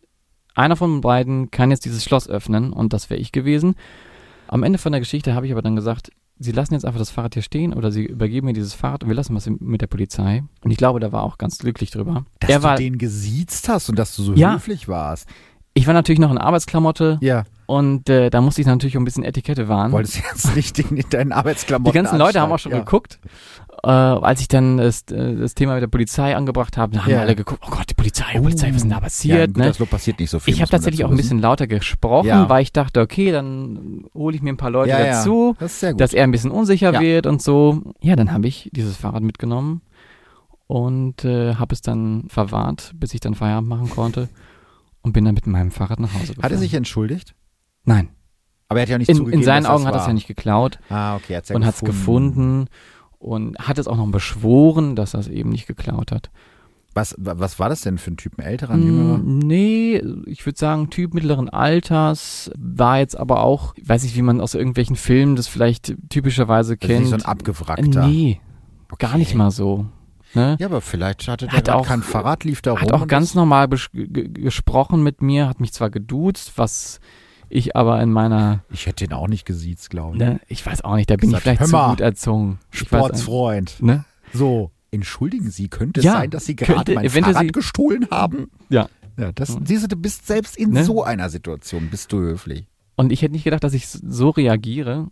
einer 0.55 0.75
von 0.75 1.01
beiden 1.01 1.51
kann 1.51 1.69
jetzt 1.71 1.85
dieses 1.85 2.03
Schloss 2.03 2.27
öffnen 2.27 2.73
und 2.73 2.93
das 2.93 3.09
wäre 3.09 3.19
ich 3.19 3.31
gewesen. 3.31 3.75
Am 4.47 4.63
Ende 4.63 4.79
von 4.79 4.91
der 4.91 4.99
Geschichte 5.01 5.33
habe 5.33 5.45
ich 5.45 5.51
aber 5.51 5.61
dann 5.61 5.75
gesagt, 5.75 6.11
sie 6.39 6.51
lassen 6.51 6.73
jetzt 6.73 6.83
einfach 6.85 6.99
das 6.99 7.11
Fahrrad 7.11 7.35
hier 7.35 7.43
stehen 7.43 7.73
oder 7.73 7.91
sie 7.91 8.03
übergeben 8.05 8.47
mir 8.47 8.53
dieses 8.53 8.73
Fahrrad 8.73 9.03
und 9.03 9.09
wir 9.09 9.15
lassen 9.15 9.35
was 9.35 9.47
mit 9.47 9.79
der 9.81 9.87
Polizei. 9.87 10.43
Und 10.63 10.71
ich 10.71 10.77
glaube, 10.77 10.99
da 10.99 11.11
war 11.11 11.23
auch 11.23 11.37
ganz 11.37 11.59
glücklich 11.59 11.91
drüber. 11.91 12.25
dass 12.39 12.49
er 12.49 12.57
du 12.57 12.63
war, 12.63 12.75
den 12.75 12.97
gesiezt 12.97 13.69
hast 13.69 13.87
und 13.89 13.97
dass 13.99 14.15
du 14.15 14.23
so 14.23 14.33
Ja. 14.33 14.55
höflich 14.55 14.87
warst. 14.87 15.29
Ich 15.73 15.87
war 15.87 15.93
natürlich 15.93 16.19
noch 16.19 16.31
in 16.31 16.37
Arbeitsklamotte 16.37 17.17
Ja, 17.21 17.43
und 17.65 18.09
äh, 18.09 18.29
da 18.29 18.41
musste 18.41 18.59
ich 18.61 18.67
natürlich 18.67 18.97
auch 18.97 19.01
ein 19.01 19.05
bisschen 19.05 19.23
Etikette 19.23 19.67
wahren. 19.69 19.91
wolltest 19.93 20.17
jetzt 20.17 20.55
richtig 20.55 20.91
in 20.91 21.03
deinen 21.09 21.31
Arbeitsklamotten 21.31 21.91
Die 21.91 21.95
ganzen 21.95 22.17
Leute 22.19 22.41
haben 22.41 22.51
auch 22.51 22.59
schon 22.59 22.71
ja. 22.73 22.79
geguckt. 22.79 23.19
Äh, 23.83 23.87
als 23.89 24.41
ich 24.41 24.47
dann 24.47 24.77
das, 24.77 25.03
äh, 25.09 25.35
das 25.37 25.55
Thema 25.55 25.73
mit 25.73 25.81
der 25.81 25.87
Polizei 25.87 26.35
angebracht 26.35 26.77
habe, 26.77 26.93
da 26.95 27.03
haben 27.05 27.11
Ja. 27.11 27.21
alle 27.21 27.35
geguckt, 27.35 27.63
oh 27.65 27.71
Gott, 27.71 27.89
die 27.89 27.93
Polizei, 27.95 28.25
die 28.33 28.39
Oh. 28.39 28.43
Polizei, 28.43 28.67
was 28.69 28.75
ist 28.75 28.81
denn 28.83 28.89
da 28.89 28.97
Ja, 28.97 29.01
passiert? 29.01 29.57
in 29.57 29.63
ne? 29.63 29.71
Passiert 29.89 30.19
nicht 30.19 30.29
so 30.29 30.39
viel. 30.39 30.53
Ich 30.53 30.61
habe 30.61 30.69
tatsächlich 30.69 31.03
auch 31.05 31.09
ein 31.09 31.17
bisschen 31.17 31.39
lauter 31.39 31.65
gesprochen, 31.65 32.27
Ja. 32.27 32.47
weil 32.49 32.61
ich 32.61 32.73
dachte, 32.73 32.99
okay, 33.01 33.31
dann 33.31 34.03
hole 34.13 34.35
ich 34.35 34.41
mir 34.43 34.49
ein 34.51 34.57
paar 34.57 34.69
Leute 34.69 34.89
ja, 34.91 34.99
ja. 34.99 35.05
dazu, 35.13 35.55
Das 35.57 35.83
dass 35.97 36.13
er 36.13 36.25
ein 36.25 36.31
bisschen 36.31 36.51
unsicher 36.51 36.93
Ja. 36.93 36.99
wird 36.99 37.25
und 37.25 37.41
so. 37.41 37.81
Ja, 38.01 38.15
dann 38.15 38.31
habe 38.33 38.47
ich 38.47 38.69
dieses 38.73 38.97
Fahrrad 38.97 39.23
mitgenommen 39.23 39.81
und 40.67 41.25
äh, 41.25 41.55
habe 41.55 41.73
es 41.73 41.81
dann 41.81 42.25
verwahrt, 42.27 42.91
bis 42.95 43.13
ich 43.13 43.19
dann 43.21 43.33
Feierabend 43.33 43.69
machen 43.69 43.89
konnte 43.89 44.29
und 45.01 45.13
bin 45.13 45.25
dann 45.25 45.35
mit 45.35 45.47
meinem 45.47 45.71
Fahrrad 45.71 45.99
nach 45.99 46.13
Hause 46.13 46.27
gefahren. 46.27 46.43
hat 46.43 46.51
er 46.51 46.57
sich 46.57 46.73
entschuldigt? 46.73 47.35
Nein, 47.83 48.09
Aber 48.69 48.79
er 48.79 48.83
hat 48.83 48.89
ja 48.89 48.97
nicht 48.97 49.09
in, 49.09 49.17
zugegeben, 49.17 49.41
in 49.41 49.45
seinen 49.45 49.65
Augen 49.65 49.85
hat 49.85 49.95
er 49.95 50.01
es 50.01 50.07
ja 50.07 50.13
nicht 50.13 50.27
geklaut. 50.27 50.79
Ah, 50.89 51.15
okay, 51.15 51.33
er 51.33 51.37
hat's 51.37 51.49
ja 51.49 51.55
und 51.55 51.65
hat 51.65 51.75
es 51.75 51.81
gefunden 51.81 52.67
und 53.19 53.57
hat 53.59 53.77
es 53.79 53.87
auch 53.87 53.97
noch 53.97 54.07
beschworen, 54.11 54.95
dass 54.95 55.13
er 55.13 55.19
es 55.21 55.27
eben 55.27 55.49
nicht 55.49 55.67
geklaut 55.67 56.11
hat. 56.11 56.29
Was, 56.93 57.15
was 57.17 57.57
war 57.57 57.69
das 57.69 57.81
denn 57.81 57.97
für 57.97 58.11
ein 58.11 58.17
Typ? 58.17 58.37
Ein 58.37 58.43
älterer, 58.45 58.73
ein 58.73 58.83
jüngerer? 58.83 59.17
Mm, 59.19 59.39
nee, 59.39 60.01
ich 60.25 60.45
würde 60.45 60.59
sagen, 60.59 60.89
Typ 60.89 61.13
mittleren 61.13 61.47
Alters, 61.47 62.51
war 62.57 62.99
jetzt 62.99 63.17
aber 63.17 63.43
auch, 63.43 63.73
ich 63.77 63.87
weiß 63.87 64.03
nicht, 64.03 64.15
wie 64.17 64.21
man 64.21 64.41
aus 64.41 64.55
irgendwelchen 64.55 64.97
Filmen 64.97 65.37
das 65.37 65.47
vielleicht 65.47 65.95
typischerweise 66.09 66.75
Das 66.75 66.83
ist 66.83 66.87
kennt. 66.87 66.99
nicht 67.01 67.09
so 67.11 67.15
ein 67.15 67.21
abgewrackter. 67.25 68.07
nee, 68.07 68.41
gar 68.99 69.17
nicht 69.17 69.29
Okay. 69.29 69.37
mal 69.37 69.51
so. 69.51 69.85
Ne? 70.33 70.55
Ja, 70.59 70.67
aber 70.67 70.81
vielleicht 70.81 71.27
hatte 71.27 71.47
der 71.47 71.57
Hat 71.57 71.69
auch- 71.69 71.87
kein 71.87 72.03
Fahrrad, 72.03 72.43
lief 72.43 72.61
da 72.61 72.71
rum. 72.71 72.81
Hat 72.81 72.93
auch 72.93 73.07
ganz 73.07 73.35
normal 73.35 73.67
gesprochen 73.67 75.03
mit 75.03 75.21
mir, 75.21 75.47
hat 75.47 75.59
mich 75.59 75.73
zwar 75.73 75.89
geduzt, 75.89 76.53
was 76.55 76.99
ich 77.49 77.75
aber 77.75 78.01
in 78.01 78.11
meiner, 78.11 78.63
Ich 78.69 78.85
hätte 78.85 79.03
ihn 79.05 79.13
auch 79.13 79.27
nicht 79.27 79.45
gesiezt, 79.45 79.89
glaube 79.89 80.15
ich. 80.15 80.23
ne, 80.23 80.39
ich 80.47 80.65
weiß 80.65 80.83
auch 80.83 80.95
nicht, 80.95 81.09
da 81.09 81.15
bin 81.15 81.29
ich 81.29 81.35
Gesagt, 81.35 81.43
vielleicht 81.43 81.59
hör 81.59 81.67
zu 81.85 81.89
gut 81.89 82.01
erzogen. 82.01 82.59
Ich 82.71 82.79
weiß 82.81 82.87
Sportsfreund. 82.87 83.81
ne? 83.81 84.05
So, 84.33 84.71
entschuldigen 84.91 85.49
Sie, 85.51 85.67
könnte 85.67 85.99
es 85.99 86.05
Ja, 86.05 86.13
sein, 86.13 86.29
dass 86.29 86.45
Sie 86.45 86.55
gerade 86.55 86.93
mein 86.93 87.09
Fahrrad 87.09 87.37
Sie- 87.41 87.47
gestohlen 87.47 88.07
haben? 88.09 88.49
Ja. 88.69 88.87
Ja, 89.17 89.33
das, 89.33 89.55
Hm. 89.55 89.65
siehst 89.65 89.83
du, 89.83 89.87
du 89.89 89.95
bist 89.97 90.25
selbst 90.25 90.55
in 90.55 90.69
Ne? 90.71 90.85
so 90.85 91.03
einer 91.03 91.29
Situation, 91.29 91.89
bist 91.89 92.13
du 92.13 92.19
höflich. 92.19 92.65
Und 92.95 93.11
ich 93.11 93.21
hätte 93.21 93.33
nicht 93.33 93.43
gedacht, 93.43 93.63
dass 93.65 93.73
ich 93.73 93.87
so 93.89 94.29
reagiere, 94.29 95.07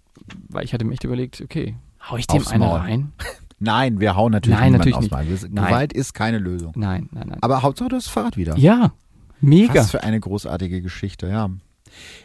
weil 0.47 0.63
ich 0.63 0.73
hatte 0.73 0.85
mir 0.85 0.93
echt 0.93 1.03
überlegt, 1.03 1.41
okay, 1.41 1.75
hau 2.09 2.15
ich 2.15 2.25
dem 2.27 2.37
Aufs 2.37 2.51
eine 2.51 2.65
Maul. 2.65 2.79
rein? 2.79 3.11
Nein, 3.59 3.99
wir 3.99 4.15
hauen 4.15 4.31
natürlich 4.31 4.57
Nein, 4.59 4.71
niemanden 4.71 4.89
natürlich 4.91 5.11
Maul. 5.11 5.27
Wir- 5.27 5.49
Nein. 5.49 5.65
Gewalt 5.67 5.93
ist 5.93 6.13
keine 6.13 6.37
Lösung. 6.39 6.73
Nein, 6.75 7.09
nein, 7.11 7.27
nein. 7.29 7.37
Aber 7.41 7.61
Hauptsache, 7.61 7.89
du 7.89 7.95
hast 7.97 8.05
das 8.07 8.13
Fahrrad 8.13 8.37
wieder. 8.37 8.57
Ja, 8.57 8.93
mega. 9.41 9.75
Was 9.75 9.91
für 9.91 10.03
eine 10.03 10.19
großartige 10.19 10.81
Geschichte, 10.81 11.27
ja. 11.27 11.49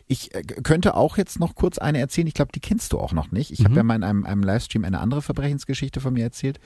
Ich 0.06 0.34
äh, 0.34 0.42
könnte 0.42 0.94
auch 0.94 1.16
jetzt 1.16 1.40
noch 1.40 1.54
kurz 1.54 1.78
eine 1.78 1.98
erzählen. 1.98 2.26
Ich 2.26 2.34
glaube, 2.34 2.52
die 2.52 2.60
kennst 2.60 2.92
du 2.92 3.00
auch 3.00 3.12
noch 3.12 3.32
nicht. 3.32 3.50
Ich 3.50 3.60
habe 3.60 3.70
Mhm. 3.70 3.76
ja 3.76 3.82
mal 3.82 3.94
in 3.96 4.04
einem, 4.04 4.24
einem 4.26 4.42
Livestream 4.42 4.84
eine 4.84 5.00
andere 5.00 5.22
Verbrechensgeschichte 5.22 6.00
von 6.00 6.12
mir 6.12 6.22
erzählt. 6.24 6.60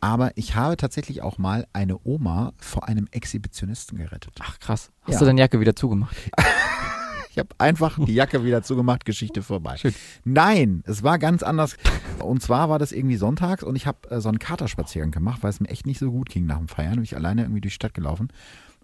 Aber 0.00 0.32
ich 0.36 0.54
habe 0.54 0.76
tatsächlich 0.76 1.22
auch 1.22 1.38
mal 1.38 1.66
eine 1.72 1.98
Oma 2.04 2.52
vor 2.58 2.88
einem 2.88 3.08
Exhibitionisten 3.10 3.96
gerettet. 3.98 4.34
Ach 4.40 4.58
krass. 4.58 4.90
Hast 5.02 5.14
Ja. 5.14 5.18
du 5.20 5.24
deine 5.24 5.40
Jacke 5.40 5.60
wieder 5.60 5.74
zugemacht? 5.74 6.14
Ich 7.32 7.38
habe 7.38 7.48
einfach 7.56 7.98
die 8.04 8.12
Jacke 8.12 8.44
wieder 8.44 8.62
zugemacht, 8.62 9.06
Geschichte 9.06 9.42
vorbei. 9.42 9.78
Schön. 9.78 9.94
Nein, 10.24 10.82
es 10.86 11.02
war 11.02 11.18
ganz 11.18 11.42
anders. 11.42 11.76
Und 12.22 12.42
zwar 12.42 12.68
war 12.68 12.78
das 12.78 12.92
irgendwie 12.92 13.16
sonntags 13.16 13.62
und 13.62 13.74
ich 13.74 13.86
habe 13.86 14.10
äh, 14.10 14.20
so 14.20 14.28
einen 14.28 14.38
Katerspaziergang 14.38 15.10
gemacht, 15.12 15.42
weil 15.42 15.48
es 15.48 15.58
mir 15.58 15.70
echt 15.70 15.86
nicht 15.86 15.98
so 15.98 16.10
gut 16.10 16.28
ging 16.28 16.44
nach 16.44 16.58
dem 16.58 16.68
Feiern. 16.68 16.96
Bin 16.96 17.04
ich 17.04 17.16
alleine 17.16 17.40
irgendwie 17.42 17.62
durch 17.62 17.72
die 17.72 17.76
Stadt 17.76 17.94
gelaufen. 17.94 18.28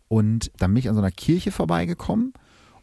Und 0.08 0.50
dann 0.56 0.72
bin 0.72 0.78
ich 0.78 0.88
an 0.88 0.94
so 0.94 1.02
einer 1.02 1.10
Kirche 1.10 1.50
vorbeigekommen. 1.52 2.32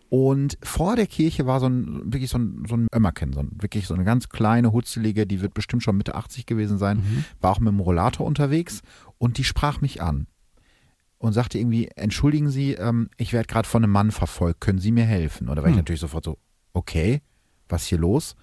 Und 0.10 0.60
vor 0.62 0.96
der 0.96 1.08
Kirche 1.08 1.48
war 1.48 1.60
so 1.60 1.66
ein, 1.66 2.14
wirklich 2.14 2.30
so 2.30 2.38
ein, 2.38 2.64
so 2.70 2.78
ein 2.78 2.88
Ömmerken, 2.96 3.34
so 3.34 3.40
ein, 3.40 3.50
wirklich 3.60 3.88
so 3.88 3.96
eine 3.96 4.04
ganz 4.04 4.30
kleine, 4.30 4.72
hutzelige, 4.72 5.26
die 5.26 5.42
wird 5.42 5.56
bestimmt 5.56 5.82
schon 5.82 5.98
Mitte 5.98 6.14
80 6.14 6.46
gewesen 6.46 6.78
sein, 6.78 6.98
Mhm. 6.98 7.26
war 7.42 7.52
auch 7.52 7.60
mit 7.60 7.70
dem 7.74 7.80
Rollator 7.80 8.28
unterwegs 8.28 8.84
und 9.18 9.40
die 9.40 9.44
sprach 9.44 9.82
mich 9.82 10.04
an 10.04 10.28
und 11.18 11.34
sagte 11.34 11.58
irgendwie, 11.58 11.88
entschuldigen 11.96 12.50
Sie, 12.50 12.74
ähm, 12.74 13.10
ich 13.18 13.34
werde 13.34 13.48
gerade 13.48 13.68
von 13.68 13.84
einem 13.84 13.92
Mann 13.94 14.12
verfolgt, 14.12 14.62
können 14.62 14.80
Sie 14.80 14.92
mir 14.92 15.06
helfen? 15.06 15.48
Und 15.50 15.56
da 15.56 15.62
war 15.62 15.70
ich 15.70 15.74
Hm. 15.76 15.80
natürlich 15.80 16.02
sofort 16.02 16.26
so, 16.26 16.38
okay, 16.74 17.22
was 17.70 17.84
ist 17.84 17.88
hier 17.90 17.98
los? 18.00 18.36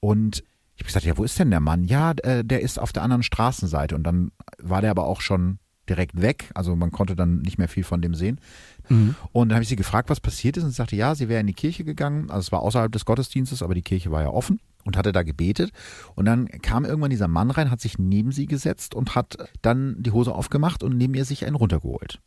Und 0.00 0.44
ich 0.76 0.82
habe 0.82 0.86
gesagt, 0.86 1.06
ja, 1.06 1.16
wo 1.18 1.24
ist 1.24 1.38
denn 1.38 1.50
der 1.50 1.60
Mann? 1.60 1.84
Ja, 1.84 2.12
äh, 2.22 2.44
der 2.44 2.60
ist 2.60 2.78
auf 2.78 2.92
der 2.92 3.02
anderen 3.02 3.22
Straßenseite. 3.24 3.94
Und 3.96 4.04
dann 4.04 4.30
war 4.58 4.80
der 4.80 4.90
aber 4.92 5.06
auch 5.06 5.20
schon 5.20 5.58
direkt 5.88 6.20
weg. 6.20 6.50
Also 6.54 6.76
man 6.76 6.92
konnte 6.92 7.16
dann 7.16 7.40
nicht 7.40 7.58
mehr 7.58 7.66
viel 7.68 7.82
von 7.82 8.00
dem 8.02 8.14
sehen. 8.14 8.40
Mhm. 8.88 9.16
Und 9.32 9.48
dann 9.48 9.56
habe 9.56 9.62
ich 9.62 9.68
sie 9.68 9.74
gefragt, 9.76 10.10
was 10.10 10.20
passiert 10.20 10.56
ist. 10.56 10.62
Und 10.64 10.70
sie 10.70 10.76
sagte, 10.76 10.94
ja, 10.96 11.14
sie 11.14 11.28
wäre 11.28 11.40
in 11.40 11.46
die 11.48 11.54
Kirche 11.54 11.82
gegangen. 11.82 12.30
Also 12.30 12.40
es 12.40 12.52
war 12.52 12.60
außerhalb 12.60 12.92
des 12.92 13.04
Gottesdienstes, 13.06 13.62
aber 13.62 13.74
die 13.74 13.82
Kirche 13.82 14.10
war 14.12 14.22
ja 14.22 14.28
offen 14.28 14.60
und 14.88 14.96
hatte 14.96 15.12
da 15.12 15.22
gebetet. 15.22 15.70
Und 16.16 16.24
dann 16.24 16.48
kam 16.48 16.86
irgendwann 16.86 17.10
dieser 17.10 17.28
Mann 17.28 17.50
rein, 17.50 17.70
hat 17.70 17.80
sich 17.80 17.98
neben 17.98 18.32
sie 18.32 18.46
gesetzt 18.46 18.94
und 18.94 19.14
hat 19.14 19.36
dann 19.60 19.96
die 19.98 20.12
Hose 20.12 20.34
aufgemacht 20.34 20.82
und 20.82 20.96
neben 20.96 21.14
ihr 21.14 21.26
sich 21.26 21.44
einen 21.44 21.56
runtergeholt. 21.56 22.20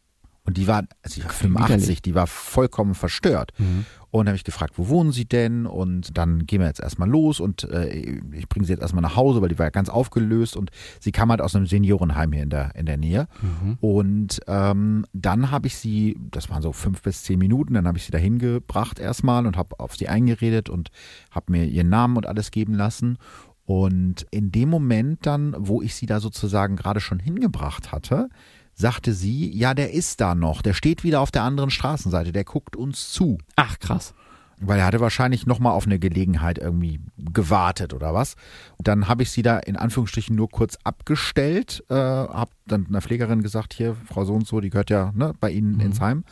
Und 0.43 0.57
die 0.57 0.67
war, 0.67 0.83
also 1.03 1.21
die 1.21 1.23
war 1.23 1.31
85, 1.31 1.81
widerlich. 1.81 2.01
die 2.01 2.15
war 2.15 2.27
vollkommen 2.27 2.95
verstört. 2.95 3.51
Mhm. 3.59 3.85
Und 4.09 4.25
dann 4.25 4.31
habe 4.31 4.37
ich 4.37 4.43
gefragt, 4.43 4.73
wo 4.77 4.89
wohnen 4.89 5.11
Sie 5.11 5.25
denn? 5.25 5.65
Und 5.65 6.17
dann 6.17 6.45
gehen 6.45 6.59
wir 6.59 6.67
jetzt 6.67 6.81
erstmal 6.81 7.09
los 7.09 7.39
und 7.39 7.63
äh, 7.63 7.89
ich 7.89 8.49
bringe 8.49 8.65
sie 8.65 8.73
jetzt 8.73 8.81
erstmal 8.81 9.01
nach 9.03 9.15
Hause, 9.15 9.41
weil 9.41 9.47
die 9.49 9.57
war 9.57 9.67
ja 9.67 9.69
ganz 9.69 9.87
aufgelöst 9.87 10.57
und 10.57 10.69
sie 10.99 11.13
kam 11.13 11.29
halt 11.29 11.41
aus 11.41 11.55
einem 11.55 11.65
Seniorenheim 11.65 12.33
hier 12.33 12.43
in 12.43 12.49
der, 12.49 12.75
in 12.75 12.85
der 12.85 12.97
Nähe. 12.97 13.27
Mhm. 13.41 13.77
Und 13.79 14.41
ähm, 14.47 15.05
dann 15.13 15.51
habe 15.51 15.67
ich 15.67 15.77
sie, 15.77 16.17
das 16.29 16.49
waren 16.49 16.61
so 16.61 16.73
fünf 16.73 17.01
bis 17.03 17.23
zehn 17.23 17.39
Minuten, 17.39 17.75
dann 17.75 17.87
habe 17.87 17.97
ich 17.97 18.03
sie 18.03 18.11
dahin 18.11 18.37
gebracht 18.37 18.99
erstmal 18.99 19.45
und 19.45 19.55
habe 19.55 19.79
auf 19.79 19.95
sie 19.95 20.09
eingeredet 20.09 20.69
und 20.69 20.89
habe 21.29 21.51
mir 21.51 21.65
ihren 21.65 21.89
Namen 21.89 22.17
und 22.17 22.25
alles 22.27 22.51
geben 22.51 22.73
lassen. 22.73 23.17
Und 23.63 24.25
in 24.31 24.51
dem 24.51 24.69
Moment 24.69 25.25
dann, 25.25 25.55
wo 25.57 25.81
ich 25.81 25.95
sie 25.95 26.05
da 26.05 26.19
sozusagen 26.19 26.75
gerade 26.75 26.99
schon 26.99 27.19
hingebracht 27.19 27.93
hatte, 27.93 28.27
sagte 28.74 29.13
sie, 29.13 29.51
ja, 29.55 29.74
der 29.74 29.91
ist 29.93 30.22
da 30.22 30.34
noch, 30.36 30.61
der 30.61 30.74
steht 30.74 31.03
wieder 31.03 31.22
auf 31.22 31.32
der 31.32 31.43
anderen 31.43 31.69
Straßenseite, 31.69 32.32
der 32.32 32.43
guckt 32.43 32.76
uns 32.76 33.11
zu. 33.11 33.38
Ach, 33.55 33.78
krass. 33.80 34.13
Weil 34.63 34.78
er 34.80 34.86
hatte 34.86 34.99
wahrscheinlich 34.99 35.47
nochmal 35.47 35.74
auf 35.74 35.86
eine 35.88 35.97
Gelegenheit 35.97 36.59
irgendwie 36.59 36.99
gewartet 37.17 37.93
oder 37.95 38.13
was. 38.13 38.36
Und 38.78 38.88
dann 38.88 39.07
habe 39.07 39.24
ich 39.24 39.32
sie 39.32 39.41
da 39.41 39.57
in 39.57 39.76
Anführungsstrichen 39.76 40.36
nur 40.36 40.49
kurz 40.49 40.78
abgestellt, 40.84 41.84
äh, 41.89 41.95
habe 41.95 42.51
dann 42.67 42.86
einer 42.88 43.01
Pflegerin 43.01 43.41
gesagt, 43.41 43.74
hier, 43.74 43.95
Frau 44.05 44.24
so 44.24 44.34
und 44.34 44.47
so, 44.47 44.59
die 44.61 44.69
gehört 44.69 44.89
ja 44.91 45.11
ne, 45.15 45.34
bei 45.39 45.49
Ihnen 45.51 45.76
Mhm. 45.76 45.80
ins 45.82 45.99
Heim 45.99 46.24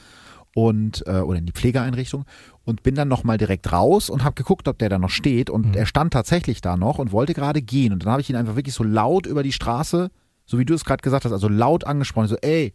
und 0.55 1.03
äh, 1.07 1.19
oder 1.21 1.39
in 1.39 1.45
die 1.45 1.51
Pflegeeinrichtung 1.53 2.25
und 2.65 2.83
bin 2.83 2.95
dann 2.95 3.07
nochmal 3.07 3.37
direkt 3.37 3.71
raus 3.71 4.09
und 4.09 4.23
habe 4.23 4.35
geguckt, 4.35 4.67
ob 4.67 4.77
der 4.79 4.89
da 4.89 4.97
noch 4.99 5.09
steht 5.09 5.49
und 5.49 5.67
Mhm. 5.67 5.73
er 5.73 5.85
stand 5.85 6.13
tatsächlich 6.13 6.61
da 6.61 6.77
noch 6.77 6.99
und 6.99 7.11
wollte 7.11 7.33
gerade 7.33 7.61
gehen 7.61 7.93
und 7.93 8.03
dann 8.05 8.11
habe 8.11 8.21
ich 8.21 8.29
ihn 8.29 8.35
einfach 8.35 8.55
wirklich 8.55 8.75
so 8.75 8.83
laut 8.83 9.25
über 9.25 9.43
die 9.43 9.51
Straße, 9.51 10.09
so 10.49 10.57
wie 10.57 10.65
du 10.65 10.73
es 10.73 10.83
gerade 10.83 11.01
gesagt 11.03 11.25
hast, 11.25 11.31
also 11.31 11.47
laut 11.47 11.83
angesprochen, 11.85 12.27
so 12.27 12.35
ey, 12.37 12.73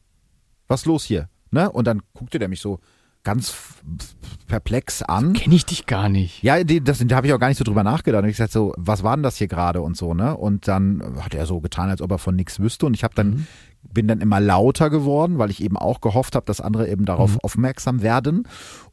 was 0.69 0.83
ist 0.83 0.87
los 0.87 1.03
hier? 1.03 1.29
Ne? 1.51 1.69
Und 1.71 1.87
dann 1.89 2.03
guckte 2.13 2.39
der 2.39 2.47
mich 2.49 2.61
so 2.61 2.79
ganz 3.25 3.53
perplex 4.47 5.03
an. 5.03 5.33
Kenne 5.33 5.55
ich 5.55 5.65
dich 5.65 5.87
gar 5.87 6.09
nicht. 6.09 6.43
Ja, 6.43 6.63
die, 6.63 6.85
das, 6.85 6.99
da 7.05 7.17
habe 7.17 7.27
ich 7.27 7.33
auch 7.33 7.39
gar 7.41 7.49
nicht 7.49 7.57
so 7.57 7.65
drüber 7.65 7.83
nachgedacht. 7.83 8.23
Und 8.23 8.29
ich 8.29 8.37
gesagt 8.37 8.53
so, 8.53 8.75
was 8.77 9.03
war 9.03 9.17
denn 9.17 9.23
das 9.23 9.37
hier 9.37 9.49
gerade 9.49 9.81
und 9.81 9.97
so, 9.97 10.15
ne? 10.15 10.37
Und 10.37 10.69
dann 10.69 11.03
hat 11.21 11.35
er 11.35 11.47
so 11.47 11.61
getan, 11.61 11.89
als 11.91 12.03
ob 12.03 12.11
er 12.11 12.19
von 12.19 12.37
nichts 12.37 12.61
wüsste. 12.61 12.87
Und 12.87 12.95
ich 12.95 13.03
habe 13.03 13.15
dann, 13.15 13.31
Mhm. 13.31 13.47
bin 13.83 14.09
dann 14.09 14.21
immer 14.21 14.41
lauter 14.41 14.91
geworden, 14.91 15.39
weil 15.39 15.51
ich 15.51 15.63
eben 15.63 15.77
auch 15.79 16.01
gehofft 16.01 16.37
habe, 16.37 16.47
dass 16.47 16.61
andere 16.61 16.89
eben 16.89 17.07
darauf 17.07 17.33
Mhm. 17.33 17.39
aufmerksam 17.43 18.03
werden. 18.03 18.47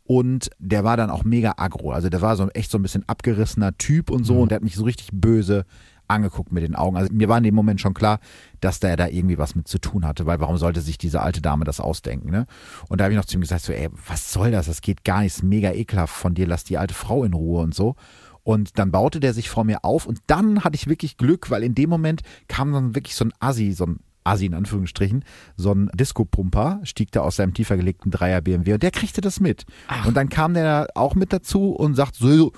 Und 0.06 0.50
der 0.60 0.84
war 0.84 0.98
dann 0.98 1.10
auch 1.10 1.24
mega 1.26 1.54
aggro. 1.58 1.92
Also 1.92 2.10
der 2.10 2.22
war 2.22 2.36
so 2.38 2.48
echt 2.50 2.72
so 2.72 2.78
ein 2.78 2.82
bisschen 2.84 3.04
abgerissener 3.08 3.78
Typ 3.78 4.10
und 4.10 4.24
so. 4.24 4.36
Mhm. 4.36 4.40
Und 4.42 4.52
der 4.52 4.56
hat 4.58 4.64
mich 4.64 4.76
so 4.76 4.84
richtig 4.86 5.10
böse 5.12 5.66
angeguckt 6.12 6.52
mit 6.52 6.64
den 6.64 6.76
Augen. 6.76 6.98
Also 6.98 7.14
mir 7.14 7.30
war 7.30 7.38
in 7.38 7.44
dem 7.44 7.56
Moment 7.56 7.82
schon 7.82 7.94
klar, 7.94 8.20
dass 8.60 8.80
der 8.80 8.98
da 8.98 9.08
irgendwie 9.08 9.38
was 9.38 9.56
mit 9.56 9.68
zu 9.68 9.80
tun 9.80 10.06
hatte, 10.06 10.26
weil 10.26 10.40
warum 10.40 10.58
sollte 10.58 10.82
sich 10.82 10.98
diese 10.98 11.22
alte 11.22 11.42
Dame 11.42 11.66
das 11.66 11.80
ausdenken, 11.80 12.30
ne? 12.30 12.46
Und 12.90 13.00
da 13.00 13.06
habe 13.06 13.14
ich 13.14 13.18
noch 13.18 13.26
zu 13.26 13.38
ihm 13.38 13.42
gesagt, 13.42 13.64
so, 13.64 13.74
ey, 13.74 13.90
was 14.08 14.32
soll 14.32 14.52
das? 14.52 14.68
Das 14.68 14.82
geht 14.82 15.04
gar 15.04 15.22
nicht, 15.22 15.36
ist 15.36 15.44
mega 15.44 15.72
ekelhaft 15.72 16.14
von 16.14 16.34
dir, 16.34 16.48
lass 16.48 16.64
die 16.64 16.78
alte 16.78 16.94
Frau 16.94 17.24
in 17.24 17.34
Ruhe 17.34 17.62
und 17.62 17.74
so. 17.74 17.96
Und 18.44 18.80
dann 18.80 18.92
baute 18.92 19.20
der 19.20 19.34
sich 19.34 19.50
vor 19.50 19.64
mir 19.64 19.86
auf 19.86 20.06
und 20.06 20.20
dann 20.28 20.64
hatte 20.64 20.76
ich 20.76 20.88
wirklich 20.88 21.18
Glück, 21.18 21.52
weil 21.52 21.64
in 21.64 21.76
dem 21.76 21.90
Moment 21.90 22.22
kam 22.48 22.72
dann 22.74 22.96
wirklich 22.96 23.16
so 23.16 23.26
ein 23.26 23.34
Assi, 23.40 23.72
so 23.72 23.86
ein 23.86 24.00
Assi 24.24 24.46
in 24.46 24.54
Anführungsstrichen, 24.54 25.24
so 25.56 25.72
ein 25.74 25.90
Disco-Pumper, 25.94 26.82
stieg 26.84 27.12
da 27.12 27.22
aus 27.22 27.36
seinem 27.36 27.54
tiefer 27.54 27.78
gelegten 27.78 28.12
Dreier 28.12 28.42
BMW 28.42 28.74
und 28.74 28.84
der 28.84 28.92
kriegte 28.92 29.22
das 29.22 29.40
mit. 29.40 29.66
Und 30.06 30.16
dann 30.16 30.30
kam 30.30 30.54
der 30.54 30.88
auch 30.96 31.16
mit 31.16 31.34
dazu 31.34 31.72
und 31.72 31.96
sagt 31.96 32.16
so, 32.16 32.52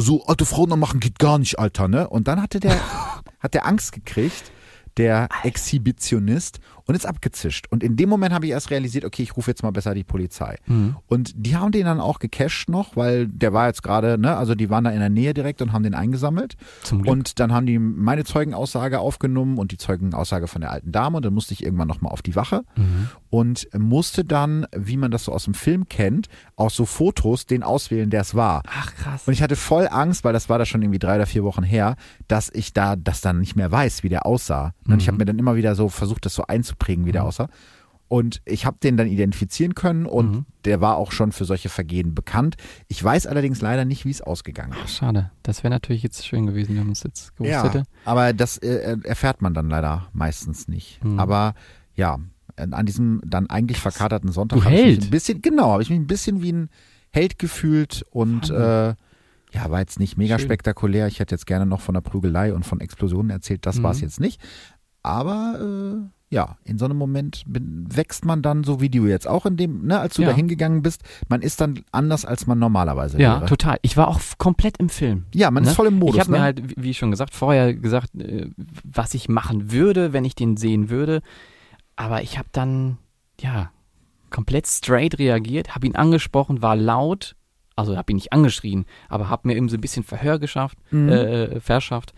so 0.00 0.24
alte 0.26 0.46
Frauen 0.46 0.78
machen 0.78 1.00
geht 1.00 1.18
gar 1.18 1.38
nicht, 1.38 1.58
Alter, 1.58 1.88
ne? 1.88 2.08
Und 2.08 2.28
dann 2.28 2.40
hatte 2.40 2.60
der, 2.60 2.78
hat 3.40 3.54
der 3.54 3.66
Angst 3.66 3.92
gekriegt, 3.92 4.52
der 4.96 5.28
Exhibitionist 5.42 6.60
und 6.88 6.94
ist 6.96 7.06
abgezischt. 7.06 7.66
Und 7.70 7.84
in 7.84 7.94
dem 7.96 8.08
Moment 8.08 8.34
habe 8.34 8.46
ich 8.46 8.52
erst 8.52 8.70
realisiert, 8.70 9.04
okay, 9.04 9.22
ich 9.22 9.36
rufe 9.36 9.50
jetzt 9.50 9.62
mal 9.62 9.70
besser 9.70 9.94
die 9.94 10.02
Polizei. 10.04 10.56
Mhm. 10.66 10.96
Und 11.06 11.32
die 11.36 11.54
haben 11.56 11.70
den 11.70 11.84
dann 11.84 12.00
auch 12.00 12.18
gecasht 12.18 12.68
noch, 12.68 12.96
weil 12.96 13.28
der 13.28 13.52
war 13.52 13.66
jetzt 13.68 13.82
gerade, 13.82 14.18
ne, 14.18 14.36
also 14.36 14.54
die 14.56 14.70
waren 14.70 14.84
da 14.84 14.90
in 14.90 14.98
der 14.98 15.10
Nähe 15.10 15.34
direkt 15.34 15.62
und 15.62 15.72
haben 15.72 15.82
den 15.84 15.94
eingesammelt. 15.94 16.56
Zum 16.82 17.02
Glück. 17.02 17.12
Und 17.12 17.38
dann 17.40 17.52
haben 17.52 17.66
die 17.66 17.78
meine 17.78 18.24
Zeugenaussage 18.24 18.98
aufgenommen 18.98 19.58
und 19.58 19.70
die 19.70 19.76
Zeugenaussage 19.76 20.48
von 20.48 20.62
der 20.62 20.72
alten 20.72 20.90
Dame 20.90 21.18
und 21.18 21.24
dann 21.26 21.34
musste 21.34 21.52
ich 21.54 21.62
irgendwann 21.62 21.88
nochmal 21.88 22.10
auf 22.12 22.22
die 22.22 22.34
Wache 22.34 22.62
Mhm. 22.76 23.08
und 23.30 23.68
musste 23.78 24.24
dann, 24.24 24.66
wie 24.74 24.96
man 24.96 25.10
das 25.10 25.24
so 25.24 25.32
aus 25.32 25.44
dem 25.44 25.54
Film 25.54 25.88
kennt, 25.88 26.28
aus 26.56 26.74
so 26.74 26.86
Fotos 26.86 27.44
den 27.44 27.62
auswählen, 27.62 28.08
der 28.08 28.22
es 28.22 28.34
war. 28.34 28.62
Ach, 28.66 28.94
krass. 28.94 29.22
Und 29.26 29.34
ich 29.34 29.42
hatte 29.42 29.56
voll 29.56 29.86
Angst, 29.90 30.24
weil 30.24 30.32
das 30.32 30.48
war 30.48 30.58
da 30.58 30.64
schon 30.64 30.80
irgendwie 30.80 30.98
drei 30.98 31.16
oder 31.16 31.26
vier 31.26 31.44
Wochen 31.44 31.62
her, 31.62 31.96
dass 32.28 32.48
ich 32.50 32.72
da 32.72 32.96
das 32.96 33.20
dann 33.20 33.40
nicht 33.40 33.56
mehr 33.56 33.70
weiß, 33.70 34.02
wie 34.02 34.08
der 34.08 34.24
aussah. 34.24 34.72
Und 34.86 35.02
ich 35.02 35.08
habe 35.08 35.18
mir 35.18 35.26
dann 35.26 35.38
immer 35.38 35.54
wieder 35.56 35.74
so 35.74 35.90
versucht, 35.90 36.24
das 36.24 36.34
so 36.34 36.44
einzuprägen, 36.78 37.06
wie 37.06 37.12
der 37.12 37.24
aussah. 37.24 37.48
Und 38.10 38.40
ich 38.46 38.64
habe 38.64 38.78
den 38.82 38.96
dann 38.96 39.06
identifizieren 39.06 39.74
können 39.74 40.06
und 40.06 40.30
Mhm. 40.30 40.46
der 40.64 40.80
war 40.80 40.96
auch 40.96 41.12
schon 41.12 41.30
für 41.30 41.44
solche 41.44 41.68
Vergehen 41.68 42.14
bekannt. 42.14 42.56
Ich 42.86 43.04
weiß 43.04 43.26
allerdings 43.26 43.60
leider 43.60 43.84
nicht, 43.84 44.06
wie 44.06 44.10
es 44.10 44.22
ausgegangen 44.22 44.72
Ach, 44.78 44.86
ist. 44.86 44.96
schade. 44.96 45.30
Das 45.42 45.62
wäre 45.62 45.70
natürlich 45.74 46.02
jetzt 46.04 46.26
schön 46.26 46.46
gewesen, 46.46 46.70
wenn 46.76 46.84
man 46.84 46.92
es 46.92 47.02
jetzt 47.02 47.36
gewusst 47.36 47.52
Ja, 47.52 47.64
hätte. 47.64 47.82
aber 48.06 48.32
das 48.32 48.56
äh, 48.58 48.96
erfährt 49.04 49.42
man 49.42 49.52
dann 49.52 49.68
leider 49.68 50.08
meistens 50.14 50.68
nicht. 50.68 51.04
Mhm. 51.04 51.20
Aber 51.20 51.52
ja, 51.94 52.18
an 52.56 52.86
diesem 52.86 53.20
dann 53.26 53.50
eigentlich 53.50 53.78
verkaterten 53.78 54.32
Sonntag 54.32 54.64
habe 54.64 54.74
ich 54.74 54.96
mich 54.98 55.06
ein 55.06 55.10
bisschen, 55.10 55.42
genau, 55.42 55.72
habe 55.72 55.82
ich 55.82 55.90
mich 55.90 55.98
ein 55.98 56.06
bisschen 56.06 56.40
wie 56.42 56.52
ein 56.52 56.70
Held 57.10 57.38
gefühlt 57.38 58.04
und 58.10 58.48
äh, 58.48 58.88
ja, 59.52 59.70
war 59.70 59.80
jetzt 59.80 59.98
nicht 60.00 60.16
mega 60.16 60.38
Schön. 60.38 60.46
spektakulär. 60.48 61.08
Ich 61.08 61.20
hätte 61.20 61.34
jetzt 61.34 61.46
gerne 61.46 61.66
noch 61.66 61.80
von 61.82 61.94
der 61.94 62.00
Prügelei 62.02 62.54
und 62.54 62.64
von 62.64 62.80
Explosionen 62.80 63.30
erzählt. 63.30 63.66
Das 63.66 63.76
Mhm. 63.78 63.82
war 63.82 63.90
es 63.92 64.00
jetzt 64.00 64.18
nicht. 64.20 64.40
Aber 65.02 65.58
äh, 65.60 66.08
ja, 66.30 66.56
in 66.64 66.76
so 66.78 66.84
einem 66.84 66.98
Moment 66.98 67.42
bin, 67.46 67.86
wächst 67.90 68.24
man 68.26 68.42
dann, 68.42 68.62
so 68.62 68.80
wie 68.82 68.90
du 68.90 69.06
jetzt 69.06 69.26
auch 69.26 69.46
in 69.46 69.56
dem, 69.56 69.86
ne, 69.86 69.98
als 69.98 70.14
du 70.14 70.22
Ja. 70.22 70.28
da 70.28 70.34
hingegangen 70.34 70.82
bist, 70.82 71.02
man 71.28 71.40
ist 71.40 71.60
dann 71.60 71.80
anders, 71.90 72.24
als 72.26 72.46
man 72.46 72.58
normalerweise 72.58 73.18
Ja, 73.20 73.36
wäre. 73.40 73.46
total. 73.46 73.78
Ich 73.82 73.96
war 73.96 74.08
auch 74.08 74.20
komplett 74.36 74.76
im 74.76 74.90
Film. 74.90 75.24
Ja, 75.34 75.50
man 75.50 75.62
Ne? 75.62 75.70
ist 75.70 75.76
voll 75.76 75.86
im 75.86 75.98
Modus. 75.98 76.16
ich 76.16 76.20
habe 76.20 76.32
ne? 76.32 76.36
mir 76.38 76.42
halt, 76.42 76.62
wie- 76.82 76.92
schon 76.92 77.10
gesagt, 77.10 77.34
vorher 77.34 77.72
gesagt, 77.72 78.10
äh, 78.20 78.50
was 78.84 79.14
ich 79.14 79.28
machen 79.30 79.72
würde, 79.72 80.12
wenn 80.12 80.24
ich 80.26 80.34
den 80.34 80.56
sehen 80.58 80.90
würde. 80.90 81.22
Aber 81.96 82.22
ich 82.22 82.36
habe 82.38 82.48
dann, 82.52 82.98
ja, 83.40 83.70
komplett 84.30 84.66
straight 84.66 85.18
reagiert, 85.18 85.74
habe 85.74 85.86
ihn 85.86 85.96
angesprochen, 85.96 86.60
war 86.60 86.76
laut, 86.76 87.34
also 87.74 87.96
habe 87.96 88.12
ihn 88.12 88.16
nicht 88.16 88.34
angeschrien, 88.34 88.84
aber 89.08 89.30
habe 89.30 89.48
mir 89.48 89.56
eben 89.56 89.70
so 89.70 89.76
ein 89.76 89.80
bisschen 89.80 90.04
Verhör 90.04 90.38
geschafft, 90.38 90.76
Mhm. 90.90 91.08
äh, 91.08 91.60
verschafft. 91.60 92.12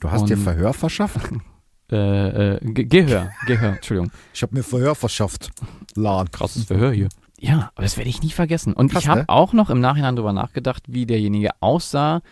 du 0.00 0.10
hast 0.10 0.28
dir 0.28 0.36
und- 0.36 0.42
Verhör 0.42 0.72
verschafft? 0.72 1.16
Äh, 1.92 2.54
äh, 2.56 2.60
Ge- 2.72 2.84
Gehör, 2.86 3.30
Gehör, 3.46 3.74
Entschuldigung. 3.74 4.10
Ich 4.32 4.42
habe 4.42 4.54
mir 4.56 4.62
Verhör 4.62 4.94
verschafft. 4.94 5.50
Lan. 5.94 6.30
Krasses 6.30 6.64
Verhör 6.64 6.92
hier. 6.92 7.08
Ja, 7.38 7.70
aber 7.74 7.82
das 7.82 7.96
werde 7.96 8.08
ich 8.08 8.22
nie 8.22 8.30
vergessen. 8.30 8.72
Und 8.72 8.90
Krass, 8.92 9.02
ich 9.02 9.08
habe 9.08 9.20
ne? 9.20 9.28
auch 9.28 9.52
noch 9.52 9.68
im 9.68 9.80
Nachhinein 9.80 10.16
drüber 10.16 10.32
nachgedacht, 10.32 10.84
wie 10.88 11.06
derjenige 11.06 11.50
aussah, 11.60 12.22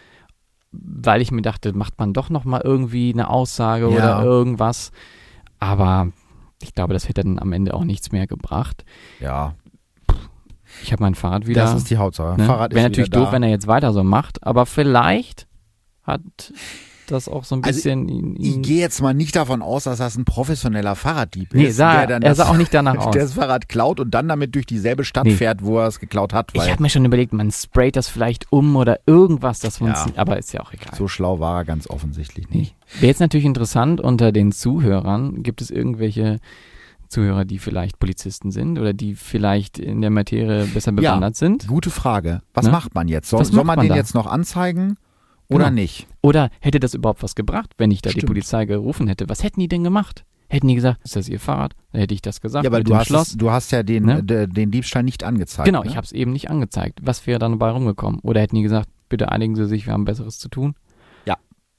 weil 0.72 1.20
ich 1.20 1.30
mir 1.32 1.42
dachte, 1.42 1.72
macht 1.72 1.98
man 1.98 2.12
doch 2.12 2.30
noch 2.30 2.44
mal 2.44 2.60
irgendwie 2.64 3.12
eine 3.12 3.28
Aussage 3.28 3.84
Ja. 3.90 4.18
oder 4.18 4.22
irgendwas. 4.24 4.92
Aber 5.58 6.12
ich 6.62 6.74
glaube, 6.74 6.92
das 6.94 7.08
hätte 7.08 7.22
dann 7.24 7.38
am 7.38 7.52
Ende 7.52 7.74
auch 7.74 7.84
nichts 7.84 8.12
mehr 8.12 8.26
gebracht. 8.26 8.84
Ja, 9.18 9.54
Ich 10.82 10.92
habe 10.92 11.02
mein 11.02 11.14
Fahrrad 11.16 11.46
wieder. 11.48 11.62
das 11.64 11.74
ist 11.74 11.90
die 11.90 11.96
Hauptsache. 11.96 12.38
ne? 12.38 12.46
Fahrrad 12.46 12.72
Wäre 12.72 12.86
ist 12.86 12.90
natürlich 12.92 13.10
doof, 13.10 13.26
da. 13.26 13.32
wenn 13.32 13.42
er 13.42 13.48
jetzt 13.50 13.66
weiter 13.66 13.92
so 13.92 14.04
macht, 14.04 14.42
aber 14.46 14.64
vielleicht 14.64 15.48
hat 16.04 16.22
das 17.10 17.28
auch 17.28 17.44
so 17.44 17.56
ein 17.56 17.64
Also, 17.64 17.76
bisschen 17.76 18.08
ihn, 18.08 18.36
Ich 18.38 18.56
ihn 18.56 18.62
gehe 18.62 18.80
jetzt 18.80 19.00
mal 19.02 19.14
nicht 19.14 19.36
davon 19.36 19.62
aus, 19.62 19.84
dass 19.84 19.98
das 19.98 20.16
ein 20.16 20.24
professioneller 20.24 20.94
Fahrraddieb 20.96 21.54
Nee, 21.54 21.66
ist, 21.66 21.76
sah, 21.76 22.06
der 22.06 22.16
er 22.16 22.20
das, 22.20 22.38
sah 22.38 22.48
auch 22.48 22.56
nicht 22.56 22.72
danach 22.72 22.96
aus. 23.06 23.12
der 23.12 23.22
das 23.22 23.34
Fahrrad 23.34 23.68
klaut 23.68 24.00
und 24.00 24.10
dann 24.12 24.28
damit 24.28 24.54
durch 24.54 24.66
dieselbe 24.66 25.04
Stadt 25.04 25.24
Nee. 25.26 25.34
fährt, 25.34 25.64
wo 25.64 25.78
er 25.78 25.86
es 25.86 26.00
geklaut 26.00 26.32
hat, 26.32 26.50
Ich 26.54 26.70
habe 26.70 26.82
mir 26.82 26.90
schon 26.90 27.04
überlegt, 27.04 27.32
man 27.32 27.50
sprayt 27.50 27.96
das 27.96 28.08
vielleicht 28.08 28.52
um 28.52 28.76
oder 28.76 29.00
irgendwas, 29.06 29.60
das 29.60 29.78
Ja. 29.78 29.86
funktioniert, 29.86 30.18
aber 30.18 30.38
ist 30.38 30.52
ja 30.52 30.60
auch 30.60 30.72
egal. 30.72 30.94
so 30.96 31.08
schlau 31.08 31.38
war 31.40 31.58
er 31.58 31.64
ganz 31.64 31.88
offensichtlich 31.88 32.48
nicht. 32.50 32.74
Wäre 32.94 33.06
jetzt 33.08 33.20
natürlich 33.20 33.46
interessant, 33.46 34.00
unter 34.00 34.32
den 34.32 34.52
Zuhörern 34.52 35.42
gibt 35.42 35.60
es 35.62 35.70
irgendwelche 35.70 36.38
Zuhörer, 37.08 37.44
die 37.44 37.58
vielleicht 37.58 37.98
Polizisten 37.98 38.52
sind 38.52 38.78
oder 38.78 38.92
die 38.92 39.16
vielleicht 39.16 39.80
in 39.80 40.00
der 40.00 40.10
Materie 40.10 40.66
besser 40.66 40.92
Ja. 40.92 40.96
bewandert 40.96 41.34
sind? 41.34 41.66
Gute 41.66 41.90
Frage. 41.90 42.40
Was 42.54 42.66
Ne? 42.66 42.70
macht 42.72 42.94
man 42.94 43.08
jetzt? 43.08 43.28
Soll, 43.30 43.44
soll 43.44 43.56
man, 43.56 43.66
man 43.66 43.80
den 43.80 43.88
da? 43.88 43.96
jetzt 43.96 44.14
noch 44.14 44.26
anzeigen 44.28 44.96
oder 45.50 45.64
Genau. 45.66 45.74
nicht? 45.80 46.06
Oder 46.22 46.50
hätte 46.60 46.80
das 46.80 46.94
überhaupt 46.94 47.22
was 47.22 47.34
gebracht, 47.34 47.72
wenn 47.78 47.90
ich 47.90 48.00
da 48.02 48.10
die 48.10 48.14
Stimmt. 48.20 48.28
Polizei 48.28 48.64
gerufen 48.64 49.08
hätte? 49.08 49.28
Was 49.28 49.42
hätten 49.42 49.60
die 49.60 49.68
denn 49.68 49.84
gemacht? 49.84 50.24
Hätten 50.48 50.66
die 50.68 50.74
gesagt, 50.74 51.00
ist 51.04 51.14
das 51.14 51.28
ihr 51.28 51.38
Fahrrad? 51.38 51.74
Dann 51.92 52.00
hätte 52.00 52.14
ich 52.14 52.22
das 52.22 52.40
gesagt. 52.40 52.64
Ja, 52.64 52.70
aber 52.70 52.82
du 52.82 52.96
hast, 52.96 53.10
es, 53.10 53.36
du 53.36 53.50
hast 53.50 53.70
ja 53.70 53.82
den, 53.84 54.04
Ne? 54.04 54.22
de, 54.24 54.46
den 54.48 54.70
Diebstahl 54.72 55.02
nicht 55.04 55.22
angezeigt. 55.22 55.66
genau, 55.66 55.82
ne? 55.84 55.88
ich 55.90 55.96
habe 55.96 56.04
es 56.04 56.12
eben 56.12 56.32
nicht 56.32 56.50
angezeigt. 56.50 56.98
Was 57.02 57.26
wäre 57.26 57.38
dann 57.38 57.52
dabei 57.52 57.70
rumgekommen? 57.70 58.18
Oder 58.20 58.40
hätten 58.40 58.56
die 58.56 58.62
gesagt, 58.62 58.88
bitte 59.08 59.30
einigen 59.30 59.54
Sie 59.54 59.66
sich, 59.66 59.86
wir 59.86 59.92
haben 59.92 60.04
Besseres 60.04 60.38
zu 60.38 60.48
tun? 60.48 60.74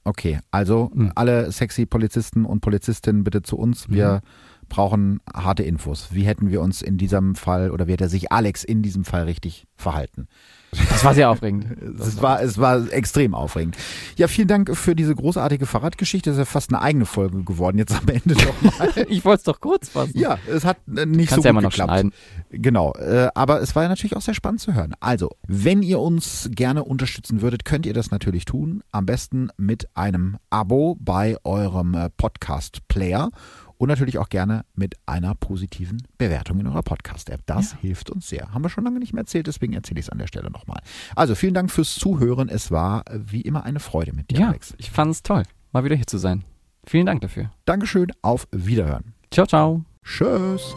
Okay, 0.04 0.40
also 0.50 0.90
Hm. 0.92 1.12
alle 1.14 1.52
sexy 1.52 1.86
Polizisten 1.86 2.44
und 2.44 2.60
Polizistinnen 2.60 3.22
bitte 3.22 3.42
zu 3.42 3.56
uns. 3.56 3.88
Wir 3.88 4.20
brauchen 4.68 5.20
harte 5.32 5.62
Infos. 5.62 6.08
Wie 6.10 6.24
hätten 6.24 6.50
wir 6.50 6.60
uns 6.60 6.82
in 6.82 6.98
diesem 6.98 7.36
Fall 7.36 7.70
oder 7.70 7.86
wie 7.86 7.92
hätte 7.92 8.08
sich 8.08 8.32
Alex 8.32 8.64
in 8.64 8.82
diesem 8.82 9.04
Fall 9.04 9.22
richtig 9.26 9.64
verhalten? 9.76 10.26
Das 10.72 11.04
war 11.04 11.14
sehr 11.14 11.30
aufregend. 11.30 11.66
Es 12.02 12.20
war, 12.22 12.42
es 12.42 12.58
war 12.58 12.90
extrem 12.92 13.34
aufregend. 13.34 13.76
Ja, 14.16 14.26
vielen 14.26 14.48
Dank 14.48 14.74
für 14.76 14.94
diese 14.94 15.14
großartige 15.14 15.66
Fahrradgeschichte. 15.66 16.30
Das 16.30 16.36
ist 16.36 16.40
ja 16.40 16.44
fast 16.46 16.70
eine 16.72 16.80
eigene 16.80 17.04
Folge 17.06 17.44
geworden 17.44 17.78
jetzt 17.78 17.92
am 17.94 18.08
Ende 18.08 18.34
nochmal. 18.34 18.88
Ich 19.08 19.24
wollte 19.24 19.38
es 19.38 19.44
doch 19.44 19.60
kurz 19.60 19.90
fassen. 19.90 20.18
ja, 20.18 20.38
es 20.48 20.64
hat 20.64 20.78
äh, 20.96 21.04
nicht 21.06 21.28
Kannst 21.30 21.42
so 21.42 21.48
ja 21.48 21.52
gut 21.52 21.58
immer 21.58 21.62
noch 21.62 21.70
geklappt. 21.70 21.90
schneiden. 21.90 22.12
Genau, 22.50 22.92
äh, 22.94 23.28
aber 23.34 23.60
es 23.60 23.74
war 23.76 23.82
ja 23.82 23.88
natürlich 23.88 24.16
auch 24.16 24.22
sehr 24.22 24.34
spannend 24.34 24.60
zu 24.60 24.74
hören. 24.74 24.94
Also, 25.00 25.30
wenn 25.46 25.82
ihr 25.82 26.00
uns 26.00 26.48
gerne 26.52 26.84
unterstützen 26.84 27.42
würdet, 27.42 27.64
könnt 27.64 27.84
ihr 27.86 27.94
das 27.94 28.10
natürlich 28.10 28.44
tun. 28.44 28.82
Am 28.92 29.04
besten 29.06 29.50
mit 29.56 29.88
einem 29.94 30.36
Abo 30.50 30.96
bei 31.00 31.36
eurem 31.44 31.94
äh, 31.94 32.08
Podcast-Player 32.10 33.30
und 33.78 33.88
natürlich 33.88 34.18
auch 34.18 34.28
gerne 34.28 34.64
mit 34.74 34.94
einer 35.06 35.34
positiven 35.34 36.02
Bewertung 36.18 36.60
in 36.60 36.66
eurer 36.66 36.82
Podcast-App. 36.82 37.40
Das 37.46 37.74
hilft 37.80 38.10
uns 38.10 38.28
sehr. 38.28 38.52
Haben 38.52 38.64
wir 38.64 38.68
schon 38.68 38.84
lange 38.84 38.98
nicht 38.98 39.12
mehr 39.12 39.22
erzählt, 39.22 39.46
deswegen 39.46 39.72
erzähle 39.72 40.00
ich 40.00 40.06
es 40.06 40.10
an 40.10 40.18
der 40.18 40.26
Stelle 40.26 40.50
nochmal. 40.50 40.80
Also, 41.16 41.34
vielen 41.34 41.54
Dank 41.54 41.70
fürs 41.70 41.94
Zuhören. 41.94 42.48
Es 42.48 42.70
war 42.70 43.06
äh, 43.10 43.18
wie 43.24 43.40
immer 43.42 43.64
eine 43.64 43.80
Freude 43.80 44.12
mit 44.12 44.30
dir, 44.30 44.38
Ja, 44.40 44.48
Alex. 44.48 44.74
ich 44.78 44.90
fand 44.90 45.10
es 45.12 45.22
toll. 45.22 45.42
mal 45.72 45.84
wieder 45.84 45.96
hier 45.96 46.06
zu 46.06 46.18
sein. 46.18 46.44
Vielen 46.84 47.06
Dank 47.06 47.20
dafür. 47.20 47.50
Dankeschön, 47.64 48.08
auf 48.22 48.48
Wiederhören. 48.50 49.14
Ciao, 49.30 49.46
ciao. 49.46 49.84
Tschüss. 50.04 50.74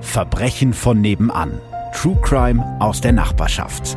Verbrechen 0.00 0.72
von 0.74 1.00
nebenan. 1.00 1.60
True 1.94 2.18
Crime 2.22 2.62
aus 2.80 3.00
der 3.00 3.12
Nachbarschaft. 3.12 3.96